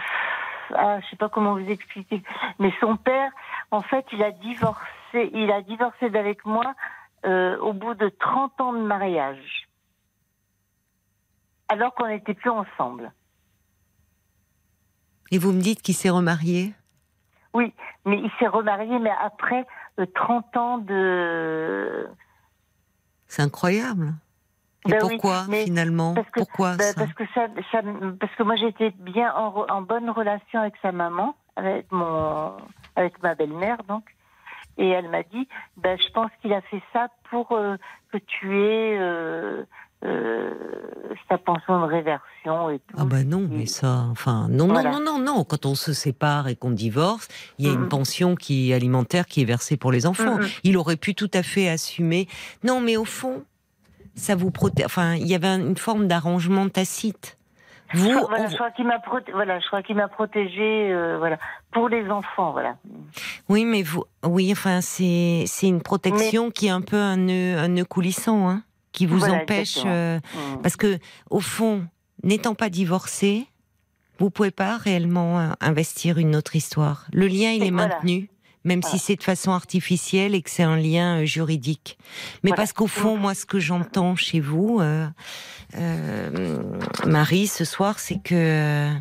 ah, 0.75 0.99
je 1.01 1.09
sais 1.09 1.15
pas 1.15 1.29
comment 1.29 1.53
vous 1.53 1.69
expliquer, 1.69 2.21
mais 2.59 2.71
son 2.79 2.95
père, 2.97 3.31
en 3.71 3.81
fait, 3.81 4.05
il 4.11 4.23
a 4.23 4.31
divorcé, 4.31 5.29
il 5.33 5.51
a 5.51 5.61
divorcé 5.61 6.09
d'avec 6.09 6.45
moi 6.45 6.73
euh, 7.25 7.57
au 7.59 7.73
bout 7.73 7.93
de 7.93 8.09
30 8.09 8.61
ans 8.61 8.73
de 8.73 8.79
mariage, 8.79 9.67
alors 11.73 11.93
qu'on 11.95 12.07
n'était 12.07 12.33
plus 12.35 12.49
ensemble. 12.49 13.11
Et 15.31 15.37
vous 15.39 15.51
me 15.51 15.61
dites 15.61 15.81
qu'il 15.81 15.95
s'est 15.95 16.09
remarié? 16.09 16.73
Oui, 17.53 17.73
mais 18.05 18.17
il 18.19 18.31
s'est 18.39 18.47
remarié, 18.47 18.99
mais 18.99 19.11
après 19.21 19.65
euh, 19.99 20.05
30 20.15 20.57
ans 20.57 20.77
de. 20.79 22.07
C'est 23.27 23.41
incroyable. 23.41 24.13
Et 24.85 24.91
Ben 24.91 24.99
pourquoi 24.99 25.45
finalement? 25.45 26.13
parce 26.13 26.29
que- 26.29 26.39
Pourquoi 26.41 26.75
Ben, 26.75 26.93
ça? 26.93 27.01
parce 27.01 27.13
que 27.13 27.23
ça, 27.33 27.47
ça- 27.71 27.81
parce 28.19 28.35
que 28.35 28.43
moi 28.43 28.55
j'étais 28.57 28.91
bien 28.99 29.33
en, 29.33 29.49
re- 29.51 29.71
en 29.71 29.81
bonne 29.81 30.09
relation 30.09 30.59
avec 30.59 30.73
sa 30.81 30.91
maman, 30.91 31.35
avec 31.55 31.89
mon, 31.91 32.57
avec 32.95 33.21
ma 33.23 33.33
belle-mère 33.33 33.77
donc, 33.87 34.03
et 34.77 34.89
elle 34.89 35.09
m'a 35.09 35.23
dit, 35.23 35.47
ben 35.77 35.97
je 35.99 36.09
pense 36.11 36.31
qu'il 36.41 36.51
a 36.53 36.61
fait 36.61 36.81
ça 36.91 37.07
pour 37.29 37.53
euh, 37.53 37.77
que 38.11 38.17
tu 38.17 38.57
aies 38.59 38.97
euh, 38.99 39.63
euh, 40.05 40.51
sa 41.29 41.37
pension 41.37 41.79
de 41.81 41.85
réversion 41.85 42.69
et 42.69 42.79
tout. 42.79 42.95
Ah 42.97 43.05
bah 43.05 43.23
non, 43.23 43.47
mais 43.49 43.65
ça, 43.65 44.05
enfin, 44.11 44.47
non, 44.49 44.67
Voilà. 44.67 44.91
non, 44.91 44.99
non, 44.99 45.17
non, 45.19 45.35
non. 45.37 45.43
Quand 45.43 45.65
on 45.65 45.75
se 45.75 45.93
sépare 45.93 46.47
et 46.47 46.55
qu'on 46.55 46.71
divorce, 46.71 47.27
il 47.59 47.65
y 47.65 47.69
a 47.69 47.73
une 47.73 47.81
Mhm. 47.81 47.89
pension 47.89 48.35
qui 48.35 48.73
alimentaire 48.73 49.25
qui 49.25 49.41
est 49.41 49.45
versée 49.45 49.77
pour 49.77 49.91
les 49.91 50.05
enfants. 50.05 50.37
Mhm. 50.37 50.47
Il 50.63 50.77
aurait 50.77 50.97
pu 50.97 51.15
tout 51.15 51.31
à 51.33 51.43
fait 51.43 51.69
assumer. 51.69 52.27
Non, 52.63 52.81
mais 52.81 52.97
au 52.97 53.05
fond, 53.05 53.43
ça 54.15 54.35
vous 54.35 54.51
protège. 54.51 54.85
Enfin, 54.85 55.15
il 55.15 55.25
y 55.27 55.35
avait 55.35 55.47
une 55.47 55.77
forme 55.77 56.07
d'arrangement 56.07 56.67
tacite. 56.69 57.37
Vous, 57.95 58.09
voilà, 58.27 58.45
on- 58.45 58.49
je 58.49 58.55
crois 58.55 58.71
qu'il 58.71 58.87
m'a 58.87 58.97
proté- 58.97 59.31
voilà, 59.33 59.59
je 59.59 59.67
crois 59.67 59.83
qu'il 59.83 59.95
m'a 59.95 60.07
protégée, 60.07 60.91
euh, 60.91 61.17
voilà, 61.19 61.37
pour 61.71 61.89
les 61.89 62.09
enfants, 62.09 62.51
voilà. 62.51 62.75
oui, 63.49 63.65
mais 63.65 63.83
vous, 63.83 64.03
oui, 64.25 64.51
enfin, 64.51 64.81
c'est 64.81 65.43
c'est 65.45 65.67
une 65.67 65.81
protection 65.81 66.49
qui 66.49 66.65
est 66.67 66.71
un 66.71 66.81
peu 66.81 66.97
un 66.97 67.17
nœud, 67.17 67.55
un 67.57 67.67
nœud 67.67 67.85
coulissant, 67.85 68.49
hein, 68.49 68.63
qui 68.93 69.05
vous 69.05 69.17
Voilà, 69.19 69.41
empêche. 69.41 69.79
euh, 69.85 70.19
Mm. 70.19 70.61
Parce 70.61 70.77
que, 70.77 70.97
au 71.29 71.41
fond, 71.41 71.85
n'étant 72.23 72.55
pas 72.55 72.69
divorcé, 72.69 73.45
vous 74.19 74.29
pouvez 74.29 74.51
pas 74.51 74.77
réellement 74.77 75.39
euh, 75.39 75.49
investir 75.59 76.17
une 76.19 76.35
autre 76.35 76.55
histoire. 76.55 77.05
Le 77.11 77.27
lien, 77.27 77.51
il 77.51 77.63
Et 77.63 77.67
est 77.67 77.71
voilà. 77.71 77.95
maintenu, 77.95 78.29
même 78.63 78.81
si 78.83 78.97
c'est 78.99 79.15
de 79.17 79.23
façon 79.23 79.51
artificielle 79.51 80.35
et 80.35 80.41
que 80.41 80.49
c'est 80.49 80.63
un 80.63 80.77
lien 80.77 81.21
euh, 81.21 81.25
juridique. 81.25 81.97
Mais 82.43 82.49
Voilà. 82.51 82.55
parce 82.61 82.71
qu'au 82.73 82.87
fond, 82.87 83.17
moi, 83.17 83.33
ce 83.35 83.45
que 83.45 83.59
j'entends 83.59 84.15
chez 84.15 84.39
vous, 84.39 84.79
euh, 84.79 85.05
euh, 85.77 86.59
Marie, 87.05 87.47
ce 87.47 87.65
soir, 87.65 87.99
c'est 87.99 88.21
que 88.21 88.35
euh, 88.35 88.93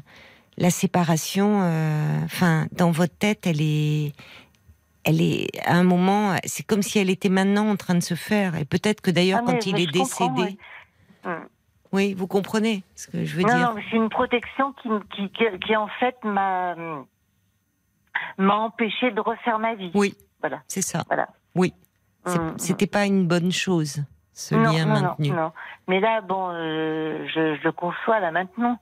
la 0.59 0.71
séparation, 0.71 1.61
euh, 1.63 2.19
enfin, 2.25 2.67
dans 2.73 2.91
votre 2.91 3.15
tête, 3.17 3.47
elle 3.47 3.61
est, 3.61 4.13
elle 5.05 5.21
est 5.21 5.49
à 5.65 5.75
un 5.77 5.83
moment, 5.85 6.37
c'est 6.45 6.63
comme 6.65 6.83
si 6.83 6.99
elle 6.99 7.11
était 7.11 7.29
maintenant 7.29 7.69
en 7.69 7.77
train 7.77 7.95
de 7.95 8.01
se 8.03 8.15
faire. 8.15 8.57
Et 8.57 8.65
peut-être 8.65 9.01
que 9.01 9.11
d'ailleurs, 9.11 9.41
Ah, 9.43 9.47
quand 9.51 9.67
il 9.67 9.79
est 9.81 9.91
décédé, 9.91 10.43
ouais. 10.43 10.57
Mm. 11.25 11.47
Oui, 11.93 12.15
vous 12.15 12.27
comprenez 12.27 12.85
ce 12.95 13.09
que 13.09 13.25
je 13.25 13.37
veux 13.37 13.43
non, 13.43 13.49
dire. 13.57 13.75
non, 13.75 13.81
c'est 13.91 13.97
une 13.97 14.09
protection 14.09 14.73
qui, 14.83 14.89
qui, 15.15 15.29
qui, 15.31 15.45
qui, 15.61 15.77
en 15.77 15.89
fait 16.01 16.17
m'a 16.25 16.75
m'a 18.39 18.55
empêché 18.57 19.11
de 19.11 19.21
refaire 19.21 19.59
ma 19.59 19.75
vie. 19.75 19.91
Oui, 19.95 20.15
Voilà. 20.41 20.63
c'est 20.69 20.83
ça. 20.83 21.05
Voilà. 21.09 21.29
Oui, 21.55 21.75
C'est- 22.27 22.39
Mm, 22.39 22.43
mm. 22.53 22.59
c'était 22.59 22.87
pas 22.87 23.05
une 23.07 23.27
bonne 23.27 23.53
chose, 23.53 24.05
ce 24.33 24.55
non, 24.55 24.73
lien 24.73 24.85
non, 24.87 25.01
maintenu. 25.03 25.29
Non, 25.31 25.37
non. 25.37 25.53
Mais 25.89 26.01
là, 26.01 26.21
bon, 26.21 26.51
euh, 26.53 27.27
je, 27.35 27.57
je 27.57 27.63
le 27.65 27.73
conçois 27.73 28.21
là 28.21 28.31
maintenant. 28.31 28.79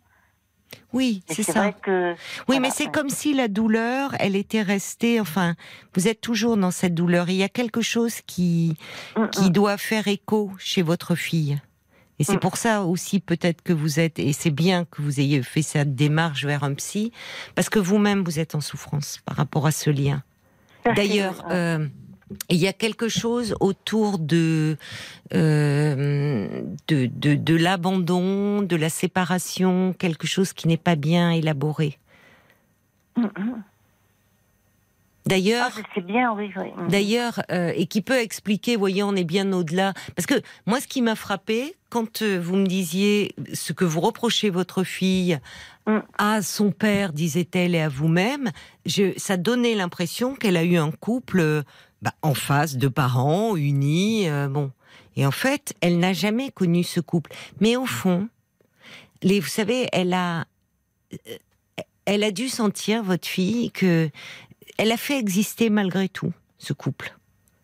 Oui, 0.93 1.23
c'est 1.29 1.43
ça. 1.43 1.53
vrai 1.61 1.75
que. 1.83 2.13
Oui, 2.13 2.17
voilà, 2.47 2.61
mais 2.63 2.71
c'est 2.71 2.91
comme 2.91 3.09
si 3.11 3.33
la 3.35 3.49
douleur, 3.49 4.15
elle 4.19 4.37
était 4.37 4.63
restée. 4.63 5.21
Enfin, 5.21 5.55
vous 5.95 6.09
êtes 6.09 6.21
toujours 6.21 6.57
dans 6.57 6.71
cette 6.71 6.95
douleur. 6.95 7.29
Il 7.31 7.37
y 7.37 7.43
a 7.43 7.49
quelque 7.49 7.81
chose 7.83 8.21
qui 8.27 8.77
Mm, 9.17 9.27
qui 9.31 9.45
mm. 9.51 9.53
doit 9.53 9.77
faire 9.79 10.09
écho 10.09 10.51
chez 10.59 10.83
votre 10.83 11.15
fille. 11.15 11.61
Et 12.19 12.25
c'est 12.25 12.37
Mm. 12.37 12.41
pour 12.41 12.57
ça 12.59 12.83
aussi 12.83 13.19
peut-être 13.21 13.63
que 13.63 13.73
vous 13.73 13.99
êtes, 13.99 14.19
et 14.19 14.33
c'est 14.35 14.51
bien 14.51 14.85
que 14.85 15.01
vous 15.01 15.21
ayez 15.21 15.43
fait 15.43 15.63
cette 15.63 15.95
démarche 15.95 16.45
vers 16.45 16.65
un 16.65 16.75
psy, 16.75 17.13
parce 17.55 17.71
que 17.71 17.79
vous-même 17.79 18.23
vous 18.25 18.39
êtes 18.39 18.55
en 18.55 18.61
souffrance 18.61 19.21
par 19.25 19.37
rapport 19.37 19.67
à 19.67 19.71
ce 19.73 19.89
lien. 19.91 20.23
D'ailleurs, 20.97 21.45
euh, 21.51 21.87
il 22.49 22.57
y 22.57 22.69
a 22.69 22.73
quelque 22.73 23.09
chose 23.09 23.55
autour 23.61 24.19
de 24.19 24.77
euh, 25.35 26.63
de, 26.89 27.07
de, 27.07 27.35
de 27.35 27.55
l'abandon, 27.57 28.63
de 28.63 28.77
la 28.77 28.89
séparation, 28.89 29.95
quelque 29.99 30.27
chose 30.27 30.53
qui 30.53 30.69
n'est 30.69 30.77
pas 30.77 30.97
bien 30.97 31.31
élaboré. 31.33 31.99
D'ailleurs, 35.27 35.71
Ah, 35.77 36.01
bien, 36.01 36.33
oui. 36.33 36.51
oui. 36.57 36.69
D'ailleurs, 36.89 37.43
euh, 37.53 37.73
et 37.77 37.87
qui 37.87 38.01
peut 38.01 38.19
expliquer, 38.19 38.77
voyez, 38.77 39.03
on 39.03 39.15
est 39.15 39.25
bien 39.25 39.53
au-delà. 39.53 39.93
Parce 40.17 40.27
que 40.27 40.41
moi, 40.67 40.81
ce 40.81 40.87
qui 40.89 41.03
m'a 41.03 41.15
frappé, 41.15 41.75
quand 41.91 42.23
euh, 42.23 42.41
vous 42.43 42.57
me 42.57 42.67
disiez 42.67 43.35
ce 43.53 43.73
que 43.75 43.85
vous 43.85 44.01
reprochez 44.01 44.51
votre 44.51 44.83
fille 44.83 45.39
Mm. 45.87 45.99
à 46.19 46.43
son 46.43 46.73
père, 46.73 47.13
disait-elle, 47.15 47.75
et 47.75 47.81
à 47.81 47.89
vous-même, 47.89 48.51
ça 49.17 49.37
donnait 49.39 49.75
l'impression 49.75 50.35
qu'elle 50.35 50.59
a 50.59 50.63
eu 50.65 50.77
un 50.77 50.91
couple 50.91 51.63
bah, 52.03 52.13
en 52.23 52.35
face 52.35 52.77
de 52.77 52.89
parents 52.89 53.57
unis. 53.57 54.29
euh, 54.29 54.49
bon, 54.49 54.71
et 55.17 55.27
en 55.27 55.31
fait, 55.31 55.75
elle 55.81 55.99
n'a 55.99 56.13
jamais 56.13 56.51
connu 56.51 56.83
ce 56.85 57.01
couple. 57.01 57.33
Mais 57.61 57.77
au 57.77 57.87
fond, 57.87 58.29
les, 59.23 59.41
vous 59.41 59.49
savez, 59.49 59.89
elle 59.93 60.15
a, 60.15 60.45
euh, 61.13 61.35
elle 62.07 62.25
a 62.25 62.31
dû 62.31 62.49
sentir 62.49 63.03
votre 63.03 63.27
fille 63.29 63.71
que 63.73 64.09
elle 64.79 64.93
a 64.93 64.97
fait 64.97 65.19
exister 65.19 65.69
malgré 65.69 66.09
tout 66.09 66.33
ce 66.59 66.73
couple. 66.73 67.17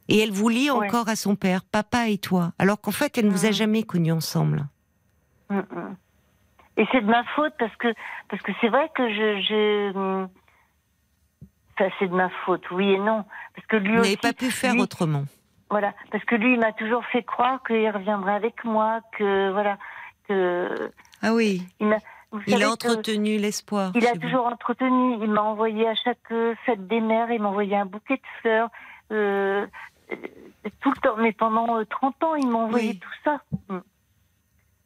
Et 0.09 0.19
elle 0.19 0.31
vous 0.33 0.49
lie 0.49 0.71
Ouais. 0.71 0.87
encore 0.87 1.09
à 1.09 1.17
son 1.17 1.35
père, 1.35 1.65
papa 1.65 2.09
et 2.09 2.19
toi, 2.19 2.53
alors 2.59 2.81
qu'en 2.81 2.93
fait, 2.93 3.17
elle 3.19 3.27
ne 3.27 3.31
vous 3.31 3.47
a 3.47 3.53
jamais 3.53 3.83
connus 3.83 4.13
ensemble. 4.13 4.67
Mm, 5.51 5.57
mm. 5.59 5.97
Et 6.79 6.85
c'est 6.93 7.01
de 7.01 7.07
ma 7.07 7.25
faute 7.35 7.55
parce 7.59 7.75
que 7.77 7.89
parce 8.29 8.43
que 8.43 8.53
c'est 8.61 8.69
vrai 8.69 8.91
que 8.95 9.09
je, 9.09 9.41
je 9.49 10.27
ça 11.79 11.85
c'est 11.99 12.09
de 12.09 12.15
ma 12.15 12.29
faute, 12.45 12.71
oui 12.71 12.93
et 12.93 12.99
non, 12.99 13.25
parce 13.55 13.67
que 13.67 13.77
lui 13.77 13.97
Vous 13.97 14.03
n'avez 14.03 14.17
pas 14.17 14.33
pu 14.33 14.51
faire 14.51 14.75
lui- 14.75 14.81
autrement. 14.83 15.25
voilà, 15.71 15.93
parce 16.11 16.25
que 16.25 16.35
lui 16.35 16.55
il 16.55 16.61
m'a 16.61 16.73
toujours 16.73 17.05
fait 17.07 17.23
croire 17.23 17.63
qu'il 17.67 17.89
reviendrait 17.91 18.35
avec 18.35 18.65
moi, 18.65 19.01
que 19.19 19.51
voilà, 19.53 19.77
que 20.29 20.91
Ah 21.23 21.33
oui, 21.35 21.63
il 22.47 22.63
a 22.63 22.71
entretenu 22.71 23.37
l'espoir. 23.39 23.93
Il 23.95 24.07
a 24.07 24.13
vous. 24.15 24.19
toujours 24.21 24.47
entretenu. 24.47 25.17
Il 25.23 25.31
m'a 25.31 25.43
envoyé 25.43 25.87
à 25.89 25.95
chaque 25.95 26.31
euh, 26.33 26.55
fête 26.67 26.87
des 26.87 27.01
mères, 27.01 27.31
il 27.31 27.41
m'a 27.41 27.49
envoyé 27.49 27.77
un 27.77 27.87
bouquet 27.87 28.17
de 28.17 28.23
fleurs. 28.41 28.69
euh, 29.13 29.67
euh, 30.13 30.17
tout 30.81 30.91
le 30.91 30.97
temps, 31.01 31.17
mais 31.19 31.33
pendant 31.33 31.79
euh, 31.79 31.85
30 31.85 32.23
ans, 32.25 32.35
il 32.35 32.49
m'a 32.49 32.59
envoyé 32.59 32.91
Oui. 32.91 32.99
tout 32.99 33.09
ça. 33.25 33.41
Mm. 33.69 33.79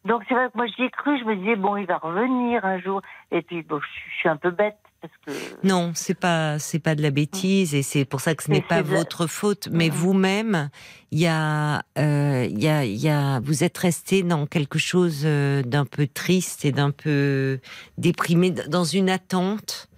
Donc 0.06 0.22
c'est 0.28 0.34
vrai 0.34 0.46
que 0.50 0.56
moi 0.56 0.66
j'y 0.66 0.82
ai 0.84 0.90
cru, 0.90 1.18
je 1.18 1.24
me 1.24 1.36
disais 1.36 1.56
bon 1.56 1.76
il 1.76 1.86
va 1.86 1.98
revenir 1.98 2.64
un 2.64 2.78
jour 2.78 3.02
et 3.30 3.42
puis 3.42 3.62
bon 3.62 3.80
je 3.80 4.16
suis 4.18 4.28
un 4.30 4.36
peu 4.38 4.50
bête 4.50 4.78
parce 5.00 5.12
que 5.26 5.30
Non, 5.66 5.92
c'est 5.94 6.14
pas 6.18 6.58
c'est 6.58 6.78
pas 6.78 6.94
de 6.94 7.02
la 7.02 7.10
bêtise 7.10 7.74
et 7.74 7.82
c'est 7.82 8.04
pour 8.04 8.20
ça 8.20 8.34
que 8.34 8.42
ce 8.42 8.50
n'est 8.50 8.60
pas 8.62 8.82
de 8.82 8.88
votre 8.88 9.26
faute. 9.26 9.68
Mais 9.70 9.88
vous-même, 9.88 10.70
il 11.10 11.18
y 11.20 11.26
a 11.26 11.82
euh, 11.98 12.46
il 12.50 12.62
y 12.62 12.68
a 12.68 12.84
il 12.84 12.96
y 12.96 13.08
a 13.08 13.40
vous 13.40 13.64
êtes 13.64 13.76
resté 13.78 14.22
dans 14.22 14.46
quelque 14.46 14.78
chose 14.78 15.22
euh, 15.24 15.62
d'un 15.62 15.84
peu 15.84 16.06
triste 16.06 16.64
et 16.64 16.72
d'un 16.72 16.90
peu 16.90 17.60
déprimé, 17.98 18.50
dans 18.50 18.84
une 18.84 19.10
attente 19.10 19.88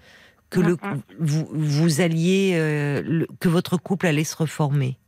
que 0.51 0.61
le 0.61 0.77
vous 1.19 1.49
vous 1.53 2.01
alliez 2.01 2.53
euh, 2.55 3.03
le- 3.05 3.27
que 3.41 3.49
votre 3.49 3.77
couple 3.77 4.07
allait 4.07 4.24
se 4.24 4.37
reformer. 4.37 4.99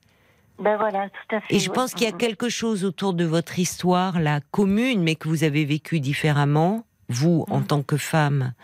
ben 0.58 0.76
voilà 0.76 1.08
tout 1.10 1.36
à 1.36 1.40
fait. 1.40 1.56
Et 1.56 1.58
je 1.58 1.68
pense 1.68 1.94
qu'il 1.94 2.06
y 2.06 2.08
a 2.08 2.12
Mm, 2.12 2.18
quelque 2.18 2.48
chose 2.48 2.84
autour 2.84 3.12
de 3.12 3.24
votre 3.24 3.58
histoire, 3.58 4.20
la 4.20 4.40
commune, 4.52 5.02
mais 5.02 5.16
que 5.16 5.28
vous 5.28 5.42
avez 5.44 5.64
vécu 5.64 5.98
différemment, 6.00 6.86
vous 7.08 7.44
en 7.50 7.60
Mhm. 7.60 7.66
tant 7.66 7.82
que 7.82 7.96
femme 7.96 8.54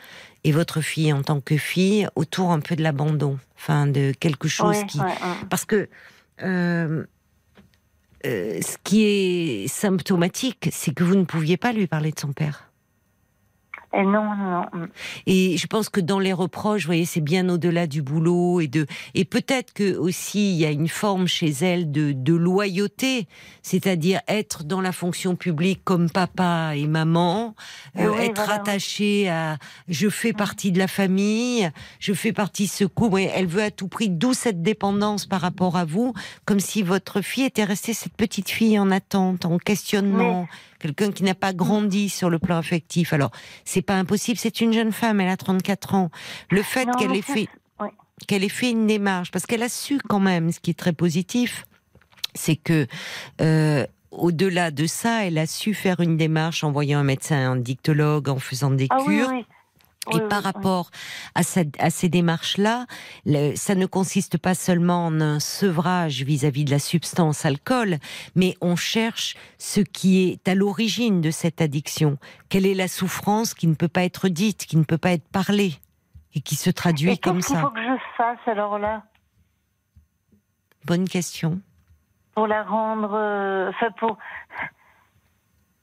et 0.44 0.52
votre 0.52 0.80
fille 0.80 1.12
en 1.12 1.22
tant 1.22 1.40
que 1.40 1.56
fille, 1.56 2.08
autour 2.16 2.50
un 2.52 2.60
peu 2.60 2.76
de 2.76 2.82
l'abandon, 2.82 3.38
enfin 3.56 3.86
de 3.86 4.12
quelque 4.18 4.48
chose 4.48 4.76
Ouais, 4.76 4.86
qui, 4.86 4.98
ouais, 5.00 5.06
ouais. 5.06 5.14
parce 5.50 5.64
que 5.64 5.88
euh, 6.42 7.04
euh, 8.26 8.60
ce 8.62 8.76
qui 8.84 9.04
est 9.04 9.68
symptomatique, 9.68 10.68
c'est 10.72 10.94
que 10.94 11.04
vous 11.04 11.14
ne 11.14 11.24
pouviez 11.24 11.56
pas 11.56 11.72
lui 11.72 11.86
parler 11.86 12.12
de 12.12 12.18
son 12.18 12.32
père. 12.32 12.69
Et 13.92 14.02
non 14.02 14.22
non 14.36 14.50
non. 14.50 14.66
mm. 14.72 14.88
Et 15.26 15.56
je 15.56 15.66
pense 15.66 15.88
que 15.88 16.00
dans 16.00 16.18
les 16.18 16.32
reproches, 16.32 16.82
vous 16.82 16.88
voyez, 16.88 17.04
c'est 17.04 17.20
bien 17.20 17.48
au-delà 17.48 17.86
du 17.86 18.02
boulot 18.02 18.60
et 18.60 18.68
de 18.68 18.86
et 19.14 19.24
peut-être 19.24 19.72
que 19.72 19.96
aussi 19.96 20.52
il 20.52 20.58
y 20.58 20.64
a 20.64 20.70
une 20.70 20.88
forme 20.88 21.26
chez 21.26 21.50
elle 21.50 21.90
de, 21.90 22.12
de 22.12 22.34
loyauté, 22.34 23.26
c'est-à-dire 23.62 24.20
être 24.28 24.64
dans 24.64 24.80
la 24.80 24.92
fonction 24.92 25.34
publique 25.34 25.82
comme 25.84 26.08
papa 26.08 26.72
et 26.76 26.86
maman, 26.86 27.54
Oui, 27.96 28.04
euh, 28.04 28.12
oui, 28.12 28.24
être 28.26 28.44
voilà, 28.44 28.60
attaché 28.60 29.28
à 29.28 29.58
je 29.88 30.08
fais 30.08 30.32
partie 30.32 30.70
de 30.72 30.78
la 30.78 30.88
famille, 30.88 31.70
je 31.98 32.12
fais 32.12 32.32
partie 32.32 32.66
de 32.66 32.70
ce 32.70 32.84
couple. 32.84 33.14
Oui, 33.14 33.28
elle 33.34 33.46
veut 33.46 33.62
à 33.62 33.70
tout 33.70 33.88
prix, 33.88 34.08
d'où 34.08 34.34
cette 34.34 34.62
dépendance 34.62 35.26
par 35.26 35.40
rapport 35.40 35.76
à 35.76 35.84
vous, 35.84 36.14
comme 36.44 36.60
si 36.60 36.82
votre 36.82 37.22
fille 37.22 37.44
était 37.44 37.64
restée 37.64 37.92
cette 37.92 38.14
petite 38.14 38.50
fille 38.50 38.78
en 38.78 38.90
attente, 38.90 39.44
en 39.44 39.58
questionnement. 39.58 40.46
Quelqu'un 40.80 41.12
qui 41.12 41.22
n'a 41.22 41.34
pas 41.34 41.52
grandi 41.52 42.08
sur 42.08 42.30
le 42.30 42.38
plan 42.38 42.56
affectif. 42.56 43.12
Alors, 43.12 43.30
c'est 43.64 43.82
pas 43.82 43.94
impossible. 43.94 44.38
C'est 44.38 44.60
une 44.60 44.72
jeune 44.72 44.92
femme, 44.92 45.20
elle 45.20 45.28
a 45.28 45.36
34 45.36 45.94
ans. 45.94 46.10
Le 46.50 46.62
fait 46.62 46.88
qu'elle 46.98 47.14
ait 47.14 47.22
fait, 47.22 47.48
ouais. 47.80 47.90
qu'elle 48.26 48.42
ait 48.42 48.48
fait 48.48 48.70
une 48.70 48.86
démarche, 48.86 49.30
parce 49.30 49.46
qu'elle 49.46 49.62
a 49.62 49.68
su 49.68 49.98
quand 50.08 50.20
même, 50.20 50.50
ce 50.50 50.58
qui 50.58 50.70
est 50.70 50.78
très 50.78 50.92
positif, 50.94 51.64
c'est 52.34 52.56
que 52.56 52.86
euh, 53.40 53.86
au-delà 54.10 54.70
de 54.70 54.86
ça, 54.86 55.26
elle 55.26 55.38
a 55.38 55.46
su 55.46 55.74
faire 55.74 56.00
une 56.00 56.16
démarche 56.16 56.64
en 56.64 56.72
voyant 56.72 56.98
un 57.00 57.04
médecin, 57.04 57.52
un 57.52 57.56
dictologue, 57.56 58.28
en 58.28 58.38
faisant 58.38 58.70
des 58.70 58.86
Ah 58.90 58.98
oui 59.06 59.18
cures. 59.18 59.28
oui. 59.30 59.44
Et 60.08 60.14
Oui, 60.14 60.20
par 60.30 60.38
oui, 60.38 60.44
oui. 60.46 60.52
rapport 60.54 60.90
à, 61.34 61.42
cette- 61.42 61.76
à 61.78 61.90
ces 61.90 62.08
démarches-là, 62.08 62.86
ça 63.54 63.74
ne 63.74 63.84
consiste 63.84 64.38
pas 64.38 64.54
seulement 64.54 65.04
en 65.06 65.20
un 65.20 65.40
sevrage 65.40 66.22
vis-à-vis 66.22 66.64
de 66.64 66.70
la 66.70 66.78
substance 66.78 67.44
alcool, 67.44 67.98
mais 68.34 68.54
on 68.62 68.76
cherche 68.76 69.36
ce 69.58 69.80
qui 69.80 70.22
est 70.26 70.48
à 70.48 70.54
l'origine 70.54 71.20
de 71.20 71.30
cette 71.30 71.60
addiction. 71.60 72.16
Quelle 72.48 72.64
est 72.64 72.74
la 72.74 72.88
souffrance 72.88 73.52
qui 73.52 73.66
ne 73.66 73.74
peut 73.74 73.88
pas 73.88 74.02
être 74.04 74.28
dite, 74.28 74.64
qui 74.64 74.78
ne 74.78 74.84
peut 74.84 74.98
pas 74.98 75.12
être 75.12 75.28
parlée, 75.28 75.74
et 76.34 76.40
qui 76.40 76.56
se 76.56 76.70
traduit 76.70 77.10
Et 77.10 77.16
comme 77.18 77.36
qu'est-ce 77.36 77.48
qu'il 77.48 77.56
ça 77.56 77.62
faut 77.62 77.70
que 77.70 77.82
je 77.82 77.96
fasse 78.16 78.38
alors 78.46 78.78
là? 78.78 79.02
Bonne 80.86 81.08
question. 81.08 81.60
pour 82.34 82.46
la 82.46 82.62
rendre, 82.62 83.12
euh, 83.12 83.68
enfin 83.68 83.90
pour 83.98 84.16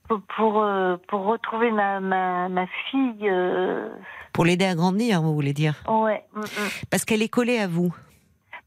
pour 0.07 0.21
pour, 0.35 0.61
euh, 0.63 0.97
pour 1.07 1.21
retrouver 1.25 1.71
ma 1.71 1.99
ma, 1.99 2.49
ma 2.49 2.65
fille. 2.89 3.29
euh, 3.29 3.89
Pour 4.33 4.45
l'aider 4.45 4.65
à 4.65 4.75
grandir, 4.75 5.21
vous 5.21 5.33
voulez 5.33 5.53
dire? 5.53 5.75
Ouais. 5.87 6.23
mm, 6.33 6.39
mm. 6.41 6.45
Parce 6.89 7.05
qu'elle 7.05 7.21
est 7.21 7.29
collée 7.29 7.57
à 7.59 7.67
vous. 7.67 7.93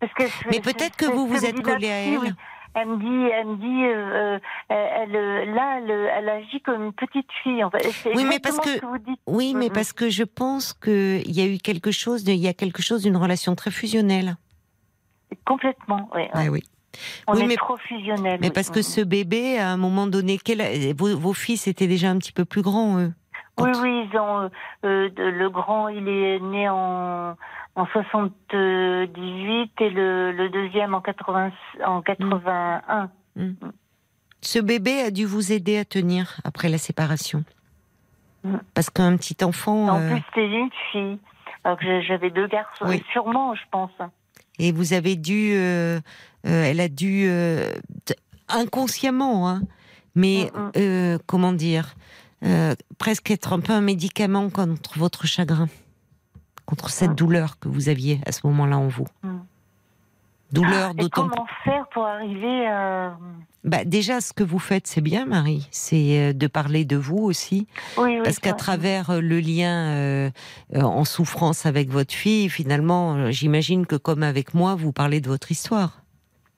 Parce 0.01 0.13
que 0.15 0.25
Mais 0.51 0.61
peut-être 0.61 0.97
que 0.97 1.05
vous 1.07 1.27
vous 1.27 1.45
êtes 1.45 1.57
celui-là 1.57 1.73
collé 1.75 1.89
à 1.91 2.19
oui. 2.21 2.29
elle. 2.29 2.35
Elle 2.73 2.87
me 2.89 2.97
dit, 2.99 3.33
elle 3.35 3.47
me 3.49 3.57
dit, 3.57 3.85
euh, 3.85 4.39
elle, 4.69 5.55
là, 5.55 5.79
elle, 5.79 5.91
elle 5.91 6.29
agit 6.29 6.61
comme 6.63 6.85
une 6.85 6.93
petite 6.93 7.27
fille. 7.43 7.65
En 7.65 7.71
fait. 7.71 7.83
C'est 7.91 8.15
Oui, 8.15 8.25
mais 8.25 8.39
parce 8.39 8.59
que- 8.61 8.71
ce 8.77 8.79
que 8.79 8.87
vous 8.87 8.99
dites. 8.99 9.19
Oui, 9.27 9.55
mais 9.57 9.67
Mhm. 9.67 9.73
parce 9.73 9.93
que 9.93 10.09
je 10.09 10.23
pense 10.23 10.73
qu'il 10.73 11.31
y 11.33 11.41
a 11.41 11.47
eu 11.47 11.59
quelque 11.59 11.91
chose, 11.91 12.23
de- 12.23 12.31
il 12.31 12.39
y 12.39 12.47
a 12.47 12.55
quelque 12.55 12.81
chose 12.81 13.03
d'une 13.03 13.17
relation 13.17 13.57
très 13.57 13.73
fusionnelle. 13.73 14.37
Complètement. 15.45 16.09
Oui. 16.15 16.23
Ah 16.33 16.45
oui. 16.51 16.63
On 17.27 17.35
Oui, 17.35 17.43
est 17.43 17.47
mais- 17.47 17.57
trop 17.57 17.77
fusionnels. 17.77 18.39
Mais 18.41 18.49
oui. 18.49 18.53
parce 18.53 18.71
que 18.71 18.79
Mhm. 18.81 18.83
ce 18.85 19.01
bébé, 19.03 19.59
à 19.59 19.71
un 19.71 19.77
moment 19.77 20.07
donné, 20.07 20.39
quel- 20.43 20.95
vos, 20.97 21.17
vos 21.17 21.33
fils 21.35 21.67
étaient 21.69 21.87
déjà 21.87 22.11
un 22.11 22.19
petit 22.19 22.33
peu 22.33 22.45
plus 22.45 22.63
grands, 22.63 22.99
eux. 22.99 23.13
Oui, 23.59 23.71
Quand- 23.73 23.83
oui, 23.83 24.09
ils 24.13 24.19
ont, 24.19 24.51
euh, 24.85 25.09
le 25.17 25.49
grand, 25.51 25.89
il 25.89 26.09
est 26.09 26.41
né 26.41 26.69
en, 26.69 27.37
en 27.77 27.87
78 27.87 29.71
et 29.81 29.91
le, 29.91 30.33
le 30.33 30.49
deuxième 30.51 30.95
en, 30.95 31.01
80, 31.01 31.51
en 31.85 32.03
81. 32.03 33.11
Ce 34.43 34.59
bébé 34.59 35.01
a 35.01 35.11
dû 35.11 35.25
vous 35.27 35.53
aider 35.53 35.79
à 35.79 35.85
tenir 35.85 36.41
après 36.45 36.69
la 36.69 36.79
séparation. 36.79 37.45
Mm. 38.45 38.57
Parce 38.75 38.89
qu'un 38.91 39.17
petit 39.17 39.37
enfant, 39.45 39.89
En 39.89 40.01
euh, 40.01 40.11
plus, 40.13 40.23
c'était 40.29 40.47
une 40.49 40.71
fille. 40.93 41.19
Alors 41.63 41.79
que 41.79 42.01
j'avais 42.03 42.31
deux 42.31 42.47
garçons. 42.47 42.87
Oui. 42.89 43.03
Sûrement, 43.13 43.55
je 43.55 43.61
pense. 43.71 43.91
et 44.59 44.73
vous 44.73 44.93
avez 44.95 45.17
dû, 45.17 45.53
euh, 45.55 46.01
elle 46.45 46.81
a 46.81 46.89
dû 46.89 47.25
euh, 47.29 47.73
inconsciemment, 48.49 49.49
hein, 49.49 49.63
mais 50.15 50.51
Mm, 50.55 50.59
mm. 50.59 50.71
euh, 50.77 51.19
comment 51.27 51.53
dire, 51.53 51.95
euh, 52.45 52.75
presque 52.99 53.31
être 53.31 53.53
un 53.53 53.61
peu 53.61 53.73
un 53.73 53.81
médicament 53.81 54.49
contre 54.51 54.99
votre 54.99 55.27
chagrin, 55.27 55.69
contre 56.67 56.91
cette 56.91 57.13
Mm. 57.13 57.15
douleur 57.17 57.59
que 57.59 57.69
vous 57.69 57.89
aviez 57.89 58.21
à 58.27 58.33
ce 58.33 58.41
moment-là 58.47 58.79
en 58.79 58.89
vous. 58.89 59.07
Douleur 60.53 60.91
Et 60.91 61.03
d'autant 61.03 61.29
comment 61.29 61.47
faire 61.63 61.87
pour 61.93 62.05
arriver 62.05 62.67
à... 62.67 63.17
Bah, 63.63 63.85
déjà, 63.85 64.21
ce 64.21 64.33
que 64.33 64.43
vous 64.43 64.59
faites, 64.59 64.89
c'est 64.89 65.01
bien, 65.01 65.25
Marie. 65.25 65.69
C'est 65.71 66.19
euh, 66.19 66.33
de 66.33 66.47
parler 66.49 66.85
de 66.85 66.97
vous 66.97 67.19
aussi. 67.19 67.69
Oui, 67.97 68.17
oui. 68.17 68.21
Parce 68.25 68.41
qu'à 68.41 68.55
travers 68.55 69.11
euh, 69.11 69.21
le 69.21 69.39
lien 69.39 69.91
euh, 69.91 70.31
euh, 70.75 70.81
en 70.83 71.05
souffrance 71.05 71.67
avec 71.67 71.91
votre 71.91 72.13
fille, 72.13 72.49
finalement, 72.49 73.15
euh, 73.15 73.31
j'imagine 73.31 73.87
que 73.87 73.95
comme 73.95 74.25
avec 74.25 74.53
moi, 74.55 74.75
vous 74.75 74.91
parlez 74.93 75.21
de 75.21 75.29
votre 75.29 75.53
histoire. 75.53 76.03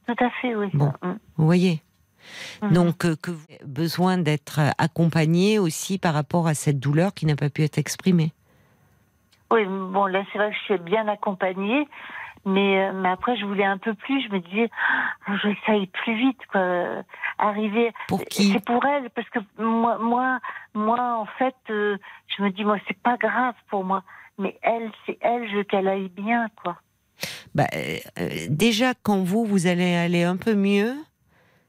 Tout 0.06 0.24
à 0.24 0.30
fait, 0.40 0.54
oui. 0.54 0.68
Bon. 0.74 0.92
Mm. 1.02 1.12
Vous 1.36 1.46
voyez 1.46 1.82
Mhm. 2.62 2.72
Donc, 2.72 3.04
euh, 3.04 3.16
que 3.16 3.30
vous 3.30 3.44
avez 3.48 3.60
besoin 3.64 4.18
d'être 4.18 4.60
accompagné 4.78 5.58
aussi 5.58 5.98
par 5.98 6.14
rapport 6.14 6.46
à 6.46 6.54
cette 6.54 6.78
douleur 6.78 7.14
qui 7.14 7.26
n'a 7.26 7.36
pas 7.36 7.50
pu 7.50 7.62
être 7.62 7.78
exprimée. 7.78 8.32
Oui, 9.50 9.64
bon, 9.66 10.06
là, 10.06 10.22
c'est 10.32 10.38
vrai 10.38 10.50
que 10.50 10.56
je 10.56 10.62
suis 10.62 10.78
bien 10.78 11.06
accompagnée, 11.08 11.86
mais, 12.46 12.88
euh, 12.88 12.92
mais 12.94 13.10
après, 13.10 13.36
je 13.36 13.44
voulais 13.44 13.64
un 13.64 13.76
peu 13.76 13.92
plus. 13.92 14.22
Je 14.22 14.32
me 14.32 14.40
disais, 14.40 14.70
ah, 15.26 15.36
je 15.42 15.48
ça 15.66 15.72
aille 15.72 15.86
plus 15.88 16.16
vite, 16.16 16.40
quoi. 16.50 17.02
Arriver. 17.38 17.92
Pour 18.08 18.24
qui 18.24 18.52
C'est 18.52 18.64
pour 18.64 18.84
elle, 18.86 19.10
parce 19.10 19.28
que 19.28 19.40
moi, 19.58 19.98
moi, 19.98 20.38
moi 20.74 21.16
en 21.18 21.26
fait, 21.38 21.56
euh, 21.70 21.98
je 22.28 22.42
me 22.42 22.50
dis, 22.50 22.64
moi, 22.64 22.78
c'est 22.88 22.98
pas 23.02 23.16
grave 23.18 23.54
pour 23.68 23.84
moi. 23.84 24.04
Mais 24.38 24.58
elle, 24.62 24.90
c'est 25.04 25.18
elle, 25.20 25.48
je 25.50 25.56
veux 25.56 25.64
qu'elle 25.64 25.88
aille 25.88 26.08
bien, 26.08 26.48
quoi. 26.62 26.78
Bah, 27.54 27.66
euh, 27.74 27.96
euh, 28.18 28.46
Déjà, 28.48 28.94
quand 29.02 29.22
vous, 29.22 29.44
vous 29.44 29.66
allez 29.66 29.94
aller 29.94 30.22
un 30.24 30.36
peu 30.36 30.54
mieux, 30.54 30.94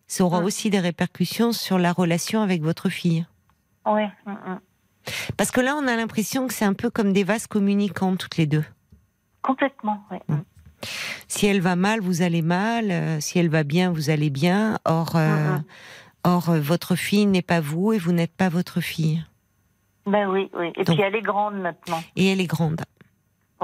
ça 0.07 0.23
aura 0.25 0.39
Mhm. 0.39 0.45
aussi 0.45 0.69
des 0.69 0.79
répercussions 0.79 1.51
sur 1.51 1.77
la 1.79 1.91
relation 1.93 2.41
avec 2.41 2.61
votre 2.61 2.89
fille. 2.89 3.25
Ouais. 3.85 4.09
mm, 4.25 4.31
mm. 4.31 4.59
Parce 5.37 5.51
que 5.51 5.59
là, 5.61 5.75
on 5.75 5.87
a 5.87 5.95
l'impression 5.97 6.47
que 6.47 6.53
c'est 6.53 6.65
un 6.65 6.73
peu 6.73 6.89
comme 6.89 7.11
des 7.13 7.23
vases 7.25 7.47
communicants 7.47 8.15
toutes 8.15 8.37
les 8.37 8.45
deux. 8.45 8.63
Complètement. 9.41 10.01
Mm. 10.29 10.35
Si 11.27 11.45
elle 11.47 11.61
va 11.61 11.75
mal, 11.75 11.99
vous 11.99 12.21
allez 12.21 12.41
mal. 12.41 12.91
euh, 12.91 13.19
si 13.19 13.39
elle 13.39 13.49
va 13.49 13.63
bien, 13.63 13.91
vous 13.91 14.09
allez 14.09 14.29
bien. 14.29 14.79
Or, 14.85 15.15
euh, 15.15 15.57
or 16.23 16.51
votre 16.55 16.95
fille 16.95 17.25
n'est 17.25 17.41
pas 17.41 17.59
vous 17.59 17.91
et 17.93 17.97
vous 17.97 18.11
n'êtes 18.13 18.33
pas 18.35 18.49
votre 18.49 18.79
fille. 18.81 19.23
Ben 20.05 20.27
oui, 20.29 20.49
oui. 20.53 20.71
Et 20.75 20.83
Donc- 20.83 20.95
puis 20.97 21.03
elle 21.05 21.15
est 21.15 21.21
grande 21.21 21.55
maintenant. 21.55 22.01
Et 22.17 22.27
elle 22.31 22.41
est 22.41 22.45
grande. 22.47 22.81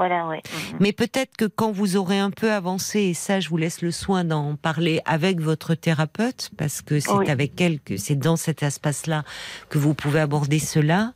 Voilà, 0.00 0.26
ouais. 0.28 0.40
mm, 0.44 0.74
mm. 0.74 0.76
Mais 0.80 0.92
peut-être 0.92 1.36
que 1.36 1.44
quand 1.44 1.72
vous 1.72 1.96
aurez 1.96 2.18
un 2.18 2.30
peu 2.30 2.50
avancé, 2.50 3.00
et 3.00 3.14
ça, 3.14 3.38
je 3.40 3.50
vous 3.50 3.58
laisse 3.58 3.82
le 3.82 3.90
soin 3.90 4.24
d'en 4.24 4.56
parler 4.56 5.02
avec 5.04 5.40
votre 5.40 5.74
thérapeute, 5.74 6.50
parce 6.56 6.80
que 6.80 7.00
c'est 7.00 7.12
Oui. 7.12 7.28
avec 7.28 7.60
elle 7.60 7.80
que 7.80 7.98
c'est 7.98 8.14
dans 8.14 8.36
cet 8.36 8.62
espace-là 8.62 9.24
que 9.68 9.76
vous 9.78 9.92
pouvez 9.92 10.20
aborder 10.20 10.58
cela. 10.58 11.12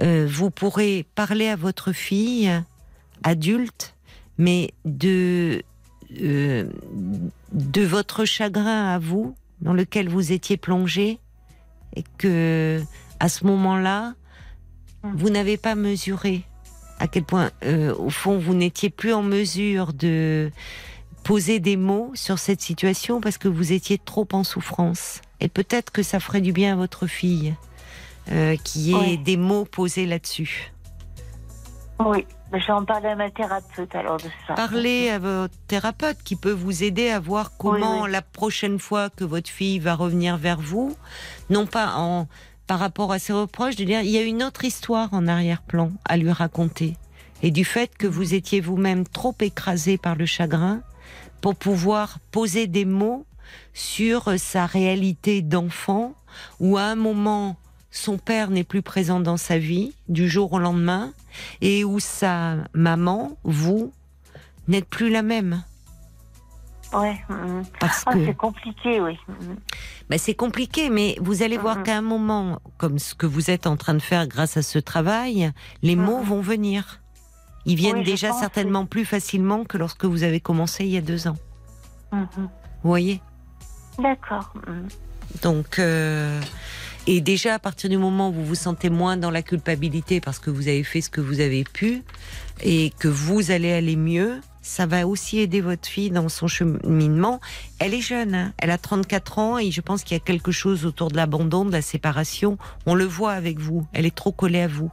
euh, 0.00 0.26
vous 0.28 0.50
pourrez 0.50 1.06
parler 1.14 1.46
à 1.48 1.54
votre 1.56 1.92
fille 1.92 2.50
adulte, 3.22 3.94
mais 4.36 4.72
de 4.84 5.62
euh, 6.20 6.64
de 7.52 7.82
votre 7.82 8.24
chagrin 8.24 8.92
à 8.94 8.98
vous, 8.98 9.34
dans 9.60 9.74
lequel 9.74 10.08
vous 10.08 10.32
étiez 10.32 10.56
plongé, 10.56 11.18
et 11.96 12.02
que 12.18 12.82
à 13.20 13.28
ce 13.28 13.44
moment-là, 13.46 14.14
Mm. 15.04 15.16
vous 15.16 15.28
n'avez 15.30 15.56
pas 15.58 15.74
mesuré 15.74 16.44
à 16.98 17.08
quel 17.08 17.24
point, 17.24 17.50
euh, 17.64 17.94
au 17.96 18.10
fond, 18.10 18.38
vous 18.38 18.54
n'étiez 18.54 18.90
plus 18.90 19.12
en 19.12 19.22
mesure 19.22 19.92
de 19.92 20.50
poser 21.22 21.58
des 21.58 21.76
mots 21.76 22.12
sur 22.14 22.38
cette 22.38 22.60
situation 22.60 23.20
parce 23.20 23.38
que 23.38 23.48
vous 23.48 23.72
étiez 23.72 23.98
trop 23.98 24.28
en 24.32 24.44
souffrance. 24.44 25.20
Et 25.40 25.48
peut-être 25.48 25.90
que 25.90 26.02
ça 26.02 26.20
ferait 26.20 26.40
du 26.40 26.52
bien 26.52 26.74
à 26.74 26.76
votre 26.76 27.06
fille 27.06 27.54
euh, 28.30 28.56
qu'il 28.56 28.82
y 28.82 28.94
ait 28.94 29.16
des 29.16 29.36
mots 29.36 29.64
posés 29.64 30.06
là-dessus. 30.06 30.72
Oui. 31.98 32.26
Ben, 32.52 32.60
je 32.60 32.66
vais 32.66 32.72
en 32.72 32.84
parler 32.84 33.08
à 33.08 33.16
ma 33.16 33.30
thérapeute 33.30 33.94
alors 33.94 34.18
de 34.18 34.28
ça. 34.46 34.54
Parlez 34.54 35.10
à 35.10 35.18
votre 35.18 35.54
thérapeute 35.66 36.18
qui 36.22 36.36
peut 36.36 36.52
vous 36.52 36.84
aider 36.84 37.10
à 37.10 37.18
voir 37.18 37.56
comment 37.56 38.02
oui. 38.02 38.10
la 38.10 38.22
prochaine 38.22 38.78
fois 38.78 39.10
que 39.10 39.24
votre 39.24 39.50
fille 39.50 39.78
va 39.78 39.94
revenir 39.94 40.36
vers 40.36 40.60
vous, 40.60 40.94
non 41.50 41.66
pas 41.66 41.94
en 41.96 42.28
par 42.66 42.78
rapport 42.78 43.12
à 43.12 43.18
ses 43.18 43.32
reproches, 43.32 43.76
de 43.76 43.84
dire 43.84 44.00
il 44.00 44.10
y 44.10 44.18
a 44.18 44.22
une 44.22 44.42
autre 44.42 44.64
histoire 44.64 45.12
en 45.12 45.26
arrière-plan 45.26 45.92
à 46.04 46.16
lui 46.16 46.30
raconter. 46.30 46.96
Et 47.42 47.50
du 47.50 47.64
fait 47.64 47.96
que 47.96 48.06
vous 48.06 48.34
étiez 48.34 48.60
vous-même 48.60 49.06
trop 49.06 49.34
écrasé 49.40 49.98
par 49.98 50.16
le 50.16 50.26
chagrin 50.26 50.82
pour 51.40 51.54
pouvoir 51.54 52.18
poser 52.30 52.66
des 52.66 52.84
mots 52.84 53.26
sur 53.74 54.38
sa 54.38 54.66
réalité 54.66 55.42
d'enfant, 55.42 56.14
où 56.60 56.78
à 56.78 56.84
un 56.84 56.94
moment 56.94 57.56
son 57.90 58.18
père 58.18 58.50
n'est 58.50 58.64
plus 58.64 58.82
présent 58.82 59.20
dans 59.20 59.36
sa 59.36 59.58
vie 59.58 59.92
du 60.08 60.28
jour 60.28 60.52
au 60.54 60.58
lendemain, 60.58 61.12
et 61.60 61.84
où 61.84 62.00
sa 62.00 62.56
maman, 62.72 63.36
vous, 63.44 63.92
n'êtes 64.68 64.88
plus 64.88 65.10
la 65.10 65.22
même. 65.22 65.62
Ouais. 66.94 67.16
mm, 67.28 67.34
mm. 67.34 67.62
Parce 67.80 68.02
Ah, 68.06 68.12
que 68.12 68.24
c'est 68.24 68.34
compliqué, 68.36 69.00
oui. 69.00 69.18
Ben, 70.08 70.18
c'est 70.18 70.34
compliqué, 70.34 70.90
mais 70.90 71.16
vous 71.20 71.42
allez 71.42 71.58
voir 71.58 71.82
qu'à 71.82 71.96
un 71.96 72.02
moment, 72.02 72.60
comme 72.78 72.98
ce 72.98 73.14
que 73.14 73.26
vous 73.26 73.50
êtes 73.50 73.66
en 73.66 73.76
train 73.76 73.94
de 73.94 74.02
faire 74.02 74.26
grâce 74.26 74.56
à 74.56 74.62
ce 74.62 74.78
travail, 74.78 75.50
les 75.82 75.96
mots 75.96 76.20
vont 76.20 76.40
venir. 76.40 77.00
Ils 77.66 77.76
viennent 77.76 77.98
Oui, 77.98 78.04
déjà 78.04 78.28
pense, 78.28 78.40
certainement 78.40 78.84
plus 78.86 79.04
facilement 79.04 79.64
que 79.64 79.78
lorsque 79.78 80.04
vous 80.04 80.22
avez 80.22 80.40
commencé 80.40 80.84
il 80.84 80.90
y 80.90 80.96
a 80.98 81.00
deux 81.00 81.26
ans. 81.26 81.36
Vous 82.12 82.48
voyez? 82.82 83.20
D'accord. 83.98 84.52
Donc, 85.42 85.78
euh, 85.78 86.40
et 87.06 87.20
déjà 87.20 87.54
à 87.54 87.58
partir 87.58 87.88
du 87.90 87.96
moment 87.96 88.28
où 88.28 88.32
vous 88.32 88.44
vous 88.44 88.54
sentez 88.54 88.90
moins 88.90 89.16
dans 89.16 89.30
la 89.30 89.42
culpabilité 89.42 90.20
parce 90.20 90.38
que 90.38 90.50
vous 90.50 90.68
avez 90.68 90.84
fait 90.84 91.00
ce 91.00 91.10
que 91.10 91.20
vous 91.20 91.40
avez 91.40 91.64
pu 91.64 92.02
et 92.62 92.92
que 92.98 93.08
vous 93.08 93.50
allez 93.50 93.72
aller 93.72 93.96
mieux, 93.96 94.40
ça 94.64 94.86
va 94.86 95.06
aussi 95.06 95.40
aider 95.40 95.60
votre 95.60 95.86
fille 95.86 96.10
dans 96.10 96.28
son 96.30 96.48
cheminement. 96.48 97.38
Elle 97.78 97.92
est 97.92 98.00
jeune, 98.00 98.34
hein. 98.34 98.52
elle 98.56 98.70
a 98.70 98.78
34 98.78 99.38
ans 99.38 99.58
et 99.58 99.70
je 99.70 99.82
pense 99.82 100.02
qu'il 100.02 100.16
y 100.16 100.20
a 100.20 100.24
quelque 100.24 100.52
chose 100.52 100.86
autour 100.86 101.10
de 101.10 101.16
l'abandon, 101.16 101.66
de 101.66 101.70
la 101.72 101.82
séparation. 101.82 102.56
On 102.86 102.94
le 102.94 103.04
voit 103.04 103.32
avec 103.32 103.58
vous, 103.58 103.86
elle 103.92 104.06
est 104.06 104.14
trop 104.14 104.32
collée 104.32 104.62
à 104.62 104.66
vous. 104.66 104.90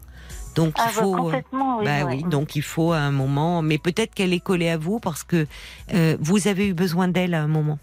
Donc 0.56 0.74
Ah, 0.78 0.88
il 0.92 0.96
bah, 0.98 1.02
faut. 1.02 1.16
complètement, 1.16 1.78
oui. 1.80 1.86
Bah 1.86 2.04
ouais. 2.04 2.16
oui, 2.18 2.24
donc 2.24 2.58
il 2.58 2.62
faut 2.62 2.92
à 2.92 2.98
un 2.98 3.12
moment, 3.12 3.62
mais 3.62 3.78
peut-être 3.78 4.14
qu'elle 4.14 4.34
est 4.34 4.42
collée 4.42 4.70
à 4.70 4.78
vous 4.78 5.00
parce 5.00 5.24
que 5.24 5.48
euh, 5.94 6.18
vous 6.20 6.50
avez 6.50 6.68
eu 6.68 6.74
besoin 6.74 7.08
d'elle 7.08 7.34
à 7.34 7.42
un 7.42 7.48
moment. 7.48 7.80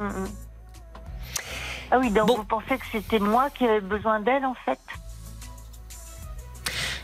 Mm, 0.00 0.06
mm. 0.06 0.28
Ah 1.90 1.98
oui, 1.98 2.10
donc 2.10 2.26
Bon. 2.28 2.36
vous 2.38 2.44
pensez 2.44 2.78
que 2.78 2.86
c'était 2.90 3.18
moi 3.18 3.50
qui 3.50 3.66
avais 3.66 3.82
besoin 3.82 4.18
d'elle, 4.20 4.46
en 4.46 4.54
fait? 4.64 4.78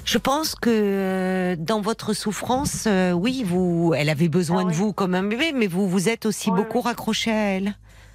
Je 0.08 0.16
pense 0.16 0.54
que 0.54 0.70
euh, 0.72 1.56
dans 1.58 1.82
votre 1.82 2.14
souffrance, 2.14 2.84
euh, 2.86 3.12
oui, 3.12 3.42
vous, 3.44 3.92
elle 3.94 4.08
avait 4.08 4.30
besoin 4.30 4.62
Ah 4.62 4.64
de 4.64 4.68
oui. 4.70 4.74
vous 4.74 4.92
comme 4.94 5.14
un 5.14 5.22
bébé, 5.22 5.52
mais 5.54 5.66
vous 5.66 5.86
vous 5.86 6.08
êtes 6.08 6.24
aussi 6.24 6.48
Oui, 6.48 6.56
beaucoup 6.56 6.78
oui. 6.78 6.84
raccroché 6.84 7.30
à 7.30 7.50
elle. 7.50 7.74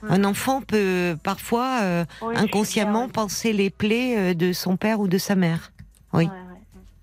Un 0.10 0.24
enfant 0.24 0.62
peut 0.62 1.16
parfois 1.22 1.82
euh, 1.84 2.04
inconsciemment 2.36 3.04
bien, 3.06 3.10
penser 3.10 3.54
les 3.54 3.70
plaies 3.70 4.18
euh, 4.18 4.34
de 4.34 4.54
son 4.54 4.76
père 4.76 5.02
ou 5.02 5.08
de 5.08 5.20
sa 5.20 5.36
mère. 5.36 5.72
Oui. 6.14 6.28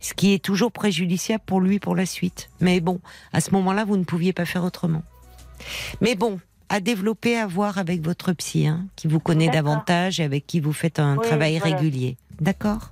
Ce 0.00 0.12
qui 0.12 0.34
est 0.34 0.44
toujours 0.44 0.72
préjudiciable 0.72 1.44
pour 1.46 1.60
lui 1.60 1.78
pour 1.78 1.94
la 1.94 2.04
suite. 2.04 2.50
Mais 2.58 2.80
bon, 2.80 3.00
à 3.32 3.40
ce 3.40 3.52
moment-là, 3.52 3.84
vous 3.84 3.96
ne 3.96 4.02
pouviez 4.04 4.32
pas 4.32 4.44
faire 4.44 4.64
autrement. 4.64 5.04
Mais 6.00 6.16
bon, 6.16 6.40
à 6.68 6.80
développer, 6.80 7.38
à 7.38 7.46
voir 7.46 7.78
avec 7.78 8.02
votre 8.02 8.32
psy, 8.32 8.66
hein, 8.66 8.86
qui 8.96 9.06
vous 9.06 9.20
connaît 9.20 9.50
davantage 9.50 10.18
et 10.18 10.24
avec 10.24 10.48
qui 10.48 10.58
vous 10.58 10.72
faites 10.72 10.98
un 10.98 11.16
travail 11.16 11.58
voilà. 11.58 11.76
régulier. 11.76 12.16
D'accord? 12.40 12.90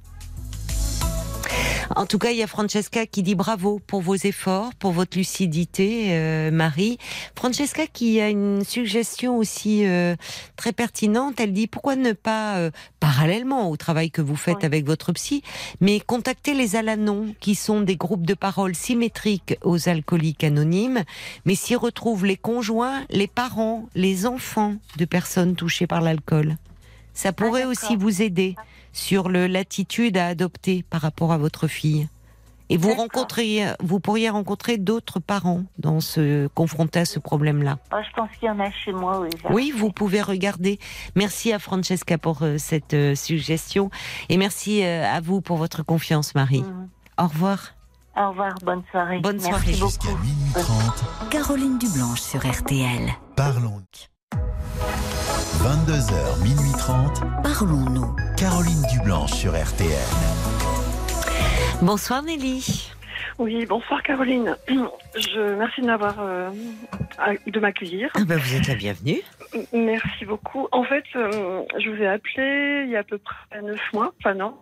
En 1.97 2.07
tout 2.07 2.19
cas, 2.19 2.31
il 2.31 2.37
y 2.37 2.43
a 2.43 2.47
Francesca 2.47 3.07
qui 3.07 3.23
dit 3.23 3.35
bravo 3.35 3.81
pour 3.87 4.03
vos 4.03 4.15
efforts, 4.15 4.75
pour 4.75 4.93
votre 4.93 5.17
lucidité, 5.17 6.09
euh, 6.11 6.51
Marie. 6.51 6.99
Francesca 7.35 7.87
qui 7.87 8.21
a 8.21 8.29
une 8.29 8.65
suggestion 8.65 9.37
aussi 9.37 9.87
euh, 9.87 10.15
très 10.57 10.73
pertinente. 10.73 11.41
Elle 11.41 11.53
dit 11.53 11.67
pourquoi 11.67 11.97
ne 11.97 12.13
pas, 12.13 12.57
euh, 12.59 12.71
parallèlement 13.01 13.71
au 13.71 13.77
travail 13.77 14.11
que 14.11 14.23
vous 14.23 14.37
faites 14.37 14.59
Oui. 14.59 14.65
avec 14.65 14.87
votre 14.87 15.13
psy, 15.13 15.43
mais 15.81 16.01
contacter 16.01 16.55
les 16.55 16.77
Alanons, 16.77 17.35
qui 17.41 17.55
sont 17.55 17.81
des 17.81 17.97
groupes 17.97 18.27
de 18.27 18.35
parole 18.35 18.75
symétriques 18.75 19.57
aux 19.63 19.89
alcooliques 19.89 20.45
anonymes, 20.45 21.05
mais 21.45 21.55
s'y 21.55 21.75
retrouvent 21.75 22.27
les 22.27 22.37
conjoints, 22.37 23.05
les 23.11 23.29
parents, 23.29 23.89
les 23.95 24.27
enfants 24.27 24.77
de 24.97 25.05
personnes 25.05 25.55
touchées 25.55 25.87
par 25.87 26.01
l'alcool. 26.01 26.57
Ça 27.19 27.33
pourrait 27.33 27.63
d'accord. 27.67 27.73
aussi 27.73 27.97
vous 27.97 28.23
aider 28.23 28.55
sur 28.93 29.29
le 29.29 29.49
l'attitude 29.49 30.17
à 30.17 30.29
adopter 30.29 30.85
par 30.89 31.01
rapport 31.01 31.33
à 31.33 31.37
votre 31.37 31.67
fille. 31.67 32.09
Et 32.69 32.77
vous 32.77 32.91
D'accord. 32.91 33.05
rencontriez, 33.05 33.73
vous 33.81 33.99
pourriez 33.99 34.31
rencontrer 34.31 34.79
d'autres 34.79 35.19
parents 35.19 35.65
dans 35.79 35.99
ce 35.99 36.47
confrontés 36.55 37.01
à 37.01 37.05
ce 37.05 37.19
problème-là. 37.19 37.79
Ah, 37.91 38.03
je 38.03 38.15
pense 38.15 38.31
qu'il 38.39 38.47
y 38.47 38.51
en 38.51 38.61
a 38.61 38.71
chez 38.71 38.93
moi, 38.93 39.19
oui. 39.19 39.31
Oui, 39.51 39.73
vous 39.75 39.91
pouvez 39.91 40.23
regarder. 40.23 40.79
Merci 41.17 41.53
à 41.53 41.59
Francesca 41.59 42.19
pour 42.19 42.43
euh, 42.43 42.57
cette 42.57 42.95
euh, 42.95 43.17
suggestion 43.17 43.91
et 44.29 44.37
merci 44.37 44.85
euh, 44.85 45.05
à 45.05 45.21
vous 45.21 45.41
pour 45.41 45.57
votre 45.57 45.83
confiance, 45.83 46.37
Marie. 46.37 46.63
Mm. 46.63 46.89
Au 47.19 47.27
revoir. 47.27 47.75
Au 48.17 48.29
revoir, 48.31 48.55
bonne 48.63 48.85
soirée. 48.93 49.19
Bonne 49.19 49.41
Merci 49.43 49.49
soirée. 49.49 49.73
beaucoup. 49.73 49.89
Jusqu'à 49.89 50.15
minuit 50.23 50.53
30, 50.55 51.31
Caroline 51.31 51.79
Dublanche 51.79 52.21
sur 52.21 52.47
RTL. 52.49 53.11
parlons. 53.35 53.83
22h, 55.59 56.43
minuit 56.43 56.73
30. 56.79 57.21
Parlons-nous. 57.43 58.15
Caroline 58.37 58.83
Dublanche 58.93 59.33
sur 59.33 59.53
RTL. 59.53 59.91
Bonsoir 61.83 62.23
Nelly. 62.23 62.91
Oui, 63.39 63.67
bonsoir 63.67 64.03
Caroline. 64.03 64.57
Je 64.69 65.57
merci 65.57 65.81
de 65.81 65.87
m'avoir 65.87 66.17
euh, 66.21 66.51
de 67.47 67.61
m'accueillir. 67.61 68.11
Ah 68.15 68.21
bah, 68.27 68.37
vous 68.37 68.55
êtes 68.55 68.69
la 68.69 68.77
bienvenue. 68.77 69.21
Merci 69.73 70.25
beaucoup. 70.25 70.69
En 70.73 70.85
fait, 70.85 71.05
euh, 71.17 71.63
je 71.79 71.91
vous 71.91 72.03
ai 72.03 72.07
appelé 72.07 72.85
il 72.87 72.91
y 72.91 72.97
a 72.97 73.01
à 73.01 73.05
peu 73.05 73.19
près 73.19 73.61
neuf 73.61 73.81
mois, 73.93 74.13
enfin 74.21 74.35
non, 74.35 74.55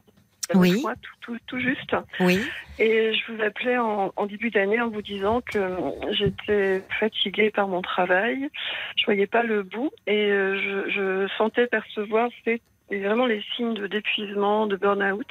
Oui. 0.54 0.82
tout, 0.82 0.98
tout, 1.22 1.38
tout 1.46 1.58
juste. 1.58 1.96
Oui. 2.20 2.40
Et 2.78 3.14
je 3.14 3.32
vous 3.32 3.42
appelais 3.42 3.78
en, 3.78 4.12
en 4.16 4.26
début 4.26 4.50
d'année 4.50 4.80
en 4.80 4.88
vous 4.88 5.02
disant 5.02 5.40
que 5.40 5.58
euh, 5.58 5.90
j'étais 6.12 6.82
fatiguée 7.00 7.50
par 7.50 7.68
mon 7.68 7.82
travail, 7.82 8.48
je 8.96 9.04
voyais 9.06 9.26
pas 9.26 9.42
le 9.42 9.62
bout 9.62 9.90
et 10.06 10.30
euh, 10.30 10.56
je, 10.86 10.90
je 10.90 11.28
sentais 11.36 11.66
percevoir 11.66 12.28
ces- 12.44 12.60
vraiment 12.90 13.26
les 13.26 13.42
signes 13.56 13.74
de 13.74 13.86
d'épuisement, 13.88 14.66
de 14.66 14.76
burn-out, 14.76 15.26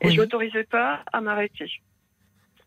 et 0.00 0.06
Oui. 0.08 0.14
je 0.14 0.20
m'autorisais 0.20 0.64
pas 0.64 1.00
à 1.12 1.20
m'arrêter. 1.20 1.70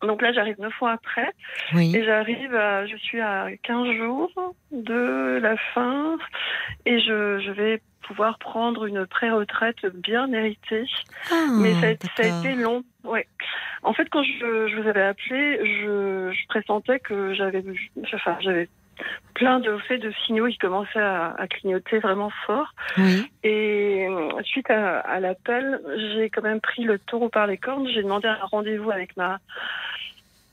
Donc 0.01 0.21
là, 0.21 0.33
j'arrive 0.33 0.59
neuf 0.59 0.73
mois 0.81 0.91
après. 0.91 1.29
Oui. 1.73 1.95
Et 1.95 2.03
j'arrive 2.03 2.53
à, 2.53 2.85
je 2.85 2.97
suis 2.97 3.21
à 3.21 3.47
15 3.63 3.95
jours 3.95 4.29
de 4.71 5.39
la 5.41 5.55
fin 5.73 6.17
et 6.85 6.99
je, 6.99 7.39
je 7.39 7.51
vais 7.51 7.81
pouvoir 8.07 8.37
prendre 8.37 8.85
une 8.85 9.05
pré-retraite 9.05 9.85
bien 9.93 10.27
méritée. 10.27 10.85
Ah, 11.31 11.45
Mais 11.59 11.73
ça, 11.75 11.87
a- 11.87 12.07
ça 12.15 12.23
a 12.23 12.23
d'accord. 12.23 12.39
été 12.45 12.55
long. 12.55 12.83
Ouais. 13.03 13.27
En 13.83 13.93
fait, 13.93 14.07
quand 14.09 14.23
je, 14.23 14.67
je 14.67 14.75
vous 14.81 14.87
avais 14.87 15.01
appelé, 15.03 15.59
je, 15.81 16.31
je 16.31 16.47
pressentais 16.47 16.99
que 16.99 17.33
j'avais, 17.33 17.63
enfin, 18.13 18.37
j'avais 18.41 18.67
plein 19.33 19.59
de 19.59 19.77
faits 19.79 20.01
de 20.01 20.11
signaux 20.25 20.47
qui 20.47 20.57
commençaient 20.57 20.99
à, 20.99 21.35
à 21.37 21.47
clignoter 21.47 21.99
vraiment 21.99 22.31
fort. 22.45 22.73
Oui. 22.97 23.29
Et 23.43 24.07
euh, 24.09 24.29
suite 24.43 24.69
à, 24.69 24.99
à 24.99 25.19
l'appel, 25.19 25.81
j'ai 26.13 26.29
quand 26.29 26.41
même 26.43 26.61
pris 26.61 26.83
le 26.83 26.97
taureau 26.99 27.29
par 27.29 27.45
les 27.47 27.57
cornes. 27.57 27.87
J'ai 27.89 28.03
demandé 28.03 28.27
un 28.27 28.37
rendez-vous 28.45 28.91
avec 28.91 29.17
ma 29.17 29.39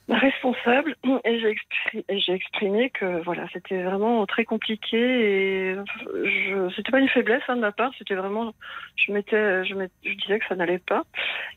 responsable 0.08 0.96
et 1.24 1.40
j'ai 1.40 1.50
exprimé, 1.50 2.04
exprimé 2.34 2.90
que 2.90 3.22
voilà, 3.22 3.46
c'était 3.52 3.82
vraiment 3.82 4.26
très 4.26 4.44
compliqué 4.44 4.98
et 4.98 5.76
je, 6.24 6.72
c'était 6.74 6.90
pas 6.90 6.98
une 6.98 7.08
faiblesse 7.08 7.42
hein, 7.48 7.56
de 7.56 7.60
ma 7.60 7.72
part, 7.72 7.92
c'était 7.96 8.14
vraiment, 8.14 8.52
je 8.96 9.12
m'étais, 9.12 9.64
je, 9.64 9.74
disais 9.74 10.38
que 10.38 10.46
ça 10.48 10.56
n'allait 10.56 10.80
pas. 10.80 11.04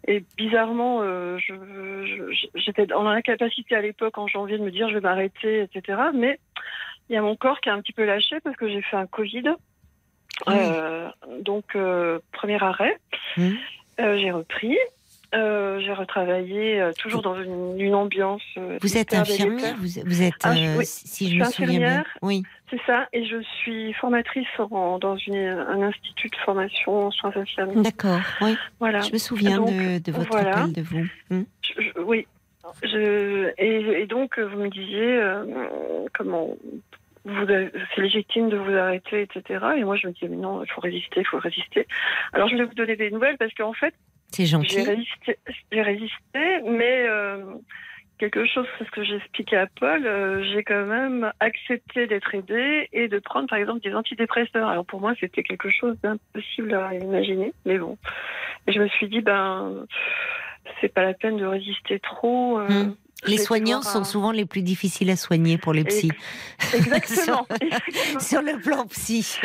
Et 0.07 0.23
bizarrement, 0.37 0.99
euh, 1.01 1.37
j'étais 2.55 2.93
en 2.93 3.07
incapacité 3.07 3.75
à 3.75 3.81
l'époque 3.81 4.17
en 4.17 4.27
janvier 4.27 4.57
de 4.57 4.63
me 4.63 4.71
dire 4.71 4.89
je 4.89 4.95
vais 4.95 5.01
m'arrêter, 5.01 5.61
etc. 5.61 5.99
Mais 6.13 6.39
il 7.09 7.13
y 7.13 7.17
a 7.17 7.21
mon 7.21 7.35
corps 7.35 7.61
qui 7.61 7.69
a 7.69 7.73
un 7.73 7.81
petit 7.81 7.93
peu 7.93 8.05
lâché 8.05 8.39
parce 8.43 8.55
que 8.55 8.67
j'ai 8.67 8.81
fait 8.81 8.97
un 8.97 9.07
Covid. 9.07 9.55
Oui. 10.47 10.53
Euh, 10.55 11.09
donc, 11.41 11.75
euh, 11.75 12.19
premier 12.31 12.61
arrêt. 12.61 12.97
Euh, 13.37 14.17
j'ai 14.17 14.31
repris. 14.31 14.77
Euh, 15.33 15.79
j'ai 15.79 15.93
retravaillé 15.93 16.79
euh, 16.79 16.91
toujours 16.97 17.21
dans 17.21 17.41
une, 17.41 17.79
une 17.79 17.95
ambiance. 17.95 18.41
euh, 18.57 18.77
Vous 18.81 18.97
êtes 18.97 19.13
infirmière 19.13 19.75
vous, 19.77 19.87
vous 20.05 20.21
êtes, 20.21 20.33
Ah, 20.43 20.55
je- 20.55 20.77
oui. 20.77 20.85
si 20.85 21.29
Je 21.29 21.35
je 21.35 21.39
me 21.39 21.45
souviens 21.45 21.67
bien. 21.79 21.87
infirmière. 21.87 22.05
Oui. 22.21 22.43
C'est 22.69 22.81
ça. 22.85 23.07
Et 23.13 23.25
je 23.25 23.41
suis 23.41 23.93
formatrice 23.93 24.47
en- 24.59 24.99
dans 24.99 25.17
une, 25.17 25.35
un 25.35 25.81
institut 25.81 26.29
de 26.29 26.35
formation 26.37 27.07
en 27.07 27.11
soins 27.11 27.31
infirmiers. 27.35 27.81
D'accord. 27.81 28.19
Oui. 28.41 28.55
Voilà. 28.79 29.01
Je 29.01 29.11
me 29.13 29.17
souviens 29.17 29.57
Donc, 29.57 29.69
de, 29.69 29.99
de 29.99 30.11
votre 30.11 30.29
voilà. 30.29 30.57
appel 30.59 30.73
de 30.73 30.81
vous. 30.81 31.05
Hmm. 31.29 31.43
Je- 31.61 31.99
oui. 32.01 32.27
Et, 32.83 34.01
et 34.01 34.05
donc, 34.07 34.39
vous 34.39 34.57
me 34.57 34.69
disiez 34.69 35.21
comment 36.13 36.55
c'est 37.95 38.01
légitime 38.01 38.49
de 38.49 38.57
vous 38.57 38.71
arrêter, 38.73 39.21
etc. 39.23 39.63
Et 39.77 39.83
moi, 39.83 39.95
je 39.95 40.07
me 40.07 40.13
disais, 40.13 40.27
mais 40.27 40.35
non, 40.37 40.63
il 40.63 40.71
faut 40.71 40.81
résister, 40.81 41.21
il 41.21 41.25
faut 41.27 41.39
résister. 41.39 41.87
Alors, 42.33 42.47
je 42.47 42.53
voulais 42.55 42.67
vous 42.67 42.73
donner 42.75 42.95
des 42.95 43.09
nouvelles 43.09 43.37
parce 43.37 43.53
qu'en 43.53 43.73
fait, 43.73 43.93
C'est 44.31 44.43
j'ai 44.43 44.49
gentil. 44.51 44.81
résisté, 44.81 45.37
j'ai 45.71 45.81
résisté, 45.81 46.61
mais 46.65 47.05
euh, 47.07 47.43
quelque 48.17 48.45
chose, 48.45 48.65
c'est 48.77 48.85
ce 48.85 48.91
que 48.91 49.03
j'ai 49.03 49.15
expliqué 49.15 49.55
à 49.57 49.67
Paul, 49.79 50.05
euh, 50.05 50.43
j'ai 50.53 50.63
quand 50.63 50.85
même 50.85 51.31
accepté 51.39 52.07
d'être 52.07 52.33
aidée 52.35 52.89
et 52.91 53.07
de 53.07 53.19
prendre, 53.19 53.47
par 53.47 53.57
exemple, 53.59 53.81
des 53.81 53.93
antidépresseurs. 53.93 54.67
Alors, 54.67 54.85
pour 54.85 54.99
moi, 55.01 55.13
c'était 55.19 55.43
quelque 55.43 55.69
chose 55.69 55.97
d'impossible 56.01 56.73
à 56.73 56.93
imaginer, 56.95 57.53
mais 57.65 57.77
bon. 57.77 57.97
Et 58.67 58.73
je 58.73 58.79
me 58.79 58.87
suis 58.89 59.07
dit, 59.07 59.21
ben, 59.21 59.85
c'est 60.81 60.93
pas 60.93 61.03
la 61.03 61.13
peine 61.13 61.37
de 61.37 61.45
résister 61.45 61.99
trop. 61.99 62.59
euh, 62.59 62.67
Hmm. 62.67 62.95
Les 63.27 63.37
soignants 63.37 63.81
sont 63.81 64.01
euh, 64.01 64.03
souvent 64.03 64.31
les 64.31 64.45
plus 64.45 64.61
difficiles 64.61 65.09
à 65.09 65.15
soigner 65.15 65.57
pour 65.57 65.73
les 65.73 65.83
psys. 65.83 66.11
Exactement. 66.73 67.45
Sur 68.19 68.41
le 68.41 68.59
plan 68.59 68.85
psy. 68.87 69.39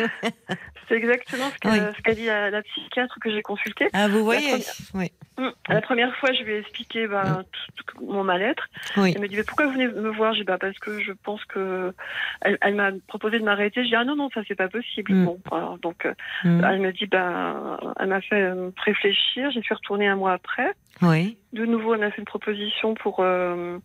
C'est 0.88 0.96
exactement 0.96 1.44
ce 1.62 1.68
Oui. 1.68 1.78
qu'a 2.02 2.14
dit 2.14 2.26
la, 2.26 2.50
la 2.50 2.62
psychiatre 2.62 3.16
que 3.20 3.30
j'ai 3.30 3.42
consultée. 3.42 3.88
Ah, 3.92 4.08
vous 4.08 4.24
voyez 4.24 4.50
première- 4.50 4.74
Oui. 4.94 5.12
Hum, 5.38 5.52
La 5.68 5.80
première 5.82 6.14
fois, 6.16 6.32
je 6.32 6.42
lui 6.42 6.54
ai 6.54 6.58
expliqué 6.58 7.06
ben, 7.06 7.44
tout- 7.76 7.84
tout 7.96 8.04
mon 8.06 8.24
mal-être. 8.24 8.66
Oui. 8.96 9.12
Elle 9.14 9.22
me 9.22 9.28
dit 9.28 9.36
mais 9.36 9.44
pourquoi 9.44 9.66
vous 9.66 9.72
venez 9.72 9.86
me 9.86 10.10
voir? 10.10 10.32
J'ai 10.34 10.40
dit 10.40 10.46
bah, 10.46 10.58
parce 10.60 10.76
que 10.80 11.00
je 11.00 11.12
pense 11.12 11.44
que 11.44 11.94
elle, 12.40 12.58
elle 12.60 12.74
m'a 12.74 12.90
proposé 13.06 13.38
de 13.38 13.44
m'arrêter. 13.44 13.84
Je 13.84 13.88
dis 13.90 13.94
ah 13.94 14.04
non 14.04 14.16
non 14.16 14.30
ça 14.34 14.40
c'est 14.48 14.56
pas 14.56 14.68
possible. 14.68 15.12
Mm. 15.14 15.24
Bon 15.26 15.40
alors 15.52 15.78
donc 15.78 16.06
euh, 16.06 16.12
Hmm. 16.42 16.64
elle 16.64 16.80
me 16.80 16.92
dit 16.92 17.06
ben 17.06 17.78
elle 18.00 18.08
m'a 18.08 18.20
fait 18.20 18.42
euh, 18.42 18.70
réfléchir. 18.84 19.50
J'ai 19.52 19.62
fait 19.62 19.74
retourner 19.74 20.08
un 20.08 20.16
mois 20.16 20.32
après. 20.32 20.72
Oui. 21.02 21.36
De 21.52 21.64
nouveau 21.66 21.94
elle 21.94 22.00
m'a 22.00 22.10
fait 22.10 22.18
une 22.18 22.24
proposition 22.24 22.94
pour. 22.94 23.20
euh, 23.20 23.78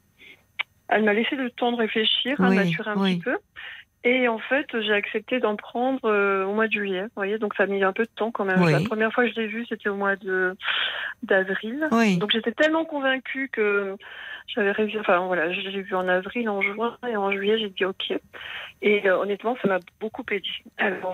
elle 0.88 1.04
m'a 1.04 1.14
laissé 1.14 1.36
le 1.36 1.50
temps 1.50 1.72
de 1.72 1.78
réfléchir, 1.78 2.40
hein, 2.40 2.50
Oui, 2.50 2.56
maturer 2.58 2.92
un 2.92 2.98
oui. 2.98 3.16
petit 3.16 3.24
peu. 3.24 3.38
Et 4.08 4.28
en 4.28 4.38
fait, 4.38 4.68
j'ai 4.82 4.94
accepté 4.94 5.40
d'en 5.40 5.56
prendre 5.56 6.06
euh, 6.06 6.46
au 6.46 6.54
mois 6.54 6.68
de 6.68 6.74
juillet. 6.74 7.02
Vous 7.02 7.10
voyez, 7.16 7.40
donc 7.40 7.56
ça 7.56 7.64
a 7.64 7.66
mis 7.66 7.84
un 7.84 7.92
peu 7.92 8.04
de 8.04 8.12
temps 8.16 8.30
quand 8.30 8.46
même. 8.46 8.62
Oui. 8.62 8.72
La 8.72 8.82
première 8.82 9.12
fois 9.12 9.26
que 9.26 9.32
je 9.32 9.40
l'ai 9.42 9.48
vu, 9.48 9.66
c'était 9.68 9.90
au 9.90 9.96
mois 9.96 10.16
de 10.16 10.56
d'avril. 11.24 11.88
Oui. 11.92 12.18
Donc 12.18 12.32
j'étais 12.32 12.52
tellement 12.52 12.86
convaincue 12.86 13.50
que 13.52 13.96
j'avais 14.48 14.72
réussi. 14.74 15.00
Enfin 15.00 15.26
voilà, 15.26 15.52
je 15.52 15.60
l'ai 15.62 15.82
vu 15.82 15.96
en 15.96 16.08
avril, 16.08 16.48
en 16.50 16.62
juin 16.62 16.98
et 17.10 17.18
en 17.18 17.32
juillet, 17.32 17.58
j'ai 17.58 17.70
dit 17.70 17.84
ok. 17.86 18.14
Et 18.84 19.10
euh, 19.10 19.18
honnêtement, 19.18 19.58
ça 19.60 19.68
m'a 19.68 19.80
beaucoup 20.00 20.24
aidé. 20.30 20.48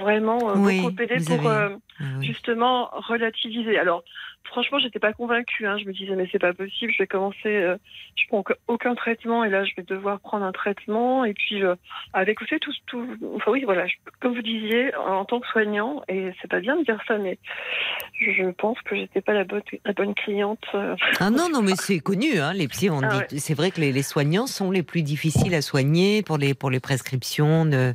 Vraiment 0.02 0.50
euh, 0.50 0.56
Oui, 0.58 0.82
beaucoup 0.82 1.02
aidé 1.02 1.24
pour 1.26 1.50
avez- 1.50 1.76
Ah 2.02 2.04
justement 2.22 2.90
relativiser. 2.92 3.80
Alors 3.80 4.04
franchement, 4.44 4.80
j'étais 4.80 5.00
pas 5.00 5.14
convaincue. 5.14 5.66
Hein. 5.68 5.78
Je 5.78 5.86
me 5.86 5.94
disais 5.94 6.16
mais 6.16 6.28
c'est 6.32 6.40
pas 6.40 6.54
possible. 6.54 6.92
Je 6.92 6.98
vais 7.04 7.08
commencer. 7.08 7.38
euh, 7.48 7.78
je 8.16 8.24
prends 8.28 8.44
aucun- 8.68 8.96
traitement 8.96 9.44
et 9.44 9.50
là 9.50 9.64
je 9.64 9.72
vais 9.78 9.84
devoir 9.84 10.20
prendre 10.20 10.44
un 10.46 10.52
traitement 10.52 11.24
et 11.26 11.34
puis 11.34 11.64
euh, 11.64 11.76
avec 12.14 12.42
aussi 12.42 12.60
tout, 12.60 12.72
tout. 12.88 13.08
Enfin 13.36 13.52
oui, 13.52 13.64
voilà. 13.64 13.88
je- 13.88 13.96
comme 14.20 14.36
vous 14.36 14.42
disiez, 14.42 14.94
en 14.96 15.26
tant 15.26 15.40
que 15.40 15.48
soignant 15.48 16.04
et 16.08 16.32
c'est 16.42 16.50
pas 16.50 16.60
bien 16.60 16.76
de 16.76 16.84
dire 16.84 17.00
ça, 17.08 17.18
mais 17.18 17.38
je, 18.20 18.52
pense 18.52 18.78
que 18.82 18.96
j'étais 18.96 19.22
pas 19.22 19.34
la 19.34 19.44
bonne 19.44 19.62
la 19.86 19.94
bonne 19.94 20.14
cliente. 20.14 20.64
euh. 20.76 20.96
Ah 21.20 21.30
non, 21.30 21.48
non, 21.52 21.62
mais 21.62 21.76
c'est 21.76 22.00
connu, 22.00 22.40
hein, 22.40 22.54
les 22.54 22.68
psys. 22.68 22.90
On 22.90 23.02
Ah 23.04 23.24
dit, 23.30 23.40
c'est 23.40 23.54
vrai 23.54 23.72
que 23.72 23.80
les, 23.82 23.92
les 23.92 24.04
soignants 24.04 24.48
sont 24.48 24.72
les 24.72 24.84
plus 24.84 25.02
difficiles 25.04 25.54
à 25.56 25.62
soigner 25.62 26.22
pour 26.24 26.38
les, 26.38 26.54
pour 26.54 26.70
les 26.70 26.80
prescriptions 26.80 27.66
de 27.66 27.76
euh, 27.78 27.94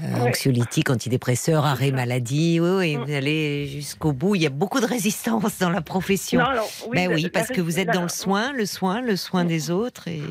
Ouais. 0.00 0.28
anxiolytiques, 0.28 0.90
antidépresseurs, 0.90 1.64
arrêt 1.64 1.90
maladie. 1.90 2.58
Oui, 2.60 2.68
oui, 2.78 2.96
Mm. 2.96 3.04
vous 3.04 3.12
allez 3.14 3.66
jusqu'au 3.66 4.12
bout. 4.12 4.34
Il 4.34 4.42
y 4.42 4.46
a 4.46 4.50
beaucoup 4.50 4.80
de 4.80 4.86
résistance 4.86 5.58
dans 5.58 5.70
la 5.70 5.80
profession. 5.84 6.40
Non, 6.40 6.46
alors, 6.46 6.68
oui, 6.88 6.96
ben 6.96 7.08
la- 7.10 7.14
oui, 7.16 7.22
la- 7.22 7.28
parce 7.30 7.48
que 7.48 7.60
vous 7.60 7.78
êtes 7.78 7.86
la- 7.88 7.92
dans 7.94 8.02
le 8.02 8.08
soin, 8.08 8.52
le 8.52 8.66
soin, 8.66 9.00
le 9.00 9.16
soin 9.16 9.44
des 9.44 9.70
autres. 9.70 10.08
Et... 10.08 10.22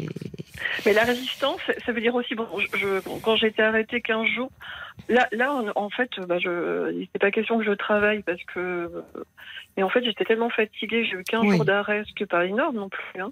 Mais 0.86 0.94
la 0.94 1.04
résistance, 1.04 1.62
ça 1.86 1.92
veut 1.92 2.02
dire 2.02 2.16
aussi, 2.16 2.36
bon, 2.36 2.48
je, 2.60 2.78
je- 2.78 3.20
quand 3.24 3.36
j'ai 3.36 3.48
été 3.48 3.62
arrêtée 3.62 4.02
15 4.02 4.28
jours, 4.28 4.52
là, 5.10 5.28
là 5.32 5.54
en, 5.54 5.66
en 5.76 5.90
fait, 5.90 6.10
bah, 6.28 6.40
je, 6.40 6.92
il 6.92 7.00
n'était 7.00 7.20
pas 7.20 7.32
question 7.32 7.58
que 7.60 7.66
je 7.66 7.72
travaille 7.72 8.22
parce 8.24 8.42
que. 8.54 8.90
Mais 9.78 9.84
en 9.84 9.90
fait, 9.90 10.04
j'étais 10.04 10.24
tellement 10.26 10.50
fatiguée, 10.52 11.04
j'ai 11.06 11.16
eu 11.18 11.24
15 11.24 11.42
Oui. 11.44 11.56
jours 11.56 11.66
d'arrêt, 11.66 12.04
ce 12.08 12.14
qui 12.14 12.24
n'est 12.24 12.28
pas 12.28 12.46
énorme 12.46 12.76
non 12.76 12.90
plus. 12.90 13.22
hein. 13.22 13.32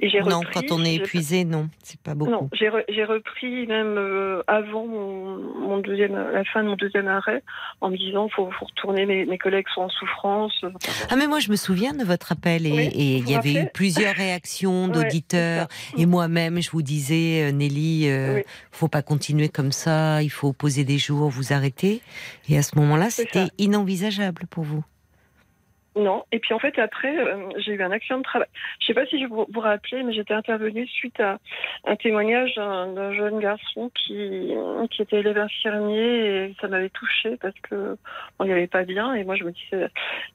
Et 0.00 0.08
j'ai 0.08 0.20
Non, 0.20 0.40
repris, 0.40 0.54
quand 0.54 0.72
on 0.74 0.82
est 0.84 0.94
épuisé, 0.94 1.44
non, 1.44 1.68
c'est 1.82 2.00
pas 2.00 2.14
beaucoup. 2.14 2.30
Non, 2.30 2.48
j'ai 2.54 2.68
re- 2.70 2.84
j'ai 2.88 3.04
repris 3.04 3.66
même 3.66 3.96
euh, 3.98 4.42
avant 4.46 4.86
mon, 4.86 5.36
mon 5.36 5.78
deuxième, 5.78 6.14
la 6.14 6.44
fin 6.44 6.62
de 6.62 6.68
mon 6.68 6.76
deuxième 6.76 7.08
arrêt, 7.08 7.42
en 7.82 7.90
me 7.90 7.96
disant 7.98 8.28
faut, 8.30 8.50
faut 8.58 8.64
retourner, 8.64 9.04
mes, 9.06 9.26
mes 9.26 9.36
collègues 9.38 9.66
sont 9.74 9.82
en 9.82 9.88
souffrance. 9.90 10.64
Ah 11.10 11.16
mais 11.16 11.26
moi 11.26 11.40
je 11.40 11.50
me 11.50 11.56
souviens 11.56 11.92
de 11.92 12.04
votre 12.04 12.32
appel 12.32 12.66
et 12.66 12.70
Oui, 12.72 12.90
et 12.94 13.16
il 13.18 13.28
y 13.28 13.34
avait 13.36 13.54
eu 13.64 13.66
plusieurs 13.72 14.14
réactions 14.14 14.88
d'auditeurs 14.88 15.68
et 15.98 16.06
moi-même 16.06 16.60
je 16.62 16.70
vous 16.70 16.82
disais 16.82 17.48
euh, 17.48 17.52
Nelly 17.52 18.08
euh, 18.08 18.36
Oui. 18.36 18.42
faut 18.70 18.88
pas 18.88 19.02
continuer 19.02 19.48
comme 19.48 19.72
ça 19.72 20.22
il 20.22 20.30
faut 20.30 20.52
poser 20.52 20.84
des 20.84 20.98
jours 20.98 21.28
vous 21.30 21.52
arrêter 21.52 22.00
et 22.48 22.56
à 22.58 22.62
ce 22.62 22.76
moment-là 22.78 23.10
c'était 23.10 23.48
inenvisageable 23.58 24.42
pour 24.50 24.64
vous 24.64 24.84
Non. 25.96 26.24
Et 26.30 26.38
puis 26.38 26.52
en 26.52 26.58
fait, 26.58 26.78
après, 26.78 27.16
euh, 27.16 27.48
j'ai 27.58 27.72
eu 27.72 27.82
un 27.82 27.90
accident 27.90 28.18
de 28.18 28.22
travail. 28.22 28.48
Je 28.80 28.86
sais 28.86 28.94
pas 28.94 29.06
si 29.06 29.18
je 29.20 29.26
vous 29.26 29.46
vous 29.50 29.60
rappelez, 29.60 30.02
mais 30.02 30.12
j'étais 30.12 30.34
intervenue 30.34 30.86
suite 30.86 31.18
à 31.20 31.38
un 31.86 31.96
témoignage 31.96 32.54
d'un 32.56 33.12
jeune 33.14 33.38
garçon 33.40 33.90
qui, 33.94 34.52
qui 34.90 35.02
était 35.02 35.20
élève 35.20 35.38
infirmier 35.38 36.44
et 36.48 36.54
ça 36.60 36.68
m'avait 36.68 36.90
touchée 36.90 37.36
parce 37.40 37.54
que 37.68 37.96
on 38.38 38.44
n'y 38.44 38.52
allait 38.52 38.66
pas 38.66 38.84
bien. 38.84 39.14
Et 39.14 39.24
moi, 39.24 39.36
je 39.36 39.44
me 39.44 39.52
disais. 39.52 39.86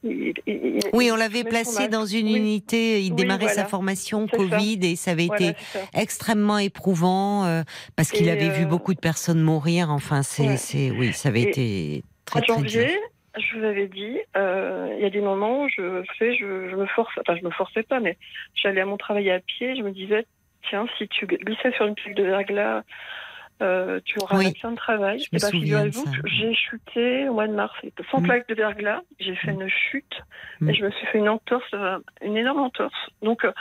il- 0.04 0.34
il- 0.48 0.66
il- 0.66 0.80
oui 0.94 1.10
on 1.12 1.16
l'avait 1.16 1.44
placé 1.44 1.88
dans 1.88 2.06
une 2.06 2.28
Oui. 2.28 2.38
unité 2.38 3.02
il 3.02 3.12
Oui, 3.12 3.16
démarrait 3.18 3.50
sa 3.50 3.66
formation 3.66 4.28
ça. 4.30 4.38
Covid 4.38 4.80
et 4.84 4.96
ça 4.96 5.12
avait 5.12 5.28
Voilà, 5.28 5.50
été 5.50 5.60
extrêmement 5.94 6.58
éprouvant 6.58 7.46
euh, 7.46 7.62
parce 7.96 8.10
qu'il 8.12 8.30
avait 8.30 8.50
vu 8.50 8.64
euh, 8.64 8.68
beaucoup 8.68 8.94
de 8.94 9.00
personnes 9.00 9.42
mourir 9.42 9.90
enfin 9.92 10.24
c'est 10.24 10.90
ouais. 10.92 10.98
oui 10.98 11.14
ça 11.14 11.30
avait 11.30 11.42
Et- 11.44 11.50
été 11.50 12.04
très, 12.26 12.42
très 12.42 12.56
janvier, 12.56 12.86
dur. 12.86 13.00
Je 13.38 13.58
vous 13.58 13.64
avais 13.64 13.88
dit, 13.88 14.20
euh, 14.36 14.94
il 14.98 15.02
y 15.02 15.06
a 15.06 15.10
des 15.10 15.22
moments 15.22 15.64
où 15.64 15.70
je 15.70 16.04
fais, 16.18 16.36
je, 16.36 16.70
je 16.70 16.76
me 16.76 16.86
force, 16.86 17.18
enfin 17.20 17.36
je 17.36 17.46
me 17.46 17.52
forçais 17.52 17.84
pas, 17.84 18.00
mais 18.00 18.18
j'allais 18.54 18.82
à 18.82 18.86
mon 18.86 18.98
travail 18.98 19.30
à 19.32 19.40
pied, 19.40 19.76
je 19.76 19.82
me 19.82 19.92
disais, 19.92 20.26
tiens, 20.70 20.86
si 20.98 21.08
tu 21.08 21.26
glissais 21.28 21.72
sur 21.74 21.86
une 21.86 21.96
plaque 21.96 22.16
de 22.16 22.24
verglas, 22.24 22.84
euh, 23.62 24.00
tu 24.06 24.18
auras 24.20 24.38
Oui. 24.38 24.46
un 24.46 24.50
accident 24.50 24.72
de 24.72 24.76
travail. 24.78 25.20
Je 25.20 25.26
Et 25.26 25.40
bah, 25.40 25.48
souviens 25.50 25.86
de 25.86 25.92
figurez-vous 25.92 26.12
j'ai 26.26 26.54
chuté 26.56 27.30
au 27.30 27.34
mois 27.34 27.48
de 27.48 27.54
mars, 27.54 27.74
sans 28.12 28.20
Mm. 28.20 28.24
plaque 28.24 28.48
de 28.50 28.56
verglas, 28.56 29.02
j'ai 29.20 29.36
fait 29.36 29.52
une 29.52 29.68
chute 29.70 30.14
Mm. 30.60 30.70
et 30.70 30.74
je 30.74 30.84
me 30.86 30.92
suis 30.92 31.08
fait 31.08 31.18
une 31.20 31.30
entorse, 31.30 31.64
euh, 31.74 31.98
une 32.24 32.38
énorme 32.38 32.60
entorse. 32.62 32.94
Donc 33.22 33.46
euh, 33.46 33.52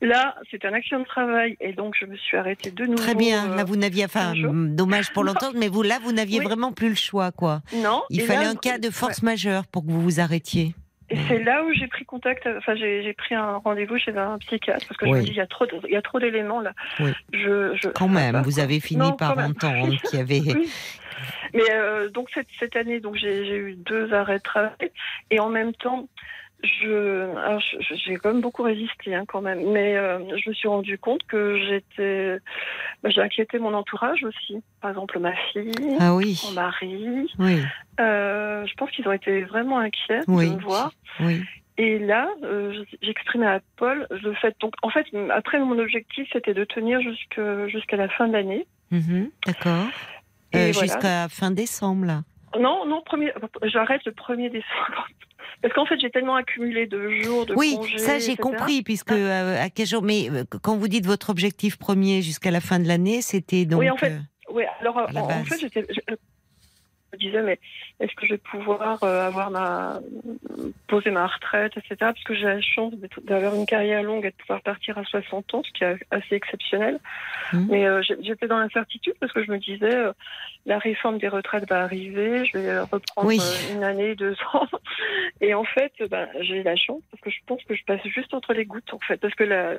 là, 0.00 0.36
c'était 0.50 0.68
un 0.68 0.72
accident 0.74 1.00
de 1.00 1.04
travail 1.06 1.56
et 1.60 1.72
donc 1.72 1.94
je 1.98 2.06
me 2.06 2.16
suis 2.16 2.36
arrêtée 2.36 2.70
de 2.70 2.84
nouveau. 2.84 2.96
Très 2.96 3.14
bien. 3.14 3.50
euh, 3.52 3.56
Là, 3.56 3.64
vous 3.64 3.76
n'aviez, 3.76 4.04
enfin, 4.04 4.32
dommage 4.34 5.12
pour 5.12 5.24
l'entendre, 5.24 5.54
mais 5.58 5.68
vous, 5.68 5.82
là, 5.82 5.98
vous 6.02 6.12
n'aviez 6.12 6.38
Oui. 6.40 6.44
vraiment 6.44 6.72
plus 6.72 6.88
le 6.90 6.94
choix, 6.94 7.32
quoi. 7.32 7.62
non. 7.74 8.02
Il 8.10 8.20
fallait 8.22 8.44
là, 8.44 8.50
un 8.50 8.54
cas 8.56 8.78
de 8.78 8.86
ouais. 8.86 8.92
force 8.92 9.22
majeure 9.22 9.66
pour 9.66 9.84
que 9.84 9.90
vous 9.90 10.00
vous 10.02 10.20
arrêtiez. 10.20 10.74
Et 11.08 11.16
c'est 11.28 11.38
là 11.38 11.62
où 11.64 11.72
j'ai 11.72 11.86
pris 11.86 12.04
contact, 12.04 12.48
enfin 12.58 12.74
j'ai 12.74 13.12
pris 13.12 13.34
un 13.34 13.56
rendez-vous 13.58 13.96
chez 13.96 14.16
un 14.16 14.38
psychiatre 14.38 14.86
parce 14.88 14.98
que 14.98 15.06
je 15.06 15.10
Oui. 15.12 15.18
me 15.20 15.24
dis 15.24 15.30
il 15.30 15.36
y 15.36 15.40
a 15.40 15.46
trop, 15.46 15.64
il 15.84 15.92
y 15.92 15.96
a 15.96 16.02
trop 16.02 16.18
d'éléments 16.18 16.60
là. 16.60 16.72
Oui. 16.98 17.12
Je, 17.32 17.76
je, 17.80 17.88
Quand 17.90 18.08
même, 18.08 18.32
ça 18.34 18.38
va, 18.38 18.42
vous 18.42 18.58
avez 18.58 18.80
fini 18.80 19.00
Non, 19.00 19.12
par 19.12 19.38
entendre 19.38 19.94
qu'il 20.10 20.18
y 20.18 20.22
avait. 20.22 20.40
Oui. 20.40 20.68
Mais 21.54 21.70
euh, 21.70 22.10
donc 22.10 22.28
cette, 22.34 22.48
cette 22.58 22.74
année, 22.76 23.00
donc 23.00 23.14
j'ai 23.16 23.44
j'ai 23.46 23.56
eu 23.56 23.74
deux 23.74 24.12
arrêts 24.12 24.38
de 24.38 24.42
travail 24.42 24.90
et 25.30 25.38
en 25.38 25.48
même 25.48 25.72
temps, 25.74 26.08
je, 26.62 27.28
j'ai 28.06 28.16
quand 28.16 28.32
même 28.32 28.40
beaucoup 28.40 28.62
résisté 28.62 29.14
hein, 29.14 29.24
quand 29.26 29.40
même, 29.42 29.70
mais 29.72 29.96
euh, 29.96 30.18
je 30.38 30.48
me 30.50 30.54
suis 30.54 30.68
rendu 30.68 30.98
compte 30.98 31.22
que 31.26 31.58
j'étais, 31.58 32.38
bah, 33.02 33.10
j'ai 33.10 33.20
inquiété 33.20 33.58
mon 33.58 33.74
entourage 33.74 34.24
aussi. 34.24 34.62
Par 34.80 34.90
exemple 34.90 35.18
ma 35.18 35.34
fille, 35.52 35.72
Ah 36.00 36.14
oui, 36.14 36.40
mon 36.46 36.52
mari. 36.52 37.30
oui, 37.38 37.62
Euh, 38.00 38.66
je 38.66 38.74
pense 38.74 38.90
qu'ils 38.90 39.06
ont 39.08 39.12
été 39.12 39.42
vraiment 39.42 39.78
inquiets 39.78 40.20
Oui. 40.28 40.50
de 40.50 40.56
me 40.56 40.60
voir. 40.60 40.92
oui. 41.20 41.42
Et 41.78 41.98
là, 41.98 42.30
euh, 42.42 42.84
j'exprimais 43.02 43.46
à 43.46 43.60
Paul 43.76 44.06
le 44.10 44.32
fait. 44.32 44.56
Donc, 44.60 44.72
en 44.82 44.88
fait, 44.88 45.04
après, 45.30 45.58
mon 45.58 45.78
objectif, 45.78 46.26
c'était 46.32 46.54
de 46.54 46.64
tenir 46.64 47.00
jusqu'à 47.02 47.96
la 47.98 48.08
fin 48.08 48.28
de 48.28 48.32
l'année. 48.32 48.66
Mhm, 48.90 49.30
D'accord. 49.46 49.84
Voilà. 50.54 50.72
Jusqu'à 50.72 51.28
fin 51.28 51.50
décembre, 51.50 52.06
là. 52.06 52.22
Non, 52.58 52.86
non, 52.86 53.02
premier, 53.02 53.30
j'arrête 53.64 54.00
le 54.06 54.12
1er 54.12 54.48
décembre. 54.50 55.06
Parce 55.62 55.74
qu'en 55.74 55.86
fait, 55.86 55.98
j'ai 56.00 56.10
tellement 56.10 56.36
accumulé 56.36 56.86
de 56.86 57.10
jours, 57.22 57.46
de 57.46 57.54
Oui, 57.54 57.74
congés, 57.76 57.98
ça 57.98 58.18
j'ai 58.18 58.36
compris, 58.36 58.82
puisque 58.82 59.12
euh, 59.12 59.62
à 59.62 59.70
quel 59.70 59.86
jour. 59.86 60.02
Mais 60.02 60.28
euh, 60.30 60.44
quand 60.62 60.76
vous 60.76 60.88
dites 60.88 61.06
votre 61.06 61.30
objectif 61.30 61.76
premier 61.76 62.22
jusqu'à 62.22 62.50
la 62.50 62.60
fin 62.60 62.78
de 62.78 62.86
l'année, 62.86 63.22
c'était 63.22 63.64
donc. 63.64 63.80
Oui, 63.80 63.90
en 63.90 63.96
fait, 63.96 64.12
euh, 64.12 64.18
Oui, 64.50 64.64
alors 64.80 64.96
en, 64.96 65.44
fait, 65.44 65.70
me 67.16 67.20
disais, 67.30 67.42
mais 67.42 67.58
est-ce 68.00 68.14
que 68.14 68.26
je 68.26 68.32
vais 68.34 68.38
pouvoir 68.38 69.02
euh, 69.02 69.26
avoir 69.26 69.50
ma 69.50 70.00
poser 70.86 71.10
ma 71.10 71.26
retraite, 71.26 71.72
etc. 71.76 71.96
Parce 71.98 72.24
que 72.24 72.34
j'ai 72.34 72.44
la 72.44 72.60
chance 72.60 72.94
d'avoir 73.24 73.54
une 73.54 73.66
carrière 73.66 74.02
longue 74.02 74.24
et 74.24 74.30
de 74.30 74.36
pouvoir 74.36 74.60
partir 74.62 74.96
à 74.98 75.04
60 75.04 75.54
ans, 75.54 75.62
ce 75.64 75.72
qui 75.72 75.84
est 75.84 75.96
assez 76.10 76.34
exceptionnel. 76.34 76.98
Mhm. 77.52 77.66
Mais 77.70 77.86
euh, 77.86 78.02
j'étais 78.20 78.46
dans 78.46 78.58
l'incertitude 78.58 79.14
parce 79.20 79.32
que 79.32 79.44
je 79.44 79.50
me 79.50 79.58
disais, 79.58 79.94
euh, 79.94 80.12
la 80.64 80.78
réforme 80.78 81.18
des 81.18 81.28
retraites 81.28 81.68
va 81.68 81.82
arriver, 81.82 82.44
je 82.46 82.58
vais 82.58 82.78
reprendre 82.80 83.26
Oui. 83.28 83.40
une 83.72 83.84
année, 83.84 84.14
deux 84.14 84.36
ans. 84.52 84.66
Et 85.40 85.54
en 85.54 85.64
fait, 85.64 85.92
ben, 86.10 86.28
j'ai 86.40 86.62
la 86.62 86.76
chance 86.76 87.02
parce 87.10 87.22
que 87.22 87.30
je 87.30 87.38
pense 87.46 87.62
que 87.64 87.74
je 87.74 87.84
passe 87.84 88.02
juste 88.06 88.34
entre 88.34 88.52
les 88.52 88.64
gouttes, 88.64 88.92
en 88.92 88.98
fait, 89.00 89.16
parce 89.18 89.34
que 89.34 89.44
la 89.44 89.74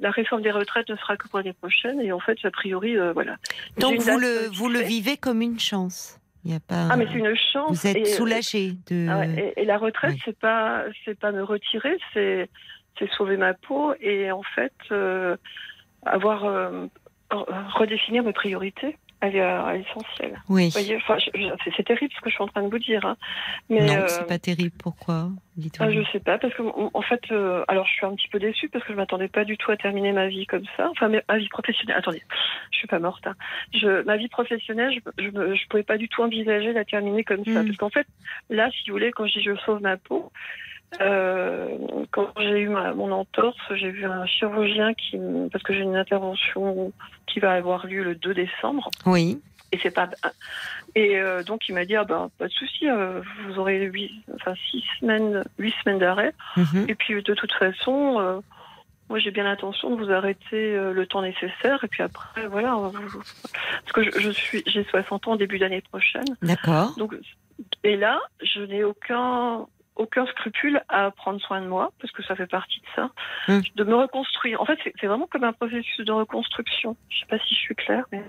la 0.00 0.10
réforme 0.10 0.42
des 0.42 0.50
retraites 0.50 0.88
ne 0.88 0.96
sera 0.96 1.16
que 1.16 1.26
pour 1.28 1.38
l'année 1.40 1.52
prochaine 1.52 2.00
et 2.00 2.12
en 2.12 2.20
fait, 2.20 2.38
a 2.44 2.50
priori, 2.50 2.96
euh, 2.96 3.12
voilà. 3.12 3.36
Donc 3.78 3.98
vous 3.98 4.18
le 4.18 4.48
vous 4.52 4.68
le 4.68 4.78
fixée. 4.78 4.88
vivez 4.94 5.16
comme 5.16 5.42
une 5.42 5.58
chance. 5.58 6.20
Il 6.44 6.52
y 6.52 6.54
a 6.54 6.60
pas. 6.60 6.88
Ah, 6.90 6.96
mais 6.96 7.06
c'est 7.06 7.18
une 7.18 7.34
chance. 7.34 7.70
Vous 7.70 7.86
êtes 7.86 7.96
et, 7.96 8.02
euh, 8.02 8.16
soulagé 8.16 8.72
de. 8.88 9.06
ah 9.10 9.18
ouais, 9.18 9.52
et, 9.56 9.62
et 9.62 9.64
la 9.64 9.76
retraite, 9.78 10.12
Oui. 10.14 10.22
c'est 10.24 10.38
pas, 10.38 10.84
c'est 11.04 11.18
pas 11.18 11.32
me 11.32 11.42
retirer, 11.42 11.96
c'est, 12.14 12.48
c'est 12.98 13.10
sauver 13.12 13.36
ma 13.36 13.54
peau 13.54 13.92
et 14.00 14.30
en 14.30 14.42
fait 14.54 14.72
euh, 14.92 15.36
avoir 16.06 16.44
euh, 16.44 16.86
re- 17.30 17.70
redéfinir 17.74 18.22
mes 18.22 18.32
priorités 18.32 18.96
à 19.20 19.28
l'e- 19.30 19.40
à 19.42 19.72
l'essentiel. 19.74 20.40
Oui. 20.48 20.66
Vous 20.66 20.70
voyez, 20.72 20.96
enfin, 20.96 21.16
c'est, 21.76 21.82
terrible 21.84 22.12
ce 22.14 22.20
que 22.20 22.30
je 22.30 22.34
suis 22.34 22.42
en 22.44 22.46
train 22.48 22.62
de 22.62 22.68
vous 22.68 22.78
dire, 22.78 23.04
hein. 23.04 23.16
mais 23.68 23.80
non, 23.84 23.94
euh, 23.94 24.04
c'est 24.08 24.26
pas 24.26 24.38
terrible. 24.38 24.72
Pourquoi 24.78 25.30
Dites-moi. 25.56 25.88
ah, 25.88 25.92
je 25.92 26.02
sais 26.12 26.20
pas 26.20 26.38
parce 26.38 26.54
que 26.54 26.62
en 26.62 27.02
fait, 27.02 27.20
euh, 27.32 27.64
alors 27.66 27.84
je 27.86 27.92
suis 27.94 28.06
un 28.06 28.14
petit 28.14 28.28
peu 28.28 28.38
déçue 28.38 28.68
parce 28.68 28.84
que 28.84 28.92
je 28.92 28.96
m'attendais 28.96 29.26
pas 29.26 29.44
du 29.44 29.56
tout 29.56 29.72
à 29.72 29.76
terminer 29.76 30.12
ma 30.12 30.28
vie 30.28 30.46
comme 30.46 30.62
ça. 30.76 30.88
Enfin, 30.90 31.08
ma 31.08 31.38
vie 31.38 31.48
professionnelle. 31.48 31.96
Attendez, 31.98 32.22
je 32.70 32.78
suis 32.78 32.86
pas 32.86 33.00
morte. 33.00 33.26
hein. 33.26 33.34
Je, 33.74 34.02
ma 34.04 34.16
vie 34.16 34.28
professionnelle, 34.28 34.92
je, 34.92 35.22
je, 35.24 35.30
je 35.54 35.68
pouvais 35.68 35.82
pas 35.82 35.98
du 35.98 36.08
tout 36.08 36.22
envisager 36.22 36.72
la 36.72 36.84
terminer 36.84 37.24
comme 37.24 37.44
ça 37.44 37.62
Mm. 37.62 37.66
parce 37.66 37.76
qu'en 37.76 37.90
fait, 37.90 38.06
là, 38.50 38.70
si 38.70 38.88
vous 38.88 38.94
voulez, 38.94 39.10
quand 39.10 39.26
je 39.26 39.38
dis 39.38 39.42
je 39.44 39.56
sauve 39.66 39.82
ma 39.82 39.96
peau. 39.96 40.30
Euh, 41.00 41.68
quand 42.10 42.28
j'ai 42.38 42.60
eu 42.60 42.68
ma, 42.68 42.94
mon 42.94 43.12
entorse, 43.12 43.56
j'ai 43.74 43.90
vu 43.90 44.04
un 44.06 44.24
chirurgien 44.26 44.94
qui, 44.94 45.18
parce 45.52 45.62
que 45.62 45.72
j'ai 45.74 45.80
une 45.82 45.96
intervention 45.96 46.92
qui 47.26 47.40
va 47.40 47.52
avoir 47.52 47.86
lieu 47.86 48.02
le 48.02 48.14
2 48.14 48.32
décembre, 48.34 48.88
Oui. 49.04 49.40
et 49.72 49.78
c'est 49.82 49.90
pas, 49.90 50.08
et 50.94 51.18
euh, 51.18 51.42
donc 51.42 51.68
il 51.68 51.74
m'a 51.74 51.84
dit 51.84 51.94
ah 51.94 52.04
ben 52.04 52.30
pas 52.38 52.46
de 52.48 52.52
souci, 52.52 52.88
euh, 52.88 53.20
vous 53.46 53.58
aurez 53.58 53.84
huit, 53.84 54.10
enfin 54.34 54.54
six 54.70 54.82
semaines, 54.98 55.44
huit 55.58 55.74
semaines 55.84 55.98
d'arrêt, 55.98 56.32
Mhm. 56.56 56.86
et 56.88 56.94
puis 56.94 57.22
de 57.22 57.34
toute 57.34 57.52
façon, 57.52 58.18
euh, 58.18 58.40
moi 59.10 59.18
j'ai 59.18 59.30
bien 59.30 59.44
l'intention 59.44 59.94
de 59.94 60.02
vous 60.02 60.10
arrêter 60.10 60.74
le 60.74 61.06
temps 61.06 61.20
nécessaire. 61.22 61.84
Et 61.84 61.88
puis 61.88 62.02
après, 62.02 62.46
voilà, 62.48 62.72
vous- 62.74 62.92
parce 62.92 63.92
que 63.92 64.02
je, 64.04 64.18
je 64.20 64.30
suis, 64.30 64.62
j'ai 64.66 64.84
60 64.84 65.28
ans 65.28 65.36
début 65.36 65.58
d'année 65.58 65.82
prochaine. 65.82 66.24
D'accord. 66.42 66.94
Donc, 66.96 67.14
et 67.84 67.96
là, 67.96 68.18
je 68.42 68.60
n'ai 68.62 68.84
aucun 68.84 69.66
aucun 69.98 70.26
scrupule 70.26 70.80
à 70.88 71.10
prendre 71.10 71.40
soin 71.40 71.60
de 71.60 71.66
moi 71.66 71.92
parce 72.00 72.12
que 72.12 72.22
ça 72.22 72.34
fait 72.36 72.46
partie 72.46 72.80
de 72.80 72.86
ça, 72.96 73.10
Hum. 73.48 73.62
de 73.74 73.84
me 73.84 73.94
reconstruire. 73.94 74.60
En 74.62 74.64
fait, 74.64 74.78
c'est 75.00 75.06
vraiment 75.06 75.26
comme 75.26 75.44
un 75.44 75.52
processus 75.52 76.04
de 76.04 76.12
reconstruction. 76.12 76.96
Je 77.10 77.18
sais 77.20 77.26
pas 77.26 77.38
si 77.40 77.54
je 77.54 77.60
suis 77.60 77.74
claire, 77.74 78.04
mais 78.12 78.22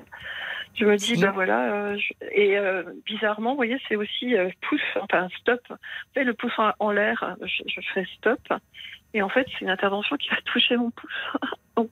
je 0.76 0.86
me 0.86 0.96
dis, 0.98 1.16
ben 1.22 1.32
voilà. 1.32 1.72
euh, 1.74 1.98
je- 1.98 2.14
et 2.32 2.58
euh, 2.58 2.84
bizarrement, 3.06 3.52
vous 3.52 3.56
voyez, 3.58 3.78
c'est 3.88 3.96
aussi 3.96 4.36
euh, 4.36 4.50
pouce, 4.68 4.82
enfin 5.02 5.28
stop. 5.40 5.62
Vous 5.70 5.76
savez, 6.14 6.26
le 6.26 6.34
pouce 6.34 6.58
en, 6.58 6.72
en 6.80 6.92
l'air, 6.92 7.36
je, 7.42 7.64
je 7.68 7.82
fais 7.94 8.06
stop. 8.18 8.40
Et 9.16 9.22
en 9.24 9.30
fait, 9.30 9.48
c'est 9.52 9.62
une 9.62 9.72
intervention 9.72 10.18
qui 10.18 10.30
va 10.30 10.36
toucher 10.46 10.78
mon 10.78 10.92
pouce, 10.92 11.12
mon, 11.78 11.90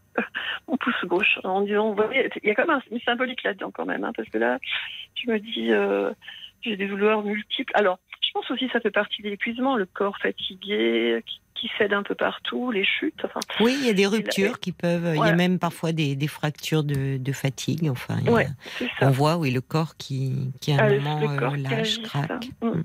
mon 0.67 0.77
pouce 0.77 1.03
gauche, 1.05 1.39
en 1.43 1.61
disant, 1.61 1.89
vous 1.89 1.95
voyez, 1.95 2.29
il 2.43 2.47
y 2.47 2.51
a 2.51 2.55
quand 2.55 2.67
même 2.67 2.77
un 2.77 2.81
une 2.91 2.99
symbolique 3.01 3.41
là-dedans 3.43 3.71
quand 3.71 3.85
même, 3.85 4.03
hein, 4.03 4.11
parce 4.15 4.29
que 4.29 4.37
là, 4.37 4.59
je 5.15 5.31
me 5.31 5.39
dis, 5.39 5.71
euh, 5.71 6.11
j'ai 6.61 6.77
des 6.77 6.87
douleurs 6.87 7.23
multiples. 7.23 7.71
Alors, 7.75 7.97
je 8.27 8.31
pense 8.33 8.51
aussi 8.51 8.67
que 8.67 8.73
ça 8.73 8.79
fait 8.81 8.91
partie 8.91 9.21
de 9.21 9.29
l'épuisement, 9.29 9.75
le 9.77 9.85
corps 9.85 10.17
fatigué, 10.21 11.23
qui, 11.25 11.39
qui 11.55 11.71
cède 11.77 11.93
un 11.93 12.03
peu 12.03 12.13
partout, 12.13 12.69
les 12.71 12.85
chutes. 12.85 13.19
Enfin, 13.23 13.39
Oui, 13.59 13.75
il 13.79 13.87
y 13.87 13.89
a 13.89 13.93
des 13.93 14.05
ruptures 14.05 14.59
qui 14.59 14.71
peuvent. 14.71 15.13
Il 15.15 15.19
y 15.19 15.29
a 15.29 15.33
même 15.33 15.57
parfois 15.59 15.91
des, 15.91 16.15
des 16.15 16.27
fractures 16.27 16.83
de, 16.83 17.17
de 17.17 17.31
fatigue. 17.31 17.89
Enfin, 17.89 18.17
a- 18.27 18.43
ça. 18.99 19.07
on 19.07 19.09
voit 19.09 19.37
oui 19.37 19.49
le 19.51 19.61
corps 19.61 19.97
qui, 19.97 20.51
qui 20.61 20.71
à 20.73 20.75
un 20.83 20.87
Ah, 20.91 20.99
moment 20.99 21.31
euh, 21.31 21.55
lâche, 21.57 22.01
craque. 22.03 22.49
Mm. 22.61 22.81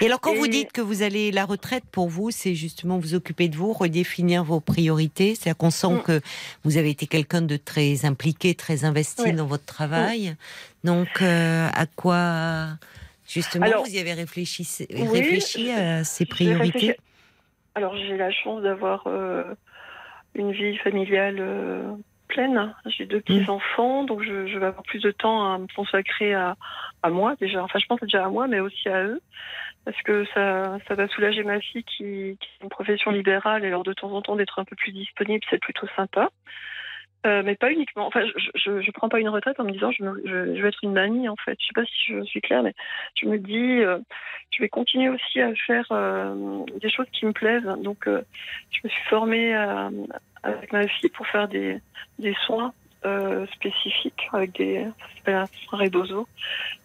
Et 0.00 0.06
alors, 0.06 0.20
quand 0.20 0.34
vous 0.34 0.48
dites 0.48 0.72
que 0.72 0.80
vous 0.80 1.02
allez 1.02 1.30
la 1.30 1.44
retraite 1.44 1.84
pour 1.92 2.08
vous, 2.08 2.30
c'est 2.32 2.56
justement 2.56 2.98
vous 2.98 3.14
occuper 3.14 3.48
de 3.48 3.56
vous, 3.56 3.72
redéfinir 3.72 4.42
vos 4.42 4.58
priorités. 4.60 5.36
C'est-à-dire 5.36 5.56
qu'on 5.56 5.70
sent 5.70 5.92
Mm. 5.92 6.02
que 6.02 6.20
vous 6.64 6.76
avez 6.78 6.90
été 6.90 7.06
quelqu'un 7.06 7.42
de 7.42 7.56
très 7.56 8.04
impliqué, 8.04 8.54
très 8.56 8.84
investi 8.84 9.32
dans 9.32 9.46
votre 9.46 9.64
travail. 9.64 10.34
Donc, 10.82 11.08
euh, 11.22 11.68
à 11.72 11.86
quoi 11.86 12.66
justement 13.32 13.66
Alors, 13.66 13.84
vous 13.84 13.94
y 13.94 13.98
avez 13.98 14.12
réfléchi, 14.12 14.66
oui, 14.90 15.08
réfléchi 15.08 15.70
à 15.70 16.04
ces 16.04 16.26
priorités? 16.26 16.96
Alors, 17.74 17.96
j'ai 17.96 18.16
la 18.16 18.30
chance 18.30 18.62
d'avoir 18.62 19.04
euh, 19.06 19.44
une 20.34 20.52
vie 20.52 20.76
familiale 20.78 21.38
euh, 21.40 21.82
pleine. 22.28 22.74
J'ai 22.86 23.06
deux 23.06 23.20
petits-enfants, 23.20 24.04
donc 24.04 24.22
je, 24.22 24.46
je 24.46 24.58
vais 24.58 24.66
avoir 24.66 24.82
plus 24.82 25.00
de 25.00 25.10
temps 25.10 25.54
à 25.54 25.58
me 25.58 25.66
consacrer 25.74 26.34
à, 26.34 26.56
à 27.02 27.10
moi 27.10 27.34
déjà. 27.40 27.62
Enfin, 27.62 27.78
je 27.78 27.86
pense 27.86 28.00
déjà 28.00 28.24
à 28.24 28.28
moi, 28.28 28.46
mais 28.46 28.60
aussi 28.60 28.88
à 28.88 29.04
eux. 29.04 29.20
Parce 29.84 30.00
que 30.02 30.24
ça, 30.32 30.78
ça 30.86 30.94
va 30.94 31.08
soulager 31.08 31.42
ma 31.42 31.58
fille 31.60 31.82
qui, 31.84 32.38
qui 32.38 32.48
a 32.60 32.64
une 32.64 32.68
profession 32.68 33.10
libérale 33.10 33.64
et 33.64 33.68
alors 33.68 33.82
de 33.82 33.92
temps 33.92 34.12
en 34.12 34.22
temps 34.22 34.36
d'être 34.36 34.58
un 34.60 34.64
peu 34.64 34.76
plus 34.76 34.92
disponible, 34.92 35.44
c'est 35.50 35.58
plutôt 35.58 35.88
sympa. 35.96 36.30
Euh, 37.24 37.42
mais 37.44 37.54
pas 37.54 37.70
uniquement. 37.70 38.06
Enfin, 38.06 38.22
je, 38.26 38.50
je, 38.56 38.80
je 38.80 38.90
prends 38.90 39.08
pas 39.08 39.20
une 39.20 39.28
retraite 39.28 39.60
en 39.60 39.64
me 39.64 39.70
disant 39.70 39.92
je, 39.92 40.02
me- 40.02 40.20
je, 40.24 40.56
je 40.56 40.62
vais 40.62 40.68
être 40.68 40.82
une 40.82 40.92
mamie 40.92 41.28
en 41.28 41.36
fait. 41.36 41.56
Je 41.60 41.66
sais 41.66 41.72
pas 41.74 41.84
si 41.84 41.92
je 42.08 42.22
suis 42.24 42.40
claire, 42.40 42.62
mais 42.64 42.74
je 43.14 43.26
me 43.26 43.38
dis 43.38 43.80
euh, 43.80 43.98
je 44.50 44.60
vais 44.62 44.68
continuer 44.68 45.08
aussi 45.08 45.40
à 45.40 45.54
faire 45.54 45.86
euh, 45.92 46.64
des 46.80 46.90
choses 46.90 47.06
qui 47.12 47.24
me 47.26 47.32
plaisent. 47.32 47.62
Donc, 47.80 48.06
je 48.06 48.80
me 48.82 48.88
suis 48.88 49.02
formée 49.08 49.54
à- 49.54 49.90
avec 50.42 50.72
ma 50.72 50.88
fille 50.88 51.10
pour 51.10 51.26
faire 51.28 51.46
des, 51.46 51.78
des 52.18 52.34
soins 52.46 52.72
spécifiques 53.54 54.28
avec 54.32 54.52
des 54.56 54.84
ça 54.84 55.06
s'appelle 55.16 55.34
un 55.36 55.46
Rebozo. 55.76 56.26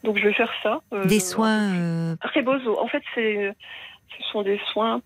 Donc, 0.04 0.18
je 0.18 0.24
vais 0.24 0.34
faire 0.34 0.54
ça. 0.64 0.82
Des 1.06 1.20
soins. 1.20 2.16
Rebozo. 2.36 2.80
En 2.80 2.88
fait, 2.88 3.04
c'est 3.16 3.54
ce 4.18 4.24
sont 4.32 4.42
des 4.44 4.60
soins 4.72 5.02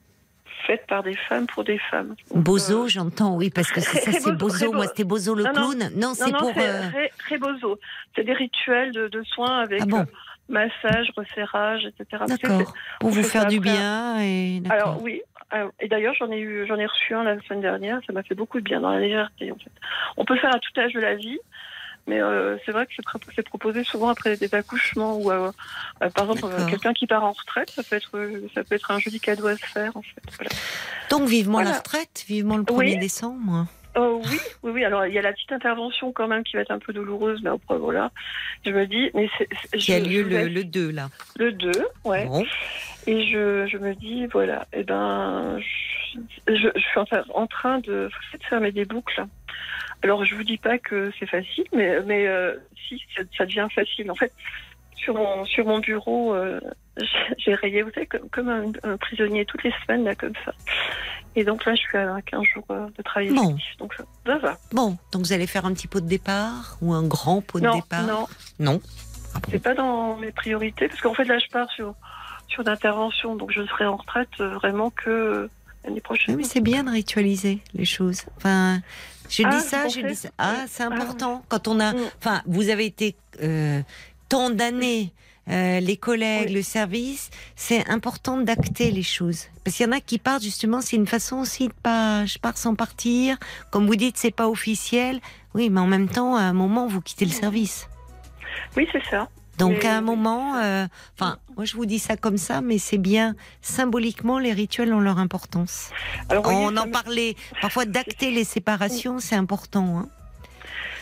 faits 0.66 0.86
par 0.88 1.04
des 1.04 1.16
femmes 1.16 1.48
pour 1.48 1.64
des 1.64 1.78
femmes. 1.78 2.16
Donc, 2.34 2.44
Bozo, 2.44 2.84
euh, 2.84 2.88
j'entends, 2.88 3.36
oui, 3.36 3.50
parce 3.50 3.72
que 3.72 3.80
c'est 3.82 4.00
ça, 4.00 4.12
c'est 4.12 4.30
Rebozo, 4.30 4.38
Bozo. 4.38 4.66
Moi, 4.66 4.72
Rebozo. 4.72 4.90
c'était 4.90 5.04
Bozo 5.04 5.36
le 5.36 5.44
Non, 5.44 5.52
clown. 5.52 5.78
Non, 5.96 6.08
non, 6.10 6.14
c'est 6.14 6.32
pour. 6.32 6.52
c'est 6.56 6.70
euh, 6.70 7.08
Rebozo. 7.30 7.80
C'est 8.16 8.24
des 8.24 8.34
rituels 8.34 8.92
de, 8.92 9.08
de 9.08 9.24
soins 9.24 9.60
avec 9.60 9.82
Ah 9.82 9.86
bon 9.86 10.00
euh, 10.00 10.06
massage, 10.50 11.12
resserrage, 11.16 11.86
etc. 11.86 12.24
D'accord. 12.28 12.74
Pour 13.00 13.10
on 13.10 13.12
vous 13.12 13.24
faire 13.24 13.46
du 13.48 13.58
après. 13.58 13.72
bien 13.72 14.22
et. 14.22 14.62
Alors 14.70 15.02
oui, 15.02 15.22
et 15.80 15.88
d'ailleurs 15.88 16.14
j'en 16.16 16.32
ai 16.32 16.40
eu, 16.40 16.66
j'en 16.68 16.78
ai 16.78 16.86
reçu 16.86 17.14
un 17.14 17.24
la 17.24 17.40
semaine 17.42 17.62
dernière. 17.62 18.00
Ça 18.06 18.14
m'a 18.14 18.24
fait 18.24 18.36
beaucoup 18.36 18.60
de 18.60 18.64
bien 18.66 18.82
dans 18.82 18.92
la 18.92 19.00
légèreté 19.00 19.52
en 19.52 19.56
fait. 19.56 19.72
On 20.18 20.26
peut 20.26 20.38
faire 20.38 20.54
à 20.54 20.60
tout 20.60 20.78
âge 20.80 20.94
de 20.94 21.00
la 21.00 21.16
vie. 21.16 21.40
Mais 22.08 22.20
euh, 22.22 22.58
c'est 22.66 22.72
vrai 22.72 22.86
que 22.88 22.92
c'est, 22.96 23.04
pro- 23.06 23.20
c'est 23.36 23.48
proposé 23.48 23.84
souvent 23.84 24.10
après 24.10 24.36
des 24.36 24.54
accouchements 24.56 25.18
ou 25.18 25.32
euh, 25.32 25.52
euh, 26.02 26.10
par 26.10 26.32
exemple 26.32 26.56
quelqu'un 26.70 26.94
qui 26.94 27.06
part 27.08 27.24
en 27.24 27.32
retraite, 27.32 27.70
ça 27.70 27.84
peut 27.84 27.96
être 27.96 28.12
ça 28.56 28.64
peut 28.64 28.76
être 28.76 28.90
un 28.92 29.00
joli 29.00 29.20
cadeau 29.20 29.48
à 29.48 29.56
se 29.56 29.66
faire 29.66 29.96
en 29.96 30.02
fait. 30.02 30.22
Voilà. 30.38 30.50
Donc 31.12 31.30
vivement 31.30 31.62
la 31.62 31.74
retraite, 31.74 32.26
vivement 32.28 32.58
le 32.58 32.64
1er 32.64 32.76
Oui. 32.76 32.98
décembre. 32.98 33.68
Oh, 33.96 34.22
oui, 34.32 34.40
oui, 34.64 34.72
oui. 34.72 34.84
Alors 34.86 35.06
il 35.06 35.14
y 35.14 35.20
a 35.20 35.22
la 35.22 35.34
petite 35.34 35.52
intervention 35.52 36.12
quand 36.14 36.28
même 36.28 36.44
qui 36.44 36.56
va 36.56 36.62
être 36.62 36.72
un 36.72 36.80
peu 36.80 36.94
douloureuse, 36.94 37.42
mais 37.44 37.50
après 37.50 37.78
voilà, 37.78 38.10
je 38.66 38.72
me 38.72 38.88
dis, 38.88 39.12
mais 39.14 39.30
c'est, 39.38 39.48
c'est- 39.70 39.78
Qui 39.78 39.94
a 39.94 40.00
lieu 40.00 40.24
le, 40.24 40.48
le 40.48 40.64
2 40.64 40.92
là. 40.92 41.10
le 41.38 41.52
2, 41.52 41.72
ouais. 42.06 42.26
Bon. 42.26 42.46
Et 43.08 43.26
je, 43.32 43.68
je 43.68 43.78
me 43.78 43.94
dis, 43.96 44.28
voilà, 44.28 44.66
eh 44.74 44.84
ben, 44.84 45.60
je, 46.48 46.70
suis 46.78 47.00
en, 47.34 47.48
train 47.48 47.80
de, 47.80 48.10
de 48.34 48.44
fermer 48.48 48.72
des 48.72 48.86
boucles. 48.86 49.26
Alors, 50.04 50.26
je 50.26 50.36
vous 50.36 50.44
dis 50.44 50.58
pas 50.58 50.78
que 50.80 51.12
c'est 51.20 51.28
facile, 51.28 51.66
mais, 51.74 52.02
mais 52.02 52.28
euh, 52.28 52.56
si, 52.88 53.00
ça, 53.16 53.24
ça 53.38 53.46
devient 53.46 53.68
facile. 53.74 54.10
En 54.10 54.16
fait, 54.16 54.34
sur 54.96 55.14
mon, 55.16 55.46
sur 55.46 55.66
mon 55.66 55.80
bureau, 55.80 56.34
euh, 56.34 56.60
j'ai- 57.38 57.56
rayé, 57.56 57.82
vous 57.84 57.92
savez, 57.92 58.08
comme, 58.08 58.30
comme 58.30 58.50
un, 58.50 58.72
un 58.84 58.98
prisonnier 58.98 59.46
toutes 59.46 59.64
les 59.64 59.74
semaines, 59.86 60.04
là, 60.04 60.16
comme 60.16 60.34
ça. 60.46 60.54
Et 61.36 61.44
donc 61.44 61.66
là, 61.66 61.76
je 61.76 61.82
suis 61.82 61.98
à 61.98 62.18
15 62.26 62.44
jours 62.44 62.66
euh, 62.72 62.88
de 62.98 63.04
travail 63.04 63.30
Bon. 63.30 63.52
effectif. 63.52 63.78
Donc, 63.78 63.94
ça, 63.94 64.04
ça 64.26 64.38
va. 64.40 64.58
Bon, 64.74 64.98
donc 65.12 65.22
vous 65.26 65.34
allez 65.34 65.48
faire 65.48 65.66
un 65.66 65.74
petit 65.74 65.88
pot 65.88 66.02
de 66.02 66.08
départ 66.08 66.78
ou 66.82 66.94
un 66.94 67.04
grand 67.08 67.42
pot 67.42 67.60
de 67.60 67.70
départ 67.72 68.04
non, 68.04 68.28
Non. 68.60 68.82
Ah 69.34 69.40
bon. 69.40 69.50
c'est 69.52 69.64
pas 69.64 69.74
dans 69.76 70.18
mes 70.18 70.32
priorités, 70.32 70.88
parce 70.90 71.00
qu'en 71.00 71.14
fait, 71.14 71.24
là, 71.24 71.38
je 71.40 71.48
pars 71.48 71.70
sur, 71.72 71.94
sur 72.48 72.64
l'intervention, 72.64 73.36
donc 73.36 73.52
je 73.52 73.66
serai 73.68 73.86
en 73.86 73.96
retraite 73.96 74.36
vraiment 74.40 74.90
que 74.90 75.50
l'année 75.86 75.96
Oui, 75.96 76.02
prochaine. 76.02 76.36
mais 76.36 76.44
c'est 76.44 76.60
bien 76.62 76.84
de 76.84 76.90
ritualiser 76.92 77.60
les 77.74 77.86
choses. 77.86 78.24
Enfin, 78.38 78.80
je 79.32 79.44
Ah, 79.46 79.50
dis 79.50 79.58
vous 79.58 79.64
ça, 79.70 79.88
je 79.88 80.02
dis 80.02 80.16
ça. 80.16 80.30
Ah, 80.38 80.66
c'est 80.68 80.84
Ah, 80.84 80.88
important. 80.88 81.44
Quand 81.50 81.68
on 81.68 81.80
a, 81.80 81.94
Mm. 81.94 81.98
enfin, 82.20 82.42
vous 82.46 82.70
avez 82.70 82.86
été 82.86 83.16
euh, 83.42 83.82
tant 84.30 84.50
d'années, 84.52 85.12
euh, 85.50 85.80
les 85.80 85.98
collègues, 85.98 86.50
Oui. 86.50 86.54
le 86.56 86.62
service, 86.62 87.30
c'est 87.56 87.90
important 87.90 88.38
d'acter 88.38 88.92
les 88.92 89.02
choses. 89.04 89.46
Parce 89.64 89.76
qu'il 89.78 89.86
y 89.86 89.90
en 89.90 89.92
a 89.94 90.00
qui 90.02 90.20
partent 90.20 90.44
justement, 90.44 90.82
c'est 90.82 90.96
une 90.98 91.08
façon 91.08 91.38
aussi 91.38 91.68
de 91.70 91.74
pas, 91.82 92.26
je 92.26 92.38
pars 92.38 92.58
sans 92.58 92.76
partir. 92.76 93.38
Comme 93.72 93.88
vous 93.88 93.96
dites, 93.96 94.18
c'est 94.18 94.32
pas 94.36 94.48
officiel. 94.50 95.20
Oui, 95.56 95.70
mais 95.70 95.80
en 95.82 95.88
même 95.88 96.08
temps, 96.10 96.36
à 96.36 96.42
un 96.44 96.54
moment, 96.54 96.86
vous 96.88 97.02
quittez 97.02 97.26
le 97.26 97.32
service. 97.32 97.88
Oui, 98.78 98.88
c'est 98.92 99.04
ça. 99.10 99.28
Donc 99.58 99.80
Mais 99.84 99.90
à 99.90 99.98
un 99.98 100.02
moment, 100.02 100.56
euh, 100.56 100.88
enfin, 101.20 101.38
moi 101.56 101.66
je 101.66 101.76
vous 101.76 101.86
dis 101.86 102.00
ça 102.00 102.18
comme 102.18 102.38
ça, 102.38 102.62
mais 102.62 102.78
c'est 102.78 102.98
bien 102.98 103.36
symboliquement 103.62 104.40
les 104.40 104.54
rituels 104.54 104.94
ont 104.94 105.00
leur 105.02 105.20
importance. 105.20 105.92
Alors, 106.30 106.44
voyez, 106.44 106.60
On 106.60 106.76
en 106.78 106.90
parlait 106.90 107.36
parfois 107.62 107.86
d'acter 107.86 108.32
les 108.32 108.44
séparations, 108.44 109.20
c'est 109.20 109.36
important. 109.36 110.00
Hein. 110.00 110.10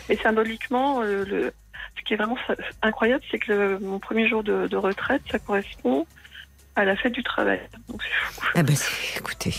Mais 0.10 0.18
symboliquement, 0.18 1.02
euh, 1.02 1.24
le... 1.26 1.54
ce 1.98 2.04
qui 2.04 2.14
est 2.16 2.18
vraiment 2.18 2.38
incroyable, 2.82 3.24
c'est 3.32 3.40
que 3.40 3.52
le- 3.54 3.80
mon 3.80 4.00
premier 4.00 4.28
jour 4.28 4.44
de, 4.44 4.68
de 4.68 4.78
retraite, 4.78 5.22
ça 5.32 5.40
correspond 5.40 6.06
à 6.76 6.84
la 6.86 6.96
fête 6.96 7.14
du 7.14 7.24
travail. 7.24 7.62
Donc. 7.88 8.02
Ah 8.56 8.64
ben, 8.64 8.76
c'est- 8.76 9.20
écoutez, 9.20 9.54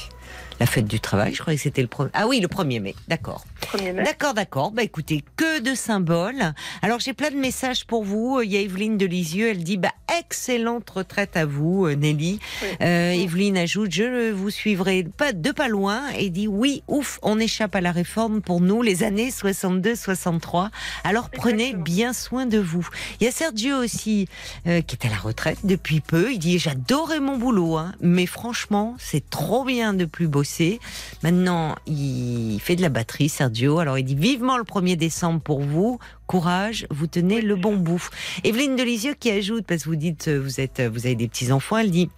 la 0.60 0.66
fête 0.66 0.86
du 0.86 1.00
travail, 1.00 1.32
je 1.34 1.40
croyais 1.40 1.56
que 1.56 1.62
c'était 1.62 1.80
le 1.80 1.88
premier. 1.88 2.10
Ah 2.12 2.28
oui, 2.28 2.38
le 2.38 2.46
1er 2.46 2.80
mai, 2.80 2.94
d'accord. 3.08 3.46
1er 3.62 3.94
mai. 3.94 4.02
D'accord, 4.02 4.34
d'accord. 4.34 4.70
Bah 4.72 4.82
écoutez, 4.82 5.24
que 5.36 5.60
de 5.60 5.74
symboles. 5.74 6.52
Alors 6.82 7.00
j'ai 7.00 7.14
plein 7.14 7.30
de 7.30 7.36
messages 7.36 7.86
pour 7.86 8.04
vous. 8.04 8.42
Il 8.44 8.52
y 8.52 8.58
a 8.58 8.60
Evelyne 8.60 8.98
de 8.98 9.06
Lisieux, 9.06 9.48
elle 9.48 9.64
dit 9.64 9.78
bah 9.78 9.92
excellente 10.18 10.88
retraite 10.90 11.36
à 11.38 11.46
vous, 11.46 11.86
euh, 11.86 11.94
Nelly. 11.94 12.40
Oui. 12.62 12.68
Euh, 12.82 13.12
Evelyne 13.12 13.56
ajoute 13.56 13.90
je 13.90 14.32
vous 14.32 14.50
suivrai 14.50 15.04
pas 15.04 15.32
de 15.32 15.50
pas 15.50 15.68
loin 15.68 16.02
et 16.18 16.28
dit 16.28 16.46
oui, 16.46 16.82
ouf, 16.88 17.18
on 17.22 17.38
échappe 17.38 17.74
à 17.74 17.80
la 17.80 17.90
réforme 17.90 18.42
pour 18.42 18.60
nous 18.60 18.82
les 18.82 19.02
années 19.02 19.30
62-63. 19.30 20.68
Alors 21.04 21.30
prenez 21.30 21.72
bien 21.72 22.12
soin 22.12 22.44
de 22.44 22.58
vous. 22.58 22.86
Il 23.20 23.24
y 23.24 23.28
a 23.28 23.32
Sergio 23.32 23.76
aussi 23.76 24.28
euh, 24.66 24.82
qui 24.82 24.96
est 24.96 25.06
à 25.06 25.10
la 25.10 25.16
retraite 25.16 25.60
depuis 25.64 26.00
peu. 26.00 26.30
Il 26.32 26.38
dit 26.38 26.58
j'adorais 26.58 27.20
mon 27.20 27.38
boulot, 27.38 27.78
hein, 27.78 27.94
mais 28.02 28.26
franchement 28.26 28.94
c'est 28.98 29.30
trop 29.30 29.64
bien 29.64 29.94
de 29.94 30.04
plus 30.04 30.28
bosser. 30.28 30.49
Maintenant 31.22 31.76
il 31.86 32.58
fait 32.60 32.76
de 32.76 32.82
la 32.82 32.88
batterie, 32.88 33.28
Sergio. 33.28 33.78
Alors 33.78 33.98
il 33.98 34.04
dit 34.04 34.14
vivement 34.14 34.58
le 34.58 34.64
1er 34.64 34.96
décembre 34.96 35.40
pour 35.40 35.60
vous. 35.60 35.98
Courage, 36.26 36.86
vous 36.90 37.06
tenez 37.06 37.40
le 37.40 37.56
bon 37.56 37.76
bout. 37.76 38.08
Evelyne 38.44 38.76
de 38.76 38.82
Lisieux 38.82 39.14
qui 39.18 39.30
ajoute, 39.30 39.66
parce 39.66 39.84
que 39.84 39.88
vous 39.88 39.96
dites 39.96 40.28
euh, 40.28 40.38
vous 40.38 40.60
êtes, 40.60 40.80
vous 40.80 41.06
avez 41.06 41.16
des 41.16 41.28
petits 41.28 41.52
enfants, 41.52 41.78
elle 41.78 41.90
dit. 41.90 42.08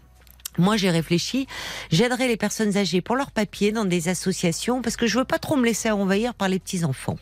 Moi, 0.59 0.77
j'ai 0.77 0.91
réfléchi. 0.91 1.47
J'aiderai 1.91 2.29
les 2.29 2.37
personnes 2.37 2.77
âgées 2.77 3.01
pour 3.01 3.17
leurs 3.17 3.31
papiers 3.31 3.73
dans 3.73 3.87
des 3.87 4.09
associations 4.09 4.83
parce 4.83 4.97
que 4.97 5.07
je 5.07 5.19
veux 5.19 5.25
pas 5.25 5.39
trop 5.39 5.57
me 5.57 5.65
laisser 5.65 5.91
envahir 5.91 6.35
par 6.35 6.49
les 6.49 6.59
petits 6.59 6.85
enfants. 6.85 7.17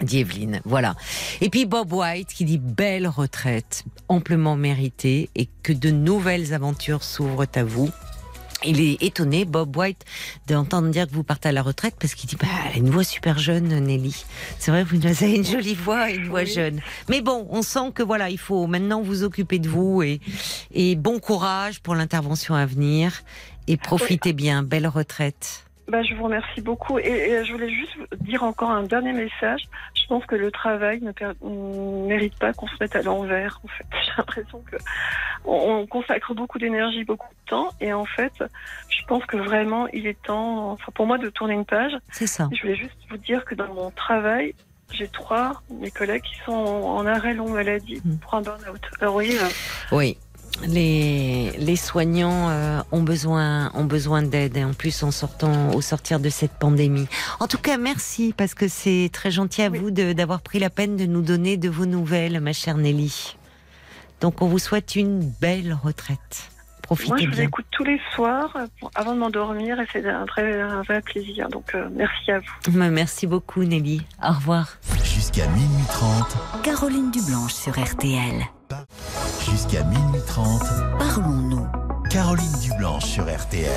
Dit 0.00 0.20
Evelyne. 0.20 0.60
Voilà. 0.64 0.94
Et 1.40 1.50
puis 1.50 1.66
Bob 1.66 1.92
White 1.92 2.28
qui 2.28 2.44
dit 2.44 2.58
belle 2.58 3.06
retraite, 3.06 3.84
amplement 4.08 4.56
méritée 4.56 5.28
et 5.34 5.48
que 5.62 5.72
de 5.72 5.90
nouvelles 5.90 6.54
aventures 6.54 7.04
s'ouvrent 7.04 7.46
à 7.54 7.62
vous. 7.62 7.90
Il 8.64 8.80
est 8.80 9.02
étonné, 9.02 9.44
Bob 9.44 9.76
White, 9.76 10.04
d'entendre 10.46 10.88
dire 10.88 11.06
que 11.08 11.12
vous 11.12 11.24
partez 11.24 11.48
à 11.48 11.52
la 11.52 11.62
retraite 11.62 11.94
parce 11.98 12.14
qu'il 12.14 12.28
dit 12.28 12.36
bah, 12.36 12.46
elle 12.66 12.72
a 12.74 12.76
une 12.78 12.90
voix 12.90 13.04
super 13.04 13.38
jeune, 13.38 13.68
Nelly. 13.80 14.24
C'est 14.58 14.70
vrai, 14.70 14.84
vous 14.84 15.04
avez 15.06 15.36
une 15.36 15.44
jolie 15.44 15.74
voix 15.74 16.10
et 16.10 16.14
une 16.14 16.28
voix 16.28 16.42
Oui. 16.42 16.52
jeune. 16.52 16.80
Mais 17.08 17.20
bon, 17.20 17.46
on 17.50 17.62
sent 17.62 17.90
que 17.94 18.02
voilà, 18.02 18.30
il 18.30 18.38
faut 18.38 18.66
maintenant 18.66 19.02
vous 19.02 19.22
occuper 19.24 19.58
de 19.58 19.68
vous 19.68 20.02
et, 20.02 20.20
et 20.72 20.94
bon 20.96 21.18
courage 21.18 21.80
pour 21.80 21.94
l'intervention 21.94 22.54
à 22.54 22.66
venir 22.66 23.22
et 23.68 23.76
profitez 23.76 24.32
bien. 24.32 24.62
Belle 24.62 24.86
retraite. 24.86 25.64
Bah, 25.88 26.02
je 26.02 26.14
vous 26.14 26.24
remercie 26.24 26.60
beaucoup. 26.60 26.98
Et, 26.98 27.04
et 27.06 27.44
je 27.44 27.52
voulais 27.52 27.68
juste 27.68 27.96
dire 28.20 28.42
encore 28.44 28.70
un 28.70 28.84
dernier 28.84 29.12
message. 29.12 29.62
Je 29.94 30.06
pense 30.06 30.24
que 30.26 30.36
le 30.36 30.50
travail 30.50 31.00
ne 31.02 31.10
per- 31.12 31.32
mérite 31.42 32.38
pas 32.38 32.52
qu'on 32.52 32.68
se 32.68 32.74
mette 32.80 32.94
à 32.96 33.02
l'envers. 33.02 33.60
En 33.64 33.68
fait, 33.68 33.84
j'ai 34.04 34.12
l'impression 34.16 34.62
que 34.70 34.76
on, 35.44 35.80
on 35.80 35.86
consacre 35.86 36.34
beaucoup 36.34 36.58
d'énergie, 36.58 37.04
beaucoup 37.04 37.28
de 37.28 37.50
temps, 37.50 37.70
et 37.80 37.92
en 37.92 38.04
fait, 38.04 38.32
je 38.88 39.02
pense 39.08 39.24
que 39.26 39.36
vraiment, 39.36 39.88
il 39.88 40.06
est 40.06 40.20
temps, 40.22 40.70
enfin 40.70 40.92
pour 40.94 41.06
moi, 41.06 41.18
de 41.18 41.28
tourner 41.30 41.54
une 41.54 41.64
page. 41.64 41.92
C'est 42.12 42.28
ça. 42.28 42.48
Et 42.52 42.54
je 42.54 42.62
voulais 42.62 42.76
juste 42.76 42.96
vous 43.10 43.16
dire 43.16 43.44
que 43.44 43.54
dans 43.56 43.72
mon 43.74 43.90
travail, 43.90 44.54
j'ai 44.92 45.08
trois 45.08 45.62
mes 45.70 45.90
collègues 45.90 46.22
qui 46.22 46.36
sont 46.44 46.52
en, 46.52 47.04
arrêt 47.06 47.34
longue 47.34 47.54
maladie 47.54 48.00
pour 48.20 48.34
un 48.34 48.42
burn-out. 48.42 48.80
Alors, 49.00 49.12
vous 49.14 49.18
voyez, 49.20 49.38
euh, 49.38 49.48
Oui. 49.90 50.16
Les, 50.66 51.50
les 51.58 51.76
soignants 51.76 52.48
euh, 52.50 52.80
ont 52.92 53.02
besoin 53.02 53.70
ont 53.74 53.84
besoin 53.84 54.22
d'aide 54.22 54.56
et 54.56 54.64
en 54.64 54.74
plus 54.74 55.02
en 55.02 55.10
sortant 55.10 55.70
au 55.74 55.80
sortir 55.80 56.20
de 56.20 56.28
cette 56.28 56.52
pandémie. 56.52 57.08
En 57.40 57.48
tout 57.48 57.58
cas, 57.58 57.78
merci 57.78 58.32
parce 58.36 58.54
que 58.54 58.68
c'est 58.68 59.10
très 59.12 59.30
gentil 59.32 59.62
à 59.62 59.68
Oui. 59.70 59.78
vous 59.78 59.90
de- 59.90 60.12
d'avoir 60.12 60.40
pris 60.40 60.58
la 60.60 60.70
peine 60.70 60.96
de 60.96 61.04
nous 61.06 61.22
donner 61.22 61.56
de 61.56 61.68
vos 61.68 61.86
nouvelles, 61.86 62.38
ma 62.40 62.52
chère 62.52 62.76
Nelly. 62.76 63.36
Donc 64.20 64.40
on 64.40 64.46
vous 64.46 64.60
souhaite 64.60 64.94
une 64.94 65.20
belle 65.40 65.76
retraite. 65.82 66.18
moi, 66.48 66.82
Profitez 66.82 67.24
je 67.24 67.30
vous 67.30 67.36
bien. 67.36 67.44
écoute 67.44 67.66
tous 67.72 67.84
les 67.84 68.00
soirs 68.14 68.56
pour- 68.78 68.90
avant 68.94 69.14
de 69.14 69.18
m'endormir 69.18 69.80
et 69.80 69.86
c'est 69.92 70.06
un 70.08 70.26
vrai, 70.26 70.60
un 70.60 70.82
vrai 70.82 71.00
plaisir. 71.00 71.48
Donc, 71.48 71.74
euh, 71.74 71.88
merci 71.96 72.30
à 72.30 72.38
vous. 72.38 72.70
Merci 72.72 73.26
beaucoup 73.26 73.64
Nelly. 73.64 74.02
Au 74.22 74.32
revoir. 74.32 74.76
Jusqu'à 75.02 75.46
minuit 75.48 75.84
30. 75.88 76.36
Caroline 76.62 77.10
Dublanche 77.10 77.54
sur 77.54 77.72
RTL. 77.76 78.42
Jusqu'à 79.50 79.82
minuit 79.84 80.20
30. 80.26 80.62
Parlons-nous. 80.98 81.66
Caroline 82.10 82.52
Dublanche 82.60 83.04
sur 83.04 83.24
RTL. 83.24 83.70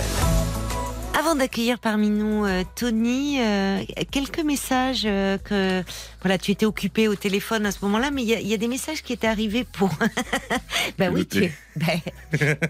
Avant 1.17 1.35
d'accueillir 1.35 1.79
parmi 1.79 2.09
nous 2.09 2.45
euh, 2.45 2.63
Tony, 2.75 3.39
euh, 3.39 3.79
quelques 4.11 4.43
messages 4.43 5.03
euh, 5.05 5.37
que 5.37 5.81
voilà, 6.25 6.39
tu 6.39 6.49
étais 6.49 6.65
occupé 6.65 7.07
au 7.07 7.13
téléphone 7.13 7.67
à 7.67 7.71
ce 7.71 7.77
moment-là, 7.83 8.09
mais 8.09 8.23
il 8.23 8.27
y, 8.29 8.33
a- 8.33 8.39
il 8.39 8.47
y 8.47 8.53
a 8.55 8.57
des 8.57 8.67
messages 8.67 9.03
qui 9.03 9.13
étaient 9.13 9.27
arrivés 9.27 9.63
pour. 9.63 9.91
ben 10.97 11.13
oui, 11.13 11.27
tu 11.27 11.43
es- 11.43 11.51
ben, 11.75 11.99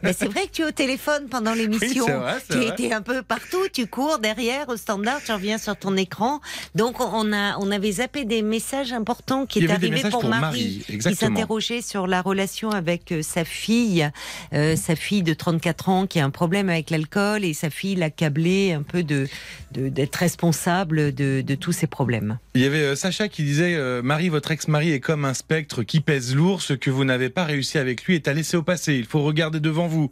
ben 0.03 0.13
c'est 0.17 0.25
vrai 0.27 0.47
que 0.47 0.51
tu 0.51 0.61
es 0.63 0.65
au 0.65 0.71
téléphone 0.71 1.27
pendant 1.29 1.53
l'émission. 1.53 2.05
tu 2.51 2.57
étais 2.65 2.91
un 2.91 3.01
peu 3.01 3.21
partout, 3.21 3.65
tu 3.71 3.87
cours 3.87 4.19
derrière 4.19 4.67
au 4.67 4.75
standard, 4.75 5.21
tu 5.25 5.31
reviens 5.31 5.57
sur 5.57 5.77
ton 5.77 5.95
écran. 5.95 6.41
Donc 6.73 6.99
on 6.99 7.31
a 7.31 7.55
on 7.59 7.71
avait 7.71 7.93
zappé 7.93 8.25
des 8.25 8.41
messages 8.41 8.91
importants 8.91 9.45
qui 9.45 9.59
étaient 9.59 9.71
arrivés 9.73 10.01
pour, 10.09 10.19
pour 10.21 10.29
Marie, 10.29 10.41
Marie, 10.89 10.99
qui 10.99 11.15
s'interrogeait 11.15 11.81
sur 11.81 12.07
la 12.07 12.21
relation 12.21 12.71
avec 12.71 13.13
euh, 13.13 13.21
sa 13.21 13.45
fille, 13.45 14.09
euh, 14.53 14.75
sa 14.75 14.97
fille 14.97 15.23
de 15.23 15.33
34 15.33 15.87
ans 15.87 16.07
qui 16.07 16.19
a 16.19 16.25
un 16.25 16.29
problème 16.29 16.67
avec 16.69 16.89
l'alcool 16.89 17.45
et 17.45 17.53
sa 17.53 17.69
fille 17.69 17.95
l'a 17.95 18.09
câblé 18.09 18.73
un 18.73 18.81
peu 18.83 19.01
de 19.03 19.29
de- 19.71 19.87
d'être 19.89 20.15
responsable 20.15 21.13
de, 21.13 21.41
de 21.41 21.55
tous 21.55 21.71
ces 21.73 21.87
problèmes. 21.87 22.37
Il 22.55 22.61
y 22.61 22.65
avait 22.65 22.79
euh, 22.79 22.95
Sacha 22.95 23.27
qui 23.27 23.43
disait 23.45 23.75
euh, 23.75 24.01
Marie, 24.01 24.29
votre 24.29 24.51
ex-mari 24.51 24.91
est 24.91 24.99
comme 24.99 25.25
un 25.25 25.33
spectre 25.33 25.83
qui 25.83 26.01
pèse 26.01 26.35
lourd. 26.35 26.61
Ce 26.61 26.73
que 26.73 26.89
vous 26.89 27.05
n'avez 27.05 27.29
pas 27.29 27.45
réussi 27.45 27.77
avec 27.77 28.03
lui 28.05 28.15
est 28.15 28.27
à 28.27 28.33
laisser 28.33 28.57
au 28.57 28.63
passé. 28.63 28.95
Il 28.95 29.05
faut 29.05 29.21
regarder 29.23 29.59
devant 29.59 29.87
vous. 29.87 30.11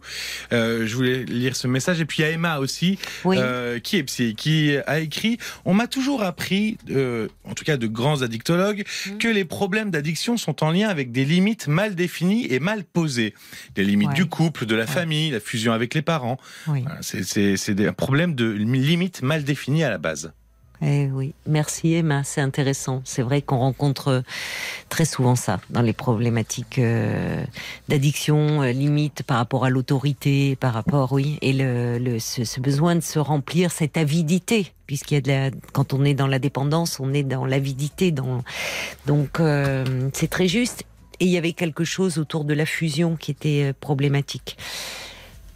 Euh, 0.51 0.85
je 0.87 0.95
voulais 0.95 1.23
lire 1.25 1.55
ce 1.55 1.67
message. 1.67 1.99
Et 2.01 2.05
puis 2.05 2.21
il 2.23 2.25
y 2.25 2.29
a 2.29 2.31
Emma 2.31 2.59
aussi, 2.59 2.97
Oui. 3.25 3.37
euh, 3.39 3.79
qui 3.79 3.97
est 3.97 4.03
psy, 4.03 4.35
qui 4.35 4.75
a 4.87 4.99
écrit 4.99 5.37
On 5.65 5.73
m'a 5.73 5.87
toujours 5.87 6.23
appris, 6.23 6.77
en 7.45 7.53
tout 7.53 7.63
cas 7.65 7.77
de 7.77 7.87
grands 7.87 8.21
addictologues, 8.21 8.83
Mhm. 9.07 9.17
que 9.17 9.27
les 9.27 9.45
problèmes 9.45 9.91
d'addiction 9.91 10.37
sont 10.37 10.63
en 10.63 10.71
lien 10.71 10.87
avec 10.89 11.11
des 11.11 11.25
limites 11.25 11.67
mal 11.67 11.95
définies 11.95 12.47
et 12.49 12.59
mal 12.59 12.83
posées. 12.83 13.33
Les 13.75 13.83
limites 13.83 14.09
Ouais. 14.09 14.13
du 14.15 14.25
couple, 14.25 14.65
de 14.65 14.75
la 14.75 14.87
famille, 14.87 15.31
la 15.31 15.39
fusion 15.39 15.73
avec 15.73 15.93
les 15.93 16.01
parents. 16.01 16.37
Oui. 16.67 16.83
C'est- 17.01 17.79
un 17.87 17.93
problème 17.93 18.35
de 18.35 18.45
limites 18.49 19.21
mal 19.21 19.43
définies 19.43 19.83
à 19.83 19.89
la 19.89 19.97
base. 19.97 20.31
Eh 20.85 21.09
oui, 21.13 21.33
merci 21.47 21.93
Emma, 21.93 22.23
c'est 22.25 22.41
intéressant. 22.41 23.01
C'est 23.05 23.21
vrai 23.21 23.41
qu'on 23.41 23.57
rencontre 23.57 24.07
euh, 24.09 24.21
très 24.89 25.05
souvent 25.05 25.35
ça 25.37 25.61
dans 25.69 25.81
les 25.81 25.93
problématiques 25.93 26.77
euh, 26.77 27.41
d'addiction, 27.87 28.63
euh, 28.63 28.71
limite 28.73 29.23
par 29.23 29.37
rapport 29.37 29.63
à 29.63 29.69
l'autorité, 29.69 30.57
par 30.57 30.73
rapport, 30.73 31.13
oui, 31.13 31.37
et 31.41 31.53
ce, 31.53 32.59
besoin 32.59 32.95
de 32.95 32.99
se 33.01 33.17
remplir, 33.17 33.71
cette 33.71 33.95
avidité, 33.95 34.73
puisqu'il 34.85 35.13
y 35.13 35.17
a 35.17 35.21
de 35.21 35.27
la, 35.29 35.57
quand 35.71 35.93
on 35.93 36.03
est 36.03 36.15
dans 36.15 36.27
la 36.27 36.39
dépendance, 36.39 36.99
on 36.99 37.13
est 37.13 37.23
dans 37.23 37.45
l'avidité, 37.45 38.11
donc 38.11 39.41
c'est 40.13 40.29
très 40.29 40.49
juste. 40.49 40.83
Et 41.19 41.25
il 41.25 41.31
y 41.31 41.37
avait 41.37 41.53
quelque 41.53 41.85
chose 41.85 42.17
autour 42.17 42.43
de 42.43 42.53
la 42.53 42.65
fusion 42.65 43.15
qui 43.15 43.31
était 43.31 43.71
problématique. 43.79 44.57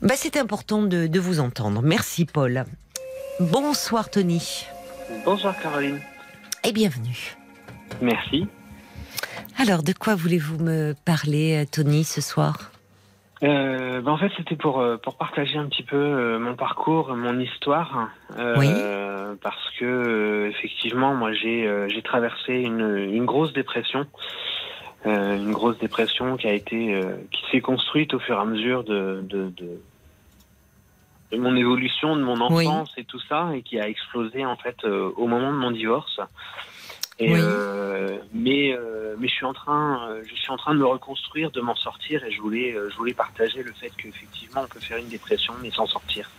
Bah, 0.01 0.13
c'était 0.15 0.39
important 0.39 0.83
de, 0.83 1.07
de 1.07 1.19
vous 1.19 1.39
entendre. 1.41 1.81
Merci 1.81 2.23
Paul. 2.25 2.63
Bonsoir 3.39 4.09
Tony. 4.09 4.67
Bonsoir 5.25 5.57
Caroline. 5.61 5.99
et 6.63 6.71
bienvenue. 6.71 7.35
Merci. 8.01 8.47
Alors, 9.57 9.83
de 9.83 9.93
quoi 9.93 10.15
voulez-vous 10.15 10.59
me 10.63 10.93
parler, 11.05 11.63
euh, 11.63 11.65
Tony, 11.71 12.03
ce 12.03 12.21
soir? 12.21 12.71
Euh, 13.43 14.01
ben, 14.01 14.11
en 14.11 14.17
fait, 14.17 14.31
c'était 14.37 14.55
pour, 14.55 14.79
euh, 14.79 14.97
pour 14.97 15.15
partager 15.15 15.57
un 15.57 15.67
petit 15.67 15.83
peu 15.83 16.37
mon 16.39 16.55
parcours, 16.55 17.15
mon 17.15 17.39
histoire. 17.39 18.09
euh, 18.37 19.35
Parce 19.41 19.69
que, 19.79 20.49
effectivement, 20.49 21.13
moi, 21.15 21.31
j'ai 21.33 21.69
j'ai 21.89 22.01
traversé 22.01 22.53
une, 22.53 22.97
une 22.97 23.25
grosse 23.25 23.53
dépression. 23.53 24.05
Euh, 25.05 25.37
une 25.37 25.51
grosse 25.51 25.77
dépression 25.77 26.35
qui 26.37 26.47
a 26.47 26.53
été 26.53 26.99
qui 27.31 27.41
s'est 27.51 27.61
construite 27.61 28.13
au 28.13 28.19
fur 28.19 28.35
et 28.37 28.41
à 28.41 28.45
mesure 28.45 28.83
de, 28.83 29.23
de, 29.23 29.49
de, 29.55 29.79
de 31.31 31.37
mon 31.37 31.55
évolution, 31.55 32.15
de 32.15 32.21
mon 32.21 32.39
Oui. 32.49 32.67
enfance 32.67 32.91
et 32.97 33.03
tout 33.03 33.19
ça, 33.27 33.49
et 33.53 33.61
qui 33.61 33.79
a 33.79 33.87
explosé 33.87 34.45
en 34.45 34.55
fait 34.55 34.77
euh, 34.85 35.11
au 35.17 35.27
moment 35.27 35.51
de 35.51 35.57
mon 35.57 35.71
divorce. 35.71 36.19
Et 37.19 37.33
Oui. 37.33 37.39
euh, 37.41 38.17
mais 38.33 38.73
euh, 38.73 39.15
mais 39.19 39.27
je 39.27 39.33
suis 39.33 39.45
en 39.45 39.53
train 39.53 40.07
euh, 40.11 40.21
je 40.29 40.35
suis 40.35 40.51
en 40.51 40.57
train 40.57 40.75
de 40.75 40.79
me 40.79 40.85
reconstruire, 40.85 41.49
de 41.49 41.61
m'en 41.61 41.75
sortir, 41.75 42.23
et 42.23 42.31
je 42.31 42.39
voulais 42.39 42.73
euh, 42.75 42.89
je 42.91 42.95
voulais 42.95 43.15
partager 43.15 43.63
le 43.63 43.73
fait 43.73 43.91
qu'effectivement 43.97 44.61
on 44.63 44.67
peut 44.67 44.79
faire 44.79 44.97
une 44.97 45.07
dépression 45.07 45.53
mais 45.61 45.71
s'en 45.71 45.87
sortir. 45.87 46.29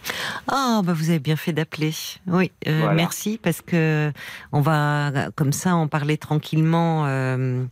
Ah, 0.47 0.81
bah 0.85 0.93
vous 0.95 1.11
avez 1.11 1.19
bien 1.19 1.35
fait 1.35 1.53
d'appeler. 1.53 1.91
Oui, 2.29 2.53
euh, 2.69 2.79
Voilà. 2.79 2.95
merci 2.95 3.41
parce 3.43 3.61
que 3.61 4.13
on 4.53 4.61
va 4.61 5.11
comme 5.35 5.53
ça 5.53 5.75
en 5.75 5.89
parler 5.89 6.17
tranquillement 6.17 7.07
euh, 7.07 7.65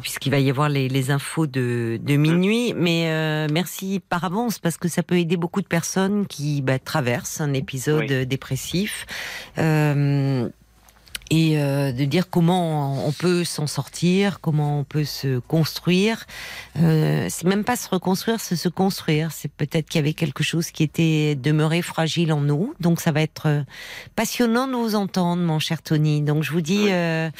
puisqu'il 0.00 0.30
va 0.30 0.38
y 0.38 0.48
avoir 0.48 0.68
les, 0.68 0.88
les 0.88 1.10
infos 1.10 1.48
de, 1.48 1.98
de 2.00 2.16
minuit. 2.16 2.72
Mais 2.76 3.48
merci 3.50 4.00
par 4.08 4.22
avance 4.24 4.60
parce 4.60 4.76
que 4.76 4.86
ça 4.88 5.02
peut 5.02 5.18
aider 5.18 5.36
beaucoup 5.36 5.60
de 5.60 5.66
personnes 5.66 6.26
qui 6.28 6.62
bah, 6.62 6.78
traversent 6.78 7.40
un 7.40 7.52
épisode 7.52 8.06
Oui. 8.10 8.26
dépressif. 8.26 9.06
Euh, 9.58 10.48
et 11.30 11.58
euh, 11.60 11.92
de 11.92 12.04
dire 12.04 12.30
comment 12.30 13.06
on 13.06 13.12
peut 13.12 13.44
s'en 13.44 13.66
sortir, 13.66 14.40
comment 14.40 14.80
on 14.80 14.84
peut 14.84 15.04
se 15.04 15.38
construire. 15.40 16.26
Euh, 16.80 17.26
c'est 17.28 17.46
même 17.46 17.64
pas 17.64 17.76
se 17.76 17.88
reconstruire, 17.88 18.40
c'est 18.40 18.56
se 18.56 18.68
construire. 18.68 19.32
C'est 19.32 19.50
peut-être 19.50 19.88
qu'il 19.88 19.98
y 19.98 20.02
avait 20.02 20.14
quelque 20.14 20.42
chose 20.42 20.70
qui 20.70 20.82
était 20.82 21.34
demeuré 21.34 21.82
fragile 21.82 22.32
en 22.32 22.40
nous. 22.40 22.74
Donc 22.80 23.00
ça 23.00 23.12
va 23.12 23.22
être 23.22 23.46
euh, 23.46 23.62
passionnant 24.16 24.66
de 24.66 24.74
vous 24.74 24.94
entendre, 24.94 25.42
mon 25.42 25.58
cher 25.58 25.82
Tony. 25.82 26.22
Donc 26.22 26.42
je 26.42 26.52
vous 26.52 26.60
dis 26.60 26.86
euh, 26.90 27.30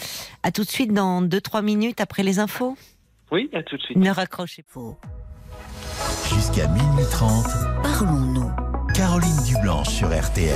à 0.42 0.50
tout 0.50 0.64
de 0.64 0.70
suite 0.70 0.92
dans 0.92 1.22
2-3 1.22 1.62
minutes 1.62 2.00
après 2.00 2.22
les 2.22 2.38
infos. 2.38 2.76
Oui, 3.30 3.50
à 3.52 3.62
tout 3.62 3.76
de 3.76 3.82
suite. 3.82 3.96
Ne 3.96 4.10
raccrochez 4.10 4.64
pas. 4.74 4.98
Jusqu'à 6.34 6.66
minuit 6.68 7.04
30, 7.10 7.46
Parlons-nous. 7.82 8.50
Caroline 8.94 9.42
Dublanche 9.46 9.88
sur 9.88 10.08
RTL. 10.08 10.54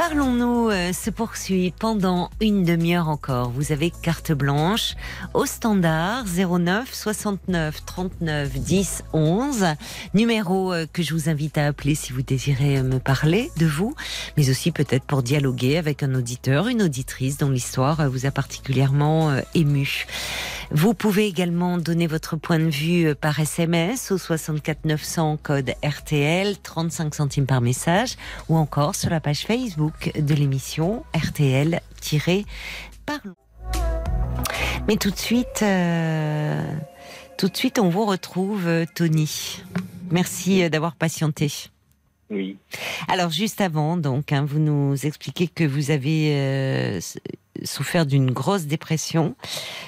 Parlons-nous 0.00 0.70
euh, 0.70 0.94
se 0.94 1.10
poursuit 1.10 1.74
pendant 1.78 2.30
une 2.40 2.64
demi-heure 2.64 3.10
encore. 3.10 3.50
Vous 3.50 3.70
avez 3.70 3.90
carte 3.90 4.32
blanche 4.32 4.94
au 5.34 5.44
standard 5.44 6.24
09 6.24 6.88
69 6.90 7.84
39 7.84 8.50
10 8.50 9.04
11. 9.12 9.66
Numéro 10.14 10.72
euh, 10.72 10.86
que 10.90 11.02
je 11.02 11.12
vous 11.12 11.28
invite 11.28 11.58
à 11.58 11.66
appeler 11.66 11.94
si 11.94 12.14
vous 12.14 12.22
désirez 12.22 12.78
euh, 12.78 12.82
me 12.82 12.98
parler 12.98 13.50
de 13.58 13.66
vous, 13.66 13.94
mais 14.38 14.48
aussi 14.48 14.72
peut-être 14.72 15.04
pour 15.04 15.22
dialoguer 15.22 15.76
avec 15.76 16.02
un 16.02 16.14
auditeur, 16.14 16.68
une 16.68 16.80
auditrice 16.80 17.36
dont 17.36 17.50
l'histoire 17.50 18.08
vous 18.08 18.24
a 18.24 18.30
particulièrement 18.30 19.36
ému. 19.54 20.06
Vous 20.72 20.94
pouvez 20.94 21.26
également 21.26 21.78
donner 21.78 22.06
votre 22.06 22.36
point 22.36 22.60
de 22.60 22.70
vue 22.70 23.14
par 23.16 23.40
SMS 23.40 24.12
au 24.12 24.18
64 24.18 24.84
900 24.84 25.38
code 25.42 25.72
RTL, 25.84 26.56
35 26.58 27.14
centimes 27.14 27.46
par 27.46 27.60
message, 27.60 28.16
ou 28.48 28.56
encore 28.56 28.94
sur 28.94 29.10
la 29.10 29.20
page 29.20 29.40
Facebook 29.40 29.89
de 30.18 30.34
l'émission 30.34 31.04
RTL-Parlons. 31.14 32.46
Mais 34.88 34.96
tout 34.96 35.10
de 35.10 35.16
suite, 35.16 35.62
euh, 35.62 36.74
tout 37.36 37.48
de 37.48 37.56
suite, 37.56 37.78
on 37.78 37.88
vous 37.88 38.04
retrouve, 38.04 38.66
euh, 38.66 38.84
Tony. 38.94 39.62
Merci 40.10 40.62
euh, 40.62 40.68
d'avoir 40.68 40.94
patienté. 40.94 41.50
Oui. 42.30 42.56
Alors 43.08 43.30
juste 43.30 43.60
avant, 43.60 43.96
donc, 43.96 44.32
hein, 44.32 44.44
vous 44.46 44.58
nous 44.58 44.94
expliquez 45.06 45.48
que 45.48 45.64
vous 45.64 45.90
avez 45.90 46.34
euh, 46.36 47.00
souffert 47.64 48.06
d'une 48.06 48.30
grosse 48.30 48.66
dépression 48.66 49.34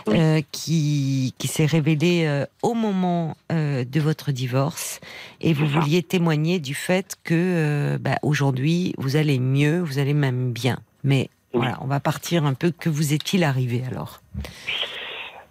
Oui. 0.07 0.19
euh, 0.19 0.41
qui, 0.53 1.35
qui 1.39 1.49
s'est 1.49 1.67
révélée 1.67 2.27
euh, 2.27 2.45
au 2.63 2.75
moment 2.75 3.37
euh, 3.51 3.85
de 3.85 4.01
votre 4.01 4.33
divorce, 4.33 5.01
et 5.41 5.53
vous 5.53 5.67
vouliez 5.67 6.03
témoigner 6.03 6.59
du 6.59 6.75
fait 6.75 7.17
que 7.25 7.97
bah, 7.99 8.17
aujourd'hui 8.23 8.95
vous 8.99 9.17
allez 9.17 9.39
mieux, 9.39 9.81
vous 9.81 9.99
allez 9.99 10.15
même 10.15 10.53
bien. 10.53 10.79
Mais 11.05 11.29
Oui. 11.55 11.61
voilà, 11.61 11.79
on 11.83 11.87
va 11.87 12.01
partir 12.01 12.45
un 12.45 12.55
peu. 12.55 12.71
Que 12.71 12.89
vous 12.89 13.13
est-il 13.13 13.45
arrivé 13.45 13.83
alors? 13.91 14.21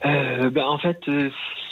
Ben, 0.03 0.63
en 0.65 0.79
fait, 0.79 0.99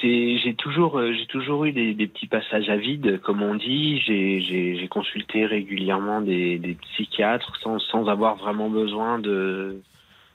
j'ai 0.02 0.56
toujours 0.58 1.02
j'ai 1.02 1.26
toujours 1.26 1.66
eu 1.66 1.72
des, 1.72 1.94
des 1.96 2.08
petits 2.08 2.28
passages 2.28 2.70
à 2.70 2.78
vide, 2.78 3.20
comme 3.22 3.42
on 3.42 3.56
dit. 3.56 4.00
J'ai 4.06 4.88
consulté 4.90 5.46
régulièrement 5.46 6.22
des, 6.22 6.60
des 6.60 6.76
psychiatres 6.76 7.56
sans 7.64 7.80
sans 7.80 8.08
avoir 8.08 8.36
vraiment 8.36 8.70
besoin 8.70 9.18
de 9.20 9.82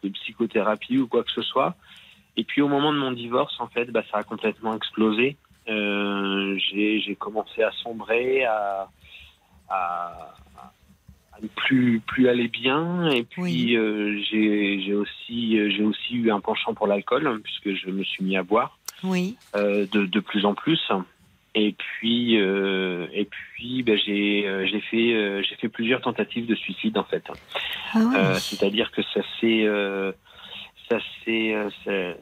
de 0.04 0.08
psychothérapie 0.10 0.98
ou 0.98 1.06
quoi 1.08 1.24
que 1.24 1.30
ce 1.32 1.42
soit. 1.42 1.74
Et 2.36 2.44
puis 2.44 2.62
au 2.62 2.68
moment 2.68 2.92
de 2.92 2.98
mon 2.98 3.12
divorce, 3.12 3.54
en 3.60 3.68
fait, 3.68 3.86
bah, 3.90 4.02
ça 4.10 4.18
a 4.18 4.22
complètement 4.24 4.74
explosé. 4.76 5.36
Euh, 5.68 6.56
j'ai 6.58 7.16
commencé 7.18 7.62
à 7.62 7.70
sombrer, 7.72 8.44
à 8.44 8.88
à, 9.70 10.34
à 11.32 11.40
ne 11.42 11.48
plus 11.48 12.00
plus 12.00 12.28
aller 12.28 12.48
bien. 12.48 13.10
Et 13.10 13.24
puis 13.24 13.42
Oui. 13.42 13.76
euh, 13.76 14.20
j'ai 14.30 14.94
aussi 14.94 15.58
euh, 15.58 15.86
aussi 15.86 16.14
eu 16.16 16.30
un 16.30 16.40
penchant 16.40 16.74
pour 16.74 16.86
l'alcool 16.86 17.26
hein, 17.26 17.40
puisque 17.42 17.74
je 17.74 17.90
me 17.90 18.04
suis 18.04 18.22
mis 18.24 18.36
à 18.36 18.42
boire 18.42 18.78
Oui. 19.02 19.36
de, 19.54 19.86
de 19.86 20.20
plus 20.20 20.44
en 20.44 20.54
plus. 20.54 20.80
Et 21.56 21.72
puis, 21.72 22.40
euh, 22.40 23.06
et 23.12 23.26
puis, 23.26 23.82
ben, 23.84 23.96
j'ai 23.96 24.44
euh, 24.46 24.66
j'ai 24.66 24.80
fait 24.80 25.14
euh, 25.14 25.40
j'ai 25.42 25.54
fait 25.56 25.68
plusieurs 25.68 26.00
tentatives 26.00 26.46
de 26.46 26.54
suicide 26.56 26.98
en 26.98 27.04
fait. 27.04 27.22
Ah 27.94 28.38
C'est-à-dire 28.40 28.90
que 28.90 29.02
ça 29.14 29.20
s'est 29.40 29.66
ça 30.90 30.98
s'est 31.24 31.54
ça- 31.84 32.14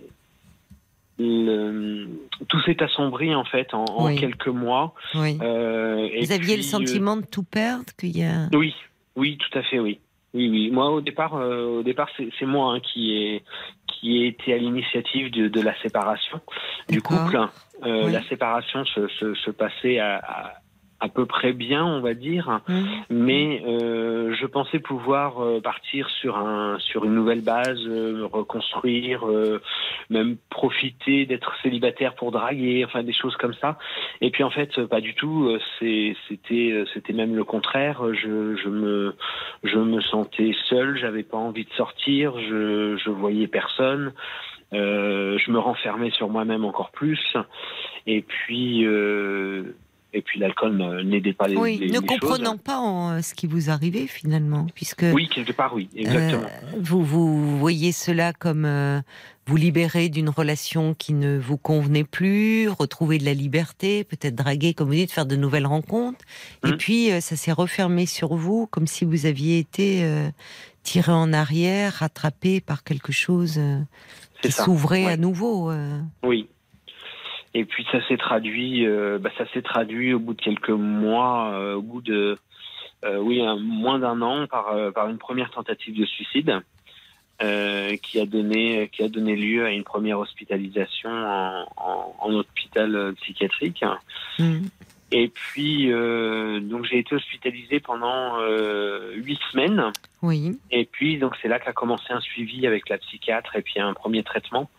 le- 1.19 2.09
tout 2.49 2.61
s'est 2.63 2.83
assombri 2.83 3.35
en 3.35 3.45
fait 3.45 3.73
en, 3.75 3.85
en 3.85 4.07
Oui. 4.07 4.17
quelques 4.17 4.49
mois. 4.49 4.95
oui. 5.15 5.39
Et 5.41 6.25
Vous 6.25 6.33
aviez 6.33 6.57
le 6.57 6.63
sentiment 6.63 7.17
de 7.17 7.25
tout 7.27 7.45
perdre, 7.45 7.87
qu'il 7.99 8.17
y 8.17 8.25
a. 8.25 8.49
oui, 8.55 8.75
oui, 9.17 9.39
tout 9.39 9.59
à 9.59 9.63
fait, 9.63 9.79
oui. 9.79 9.99
Oui, 10.35 10.49
oui. 10.49 10.71
Moi, 10.71 10.91
au 10.91 11.01
départ, 11.03 11.35
au 11.35 11.83
départ, 11.83 12.09
c'est 12.17 12.29
c'est 12.39 12.47
moi 12.47 12.75
hein, 12.75 12.81
qui 12.81 13.13
ai 13.17 13.43
qui 13.87 14.23
ai 14.23 14.29
été 14.29 14.55
à 14.55 14.57
l'initiative 14.59 15.31
de, 15.31 15.49
de 15.49 15.61
la 15.61 15.79
séparation 15.83 16.41
du 16.89 17.01
couple. 17.03 17.39
Euh, 17.85 18.07
Oui. 18.07 18.13
La 18.13 18.23
séparation 18.25 18.85
se, 18.85 19.09
se, 19.09 19.35
se 19.35 19.51
passait 19.51 19.99
à, 19.99 20.17
à 20.19 20.53
à 21.03 21.09
peu 21.09 21.27
près 21.27 21.53
bien, 21.53 21.85
on 21.85 22.01
va 22.01 22.15
dire, 22.15 22.61
mais 23.11 23.61
euh, 23.67 24.37
je 24.41 24.47
pensais 24.47 24.79
pouvoir 24.79 25.43
euh, 25.43 25.61
partir 25.61 26.09
sur 26.09 26.37
un 26.39 26.79
sur 26.79 27.05
une 27.05 27.13
nouvelle 27.13 27.41
base, 27.43 27.81
euh, 27.89 28.19
me 28.19 28.25
reconstruire, 28.25 29.27
euh, 29.29 29.61
même 30.11 30.37
profiter 30.49 31.27
d'être 31.27 31.53
célibataire 31.61 32.15
pour 32.15 32.31
draguer, 32.31 32.85
enfin 32.85 33.03
des 33.03 33.13
choses 33.13 33.35
comme 33.37 33.55
ça. 33.55 33.79
Et 34.21 34.31
puis 34.31 34.45
en 34.45 34.51
fait, 34.51 34.81
pas 34.87 35.01
du 35.01 35.15
tout. 35.15 35.59
c'était 35.81 36.15
c'était 36.95 37.13
même 37.13 37.35
le 37.35 37.43
contraire. 37.43 38.15
Je 38.15 38.55
je 38.55 38.69
me 38.69 39.17
je 39.65 39.79
me 39.79 40.01
sentais 40.03 40.55
seul, 40.69 40.97
j'avais 40.97 41.25
pas 41.25 41.37
envie 41.37 41.65
de 41.65 41.73
sortir, 41.73 42.39
je 42.39 42.97
je 42.97 43.11
voyais 43.11 43.49
personne. 43.49 44.13
Euh, 44.73 45.39
je 45.45 45.51
me 45.51 45.59
renfermais 45.59 46.11
sur 46.11 46.29
moi-même 46.29 46.65
encore 46.65 46.91
plus. 46.93 47.21
Et 48.07 48.23
puis, 48.23 48.85
euh, 48.87 49.75
et 50.15 50.23
puis 50.23 50.39
l'alcool 50.41 50.77
n'aidait 51.05 51.33
pas 51.33 51.47
les, 51.49 51.57
Oui, 51.57 51.79
les- 51.79 51.89
ne 51.91 52.01
les 52.01 52.07
comprenant 52.07 52.53
choses. 52.53 52.63
pas 52.63 52.79
en, 52.79 53.13
euh, 53.13 53.21
ce 53.23 53.35
qui 53.35 53.47
vous 53.47 53.71
arrivait 53.71 54.07
finalement, 54.07 54.67
puisque 54.75 55.05
Oui, 55.13 55.29
quelque 55.29 55.53
part, 55.53 55.75
oui, 55.75 55.89
exactement. 55.95 56.45
euh, 56.45 56.77
vous, 56.81 57.03
vous 57.03 57.59
voyez 57.59 57.93
cela 57.93 58.33
comme 58.33 58.67
vous 59.47 59.57
libérer 59.57 60.09
d'une 60.09 60.29
relation 60.29 60.95
qui 60.95 61.15
ne 61.15 61.37
vous 61.39 61.57
convenait 61.59 62.05
plus, 62.05 62.69
retrouver 62.69 63.19
de 63.19 63.25
la 63.25 63.35
liberté, 63.35 64.05
peut-être 64.05 64.35
draguer, 64.37 64.73
comme 64.73 64.89
vous 64.89 64.95
dites, 64.95 65.13
faire 65.13 65.27
de 65.27 65.35
nouvelles 65.37 65.67
rencontres. 65.67 66.25
Et 66.65 66.69
Mhm. 66.69 66.77
puis, 66.77 67.11
ça 67.21 67.35
s'est 67.37 67.53
refermé 67.53 68.07
sur 68.07 68.35
vous, 68.37 68.67
comme 68.69 68.87
si 68.87 69.05
vous 69.05 69.27
aviez 69.27 69.59
été 69.59 70.05
tiré 70.83 71.13
en 71.13 71.33
arrière, 71.33 71.93
rattrapé 71.95 72.61
par 72.61 72.85
quelque 72.85 73.13
chose 73.13 73.57
euh, 73.59 73.79
qui 74.43 74.53
s'ouvrait 74.53 75.07
ouais. 75.07 75.13
à 75.13 75.17
nouveau. 75.17 75.71
euh. 75.71 76.01
Oui. 76.23 76.49
Et 77.55 77.65
puis 77.65 77.87
ça 77.93 77.99
s'est 78.09 78.17
traduit, 78.17 78.87
euh, 78.87 79.19
bah, 79.19 79.31
ça 79.37 79.45
s'est 79.53 79.63
traduit 79.63 80.15
au 80.15 80.19
bout 80.19 80.35
de 80.35 80.41
quelques 80.41 80.71
mois, 80.71 81.75
au 81.77 81.83
bout 81.83 82.01
de, 82.01 82.39
euh, 83.05 83.19
oui, 83.19 83.43
un- 83.43 83.59
moins 83.59 83.99
d'un 83.99 84.23
an, 84.23 84.47
par 84.47 84.69
euh, 84.69 84.91
par 84.91 85.09
une 85.09 85.19
première 85.19 85.51
tentative 85.51 85.95
de 85.99 86.05
suicide. 86.07 86.61
euh, 87.43 87.97
qui 87.97 88.21
a 88.21 88.27
donné 88.27 88.89
qui 88.93 89.03
a 89.03 89.09
donné 89.09 89.35
lieu 89.35 89.65
à 89.67 89.71
une 89.73 89.83
première 89.83 90.21
hospitalisation 90.21 91.11
en, 91.11 91.67
en, 91.77 92.15
en 92.21 92.33
hôpital 92.35 93.15
psychiatrique. 93.21 93.83
Mm. 94.39 94.67
Et 95.13 95.29
puis, 95.29 95.93
euh, 95.93 96.59
donc 96.61 96.87
j'ai 96.87 96.99
été 96.99 97.15
hospitalisé 97.15 97.81
pendant 97.81 98.41
euh, 98.41 99.13
huit 99.15 99.39
semaines. 99.51 99.93
Oui, 100.23 100.59
Et 100.71 100.87
puis, 100.87 101.19
donc 101.19 101.37
c'est 101.43 101.49
là 101.49 101.59
qu'a 101.59 101.75
commencé 101.75 102.07
un 102.11 102.21
suivi 102.21 102.67
avec 102.67 102.89
la 102.89 102.97
psychiatre 102.97 103.55
et 103.57 103.63
puis 103.63 103.79
un 103.79 103.93
premier 103.93 104.23
traitement, 104.23 104.71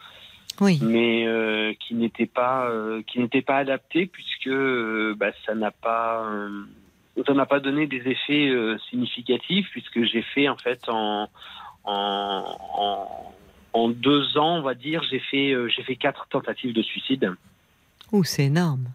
oui. 0.60 0.80
mais 0.82 1.28
euh, 1.28 1.74
qui 1.80 1.94
n'était 1.94 2.26
pas 2.26 2.68
euh, 2.68 3.04
qui 3.06 3.20
n'était 3.20 3.44
pas 3.44 3.58
adapté 3.58 4.08
puisque 4.08 4.50
bah, 5.18 5.32
ça 5.46 5.54
n'a 5.54 5.70
pas 5.70 6.26
ça 7.28 7.34
n'a 7.36 7.46
pas 7.46 7.60
donné 7.60 7.86
des 7.86 8.02
effets 8.08 8.52
significatifs 8.90 9.68
puisque 9.70 10.04
j'ai 10.04 10.24
fait 10.24 10.50
en 10.50 10.58
fait 10.58 10.80
en 10.88 11.30
en, 11.84 12.58
en 12.74 13.34
en 13.74 13.90
deux 13.90 14.38
ans, 14.38 14.58
on 14.58 14.62
va 14.64 14.74
dire, 14.74 15.04
j'ai 15.12 15.20
fait 15.20 15.54
j'ai 15.70 15.84
fait 15.84 15.96
quatre 15.96 16.26
tentatives 16.30 16.74
de 16.74 16.82
suicide. 16.82 17.34
Ouh, 18.12 18.24
c'est 18.24 18.46
énorme. 18.46 18.88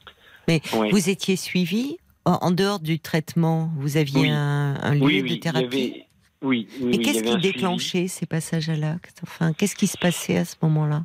Mais 0.49 0.61
vous 0.91 1.09
étiez 1.11 1.37
suivi 1.37 1.99
en 2.25 2.51
dehors 2.51 2.81
du 2.81 2.99
traitement, 2.99 3.71
vous 3.77 3.97
aviez 3.97 4.23
Oui. 4.23 4.31
un, 4.31 4.75
un 4.83 4.95
lieu 4.95 5.01
oui, 5.05 5.23
de 5.23 5.35
thérapie. 5.37 5.65
avait- 5.67 6.05
oui, 6.43 6.69
oui, 6.81 6.91
Et 6.95 6.99
qu'est-ce 6.99 7.23
qui 7.23 7.31
suivi. 7.33 7.53
déclenchait 7.53 8.07
ces 8.09 8.27
passages 8.27 8.69
à 8.69 8.77
l'acte? 8.77 9.21
Enfin, 9.23 9.53
qu'est-ce 9.53 9.75
qui 9.77 9.87
se 9.87 9.97
passait 9.99 10.37
à 10.37 10.45
ce 10.45 10.57
moment-là? 10.63 11.05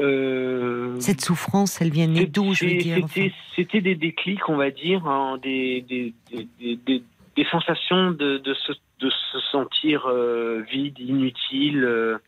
Euh, 0.00 0.98
Cette 1.00 1.20
souffrance, 1.20 1.80
elle 1.80 1.90
vient 1.90 2.08
d'où, 2.08 2.52
je 2.54 2.64
veux 2.66 2.74
dire 2.76 3.06
C'était 3.54 3.80
des 3.80 3.94
déclics, 3.94 4.48
on 4.48 4.56
va 4.56 4.70
dire, 4.70 5.06
hein, 5.06 5.38
des, 5.42 5.82
des, 5.88 6.12
des, 6.30 6.48
des- 6.58 6.76
des- 6.84 7.02
des 7.36 7.44
sensations 7.50 8.10
de, 8.12 8.38
de, 8.38 8.54
se, 8.54 8.72
de 9.00 9.10
se 9.10 9.38
sentir 9.52 10.06
euh, 10.06 10.62
vide, 10.70 10.98
inutile, 10.98 11.84
euh, 11.84 12.18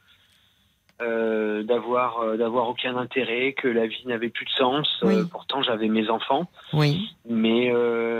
euh, 1.02 1.62
d'avoir 1.62 2.20
euh, 2.20 2.36
d'avoir 2.36 2.68
aucun 2.68 2.96
intérêt, 2.96 3.52
que 3.52 3.68
la 3.68 3.86
vie 3.86 4.02
n'avait 4.06 4.30
plus 4.30 4.46
de 4.46 4.50
sens. 4.50 4.88
Oui. 5.02 5.14
Euh, 5.14 5.24
pourtant, 5.30 5.62
j'avais 5.62 5.88
mes 5.88 6.08
enfants, 6.10 6.48
Oui, 6.72 7.10
mais 7.28 7.70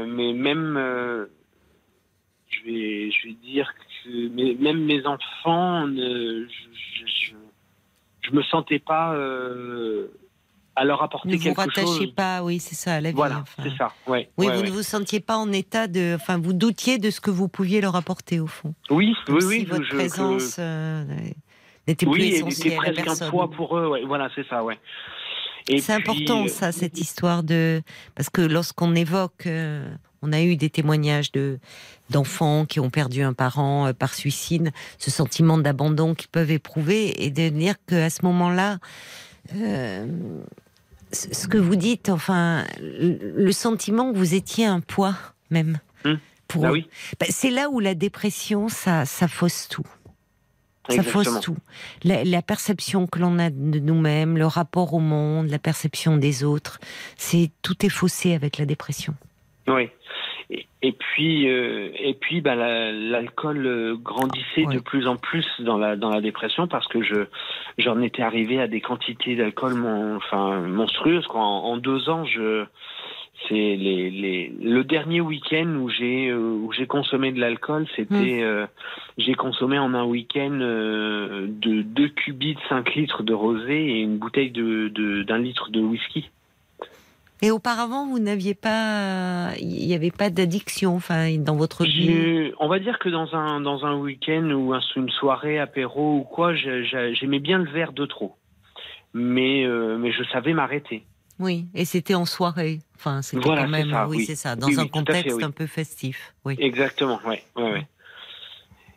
mais 0.06 0.32
même 0.32 0.78
je 2.48 2.64
vais 2.64 3.10
je 3.10 3.28
vais 3.28 3.34
dire 3.34 3.72
que 4.04 4.28
mais, 4.34 4.54
même 4.60 4.84
mes 4.84 5.06
enfants, 5.06 5.86
ne, 5.86 6.46
je, 6.46 7.34
je, 8.22 8.30
me 8.32 8.42
sentais 8.42 8.78
pas 8.78 9.14
à 10.78 10.84
leur 10.84 11.02
apporter 11.02 11.28
ne 11.28 11.36
vous 11.36 11.42
quelque 11.42 11.56
rattachez 11.60 11.86
chose. 11.86 12.12
pas, 12.14 12.42
oui, 12.42 12.58
c'est 12.58 12.74
ça, 12.74 12.96
à 12.96 13.00
la 13.00 13.08
vie. 13.10 13.16
Voilà, 13.16 13.38
enfin. 13.38 13.62
c'est 13.62 13.74
ça. 13.78 13.92
Ouais. 14.06 14.28
Oui, 14.36 14.46
ouais, 14.46 14.52
vous 14.56 14.60
ouais. 14.60 14.66
ne 14.68 14.72
vous 14.72 14.82
sentiez 14.82 15.20
pas 15.20 15.36
en 15.38 15.50
état 15.50 15.86
de. 15.86 16.14
Enfin, 16.16 16.38
vous 16.38 16.52
doutiez 16.52 16.98
de 16.98 17.08
ce 17.10 17.20
que 17.20 17.30
vous 17.30 17.48
pouviez 17.48 17.80
leur 17.80 17.96
apporter, 17.96 18.40
au 18.40 18.46
fond. 18.46 18.74
Oui, 18.90 19.14
Comme 19.26 19.36
oui, 19.36 19.40
si 19.42 19.46
oui. 19.48 19.64
votre 19.64 19.84
je- 19.84 19.90
que- 19.92 19.96
présence 19.96 20.56
euh, 20.58 21.04
n'était 21.86 22.06
plus 22.06 22.12
oui, 22.14 22.28
essentielle 22.28 22.52
c'était 22.52 22.74
à 22.74 22.78
presque 22.78 23.04
personne. 23.04 23.28
un 23.28 23.30
poids 23.30 23.50
pour 23.50 23.76
eux. 23.78 23.88
Ouais. 23.88 24.04
Voilà, 24.06 24.28
c'est 24.34 24.46
ça. 24.48 24.62
Ouais. 24.64 24.78
C'est 25.68 25.92
important 25.94 26.44
euh, 26.44 26.48
ça, 26.48 26.70
cette 26.72 27.00
histoire 27.00 27.42
de 27.42 27.82
parce 28.14 28.30
que 28.30 28.40
lorsqu'on 28.40 28.94
évoque, 28.94 29.46
euh, 29.46 29.88
on 30.22 30.32
a 30.32 30.40
eu 30.42 30.56
des 30.56 30.70
témoignages 30.70 31.32
de 31.32 31.58
d'enfants 32.08 32.66
qui 32.66 32.78
ont 32.78 32.88
perdu 32.90 33.22
un 33.22 33.32
parent 33.32 33.88
euh, 33.88 33.92
par 33.92 34.14
suicide, 34.14 34.70
ce 34.98 35.10
sentiment 35.10 35.58
d'abandon 35.58 36.14
qu'ils 36.14 36.28
peuvent 36.28 36.52
éprouver 36.52 37.24
et 37.24 37.30
de 37.30 37.48
dire 37.48 37.74
qu'à 37.88 38.10
ce 38.10 38.24
moment-là, 38.24 38.78
euh, 39.56 40.06
ce 41.12 41.48
que 41.48 41.58
vous 41.58 41.74
dites, 41.76 42.08
enfin, 42.10 42.64
le 42.80 43.50
sentiment 43.50 44.12
que 44.12 44.18
vous 44.18 44.34
étiez 44.34 44.66
un 44.66 44.80
poids 44.80 45.14
même 45.50 45.78
Hum. 46.04 46.18
pour 46.46 46.62
Bah 46.62 46.68
eux. 46.68 46.72
oui, 46.74 46.88
Bah, 47.18 47.26
c'est 47.30 47.50
là 47.50 47.68
où 47.70 47.80
la 47.80 47.94
dépression, 47.94 48.68
ça, 48.68 49.04
ça 49.04 49.26
fausse 49.26 49.66
tout. 49.68 49.86
Ça 50.88 51.02
fausse 51.02 51.40
tout. 51.40 51.56
La, 52.04 52.24
la 52.24 52.42
perception 52.42 53.06
que 53.06 53.18
l'on 53.18 53.38
a 53.38 53.50
de 53.50 53.78
nous-mêmes, 53.78 54.36
le 54.38 54.46
rapport 54.46 54.94
au 54.94 55.00
monde, 55.00 55.48
la 55.48 55.58
perception 55.58 56.16
des 56.16 56.44
autres, 56.44 56.78
c'est 57.16 57.50
tout 57.62 57.84
est 57.84 57.88
faussé 57.90 58.34
avec 58.34 58.58
la 58.58 58.66
dépression. 58.66 59.14
Oui. 59.68 59.88
Et, 60.48 60.64
et 60.82 60.92
puis, 60.92 61.48
euh, 61.48 61.90
et 61.98 62.14
puis, 62.14 62.40
la- 62.40 62.92
l'alcool 62.92 63.66
euh, 63.66 63.96
grandissait 63.96 64.64
Ouais. 64.64 64.74
de 64.76 64.78
plus 64.80 65.08
en 65.08 65.16
plus 65.16 65.44
dans 65.58 65.76
la 65.76 65.96
dans 65.96 66.10
la 66.10 66.20
dépression 66.20 66.68
parce 66.68 66.86
que 66.86 67.02
je 67.02 67.26
j'en 67.78 68.00
étais 68.00 68.22
arrivé 68.22 68.60
à 68.60 68.68
des 68.68 68.80
quantités 68.80 69.34
d'alcool 69.34 69.74
mon, 69.74 70.16
enfin 70.16 70.60
monstrueuses. 70.60 71.26
Quoi. 71.26 71.40
En, 71.40 71.64
en 71.72 71.76
deux 71.78 72.08
ans, 72.08 72.24
je 72.24 72.64
c'est 73.48 73.54
les, 73.54 74.10
les 74.10 74.52
le 74.62 74.82
dernier 74.84 75.20
week-end 75.20 75.66
où 75.80 75.88
j'ai 75.88 76.28
euh, 76.30 76.38
où 76.38 76.72
j'ai 76.72 76.86
consommé 76.86 77.32
de 77.32 77.40
l'alcool, 77.40 77.86
c'était 77.94 78.42
euh, 78.42 78.66
j'ai 79.18 79.34
consommé 79.34 79.78
en 79.78 79.94
un 79.94 80.04
week-end 80.04 80.58
euh, 80.60 81.46
de 81.48 81.82
deux 81.82 82.08
cubis 82.08 82.54
de 82.54 82.60
5 82.68 82.94
litres 82.94 83.22
de 83.22 83.34
rosé 83.34 83.74
et 83.90 84.00
une 84.00 84.18
bouteille 84.18 84.50
de 84.50 84.88
de- 84.88 85.22
d'un 85.22 85.38
litre 85.38 85.70
de 85.70 85.80
whisky. 85.80 86.30
Et 87.42 87.50
auparavant, 87.50 88.06
vous 88.06 88.18
n'aviez 88.18 88.54
pas, 88.54 89.50
il 89.60 89.86
n'y 89.86 89.94
avait 89.94 90.10
pas 90.10 90.30
d'addiction, 90.30 90.94
enfin, 90.96 91.36
dans 91.36 91.54
votre 91.54 91.84
vie? 91.84 92.50
On 92.58 92.66
va 92.68 92.78
dire 92.78 92.98
que 92.98 93.10
dans 93.10 93.34
un 93.34 93.60
dans 93.60 93.84
un 93.84 93.94
week-end 93.98 94.50
ou 94.52 94.72
un- 94.72 94.80
une 94.96 95.10
soirée 95.10 95.58
apéro 95.58 96.16
ou 96.16 96.22
quoi, 96.22 96.54
j'aimais 96.54 97.38
bien 97.40 97.58
le 97.58 97.70
verre 97.70 97.92
de 97.92 98.06
trop, 98.06 98.34
mais 99.12 99.66
euh, 99.66 99.98
mais 99.98 100.12
je 100.12 100.24
savais 100.32 100.54
m'arrêter. 100.54 101.04
Oui, 101.38 101.66
et 101.74 101.84
c'était 101.84 102.14
en 102.14 102.24
soirée. 102.24 102.80
Enfin, 102.96 103.20
c'était 103.22 103.42
Voilà, 103.44 103.62
quand 103.62 103.68
même, 103.68 103.90
ça, 103.90 104.08
oui, 104.08 104.16
oui. 104.18 104.24
c'est 104.26 104.36
ça, 104.36 104.56
dans 104.56 104.68
Oui, 104.68 104.74
un 104.74 104.78
oui, 104.78 104.84
fait, 104.84 104.90
contexte 104.90 105.36
oui. 105.36 105.44
un 105.44 105.50
peu 105.50 105.66
festif. 105.66 106.34
Oui. 106.44 106.56
Exactement, 106.58 107.20
ouais, 107.26 107.42
ouais. 107.56 107.86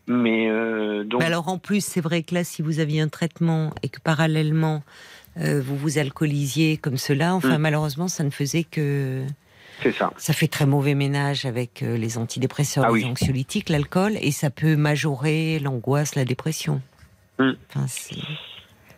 Mais 0.08 0.50
euh, 0.50 1.04
donc 1.04 1.20
Mais 1.22 1.28
alors 1.28 1.50
en 1.50 1.58
plus, 1.60 1.84
c'est 1.86 2.02
vrai 2.02 2.24
que 2.24 2.34
là, 2.34 2.44
si 2.44 2.62
vous 2.62 2.80
aviez 2.80 3.02
un 3.02 3.10
traitement 3.10 3.74
et 3.84 3.90
que 3.90 4.00
parallèlement 4.00 4.84
euh, 5.38 5.62
vous 5.62 5.78
vous 5.78 5.98
alcoolisiez 6.00 6.78
comme 6.78 6.98
cela, 6.98 7.36
enfin 7.36 7.58
Mm. 7.60 7.62
malheureusement, 7.62 8.08
ça 8.08 8.24
ne 8.24 8.32
faisait 8.32 8.64
que 8.64 9.24
c'est 9.84 9.92
ça. 9.92 10.12
ça 10.18 10.34
fait 10.34 10.48
très 10.48 10.66
mauvais 10.66 10.96
ménage 10.96 11.46
avec 11.46 11.84
euh, 11.84 11.96
les 11.96 12.18
antidépresseurs, 12.18 12.86
Ah 12.86 12.92
les 12.92 13.04
oui. 13.04 13.06
anxiolytiques, 13.06 13.70
l'alcool, 13.70 14.14
et 14.20 14.32
ça 14.32 14.50
peut 14.50 14.76
majorer 14.76 15.60
l'angoisse, 15.60 16.16
la 16.16 16.26
dépression. 16.26 16.82
Mm. 17.38 17.52
Enfin, 17.70 17.86
c'est- 17.88 18.16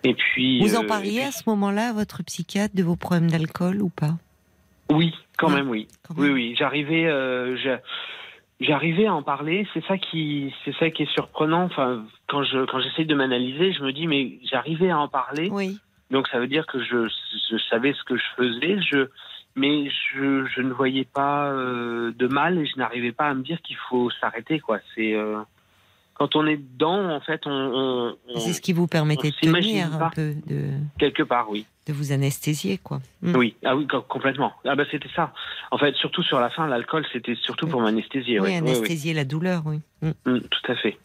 Et 0.04 0.14
puis 0.14 0.60
vous 0.60 0.76
en 0.76 0.84
euh, 0.84 0.88
parliez 0.88 1.22
à 1.22 1.32
ce 1.32 1.44
moment-là, 1.48 1.90
à 1.90 1.94
votre 1.94 2.24
psychiatre, 2.24 2.76
de 2.76 2.84
vos 2.84 2.96
problèmes 2.96 3.30
d'alcool 3.30 3.82
ou 3.82 3.90
pas? 3.90 4.16
Oui, 4.92 5.14
quand 5.38 5.48
Ouais, 5.50 5.56
même, 5.56 5.70
oui. 5.70 5.88
quand 6.08 6.16
Oui, 6.18 6.26
même. 6.28 6.34
oui. 6.34 6.56
J'arrivais, 6.58 7.06
euh, 7.06 7.56
je- 7.58 8.66
j'arrivais 8.66 9.06
à 9.06 9.14
en 9.14 9.24
parler. 9.24 9.68
C'est 9.74 9.84
ça 9.86 9.98
qui, 9.98 10.54
c'est 10.66 10.76
ça 10.78 10.90
qui 10.90 11.04
est 11.04 11.12
surprenant. 11.14 11.64
Enfin, 11.64 12.06
quand 12.28 12.44
je 12.44 12.66
quand 12.66 12.80
j'essaye 12.82 13.06
de 13.06 13.16
m'analyser, 13.16 13.74
je 13.74 13.84
me 13.84 13.94
dis 13.94 14.08
mais 14.08 14.40
j'arrivais 14.44 14.90
à 14.90 15.00
en 15.00 15.08
parler. 15.08 15.50
Oui. 15.52 15.80
Donc 16.10 16.28
ça 16.28 16.40
veut 16.40 16.48
dire 16.48 16.66
que 16.68 16.84
je, 16.84 17.08
je 17.50 17.58
savais 17.70 17.94
ce 17.94 18.04
que 18.04 18.18
je 18.18 18.24
faisais, 18.36 18.82
je, 18.82 19.08
mais 19.56 19.90
je, 19.90 20.46
je 20.46 20.62
ne 20.62 20.74
voyais 20.74 21.06
pas 21.06 21.52
euh, 21.52 22.12
de 22.18 22.28
mal 22.28 22.58
et 22.58 22.66
je 22.66 22.78
n'arrivais 22.78 23.14
pas 23.14 23.28
à 23.30 23.34
me 23.34 23.44
dire 23.44 23.62
qu'il 23.62 23.78
faut 23.90 24.10
s'arrêter. 24.20 24.60
quoi. 24.60 24.80
C'est 24.94 25.14
euh, 25.16 25.38
quand 26.22 26.36
on 26.36 26.46
est 26.46 26.58
dedans, 26.58 27.10
en 27.10 27.20
fait, 27.20 27.42
on, 27.48 28.16
C'est 28.36 28.54
ce 28.54 28.62
qui 28.62 28.74
vous 28.74 28.86
permettait 28.86 29.32
de 29.32 29.36
tenir 29.52 29.96
un 29.96 29.98
pas. 29.98 30.12
peu, 30.14 30.36
de, 30.46 30.70
quelque 31.00 31.24
part, 31.24 31.50
oui. 31.50 31.66
de 31.88 31.94
vous 31.94 32.12
anesthésier, 32.12 32.78
quoi. 32.78 33.00
Mm. 33.24 33.36
Oui, 33.36 33.56
ah 33.66 33.76
oui, 33.76 33.88
co- 33.88 34.04
complètement. 34.04 34.54
Ah 34.66 34.76
bah 34.76 34.84
c'était 34.92 35.10
ça. 35.16 35.34
En 35.72 35.80
fait, 35.80 35.96
surtout 35.96 36.22
sur 36.22 36.40
la 36.40 36.52
fin, 36.52 36.68
l'alcool, 36.68 37.08
c'était 37.12 37.34
surtout 37.34 37.66
pour 37.66 37.82
m'anesthésier. 37.82 38.40
Oui, 38.40 38.50
oui, 38.50 38.54
oui, 38.54 38.62
oui. 38.62 38.68
anesthésier 38.70 39.16
la 39.16 39.26
douleur, 39.26 39.64
oui. 39.66 39.80
Mm. 40.04 40.10
Mm, 40.28 40.40
tout 40.42 40.72
à 40.72 40.76
fait. 40.76 41.00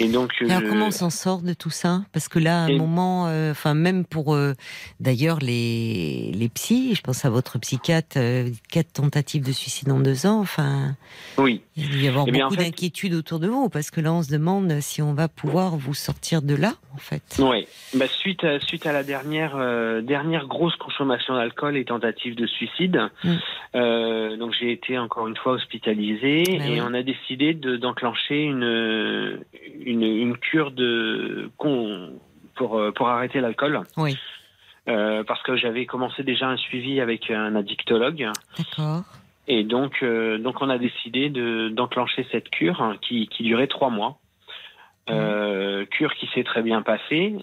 Et 0.00 0.08
donc. 0.08 0.32
Et 0.42 0.50
Alors 0.50 0.68
comment 0.68 0.86
on 0.86 0.90
s'en 0.90 1.08
sort 1.10 1.40
de 1.40 1.54
tout 1.54 1.70
ça? 1.70 2.02
Parce 2.12 2.28
que 2.28 2.38
là, 2.38 2.62
à 2.62 2.64
un 2.66 2.68
Et- 2.68 2.78
moment, 2.78 3.28
euh, 3.28 3.50
enfin 3.52 3.72
même 3.74 4.04
pour 4.04 4.34
euh, 4.34 4.52
d'ailleurs 5.00 5.38
les 5.40 6.30
les 6.34 6.48
psys, 6.50 6.94
je 6.94 7.00
pense 7.00 7.24
à 7.24 7.30
votre 7.30 7.58
psychiatre, 7.58 8.16
euh, 8.18 8.50
quatre 8.70 8.92
tentatives 8.92 9.44
de 9.46 9.52
suicide 9.52 9.90
en 9.90 9.98
deux 10.00 10.26
ans. 10.26 10.40
Enfin, 10.40 10.94
Oui. 11.38 11.62
il 11.76 11.88
doit 11.88 11.98
y 12.00 12.08
avoir 12.08 12.24
Eh 12.28 12.42
en 12.42 12.44
beaucoup 12.48 12.56
fait- 12.60 12.64
d'inquiétudes 12.64 13.14
autour 13.14 13.38
de 13.40 13.48
vous, 13.48 13.68
parce 13.70 13.90
que 13.90 14.00
là, 14.02 14.12
on 14.12 14.22
se 14.22 14.30
demande 14.30 14.80
si 14.80 15.00
on 15.00 15.14
va 15.14 15.28
pouvoir 15.28 15.76
vous 15.76 15.94
sortir 15.94 16.42
de 16.42 16.54
là, 16.54 16.74
en 16.94 16.98
fait. 16.98 17.22
Oui. 17.38 17.66
Bah, 17.94 18.06
suite, 18.06 18.44
à, 18.44 18.60
suite 18.60 18.84
à 18.86 18.92
la 18.92 19.02
dernière, 19.02 19.54
euh, 19.56 20.02
dernière 20.02 20.46
grosse 20.46 20.76
consommation 20.76 21.34
d'alcool 21.36 21.76
et 21.76 21.84
tentative 21.86 22.34
de 22.34 22.46
suicide, 22.46 23.00
Mm. 23.24 24.36
donc 24.38 24.52
j'ai 24.58 24.72
été 24.72 24.98
encore 24.98 25.26
une 25.28 25.36
fois 25.36 25.52
hospitalisé 25.52 26.42
Bah 26.46 26.66
et 26.66 26.72
oui. 26.72 26.80
on 26.82 26.92
a 26.94 27.02
décidé 27.02 27.54
de- 27.54 27.76
d'enclencher 27.76 28.42
une, 28.44 29.38
une, 29.86 30.02
une 30.02 30.36
cure 30.36 30.72
de, 30.72 31.50
con- 31.56 32.10
pour, 32.56 32.78
euh, 32.78 32.92
pour 32.92 33.08
arrêter 33.08 33.40
l'alcool. 33.40 33.80
Oui. 33.96 34.18
Euh, 34.88 35.24
parce 35.24 35.42
que 35.42 35.56
j'avais 35.56 35.86
commencé 35.86 36.22
déjà 36.22 36.48
un 36.48 36.56
suivi 36.58 37.00
avec 37.00 37.30
un 37.30 37.56
addictologue. 37.56 38.28
D'accord. 38.58 39.02
Et 39.48 39.64
donc, 39.64 40.02
euh, 40.02 40.38
donc 40.38 40.60
on 40.60 40.68
a 40.68 40.76
décidé 40.78 41.30
de- 41.30 41.70
d'enclencher 41.70 42.26
cette 42.30 42.50
cure 42.50 42.82
hein, 42.82 42.96
qui, 43.00 43.26
qui 43.28 43.42
durait 43.44 43.68
trois 43.68 43.90
mois. 43.90 44.18
Euh, 45.08 45.86
cure 45.86 46.12
qui 46.14 46.26
s'est 46.34 46.42
très 46.42 46.62
bien 46.62 46.82
passée, 46.82 47.36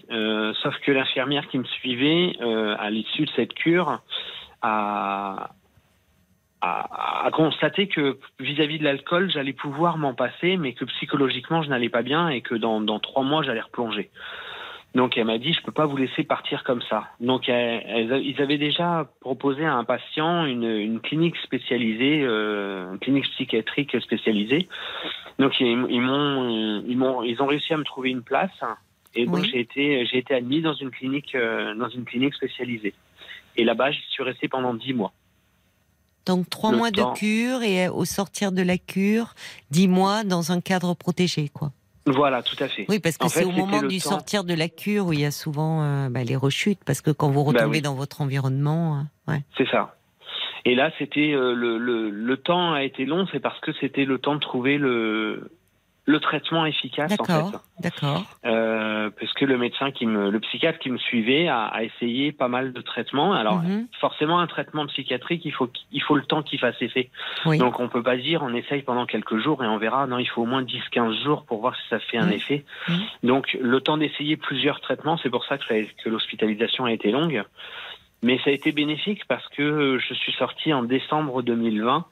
sauf 0.62 0.74
que 0.84 0.92
l'infirmière 0.92 1.48
qui 1.48 1.56
me 1.56 1.64
suivait 1.64 2.36
à 2.78 2.90
l'issue 2.90 3.24
de 3.24 3.30
cette 3.34 3.54
cure 3.54 4.00
a, 4.60 5.48
a, 6.64 7.26
a 7.26 7.30
constaté 7.30 7.88
que 7.88 8.18
vis-à-vis 8.40 8.78
de 8.78 8.84
l'alcool, 8.84 9.30
j'allais 9.30 9.52
pouvoir 9.52 9.98
m'en 9.98 10.14
passer, 10.14 10.56
mais 10.56 10.72
que 10.72 10.84
psychologiquement, 10.86 11.62
je 11.62 11.68
n'allais 11.68 11.88
pas 11.88 12.02
bien 12.02 12.28
et 12.28 12.40
que 12.40 12.54
dans, 12.54 12.80
dans 12.80 12.98
trois 12.98 13.22
mois, 13.22 13.42
j'allais 13.42 13.60
replonger. 13.60 14.10
Donc 14.94 15.18
elle 15.18 15.24
m'a 15.24 15.38
dit, 15.38 15.52
je 15.52 15.60
peux 15.62 15.72
pas 15.72 15.86
vous 15.86 15.96
laisser 15.96 16.22
partir 16.22 16.62
comme 16.62 16.80
ça. 16.82 17.08
Donc 17.18 17.48
elle- 17.48 17.82
elle- 17.88 18.22
ils 18.24 18.40
avaient 18.40 18.58
déjà 18.58 19.10
proposé 19.20 19.64
à 19.64 19.74
un 19.74 19.82
patient 19.82 20.44
une, 20.46 20.62
une 20.62 21.00
clinique 21.00 21.36
spécialisée, 21.38 22.22
euh, 22.22 22.92
une 22.92 22.98
clinique 23.00 23.28
psychiatrique 23.32 24.00
spécialisée. 24.00 24.68
Donc 25.40 25.58
ils, 25.60 25.66
ils 25.90 26.00
m'ont, 26.00 26.84
ils 26.86 26.96
m'ont, 26.96 27.24
ils 27.24 27.42
ont 27.42 27.46
réussi 27.46 27.74
à 27.74 27.76
me 27.76 27.82
trouver 27.84 28.10
une 28.10 28.22
place. 28.22 28.52
Et 29.16 29.26
donc 29.26 29.40
Oui. 29.42 29.50
j'ai 29.50 29.60
été, 29.60 30.06
j'ai 30.06 30.18
été 30.18 30.32
admis 30.34 30.60
dans 30.60 30.74
une 30.74 30.90
clinique, 30.90 31.34
euh, 31.34 31.74
dans 31.74 31.88
une 31.88 32.04
clinique 32.04 32.34
spécialisée. 32.34 32.94
Et 33.56 33.64
là-bas, 33.64 33.90
j'y 33.90 34.02
suis 34.10 34.22
resté 34.22 34.46
pendant 34.48 34.74
dix 34.74 34.94
mois. 34.94 35.12
Donc 36.26 36.48
trois 36.48 36.72
mois 36.72 36.90
temps. 36.90 37.12
de 37.12 37.16
cure 37.18 37.62
et 37.62 37.86
euh, 37.86 37.92
au 37.92 38.04
sortir 38.04 38.52
de 38.52 38.62
la 38.62 38.78
cure, 38.78 39.34
dix 39.70 39.88
mois 39.88 40.24
dans 40.24 40.52
un 40.52 40.60
cadre 40.60 40.94
protégé, 40.94 41.48
quoi. 41.52 41.70
Voilà, 42.06 42.42
tout 42.42 42.56
à 42.62 42.68
fait. 42.68 42.84
Oui, 42.90 42.98
parce 42.98 43.16
que 43.16 43.28
c'est 43.28 43.44
au 43.44 43.50
moment 43.50 43.80
du 43.82 43.98
temps- 43.98 44.10
sortir 44.10 44.44
de 44.44 44.52
la 44.52 44.68
cure 44.68 45.06
où 45.06 45.12
il 45.14 45.20
y 45.20 45.24
a 45.24 45.30
souvent 45.30 45.82
euh, 45.82 46.08
bah, 46.10 46.22
les 46.22 46.36
rechutes, 46.36 46.80
parce 46.84 47.00
que 47.00 47.10
quand 47.10 47.30
vous 47.30 47.42
Bah 47.44 47.60
retombez 47.60 47.78
oui. 47.78 47.82
dans 47.82 47.94
votre 47.94 48.20
environnement, 48.20 49.06
euh, 49.28 49.32
ouais. 49.32 49.42
C'est 49.56 49.66
ça. 49.70 49.96
Et 50.66 50.74
là, 50.74 50.90
c'était 50.98 51.32
euh, 51.32 51.54
le, 51.54 51.78
le, 51.78 52.10
le 52.10 52.36
temps 52.36 52.72
a 52.74 52.82
été 52.84 53.04
long, 53.06 53.26
c'est 53.32 53.40
parce 53.40 53.58
que 53.60 53.72
c'était 53.80 54.04
le 54.04 54.18
temps 54.18 54.34
de 54.34 54.40
trouver 54.40 54.76
le 54.78 55.50
le 56.06 56.20
traitement 56.20 56.66
efficace 56.66 57.14
en 57.18 57.24
fait. 57.24 57.58
D'accord. 57.80 58.24
Euh, 58.44 59.10
parce 59.18 59.32
que 59.32 59.44
le 59.46 59.56
médecin 59.56 59.90
qui 59.90 60.06
me, 60.06 60.30
le 60.30 60.38
psychiatre 60.40 60.78
qui 60.78 60.90
me 60.90 60.98
suivait 60.98 61.48
a, 61.48 61.64
a 61.64 61.82
essayé 61.82 62.30
pas 62.30 62.48
mal 62.48 62.72
de 62.74 62.80
traitements. 62.82 63.32
Alors 63.32 63.62
Mhm. 63.62 63.86
forcément, 64.00 64.38
un 64.38 64.46
traitement 64.46 64.86
psychiatrique, 64.86 65.42
il 65.44 65.52
faut 65.52 65.70
il 65.92 66.02
faut 66.02 66.14
le 66.14 66.24
temps 66.24 66.42
qu'il 66.42 66.58
fasse 66.58 66.76
effet. 66.82 67.10
Oui. 67.46 67.56
Donc 67.58 67.80
on 67.80 67.88
peut 67.88 68.02
pas 68.02 68.16
dire 68.16 68.42
on 68.42 68.52
essaye 68.54 68.82
pendant 68.82 69.06
quelques 69.06 69.38
jours 69.38 69.64
et 69.64 69.66
on 69.66 69.78
verra. 69.78 70.06
Non, 70.06 70.18
il 70.18 70.26
faut 70.26 70.42
au 70.42 70.46
moins 70.46 70.62
10-15 70.62 71.22
jours 71.24 71.44
pour 71.46 71.60
voir 71.60 71.74
si 71.74 71.88
ça 71.88 71.98
fait 71.98 72.18
un 72.18 72.30
effet. 72.30 72.64
Donc 73.22 73.56
le 73.58 73.80
temps 73.80 73.96
d'essayer 73.96 74.36
plusieurs 74.36 74.80
traitements, 74.80 75.16
c'est 75.16 75.30
pour 75.30 75.44
ça 75.46 75.56
que, 75.56 75.64
que 76.02 76.08
l'hospitalisation 76.10 76.84
a 76.84 76.92
été 76.92 77.10
longue. 77.12 77.42
Mais 78.22 78.38
ça 78.44 78.50
a 78.50 78.52
été 78.52 78.72
bénéfique 78.72 79.26
parce 79.26 79.46
que 79.48 79.98
je 79.98 80.14
suis 80.14 80.32
sorti 80.32 80.72
en 80.72 80.82
décembre 80.82 81.42
2020 81.42 82.06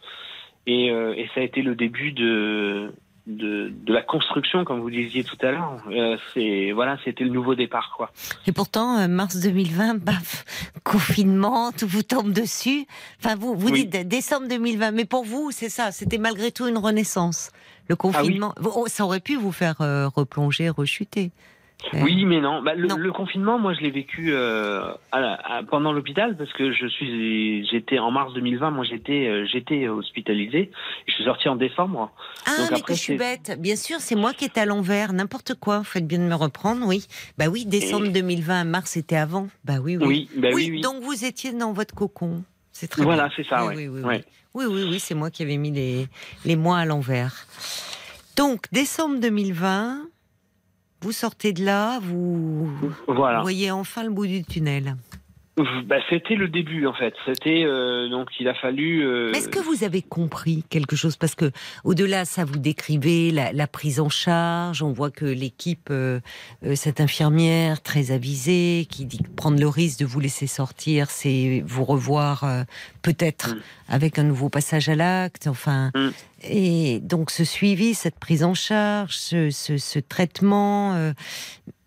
et, 0.66 0.90
euh, 0.90 1.14
et 1.16 1.28
ça 1.34 1.40
a 1.40 1.42
été 1.42 1.62
le 1.62 1.74
début 1.74 2.12
de, 2.12 2.92
de, 3.26 3.72
de 3.84 3.92
la 3.92 4.02
construction, 4.02 4.64
comme 4.64 4.80
vous 4.80 4.90
disiez 4.90 5.22
tout 5.22 5.36
à 5.42 5.50
l'heure. 5.52 5.76
Euh, 5.90 6.16
c'est 6.34 6.72
voilà, 6.72 6.98
c'était 7.04 7.24
le 7.24 7.30
nouveau 7.30 7.54
départ, 7.54 7.94
quoi. 7.96 8.10
Et 8.46 8.52
pourtant, 8.52 8.98
euh, 8.98 9.08
mars 9.08 9.36
2020, 9.40 9.94
baf, 10.04 10.44
confinement, 10.84 11.72
tout 11.72 11.86
vous 11.86 12.02
tombe 12.02 12.32
dessus. 12.32 12.86
Enfin, 13.22 13.36
vous, 13.36 13.54
vous 13.54 13.70
Oui. 13.70 13.86
dites 13.86 14.08
décembre 14.08 14.48
2020, 14.48 14.90
mais 14.92 15.04
pour 15.04 15.24
vous, 15.24 15.50
c'est 15.52 15.68
ça, 15.68 15.92
c'était 15.92 16.18
malgré 16.18 16.50
tout 16.50 16.66
une 16.66 16.78
renaissance. 16.78 17.50
Le 17.88 17.94
Ah 17.94 17.96
confinement, 17.96 18.54
Oh, 18.62 18.86
ça 18.88 19.04
aurait 19.04 19.20
pu 19.20 19.36
vous 19.36 19.52
faire 19.52 19.80
euh, 19.80 20.08
replonger, 20.08 20.68
rechuter. 20.68 21.30
Euh, 21.94 21.98
Oui, 22.02 22.24
mais 22.24 22.40
non. 22.40 22.62
Bah, 22.62 22.74
le, 22.74 22.86
Non. 22.88 22.96
le 22.96 23.12
confinement, 23.12 23.58
moi, 23.58 23.74
je 23.74 23.80
l'ai 23.80 23.90
vécu 23.90 24.32
euh, 24.32 24.92
à 25.10 25.20
la- 25.20 25.34
à- 25.34 25.62
pendant 25.62 25.92
l'hôpital 25.92 26.36
parce 26.36 26.52
que 26.52 26.72
je 26.72 26.86
suis, 26.86 27.66
j'étais 27.68 27.98
en 27.98 28.10
mars 28.10 28.32
2020. 28.34 28.70
Moi, 28.70 28.84
j'étais, 28.84 29.26
euh, 29.26 29.46
j'étais 29.50 29.88
hospitalisé. 29.88 30.70
Je 31.06 31.12
suis 31.14 31.24
sorti 31.24 31.48
en 31.48 31.56
décembre. 31.56 32.10
Ah, 32.46 32.50
Donc 32.58 32.70
mais 32.70 32.76
après, 32.78 32.92
que 32.92 32.94
je 32.94 33.02
suis 33.02 33.16
bête. 33.16 33.56
Bien 33.58 33.76
sûr, 33.76 33.98
c'est 34.00 34.14
moi 34.14 34.32
qui 34.32 34.44
étais 34.44 34.60
à 34.60 34.66
l'envers. 34.66 35.12
N'importe 35.12 35.54
quoi. 35.54 35.82
Faites 35.84 36.06
bien 36.06 36.18
de 36.18 36.24
me 36.24 36.34
reprendre, 36.34 36.86
oui. 36.86 37.06
Bah 37.38 37.46
oui, 37.50 37.66
décembre 37.66 38.08
2020, 38.08 38.64
mars, 38.64 38.90
c'était 38.92 39.16
avant. 39.16 39.48
Bah 39.64 39.74
oui, 39.82 39.96
oui. 39.96 40.06
Oui, 40.06 40.28
bah 40.36 40.48
oui, 40.54 40.68
oui. 40.70 40.80
donc 40.80 41.02
vous 41.02 41.24
étiez 41.24 41.52
dans 41.52 41.72
votre 41.72 41.94
cocon. 41.94 42.42
C'est 42.70 42.88
très 42.88 43.02
Voilà, 43.02 43.28
c'est 43.36 43.44
ça. 43.46 43.66
Oui, 43.66 43.74
ouais. 43.74 43.88
oui, 43.88 43.88
oui, 43.88 44.02
Ouais. 44.02 44.24
Oui, 44.54 44.64
oui, 44.68 44.84
oui, 44.88 45.00
c'est 45.00 45.14
moi 45.14 45.30
qui 45.30 45.42
avais 45.42 45.56
mis 45.56 45.70
les, 45.70 46.06
les 46.44 46.56
mois 46.56 46.78
à 46.78 46.84
l'envers. 46.84 47.46
Donc, 48.36 48.66
décembre 48.72 49.18
2020, 49.20 50.08
vous 51.02 51.12
sortez 51.12 51.52
de 51.52 51.64
là, 51.64 51.98
vous, 52.02 52.70
Voilà. 53.08 53.42
voyez 53.42 53.70
enfin 53.70 54.02
le 54.04 54.10
bout 54.10 54.26
du 54.26 54.42
tunnel. 54.44 54.96
Bah, 55.86 55.96
c'était 56.08 56.34
le 56.34 56.48
début 56.48 56.86
en 56.86 56.94
fait. 56.94 57.12
C'était 57.26 57.64
euh, 57.66 58.08
donc 58.08 58.28
il 58.40 58.48
a 58.48 58.54
fallu. 58.54 59.04
euh, 59.04 59.32
Est-ce 59.32 59.50
que 59.50 59.58
vous 59.58 59.84
avez 59.84 60.00
compris 60.00 60.64
quelque 60.70 60.96
chose? 60.96 61.16
Parce 61.16 61.34
que 61.34 61.50
au-delà, 61.84 62.24
ça 62.24 62.46
vous 62.46 62.56
décrivez 62.58 63.30
la, 63.30 63.52
la 63.52 63.66
prise 63.66 64.00
en 64.00 64.08
charge. 64.08 64.82
On 64.82 64.92
voit 64.92 65.10
que 65.10 65.26
l'équipe, 65.26 65.88
euh, 65.90 66.20
cette 66.74 67.02
infirmière 67.02 67.82
très 67.82 68.12
avisée, 68.12 68.86
qui 68.88 69.04
dit 69.04 69.18
que 69.18 69.28
prendre 69.28 69.60
le 69.60 69.68
risque 69.68 69.98
de 70.00 70.06
vous 70.06 70.20
laisser 70.20 70.46
sortir, 70.46 71.10
c'est 71.10 71.62
vous 71.66 71.84
revoir 71.84 72.46
peut-être 73.02 73.50
Mm. 73.54 73.60
avec 73.88 74.18
un 74.18 74.22
nouveau 74.24 74.48
passage 74.48 74.88
à 74.88 74.94
l'acte. 74.94 75.48
Enfin, 75.48 75.90
Mm. 75.94 76.08
Et 76.44 77.00
donc 77.00 77.30
ce 77.30 77.44
suivi, 77.44 77.94
cette 77.94 78.18
prise 78.18 78.42
en 78.44 78.54
charge, 78.54 79.14
ce, 79.16 79.50
ce- 79.50 79.78
ce 79.78 79.98
traitement. 79.98 80.94
euh, 80.94 81.12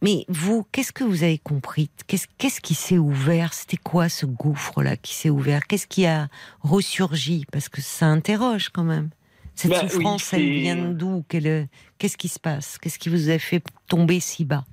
mais 0.02 0.26
vous, 0.30 0.66
qu'est-ce 0.72 0.92
que 0.92 1.04
vous 1.04 1.24
avez 1.24 1.38
compris? 1.40 1.90
Qu'est-ce 2.08 2.28
qu'est-ce 2.38 2.62
qui 2.62 2.76
s'est 2.76 2.98
ouvert? 2.98 3.54
C'était 3.54 3.78
quoi 3.78 4.08
ce 4.10 4.26
gouffre-là 4.26 4.98
qui 4.98 5.14
s'est 5.16 5.30
ouvert? 5.30 5.66
Qu'est-ce 5.68 5.88
qui 5.88 6.06
a 6.06 6.28
ressurgi? 6.62 7.46
Parce 7.52 7.70
que 7.70 7.82
ça 7.82 8.06
interroge 8.08 8.70
quand 8.70 8.84
même. 8.84 9.10
Cette 9.56 9.72
Bah 9.72 9.82
oui, 9.84 9.90
souffrance, 9.90 10.34
elle 10.34 10.52
vient 10.52 10.76
d'où? 10.92 11.24
Quelle- 11.30 11.68
Qu'est-ce 11.98 12.18
qui 12.18 12.28
se 12.28 12.40
passe? 12.40 12.78
Qu'est-ce 12.78 13.00
qui 13.00 13.10
vous 13.10 13.30
a 13.30 13.40
fait 13.40 13.64
tomber 13.88 14.20
si 14.20 14.44
bas? 14.46 14.66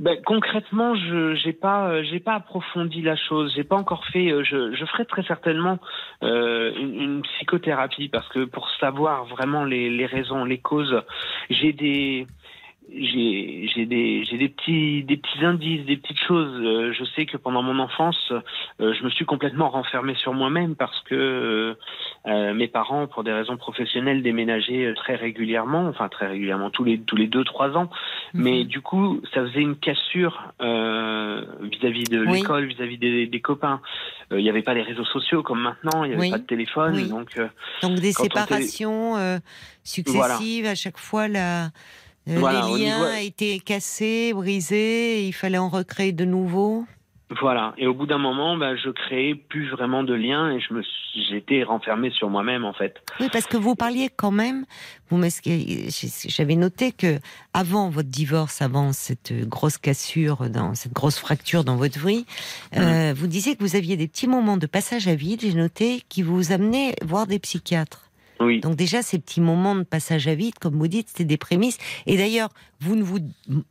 Ben, 0.00 0.16
concrètement, 0.24 0.94
je 0.94 1.34
j'ai 1.34 1.52
pas 1.52 1.90
euh, 1.90 2.02
j'ai 2.10 2.20
pas 2.20 2.32
approfondi 2.32 3.02
la 3.02 3.16
chose. 3.16 3.52
J'ai 3.54 3.64
pas 3.64 3.76
encore 3.76 4.06
fait. 4.06 4.32
euh, 4.32 4.42
je, 4.42 4.74
je 4.74 4.84
ferai 4.86 5.04
très 5.04 5.22
certainement 5.24 5.78
euh, 6.22 6.72
une, 6.74 7.20
psychothérapie 7.20 8.08
parce 8.08 8.26
que 8.28 8.46
pour 8.46 8.70
savoir 8.80 9.26
vraiment 9.26 9.62
les 9.62 10.06
raisons, 10.06 10.46
les 10.46 10.56
causes, 10.56 11.02
j'ai 11.50 11.74
des 11.74 12.26
j'ai 12.92 13.68
j'ai 13.74 13.86
des 13.86 14.24
des 14.24 14.48
petits 14.48 15.04
des 15.04 15.16
petits 15.16 15.44
indices, 15.44 15.84
des 15.86 15.96
petites 15.96 16.20
choses. 16.20 16.52
Euh, 16.60 16.92
je 16.92 17.04
sais 17.04 17.26
que 17.26 17.36
pendant 17.36 17.62
mon 17.62 17.78
enfance, 17.78 18.32
euh, 18.80 18.94
je 18.94 19.04
me 19.04 19.10
suis 19.10 19.24
complètement 19.24 19.68
renfermé 19.70 20.14
sur 20.14 20.32
moi-même 20.32 20.74
parce 20.76 20.98
que 21.02 21.76
euh, 22.26 22.54
mes 22.54 22.68
parents, 22.68 23.06
pour 23.06 23.22
des 23.22 23.32
raisons 23.32 23.56
professionnelles, 23.56 24.22
déménageaient 24.22 24.92
très 24.94 25.14
régulièrement, 25.14 25.86
enfin 25.86 26.08
très 26.08 26.26
régulièrement, 26.26 26.70
tous 26.70 26.84
les 26.84 26.98
tous 27.00 27.16
les 27.16 27.26
deux 27.26 27.44
trois 27.44 27.76
ans. 27.76 27.90
Mais 28.34 28.64
du 28.64 28.80
coup, 28.80 29.20
ça 29.34 29.42
faisait 29.46 29.60
une 29.60 29.76
cassure 29.76 30.52
euh, 30.60 31.44
vis-à-vis 31.62 32.08
de 32.08 32.24
Oui. 32.24 32.38
l'école, 32.38 32.66
vis-à-vis 32.66 32.98
des, 32.98 33.26
des 33.26 33.40
copains. 33.40 33.80
Euh, 34.32 34.38
Il 34.38 34.42
n'y 34.42 34.50
avait 34.50 34.62
pas 34.62 34.74
les 34.74 34.82
réseaux 34.82 35.04
sociaux 35.04 35.42
comme 35.42 35.60
maintenant, 35.60 36.04
il 36.04 36.08
n'y 36.08 36.14
avait 36.14 36.22
Oui. 36.22 36.30
pas 36.30 36.38
de 36.38 36.46
téléphone, 36.46 36.94
Oui. 36.94 37.08
donc 37.08 37.38
Donc 37.82 37.98
des 38.00 38.12
séparations 38.12 39.40
successives, 39.84 40.66
à 40.66 40.74
chaque 40.74 40.98
fois 40.98 41.28
la, 41.28 41.70
Voilà, 42.26 42.66
les 42.76 42.84
liens 42.84 42.98
niveau- 42.98 43.26
étaient 43.26 43.58
cassés, 43.58 44.32
brisés, 44.34 45.26
il 45.26 45.32
fallait 45.32 45.58
en 45.58 45.68
recréer 45.68 46.12
de 46.12 46.24
nouveaux. 46.24 46.84
Voilà. 47.40 47.74
Et 47.78 47.86
au 47.86 47.94
bout 47.94 48.06
d'un 48.06 48.18
moment, 48.18 48.56
bah, 48.56 48.74
je 48.74 48.90
créais 48.90 49.36
plus 49.36 49.70
vraiment 49.70 50.02
de 50.02 50.14
liens 50.14 50.50
et 50.50 50.58
je 50.60 50.74
me, 50.74 50.82
suis- 50.82 51.24
j'étais 51.30 51.62
renfermé 51.62 52.10
sur 52.10 52.28
moi-même 52.28 52.64
en 52.64 52.72
fait. 52.72 52.96
Oui, 53.20 53.28
parce 53.32 53.46
que 53.46 53.56
vous 53.56 53.76
parliez 53.76 54.08
quand 54.14 54.32
même. 54.32 54.64
Vous 55.10 55.20
j'avais 56.28 56.56
noté 56.56 56.90
que 56.90 57.20
avant 57.54 57.88
votre 57.88 58.08
divorce, 58.08 58.62
avant 58.62 58.92
cette 58.92 59.32
grosse 59.48 59.78
cassure, 59.78 60.50
dans 60.50 60.74
cette 60.74 60.92
grosse 60.92 61.18
fracture 61.18 61.62
dans 61.62 61.76
votre 61.76 62.04
vie, 62.04 62.26
euh, 62.76 63.14
vous 63.16 63.28
disiez 63.28 63.54
que 63.54 63.62
vous 63.62 63.76
aviez 63.76 63.96
des 63.96 64.08
petits 64.08 64.26
moments 64.28 64.56
de 64.56 64.66
passage 64.66 65.06
à 65.06 65.14
vide. 65.14 65.40
J'ai 65.42 65.54
noté 65.54 66.02
qui 66.08 66.22
vous 66.22 66.50
amenaient 66.50 66.96
voir 67.04 67.28
des 67.28 67.38
psychiatres. 67.38 68.09
Oui. 68.40 68.60
Donc 68.60 68.74
déjà, 68.76 69.02
ces 69.02 69.18
petits 69.18 69.40
moments 69.40 69.74
de 69.76 69.82
passage 69.82 70.26
à 70.26 70.34
vide, 70.34 70.58
comme 70.58 70.74
vous 70.78 70.88
dites, 70.88 71.08
c'était 71.08 71.24
des 71.24 71.36
prémices. 71.36 71.78
Et 72.06 72.16
d'ailleurs, 72.16 72.48
vous 72.80 72.96
ne 72.96 73.02
vous 73.02 73.18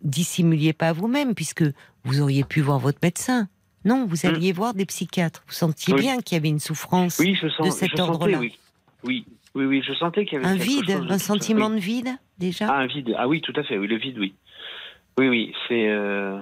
dissimuliez 0.01 0.73
pas 0.73 0.93
vous-même, 0.93 1.33
puisque 1.33 1.63
vous 2.03 2.21
auriez 2.21 2.43
pu 2.43 2.61
voir 2.61 2.79
votre 2.79 2.99
médecin. 3.01 3.47
Non, 3.85 4.05
vous 4.05 4.25
alliez 4.25 4.51
voir 4.51 4.73
des 4.73 4.85
psychiatres. 4.85 5.43
Vous 5.47 5.53
sentiez. 5.53 5.93
Oui. 5.93 6.01
bien 6.01 6.21
qu'il 6.21 6.35
y 6.35 6.39
avait 6.39 6.49
une 6.49 6.59
souffrance, 6.59 7.17
Oui, 7.19 7.35
je 7.41 7.47
sens. 7.49 7.65
de 7.65 7.71
cet 7.71 7.99
ordre-là. 7.99 8.37
Oui. 8.39 8.53
oui, 9.03 9.25
oui, 9.55 9.65
oui, 9.65 9.81
je 9.85 9.93
sentais 9.93 10.25
qu'il 10.25 10.33
y 10.33 10.45
avait 10.45 10.47
un 10.47 10.55
vide, 10.55 10.89
chose 10.91 11.05
un 11.09 11.17
sentiment 11.17 11.69
de 11.69 11.77
vide, 11.79 12.09
déjà? 12.37 12.67
Ah, 12.69 12.79
un 12.81 12.87
vide. 12.87 13.15
Ah 13.17 13.27
oui, 13.27 13.41
tout 13.41 13.53
à 13.55 13.63
fait. 13.63 13.77
Oui, 13.77 13.87
le 13.87 13.97
vide, 13.97 14.17
oui. 14.19 14.33
Oui, 15.17 15.27
oui, 15.29 15.53
c'est. 15.67 15.87
euh, 15.89 16.39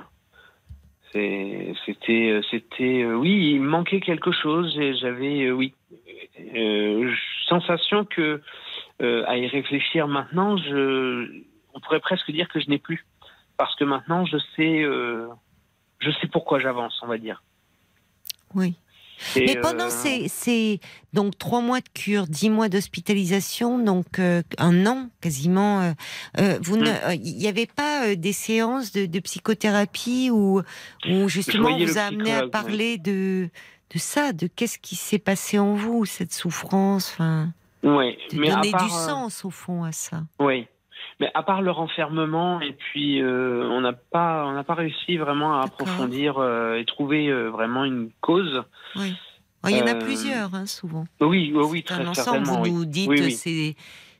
C'était, 1.13 2.29
euh, 2.31 2.41
c'était, 2.51 3.03
euh, 3.03 3.15
oui, 3.15 3.53
il 3.55 3.61
manquait 3.61 4.01
quelque 4.01 4.31
chose 4.31 4.77
et 4.77 4.93
j'avais, 4.95 5.45
euh, 5.45 5.51
oui, 5.51 5.73
euh, 6.55 7.11
sensation 7.47 8.05
que, 8.05 8.41
euh, 9.01 9.23
à 9.27 9.37
y 9.37 9.47
réfléchir 9.47 10.07
maintenant, 10.07 10.57
je, 10.57 11.43
on 11.73 11.79
pourrait 11.79 11.99
presque 11.99 12.31
dire 12.31 12.47
que 12.49 12.59
je 12.59 12.69
n'ai 12.69 12.79
plus, 12.79 13.05
parce 13.57 13.75
que 13.75 13.83
maintenant 13.83 14.25
je 14.25 14.37
sais, 14.55 14.81
euh, 14.83 15.27
je 15.99 16.11
sais 16.21 16.27
pourquoi 16.27 16.59
j'avance, 16.59 16.99
on 17.03 17.07
va 17.07 17.17
dire. 17.17 17.43
Oui. 18.53 18.75
Et, 19.35 19.45
Mais 19.47 19.55
pendant 19.59 19.85
euh, 19.85 19.89
ces, 19.89 20.27
ces- 20.27 20.79
donc 21.11 21.37
trois 21.39 21.61
mois 21.61 21.79
de 21.79 21.89
cure, 21.89 22.27
dix 22.27 22.51
mois 22.51 22.69
d'hospitalisation, 22.69 23.79
donc 23.79 24.19
euh, 24.19 24.43
un 24.59 24.85
an 24.85 25.09
quasiment, 25.21 25.81
euh, 26.39 26.59
vous 26.61 26.77
il 26.77 27.37
n'y 27.37 27.47
avait 27.47 27.65
pas 27.65 28.15
des 28.15 28.31
séances 28.31 28.91
de, 28.91 29.07
de 29.07 29.19
psychothérapie 29.19 30.29
où, 30.31 30.61
où 31.09 31.29
justement 31.29 31.69
voyais 31.69 31.85
vous 31.85 31.97
a 31.97 32.03
amené 32.03 32.31
à 32.31 32.47
parler 32.47 32.99
de 32.99 33.49
de 33.93 33.99
ça, 33.99 34.33
de 34.33 34.47
qu'est-ce 34.47 34.79
qui 34.79 34.95
s'est 34.95 35.19
passé 35.19 35.59
en 35.59 35.73
vous, 35.73 36.05
cette 36.05 36.33
souffrance, 36.33 37.11
enfin, 37.13 37.49
ouais, 37.83 38.17
de 38.31 38.39
mais 38.39 38.49
donner 38.49 38.71
part, 38.71 38.85
du 38.85 38.93
euh, 38.93 38.97
sens 38.97 39.45
au 39.45 39.49
fond 39.49 39.83
à 39.83 39.91
ça. 39.91 40.23
Oui. 40.39 40.67
Mais 41.19 41.31
à 41.33 41.41
part 41.41 41.61
le 41.61 41.71
renfermement, 41.71 42.61
et 42.61 42.73
puis 42.73 43.21
euh, 43.21 43.67
on 43.71 43.81
n'a 43.81 43.93
pas, 43.93 44.45
on 44.45 44.53
n'a 44.53 44.63
pas 44.63 44.75
réussi 44.75 45.17
vraiment 45.17 45.59
à 45.59 45.65
approfondir 45.65 46.37
euh, 46.37 46.75
et 46.75 46.85
trouver 46.85 47.27
euh, 47.27 47.49
vraiment 47.49 47.85
une 47.85 48.11
cause. 48.21 48.63
Oui. 48.95 49.15
Il 49.67 49.75
y 49.75 49.81
en 49.81 49.87
a 49.87 49.95
plusieurs, 49.95 50.53
hein, 50.53 50.65
souvent. 50.65 51.07
Oui, 51.19 51.51
oui, 51.53 51.83
très 51.83 51.95
un 51.95 52.07
ensemble. 52.07 52.15
certainement. 52.15 52.57
Vous 52.59 52.63
oui. 52.63 52.71
nous 52.71 52.85
dites 52.85 53.09
oui. 53.09 53.31
c'est 53.31 53.75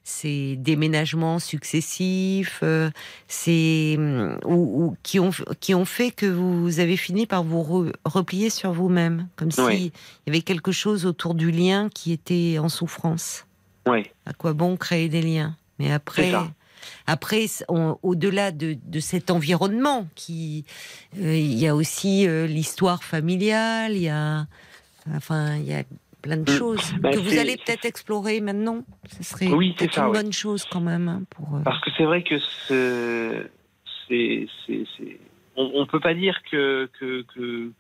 ces 0.08 0.56
déménagements 0.56 1.38
successifs, 1.38 2.62
euh, 2.64 2.90
hum, 3.98 4.40
ou, 4.46 4.54
ou 4.86 4.96
qui 5.04 5.20
ont 5.20 5.32
qui 5.60 5.76
ont 5.76 5.84
fait 5.84 6.12
que 6.12 6.26
vous 6.26 6.80
avez 6.80 6.96
fini 6.96 7.26
par 7.26 7.44
vous 7.44 7.62
re- 7.62 7.94
replier 8.06 8.50
sur 8.50 8.72
vous-même, 8.72 9.28
comme 9.36 9.52
si 9.52 9.62
Oui. 9.62 9.92
il 10.26 10.30
y 10.30 10.36
avait 10.38 10.42
quelque 10.42 10.72
chose 10.72 11.06
autour 11.06 11.36
du 11.36 11.52
lien 11.52 11.90
qui 11.94 12.14
était 12.14 12.58
en 12.58 12.70
souffrance. 12.70 13.46
Oui, 13.86 14.06
À 14.26 14.34
quoi 14.34 14.54
bon 14.54 14.78
créer 14.78 15.10
des 15.10 15.22
liens? 15.22 15.56
Mais 15.78 15.92
après. 15.92 16.32
Après, 17.06 17.48
au-delà 17.68 18.52
de, 18.52 18.78
de 18.86 19.00
cet 19.02 19.30
environnement, 19.30 20.08
qui, 20.16 20.64
euh, 21.20 21.36
il 21.36 21.54
y 21.56 21.68
a 21.68 21.76
aussi 21.76 22.26
euh, 22.28 22.48
l'histoire 22.48 23.04
familiale, 23.04 23.94
il 23.96 24.04
y 24.04 24.10
a, 24.10 24.46
enfin, 25.14 25.56
il 25.56 25.66
y 25.68 25.74
a 25.74 25.84
plein 26.28 26.38
de 26.38 26.50
Mm. 26.52 26.58
choses 26.58 26.94
Bah, 27.00 27.12
que 27.12 27.20
vous 27.20 27.38
allez 27.40 27.56
peut-être 27.58 27.86
explorer 27.86 28.42
maintenant. 28.42 28.84
Ce 29.08 29.24
serait 29.24 29.50
Oui, 29.52 29.74
peut-être 29.78 29.94
ça, 29.94 30.02
une 30.06 30.12
ouais. 30.12 30.22
bonne 30.24 30.34
chose 30.34 30.66
quand 30.66 30.82
même 30.82 31.08
hein, 31.08 31.22
pour. 31.30 31.56
euh, 31.56 31.62
parce 31.64 31.80
que 31.82 31.90
c'est 31.98 32.04
vrai 32.04 32.24
que 32.24 32.38
ce- 32.68 33.48
c'est, 34.08 34.48
c'est, 34.66 34.84
c'est- 34.98 35.20
on, 35.56 35.72
on 35.76 35.86
peut 35.86 36.00
pas 36.02 36.14
dire 36.14 36.38
que 36.52 36.90
que, 37.00 37.24
que 37.34 37.72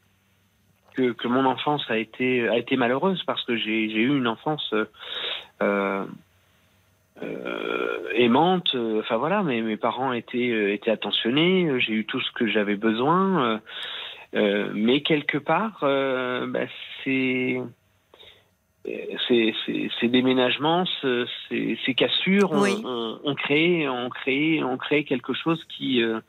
que 0.95 1.11
que 1.11 1.27
mon 1.27 1.45
enfance 1.45 1.83
a 1.89 1.97
été 1.97 2.47
a 2.47 2.57
été 2.57 2.75
malheureuse 2.77 3.21
parce 3.25 3.43
que 3.45 3.55
j'ai 3.57 3.89
j'ai 3.89 3.99
eu 4.01 4.17
une 4.17 4.27
enfance 4.27 4.73
euh, 5.61 6.05
euh, 7.21 7.97
aimante. 8.15 8.75
Enfin 8.99 9.17
voilà, 9.17 9.43
mes 9.43 9.61
mes 9.61 9.77
parents 9.77 10.13
étaient 10.13 10.73
étaient 10.73 10.91
attentionnés. 10.91 11.69
J'ai 11.79 11.93
eu 11.93 12.05
tout 12.05 12.21
ce 12.21 12.31
que 12.31 12.47
j'avais 12.47 12.75
besoin. 12.77 13.59
euh, 14.35 14.69
mais 14.73 15.01
quelque 15.01 15.37
part, 15.37 15.77
bah, 15.81 16.65
c'est 17.03 17.57
ces, 19.27 19.53
ces, 19.65 19.89
ces 19.99 20.07
déménagements, 20.07 20.85
ce- 21.01 21.27
ces, 21.49 21.77
ces 21.85 21.93
cassures, 21.93 22.51
ont- 22.51 22.61
Oui. 22.61 22.81
ont 22.85 23.35
créé, 23.35 23.89
ont 23.89 24.09
créé, 24.09 25.03
quelque 25.03 25.33
chose 25.33 25.61
qui, 25.75 26.01
euh, 26.01 26.19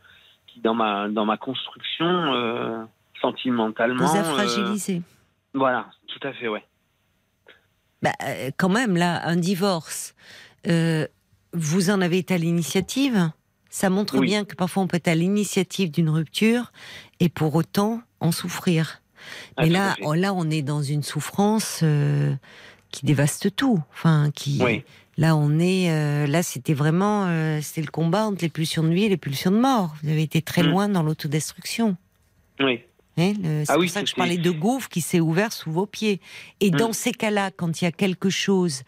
qui 0.47 0.61
dans 0.61 0.75
ma 0.75 1.09
dans 1.09 1.25
ma 1.25 1.37
construction 1.37 2.07
euh, 2.35 2.85
sentimentalement, 3.21 4.05
vous 4.07 4.17
a 4.17 4.21
euh, 4.21 4.25
fragilisé. 4.35 5.03
voilà, 5.55 5.87
tout 6.09 6.21
à 6.27 6.33
fait, 6.33 6.49
ouais. 6.49 6.65
Bah, 8.03 8.13
quand 8.57 8.69
même, 8.69 8.97
là, 8.97 9.27
un 9.27 9.37
divorce, 9.37 10.15
vous 11.53 11.91
en 11.91 12.01
avez 12.01 12.19
été 12.19 12.35
à 12.35 12.39
l'initiative. 12.39 13.31
Ça 13.71 13.91
montre 13.91 14.19
Oui. 14.19 14.27
bien 14.27 14.45
que 14.45 14.55
parfois 14.55 14.83
on 14.83 14.87
peut 14.87 14.97
être 14.97 15.09
à 15.09 15.15
l'initiative 15.15 15.91
d'une 15.91 16.09
rupture 16.09 16.73
et 17.21 17.29
pour 17.29 17.55
autant 17.55 18.01
en 18.21 18.33
souffrir. 18.33 19.03
Ah, 19.57 19.63
Mais 19.65 19.71
là, 19.71 19.95
fait. 19.95 20.03
oh, 20.05 20.15
là, 20.15 20.33
on 20.35 20.51
est 20.51 20.63
dans 20.63 20.83
une 20.83 21.03
souffrance 21.03 21.81
euh, 21.83 22.35
qui 22.91 23.07
dévaste 23.07 23.55
tout. 23.57 23.81
Enfin, 23.93 24.31
qui. 24.35 24.59
Oui. 24.63 24.85
Là, 25.17 25.35
on 25.37 25.59
est. 25.59 25.91
euh, 25.91 26.27
là, 26.27 26.43
c'était 26.43 26.75
vraiment. 26.75 27.27
euh, 27.27 27.61
c'était 27.61 27.81
le 27.83 27.91
combat 27.91 28.27
entre 28.27 28.43
les 28.43 28.49
pulsions 28.49 28.85
de 28.85 28.91
vie 28.95 29.05
et 29.05 29.09
les 29.09 29.17
pulsions 29.17 29.51
de 29.51 29.59
mort. 29.59 29.95
Vous 30.03 30.11
avez 30.11 30.23
été 30.23 30.43
très 30.43 30.63
Mm. 30.63 30.67
loin 30.71 30.89
dans 30.89 31.03
l'autodestruction. 31.03 31.97
oui, 32.61 32.83
Hein, 33.21 33.33
le- 33.43 33.65
c'est 33.65 33.71
Ah 33.71 33.75
pour 33.75 33.81
oui, 33.81 33.89
ça 33.89 34.01
que 34.03 34.09
je 34.09 34.15
parlais 34.15 34.37
de 34.37 34.51
gouffre 34.53 34.89
qui 34.89 35.01
s'est 35.01 35.19
ouvert 35.19 35.53
sous 35.53 35.73
vos 35.73 35.87
pieds. 35.87 36.21
Et 36.61 36.71
Mm. 36.71 36.77
dans 36.77 36.93
ces 36.93 37.11
cas-là, 37.11 37.51
quand 37.51 37.81
il 37.81 37.85
y 37.85 37.89
a 37.89 37.91
quelque 37.93 38.31
chose, 38.31 38.83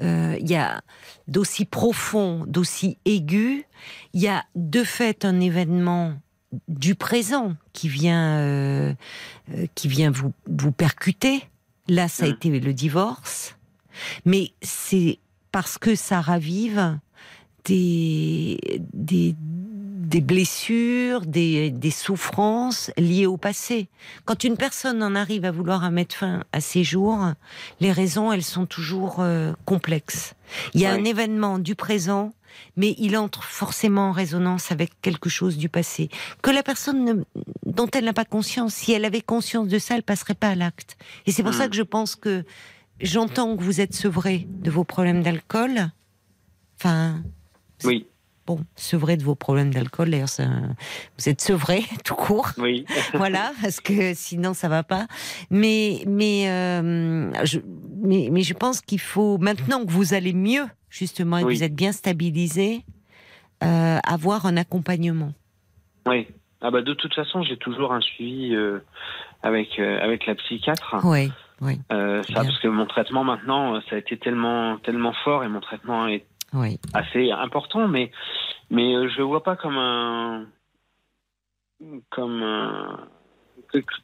euh, 0.00 0.36
il 0.40 0.48
y 0.48 0.54
a 0.54 0.82
d'aussi 1.26 1.64
profond, 1.64 2.44
d'aussi 2.46 2.96
aigu, 3.04 3.64
il 4.12 4.20
y 4.20 4.28
a 4.28 4.44
de 4.54 4.84
fait 4.84 5.24
un 5.24 5.40
événement 5.40 6.14
du 6.68 6.94
présent 6.94 7.54
qui 7.72 7.88
vient, 7.88 8.38
euh, 8.38 8.94
euh, 9.54 9.66
qui 9.74 9.88
vient 9.88 10.10
vous, 10.10 10.32
vous 10.48 10.72
percuter. 10.72 11.44
Là, 11.88 12.08
ça 12.08 12.24
a 12.24 12.28
Mm. 12.28 12.32
été 12.32 12.60
le 12.60 12.72
divorce. 12.74 13.56
Mais 14.24 14.52
c'est 14.62 15.18
parce 15.50 15.78
que 15.78 15.94
ça 15.94 16.20
ravive 16.20 16.98
des, 17.64 18.58
des, 18.92 19.34
des 19.38 20.20
blessures, 20.20 21.22
des, 21.26 21.70
des 21.70 21.90
souffrances 21.90 22.90
liées 22.96 23.26
au 23.26 23.36
passé. 23.36 23.88
Quand 24.24 24.44
une 24.44 24.56
personne 24.56 25.02
en 25.02 25.14
arrive 25.14 25.44
à 25.44 25.50
vouloir 25.50 25.88
mettre 25.90 26.16
fin 26.16 26.44
à 26.52 26.60
ses 26.60 26.84
jours, 26.84 27.32
les 27.80 27.92
raisons, 27.92 28.32
elles 28.32 28.42
sont 28.44 28.66
toujours 28.66 29.16
euh, 29.20 29.52
complexes. 29.64 30.34
Il 30.74 30.80
y 30.80 30.86
a 30.86 30.92
un 30.92 31.04
événement 31.04 31.58
du 31.58 31.74
présent, 31.74 32.32
mais 32.76 32.94
il 32.98 33.16
entre 33.16 33.42
forcément 33.44 34.08
en 34.08 34.12
résonance 34.12 34.72
avec 34.72 34.90
quelque 35.00 35.28
chose 35.28 35.56
du 35.56 35.68
passé. 35.68 36.08
Que 36.42 36.50
la 36.50 36.62
personne 36.62 37.04
ne- 37.04 37.24
dont 37.66 37.88
elle 37.94 38.04
n'a 38.04 38.12
pas 38.12 38.24
conscience, 38.24 38.74
si 38.74 38.92
elle 38.92 39.04
avait 39.04 39.20
conscience 39.22 39.68
de 39.68 39.78
ça, 39.78 39.94
elle 39.96 40.02
passerait 40.02 40.34
pas 40.34 40.48
à 40.50 40.54
l'acte. 40.54 40.96
Et 41.26 41.32
c'est 41.32 41.42
pour 41.42 41.54
ça 41.54 41.68
que 41.68 41.76
je 41.76 41.82
pense 41.82 42.16
que 42.16 42.44
j'entends 43.00 43.56
que 43.56 43.62
vous 43.62 43.80
êtes 43.80 43.94
sevré 43.94 44.46
de 44.48 44.70
vos 44.70 44.84
problèmes 44.84 45.22
d'alcool. 45.22 45.90
Enfin, 46.78 47.22
oui, 47.84 48.06
bon, 48.46 48.64
sevré 48.76 49.16
de 49.16 49.22
vos 49.22 49.34
problèmes 49.36 49.72
d'alcool, 49.72 50.10
d'ailleurs, 50.10 50.28
ça- 50.28 50.48
vous 51.18 51.28
êtes 51.28 51.40
sevré 51.40 51.84
tout 52.04 52.14
court. 52.14 52.50
oui, 52.58 52.84
voilà, 53.14 53.52
parce 53.62 53.80
que 53.80 54.14
sinon 54.14 54.52
ça 54.54 54.68
va 54.68 54.82
pas. 54.82 55.06
Mais 55.50 56.02
mais 56.06 56.48
euh, 56.48 57.30
je, 57.44 57.60
mais, 58.02 58.28
mais 58.32 58.42
je 58.42 58.54
pense 58.54 58.80
qu'il 58.80 59.00
faut 59.00 59.38
maintenant 59.38 59.84
que 59.84 59.90
vous 59.90 60.12
allez 60.14 60.32
mieux 60.32 60.66
justement 60.92 61.38
et 61.38 61.44
Oui. 61.44 61.54
vous 61.56 61.62
êtes 61.64 61.74
bien 61.74 61.90
stabilisé, 61.92 62.84
euh, 63.64 63.98
avoir 64.06 64.46
un 64.46 64.56
accompagnement. 64.56 65.32
oui. 66.06 66.28
Ah 66.64 66.70
bah 66.70 66.80
de 66.80 66.94
toute 66.94 67.12
façon, 67.12 67.42
j'ai 67.42 67.56
toujours 67.56 67.92
un 67.92 68.00
suivi 68.00 68.54
euh, 68.54 68.78
avec 69.42 69.80
euh, 69.80 69.98
avec 70.00 70.26
la 70.26 70.36
psychiatre. 70.36 70.94
Oui, 71.02 71.32
oui, 71.60 71.80
ça, 71.90 72.22
bien. 72.28 72.44
parce 72.44 72.60
que 72.60 72.68
mon 72.68 72.86
traitement 72.86 73.24
maintenant, 73.24 73.80
ça 73.90 73.96
a 73.96 73.98
été 73.98 74.16
tellement 74.16 74.78
tellement 74.78 75.12
fort 75.24 75.42
et 75.42 75.48
mon 75.48 75.58
traitement 75.60 76.06
est 76.06 76.24
oui. 76.52 76.78
assez 76.94 77.32
important, 77.32 77.88
mais 77.88 78.12
mais 78.70 78.92
je 79.08 79.16
le 79.18 79.24
vois 79.24 79.42
pas 79.42 79.56
comme 79.56 79.76
un 79.76 80.46
comme 82.10 82.42
un- 82.44 83.08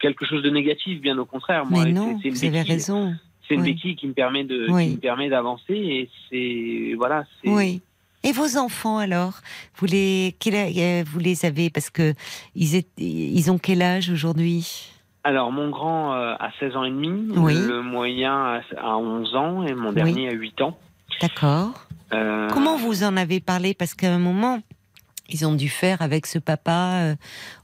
quelque 0.01 0.25
chose 0.25 0.43
de 0.43 0.51
négatif, 0.51 1.01
bien 1.01 1.17
au 1.19 1.27
contraire. 1.27 1.65
Moi, 1.65 1.85
mais 1.85 1.93
non, 1.93 2.19
vous 2.25 2.45
avez 2.45 2.63
raison. 2.63 3.15
C'est 3.49 3.55
une 3.55 3.63
Oui. 3.63 3.73
béquille 3.75 3.97
qui 3.97 4.07
me 4.07 4.13
permet 4.13 4.45
de 4.45 4.67
Oui. 4.71 4.89
qui 4.89 4.95
me 4.97 5.01
permet 5.01 5.29
d'avancer 5.29 5.73
et 5.75 6.11
c'est 6.31 6.95
voilà. 6.97 7.25
Oui. 7.45 7.81
Et 8.25 8.33
vos 8.33 8.57
enfants 8.59 8.99
alors, 8.99 9.35
vous 9.77 9.87
les 9.87 10.35
euh, 10.47 11.05
vous 11.07 11.19
les 11.19 11.45
avez 11.47 11.71
parce 11.71 11.89
que 11.89 12.15
ils, 12.55 12.75
étaient- 12.75 13.03
ils 13.03 13.51
ont 13.51 13.59
quel 13.59 13.81
âge 13.81 14.11
aujourd'hui? 14.11 14.91
Alors, 15.25 15.53
mon 15.53 15.71
grand 15.71 16.15
euh, 16.15 16.35
a 16.39 16.51
16 16.59 16.77
ans 16.77 16.85
et 16.85 16.91
demi, 16.91 17.29
Oui. 17.37 17.55
le 17.55 17.83
moyen 17.83 18.33
a, 18.35 18.61
a 18.81 18.97
11 18.97 19.35
ans 19.37 19.63
et 19.67 19.75
mon 19.75 19.93
dernier 19.93 20.29
a 20.29 20.33
8 20.33 20.61
ans. 20.63 20.79
D'accord. 21.21 21.87
Euh, 22.13 22.49
Comment 22.53 22.77
vous 22.77 23.05
en 23.05 23.17
avez 23.17 23.41
parlé? 23.41 23.75
Parce 23.75 23.95
qu'à 23.95 24.13
un 24.13 24.19
moment, 24.19 24.61
ils 25.29 25.47
ont 25.47 25.55
dû 25.55 25.69
faire 25.69 26.01
avec 26.03 26.27
ce 26.27 26.39
papa 26.39 27.01
euh, 27.03 27.15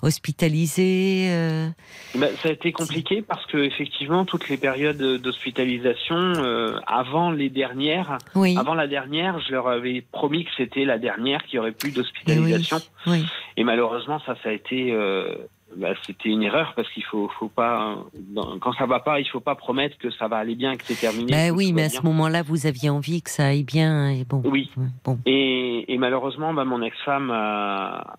hospitalisé. 0.03 1.29
euh, 1.31 1.69
bah, 2.15 2.27
Ça 2.43 2.49
a 2.49 2.53
été 2.53 2.73
compliqué 2.73 3.23
parce 3.23 3.45
que 3.47 3.59
effectivement, 3.59 4.25
toutes 4.25 4.49
les 4.49 4.57
périodes 4.57 4.97
d'hospitalisation, 5.21 6.17
euh, 6.17 6.79
avant 6.87 7.31
les 7.31 7.51
dernières, 7.51 8.19
Oui. 8.35 8.57
avant 8.59 8.75
la 8.75 8.87
dernière, 8.87 9.41
je 9.41 9.53
leur 9.53 9.69
avais 9.69 10.03
promis 10.13 10.45
que 10.45 10.51
c'était 10.57 10.85
la 10.85 10.99
dernière 10.99 11.43
qui 11.45 11.59
aurait 11.59 11.73
plus 11.73 11.89
Eh 11.89 11.93
oui. 11.93 11.97
d'hospitalisation. 11.97 12.79
Oui. 13.07 13.25
Et 13.57 13.65
malheureusement, 13.65 14.21
ça, 14.27 14.35
ça 14.43 14.49
a 14.51 14.53
été, 14.53 14.93
euh, 14.93 15.35
bah, 15.77 15.89
c'était 16.07 16.29
une 16.29 16.43
erreur 16.43 16.73
parce 16.77 16.89
qu'il 16.91 17.05
faut, 17.05 17.29
faut 17.39 17.49
pas, 17.49 17.97
dans- 18.15 18.59
quand 18.59 18.73
ça 18.75 18.87
va 18.87 19.01
pas, 19.01 19.21
il 19.21 19.27
faut 19.29 19.41
pas 19.41 19.55
promettre 19.55 19.97
que 19.99 20.11
ça 20.11 20.29
va 20.29 20.37
aller 20.39 20.55
bien, 20.55 20.77
que 20.77 20.85
c'est 20.85 20.99
terminé. 21.01 21.33
Que 21.33 21.51
oui, 21.51 21.73
mais 21.73 21.85
à 21.85 21.89
bien. 21.89 22.01
ce 22.01 22.05
moment-là, 22.07 22.43
vous 22.43 22.67
aviez 22.67 22.91
envie 22.91 23.23
que 23.23 23.31
ça 23.31 23.47
aille 23.47 23.65
bien. 23.65 24.11
Et 24.11 24.25
bon. 24.25 24.43
Oui. 24.45 24.71
Bon. 25.05 25.19
Et, 25.27 25.93
et 25.93 25.99
malheureusement, 25.99 26.55
bah, 26.55 26.65
mon 26.65 26.83
ex-femme 26.83 27.31
a, 27.31 28.17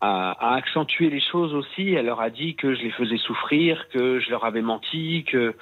a, 0.00 0.30
a 0.32 0.54
accentué 0.54 1.10
les 1.10 1.20
choses 1.20 1.54
aussi. 1.54 1.90
Elle 1.92 2.06
leur 2.06 2.20
a 2.20 2.30
dit 2.30 2.54
que 2.54 2.74
je 2.74 2.80
les 2.82 2.90
faisais 2.92 3.18
souffrir, 3.18 3.86
que 3.92 4.20
je 4.20 4.30
leur 4.30 4.44
avais 4.44 4.62
menti, 4.62 5.24
que 5.24 5.54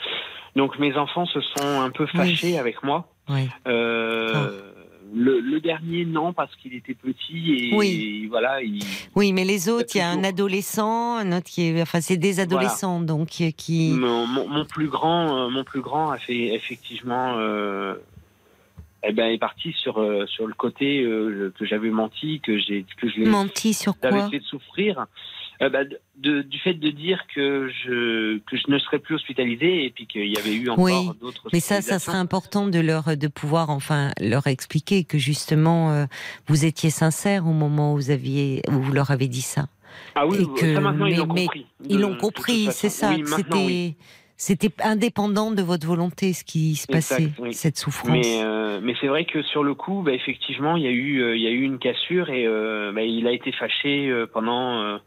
donc 0.57 0.79
mes 0.79 0.97
enfants 0.97 1.27
se 1.27 1.41
sont 1.41 1.81
un 1.81 1.91
peu 1.91 2.07
fâchés 2.07 2.53
Oui. 2.53 2.59
avec 2.59 2.83
moi. 2.83 3.09
Ouais. 3.29 3.47
Euh, 3.67 4.61
le, 5.15 5.41
le 5.41 5.61
dernier 5.61 6.05
non 6.05 6.33
parce 6.33 6.55
qu'il 6.57 6.75
était 6.75 6.95
petit 6.95 7.53
et, 7.73 7.75
Oui. 7.77 8.23
et 8.25 8.27
voilà. 8.29 8.63
Il, 8.63 8.83
Oui, 9.17 9.33
mais 9.33 9.45
les 9.45 9.69
autres, 9.69 9.91
il 9.95 9.99
y 9.99 10.01
a 10.01 10.09
un 10.11 10.15
toujours. 10.17 10.29
adolescent, 10.29 11.17
un 11.17 11.33
autre 11.37 11.47
qui 11.51 11.63
est, 11.69 11.83
enfin, 11.83 12.01
c'est 12.01 12.17
des 12.17 12.41
adolescents, 12.41 13.01
donc 13.01 13.29
euh, 13.41 13.51
qui. 13.57 13.91
Mon, 13.91 14.27
mon- 14.27 14.49
mon 14.49 14.65
plus 14.65 14.89
grand, 14.89 15.37
euh, 15.37 15.49
mon 15.49 15.65
plus 15.65 15.81
grand 15.81 16.11
a 16.11 16.19
fait 16.19 16.55
effectivement, 16.55 17.37
euh, 17.39 17.95
eh 19.03 19.13
ben, 19.13 19.31
est 19.31 19.39
parti 19.39 19.73
sur 19.73 19.99
euh, 20.01 20.27
sur 20.27 20.47
le 20.47 20.55
côté 20.55 21.03
euh, 21.03 21.53
que 21.59 21.65
j'avais 21.65 21.91
menti, 21.91 22.41
que 22.41 22.59
j'ai 22.59 22.85
que 23.01 23.09
je 23.09 23.21
l'ai 23.21 23.27
Menti 23.27 23.73
sur 23.75 23.95
j'avais 24.03 24.19
quoi? 24.21 24.31
fait 24.31 24.43
souffrir. 24.43 25.07
Euh, 25.61 25.69
bah, 25.71 25.81
de- 26.17 26.43
du 26.43 26.59
fait 26.61 26.75
de 26.75 26.91
dire 26.91 27.25
que 27.35 27.69
je 27.85 28.39
que 28.39 28.57
je 28.57 28.63
ne 28.71 28.79
serais 28.79 29.01
plus 29.01 29.17
hospitalisé 29.17 29.87
et 29.87 29.91
puis 29.91 30.07
qu'il 30.07 30.27
y 30.29 30.39
avait 30.39 30.55
eu 30.55 30.69
encore 30.71 30.85
Oui, 30.85 31.11
d'autres. 31.21 31.49
Mais 31.53 31.59
ça, 31.61 31.83
ça 31.83 31.99
serait 31.99 32.17
important 32.17 32.69
de 32.69 32.79
leur 32.79 33.17
de 33.17 33.27
pouvoir 33.29 33.71
enfin 33.71 34.11
leur 34.21 34.47
expliquer 34.47 35.03
que 35.03 35.19
justement 35.19 35.91
euh, 35.91 36.05
vous 36.47 36.65
étiez 36.65 36.91
sincère 36.91 37.47
au 37.47 37.53
moment 37.53 37.95
où 37.95 37.97
vous 37.97 38.11
aviez 38.11 38.63
où 38.69 38.73
vous 38.81 38.93
leur 38.93 39.11
avez 39.11 39.27
dit 39.27 39.43
ça. 39.43 39.67
Ah 40.15 40.27
oui, 40.29 40.39
et 40.43 40.61
que- 40.61 40.75
ça 40.75 40.81
maintenant 40.81 41.07
ils 41.07 41.13
mais- 41.13 41.17
l'ont 41.19 41.33
mais 41.35 41.45
compris. 41.47 41.67
Ils 41.89 41.99
l'ont 42.01 42.17
compris, 42.17 42.69
c'est 42.71 42.89
ça. 42.89 43.11
Oui, 43.11 43.25
c'était 43.27 43.57
oui. 43.57 43.97
c'était 44.37 44.71
indépendant 44.85 45.51
de 45.51 45.63
votre 45.63 45.89
volonté 45.89 46.35
ce 46.35 46.45
qui 46.45 46.77
se 46.77 46.87
passait, 46.87 47.23
Exact, 47.25 47.39
oui. 47.41 47.53
cette 47.53 47.79
souffrance. 47.79 48.13
Mais, 48.13 48.43
euh, 48.45 48.79
mais 48.81 48.95
c'est 49.01 49.09
vrai 49.09 49.25
que 49.25 49.43
sur 49.43 49.65
le 49.65 49.75
coup, 49.75 50.03
bah, 50.05 50.13
effectivement, 50.13 50.77
il 50.77 50.85
y 50.85 50.87
a 50.87 50.91
eu, 50.93 51.21
euh, 51.21 51.37
il 51.37 51.43
y 51.43 51.49
a 51.49 51.51
eu 51.51 51.63
une 51.63 51.79
cassure 51.81 52.31
et 52.31 52.47
euh, 52.47 52.93
bah, 52.93 53.03
il 53.03 53.27
a 53.27 53.33
été 53.33 53.51
fâché 53.51 54.09
euh, 54.09 54.27
pendant, 54.33 54.81
euh, 54.83 54.99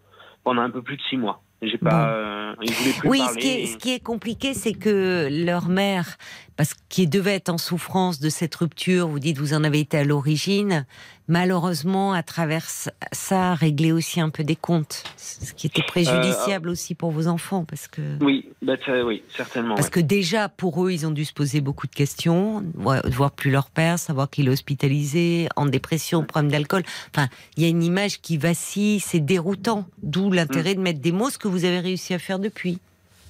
pendant 0.43 0.61
un 0.61 0.69
peu 0.69 0.81
plus 0.81 0.97
de 0.97 1.01
six 1.09 1.17
mois. 1.17 1.43
J'ai 1.61 1.77
pas, 1.77 2.09
euh, 2.11 2.55
il 2.63 2.71
voulait 2.73 2.93
plus 2.93 3.09
Oui, 3.09 3.19
parler. 3.19 3.33
ce 3.33 3.37
qui, 3.39 3.47
est, 3.49 3.65
ce 3.67 3.77
qui 3.77 3.93
est 3.93 3.99
compliqué, 4.03 4.53
c'est 4.55 4.73
que 4.73 5.27
leur 5.45 5.69
mère, 5.69 6.17
parce 6.57 6.73
qu'il 6.89 7.09
devait 7.09 7.35
être 7.35 7.49
en 7.49 7.57
souffrance 7.57 8.19
de 8.19 8.29
cette 8.29 8.53
rupture, 8.55 9.07
vous 9.07 9.19
dites 9.19 9.37
vous 9.37 9.53
en 9.53 9.63
avez 9.63 9.79
été 9.79 9.97
à 9.97 10.03
l'origine, 10.03 10.85
malheureusement, 11.27 12.13
à 12.13 12.23
travers 12.23 12.65
ça, 13.11 13.55
régler 13.55 13.91
aussi 13.91 14.19
un 14.21 14.29
peu 14.29 14.43
des 14.43 14.55
comptes, 14.55 15.03
ce 15.17 15.53
qui 15.53 15.67
était 15.67 15.81
préjudiciable 15.81 16.69
aussi 16.69 16.93
pour 16.93 17.11
vos 17.11 17.27
enfants, 17.27 17.63
parce 17.65 17.87
que 17.87 18.01
Oui, 18.21 18.49
bah, 18.61 18.73
oui, 19.05 19.23
certainement. 19.35 19.75
parce 19.75 19.87
ouais. 19.87 19.91
que 19.91 19.99
déjà 20.01 20.49
pour 20.49 20.85
eux, 20.85 20.91
ils 20.91 21.07
ont 21.07 21.11
dû 21.11 21.25
se 21.25 21.33
poser 21.33 21.61
beaucoup 21.61 21.87
de 21.87 21.95
questions, 21.95 22.63
voir 22.75 23.01
voir 23.09 23.31
plus 23.31 23.49
leur 23.49 23.69
père, 23.69 23.97
savoir 23.97 24.29
qu'il 24.29 24.47
est 24.47 24.51
hospitalisé, 24.51 25.47
en 25.55 25.65
dépression, 25.65 26.23
problème 26.23 26.51
d'alcool. 26.51 26.83
Enfin, 27.15 27.27
il 27.57 27.63
y 27.63 27.65
a 27.65 27.69
une 27.69 27.83
image 27.83 28.21
qui 28.21 28.37
vacille, 28.37 28.99
c'est 28.99 29.19
déroutant. 29.19 29.85
D'où 30.03 30.29
Mm. 30.29 30.33
l'intérêt 30.35 30.75
de 30.75 30.81
mettre 30.81 30.99
des 30.99 31.11
mots, 31.11 31.29
ce 31.29 31.37
que 31.37 31.47
vous 31.47 31.65
avez 31.65 31.79
réussi 31.79 32.13
à 32.13 32.19
faire 32.19 32.39
depuis. 32.39 32.79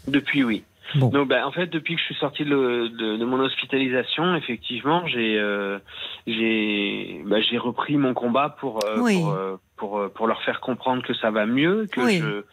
Depuis, 0.07 0.43
oui. 0.43 0.63
Bon. 0.95 1.07
Donc, 1.09 1.27
bah, 1.29 1.47
en 1.47 1.51
fait, 1.51 1.67
depuis 1.67 1.95
que 1.95 1.99
je 2.01 2.05
suis 2.05 2.15
sorti 2.15 2.43
de, 2.43 2.87
de- 2.87 3.17
de 3.17 3.25
mon 3.25 3.39
hospitalisation, 3.39 4.35
effectivement, 4.35 5.05
j'ai 5.07 5.39
euh, 5.39 5.79
j'ai 6.27 7.21
bah, 7.25 7.41
j'ai 7.41 7.57
repris 7.57 7.97
mon 7.97 8.13
combat 8.13 8.55
pour 8.59 8.83
euh, 8.85 8.97
Oui. 8.99 9.19
pour, 9.19 9.31
euh, 9.31 9.57
pour 9.77 9.99
euh, 9.99 10.09
pour 10.13 10.27
leur 10.27 10.41
faire 10.43 10.59
comprendre 10.59 11.03
que 11.03 11.13
ça 11.13 11.31
va 11.31 11.45
mieux, 11.45 11.87
que 11.91 12.01
Oui. 12.01 12.19
je 12.19 12.43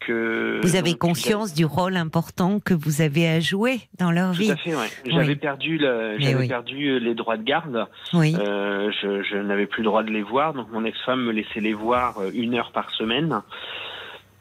que 0.00 0.60
Vous 0.62 0.76
avez 0.76 0.94
conscience 0.96 1.52
du 1.54 1.64
rôle 1.64 1.96
important 1.96 2.60
que 2.60 2.72
vous 2.72 3.00
avez 3.00 3.28
à 3.28 3.40
jouer 3.40 3.80
dans 3.98 4.12
leur 4.12 4.30
Tout 4.32 4.38
vie. 4.42 4.52
à 4.52 4.56
fait, 4.56 4.72
ouais. 4.76 4.86
J'avais 5.06 5.26
Oui. 5.30 5.34
perdu 5.36 5.76
le, 5.76 6.14
Mais 6.18 6.24
j'avais 6.24 6.34
oui. 6.42 6.48
perdu 6.48 7.00
les 7.00 7.14
droits 7.16 7.36
de 7.36 7.42
garde. 7.42 7.84
Oui. 8.14 8.36
Euh, 8.38 8.92
je, 9.02 9.22
je 9.24 9.36
n'avais 9.38 9.66
plus 9.66 9.82
le 9.82 9.86
droit 9.88 10.04
de 10.04 10.10
les 10.10 10.22
voir, 10.22 10.54
donc 10.54 10.68
mon 10.70 10.84
ex-femme 10.84 11.24
me 11.24 11.32
laissait 11.32 11.58
les 11.60 11.72
voir 11.74 12.14
une 12.32 12.54
heure 12.54 12.70
par 12.70 12.90
semaine. 12.92 13.42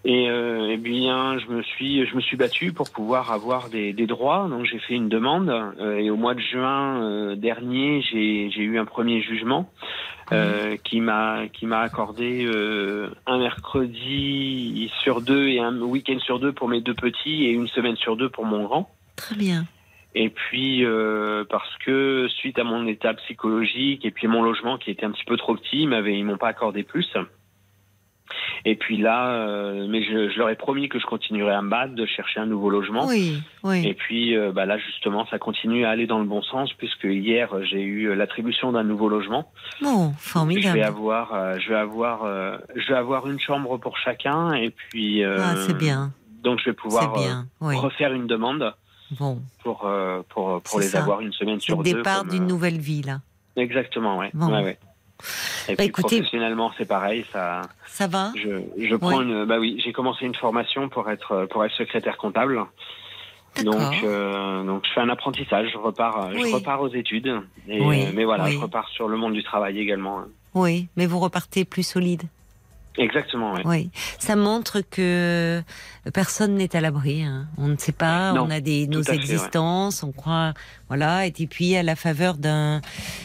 Et 0.06 0.30
euh, 0.30 0.70
eh 0.72 0.78
bien, 0.78 1.38
je 1.38 1.48
me 1.48 1.62
suis, 1.64 2.06
je 2.06 2.16
me 2.16 2.22
suis 2.22 2.38
battu 2.38 2.72
pour 2.72 2.90
pouvoir 2.90 3.32
avoir 3.32 3.70
des, 3.70 3.92
des 3.94 4.08
droits. 4.08 4.48
Donc 4.50 4.66
j'ai 4.66 4.80
fait 4.80 4.94
une 4.94 5.10
demande. 5.10 5.50
euh, 5.50 5.98
et 5.98 6.10
au 6.10 6.16
mois 6.16 6.34
de 6.34 6.40
juin 6.40 7.02
euh, 7.04 7.36
dernier, 7.36 8.02
j'ai, 8.02 8.50
j'ai 8.52 8.62
eu 8.62 8.80
un 8.80 8.86
premier 8.86 9.22
jugement 9.22 9.70
qui 10.84 11.00
m'a, 11.00 11.48
qui 11.54 11.66
m'a 11.66 11.80
accordé 11.80 12.46
un 13.26 13.38
mercredi 13.38 14.92
sur 15.02 15.22
deux 15.22 15.48
et 15.48 15.62
un 15.62 15.80
week-end 15.80 16.20
sur 16.20 16.40
deux 16.40 16.52
pour 16.52 16.68
mes 16.68 16.82
deux 16.82 16.94
petits 16.94 17.46
et 17.46 17.52
une 17.52 17.70
semaine 17.70 17.96
sur 17.96 18.18
deux 18.18 18.28
pour 18.28 18.44
mon 18.44 18.66
grand. 18.66 18.90
Très 19.16 19.36
bien. 19.36 19.66
Et 20.16 20.30
puis 20.30 20.84
euh, 20.84 21.44
parce 21.50 21.78
que 21.86 22.28
suite 22.28 22.58
à 22.60 22.64
mon 22.64 22.88
état 22.88 23.14
psychologique 23.14 24.04
et 24.04 24.12
puis 24.12 24.28
mon 24.28 24.42
logement 24.42 24.78
qui 24.78 24.90
était 24.90 25.06
un 25.06 25.12
petit 25.12 25.26
peu 25.26 25.38
trop 25.38 25.56
petit, 25.56 25.82
ils 25.82 25.88
m'avaient 25.88 26.18
ils 26.18 26.26
m'ont 26.26 26.38
pas 26.38 26.48
accordé 26.48 26.84
plus. 26.84 27.08
Et 28.66 28.76
puis 28.76 28.98
là, 28.98 29.28
euh, 29.48 29.88
mais 29.90 30.04
je, 30.04 30.30
je 30.30 30.38
leur 30.38 30.50
ai 30.50 30.56
promis 30.56 30.90
que 30.90 31.00
je 31.00 31.06
continuerais 31.06 31.54
à 31.54 31.62
me 31.62 31.70
battre, 31.70 31.94
de 31.96 32.06
chercher 32.06 32.40
un 32.40 32.46
nouveau 32.46 32.70
logement. 32.70 33.06
Oui, 33.08 33.42
oui. 33.64 33.88
Et 33.88 33.94
puis 33.94 34.36
euh, 34.36 34.52
bah 34.52 34.66
là 34.66 34.78
justement, 34.78 35.26
ça 35.28 35.40
continue 35.40 35.86
à 35.86 35.90
aller 35.92 36.08
dans 36.08 36.20
le 36.20 36.26
bon 36.26 36.42
sens 36.42 36.72
puisque 36.74 37.04
hier 37.06 37.50
j'ai 37.66 37.82
eu 37.82 38.14
l'attribution 38.16 38.72
d'un 38.72 38.84
nouveau 38.84 39.10
logement. 39.10 39.52
Bon, 39.82 40.10
Je 40.10 40.14
vais 40.14 40.18
formidable. 40.20 40.80
avoir, 40.82 41.34
euh, 41.34 41.56
je 41.60 41.70
vais 41.70 41.76
avoir, 41.80 42.24
euh, 42.26 42.58
je 42.76 42.88
vais 42.90 42.98
avoir 42.98 43.28
une 43.28 43.40
chambre 43.40 43.78
pour 43.78 43.98
chacun 43.98 44.54
et 44.54 44.70
puis. 44.72 45.24
euh, 45.24 45.38
Ah, 45.42 45.56
c'est 45.66 45.78
bien. 45.78 46.12
Donc 46.44 46.60
je 46.60 46.66
vais 46.70 46.74
pouvoir 46.76 47.14
bien. 47.14 47.48
euh, 47.62 47.68
Oui. 47.68 47.76
refaire 47.78 48.14
une 48.14 48.28
demande 48.28 48.74
Bon, 49.20 49.40
pour 49.64 49.86
euh, 49.86 50.22
pour 50.30 50.62
pour 50.62 50.80
les 50.80 50.88
ça. 50.88 51.00
avoir 51.02 51.22
une 51.22 51.32
semaine 51.34 51.60
sur 51.62 51.78
le 51.78 51.84
deux. 51.84 51.94
départ 51.98 52.20
comme, 52.20 52.30
d'une 52.30 52.44
euh, 52.44 52.48
nouvelle 52.48 52.78
vie 52.78 53.02
là. 53.04 53.20
Exactement, 53.56 54.18
ouais. 54.20 54.30
Bon. 54.34 54.48
ouais, 54.54 54.64
ouais. 54.64 54.78
Et 55.68 55.72
Bah, 55.72 55.76
puis 55.78 55.86
écoutez- 55.88 56.18
professionnellement, 56.18 56.72
c'est 56.78 56.86
pareil. 56.88 57.26
Ça, 57.34 57.62
Ça 57.88 58.08
va 58.08 58.32
je, 58.36 58.62
je 58.78 58.96
prends 58.96 59.22
une. 59.22 59.46
Bah 59.46 59.58
oui, 59.60 59.82
j'ai 59.84 59.92
commencé 59.94 60.26
une 60.26 60.36
formation 60.36 60.90
pour 60.90 61.10
être 61.10 61.48
pour 61.52 61.66
être 61.66 61.74
secrétaire 61.76 62.18
comptable. 62.18 62.64
Donc, 63.64 64.04
euh, 64.04 64.64
donc 64.64 64.86
je 64.86 64.92
fais 64.94 65.02
un 65.02 65.10
apprentissage. 65.10 65.70
Je 65.74 65.78
repars, 65.78 66.30
Oui. 66.34 66.50
je 66.50 66.54
repars 66.56 66.80
aux 66.82 66.90
études. 66.94 67.42
Et, 67.68 67.82
Oui, 67.82 68.04
euh, 68.06 68.12
mais 68.14 68.24
voilà, 68.24 68.44
oui. 68.46 68.54
je 68.54 68.60
repars 68.60 68.88
sur 68.90 69.08
le 69.08 69.18
monde 69.18 69.34
du 69.34 69.44
travail 69.44 69.80
également. 69.80 70.22
Oui, 70.54 70.88
mais 70.96 71.08
vous 71.08 71.20
repartez 71.20 71.66
plus 71.66 71.82
solide. 71.84 72.24
Exactement, 72.98 73.54
ouais. 73.54 73.62
Oui, 73.66 73.90
ça 74.18 74.36
montre 74.36 74.82
que 74.82 75.62
personne 76.14 76.56
n'est 76.56 76.76
à 76.76 76.82
l'abri. 76.82 77.24
hein. 77.24 77.48
On 77.58 77.68
ne 77.68 77.78
sait 77.78 77.92
pas, 77.92 78.32
Non, 78.34 78.44
on 78.48 78.50
a 78.50 78.60
des 78.60 78.88
nos 78.88 79.02
à 79.02 79.04
fait, 79.04 79.12
ouais. 79.12 79.18
existences, 79.18 80.02
on 80.04 80.12
croit, 80.12 80.54
voilà. 80.88 81.26
Et 81.28 81.32
puis 81.32 81.76
à 81.76 81.84
la 81.84 81.96
faveur 81.96 82.38
d'un 82.38 82.82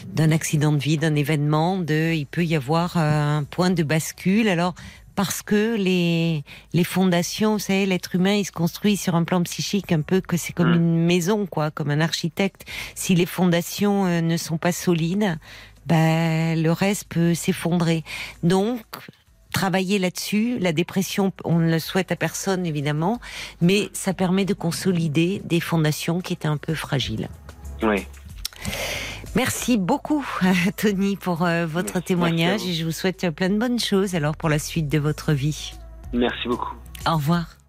d'un 0.07 0.31
accident 0.31 0.71
de 0.71 0.77
vie, 0.77 0.97
d'un 0.97 1.15
événement, 1.15 1.77
de, 1.77 2.13
il 2.13 2.25
peut 2.27 2.45
y 2.45 2.55
avoir 2.55 2.97
euh, 2.97 3.37
un 3.39 3.43
point 3.43 3.71
de 3.71 3.83
bascule. 3.83 4.47
Alors 4.47 4.75
parce 5.15 5.41
que 5.41 5.75
les 5.75 6.43
les 6.73 6.83
fondations, 6.83 7.53
vous 7.53 7.59
savez, 7.59 7.85
l'être 7.85 8.13
humain, 8.15 8.33
il 8.33 8.45
se 8.45 8.51
construit 8.51 8.97
sur 8.97 9.15
un 9.15 9.23
plan 9.23 9.41
psychique 9.43 9.91
un 9.91 10.01
peu 10.01 10.21
que 10.21 10.37
c'est 10.37 10.53
comme 10.53 10.71
Mm. 10.71 10.75
une 10.75 11.05
maison, 11.05 11.45
quoi, 11.47 11.71
comme 11.71 11.89
un 11.91 12.01
architecte. 12.01 12.63
Si 12.95 13.15
les 13.15 13.25
fondations 13.25 14.05
euh, 14.05 14.21
ne 14.21 14.37
sont 14.37 14.57
pas 14.57 14.71
solides, 14.71 15.37
ben 15.85 16.61
le 16.61 16.71
reste 16.71 17.05
peut 17.09 17.33
s'effondrer. 17.33 18.03
Donc 18.43 18.81
travailler 19.53 19.99
là-dessus. 19.99 20.57
La 20.59 20.73
dépression, 20.73 21.31
on 21.45 21.59
ne 21.59 21.71
le 21.71 21.79
souhaite 21.79 22.11
à 22.11 22.15
personne 22.15 22.65
évidemment, 22.65 23.19
mais 23.61 23.89
ça 23.93 24.13
permet 24.13 24.45
de 24.45 24.53
consolider 24.53 25.41
des 25.45 25.61
fondations 25.61 26.19
qui 26.19 26.33
étaient 26.33 26.47
un 26.47 26.57
peu 26.57 26.73
fragiles. 26.73 27.29
Ouais. 27.81 28.07
Merci 29.35 29.77
beaucoup, 29.77 30.25
Tony, 30.77 31.15
pour 31.15 31.43
euh, 31.43 31.65
votre 31.65 31.95
Merci 31.95 32.07
témoignage 32.07 32.65
et 32.67 32.73
je 32.73 32.85
vous 32.85 32.91
souhaite 32.91 33.29
plein 33.31 33.49
de 33.49 33.57
bonnes 33.57 33.79
choses 33.79 34.15
alors 34.15 34.35
pour 34.35 34.49
la 34.49 34.59
suite 34.59 34.89
de 34.89 34.99
votre 34.99 35.33
vie. 35.33 35.73
Merci 36.13 36.47
beaucoup. 36.47 36.75
Au 37.07 37.15
revoir. 37.15 37.62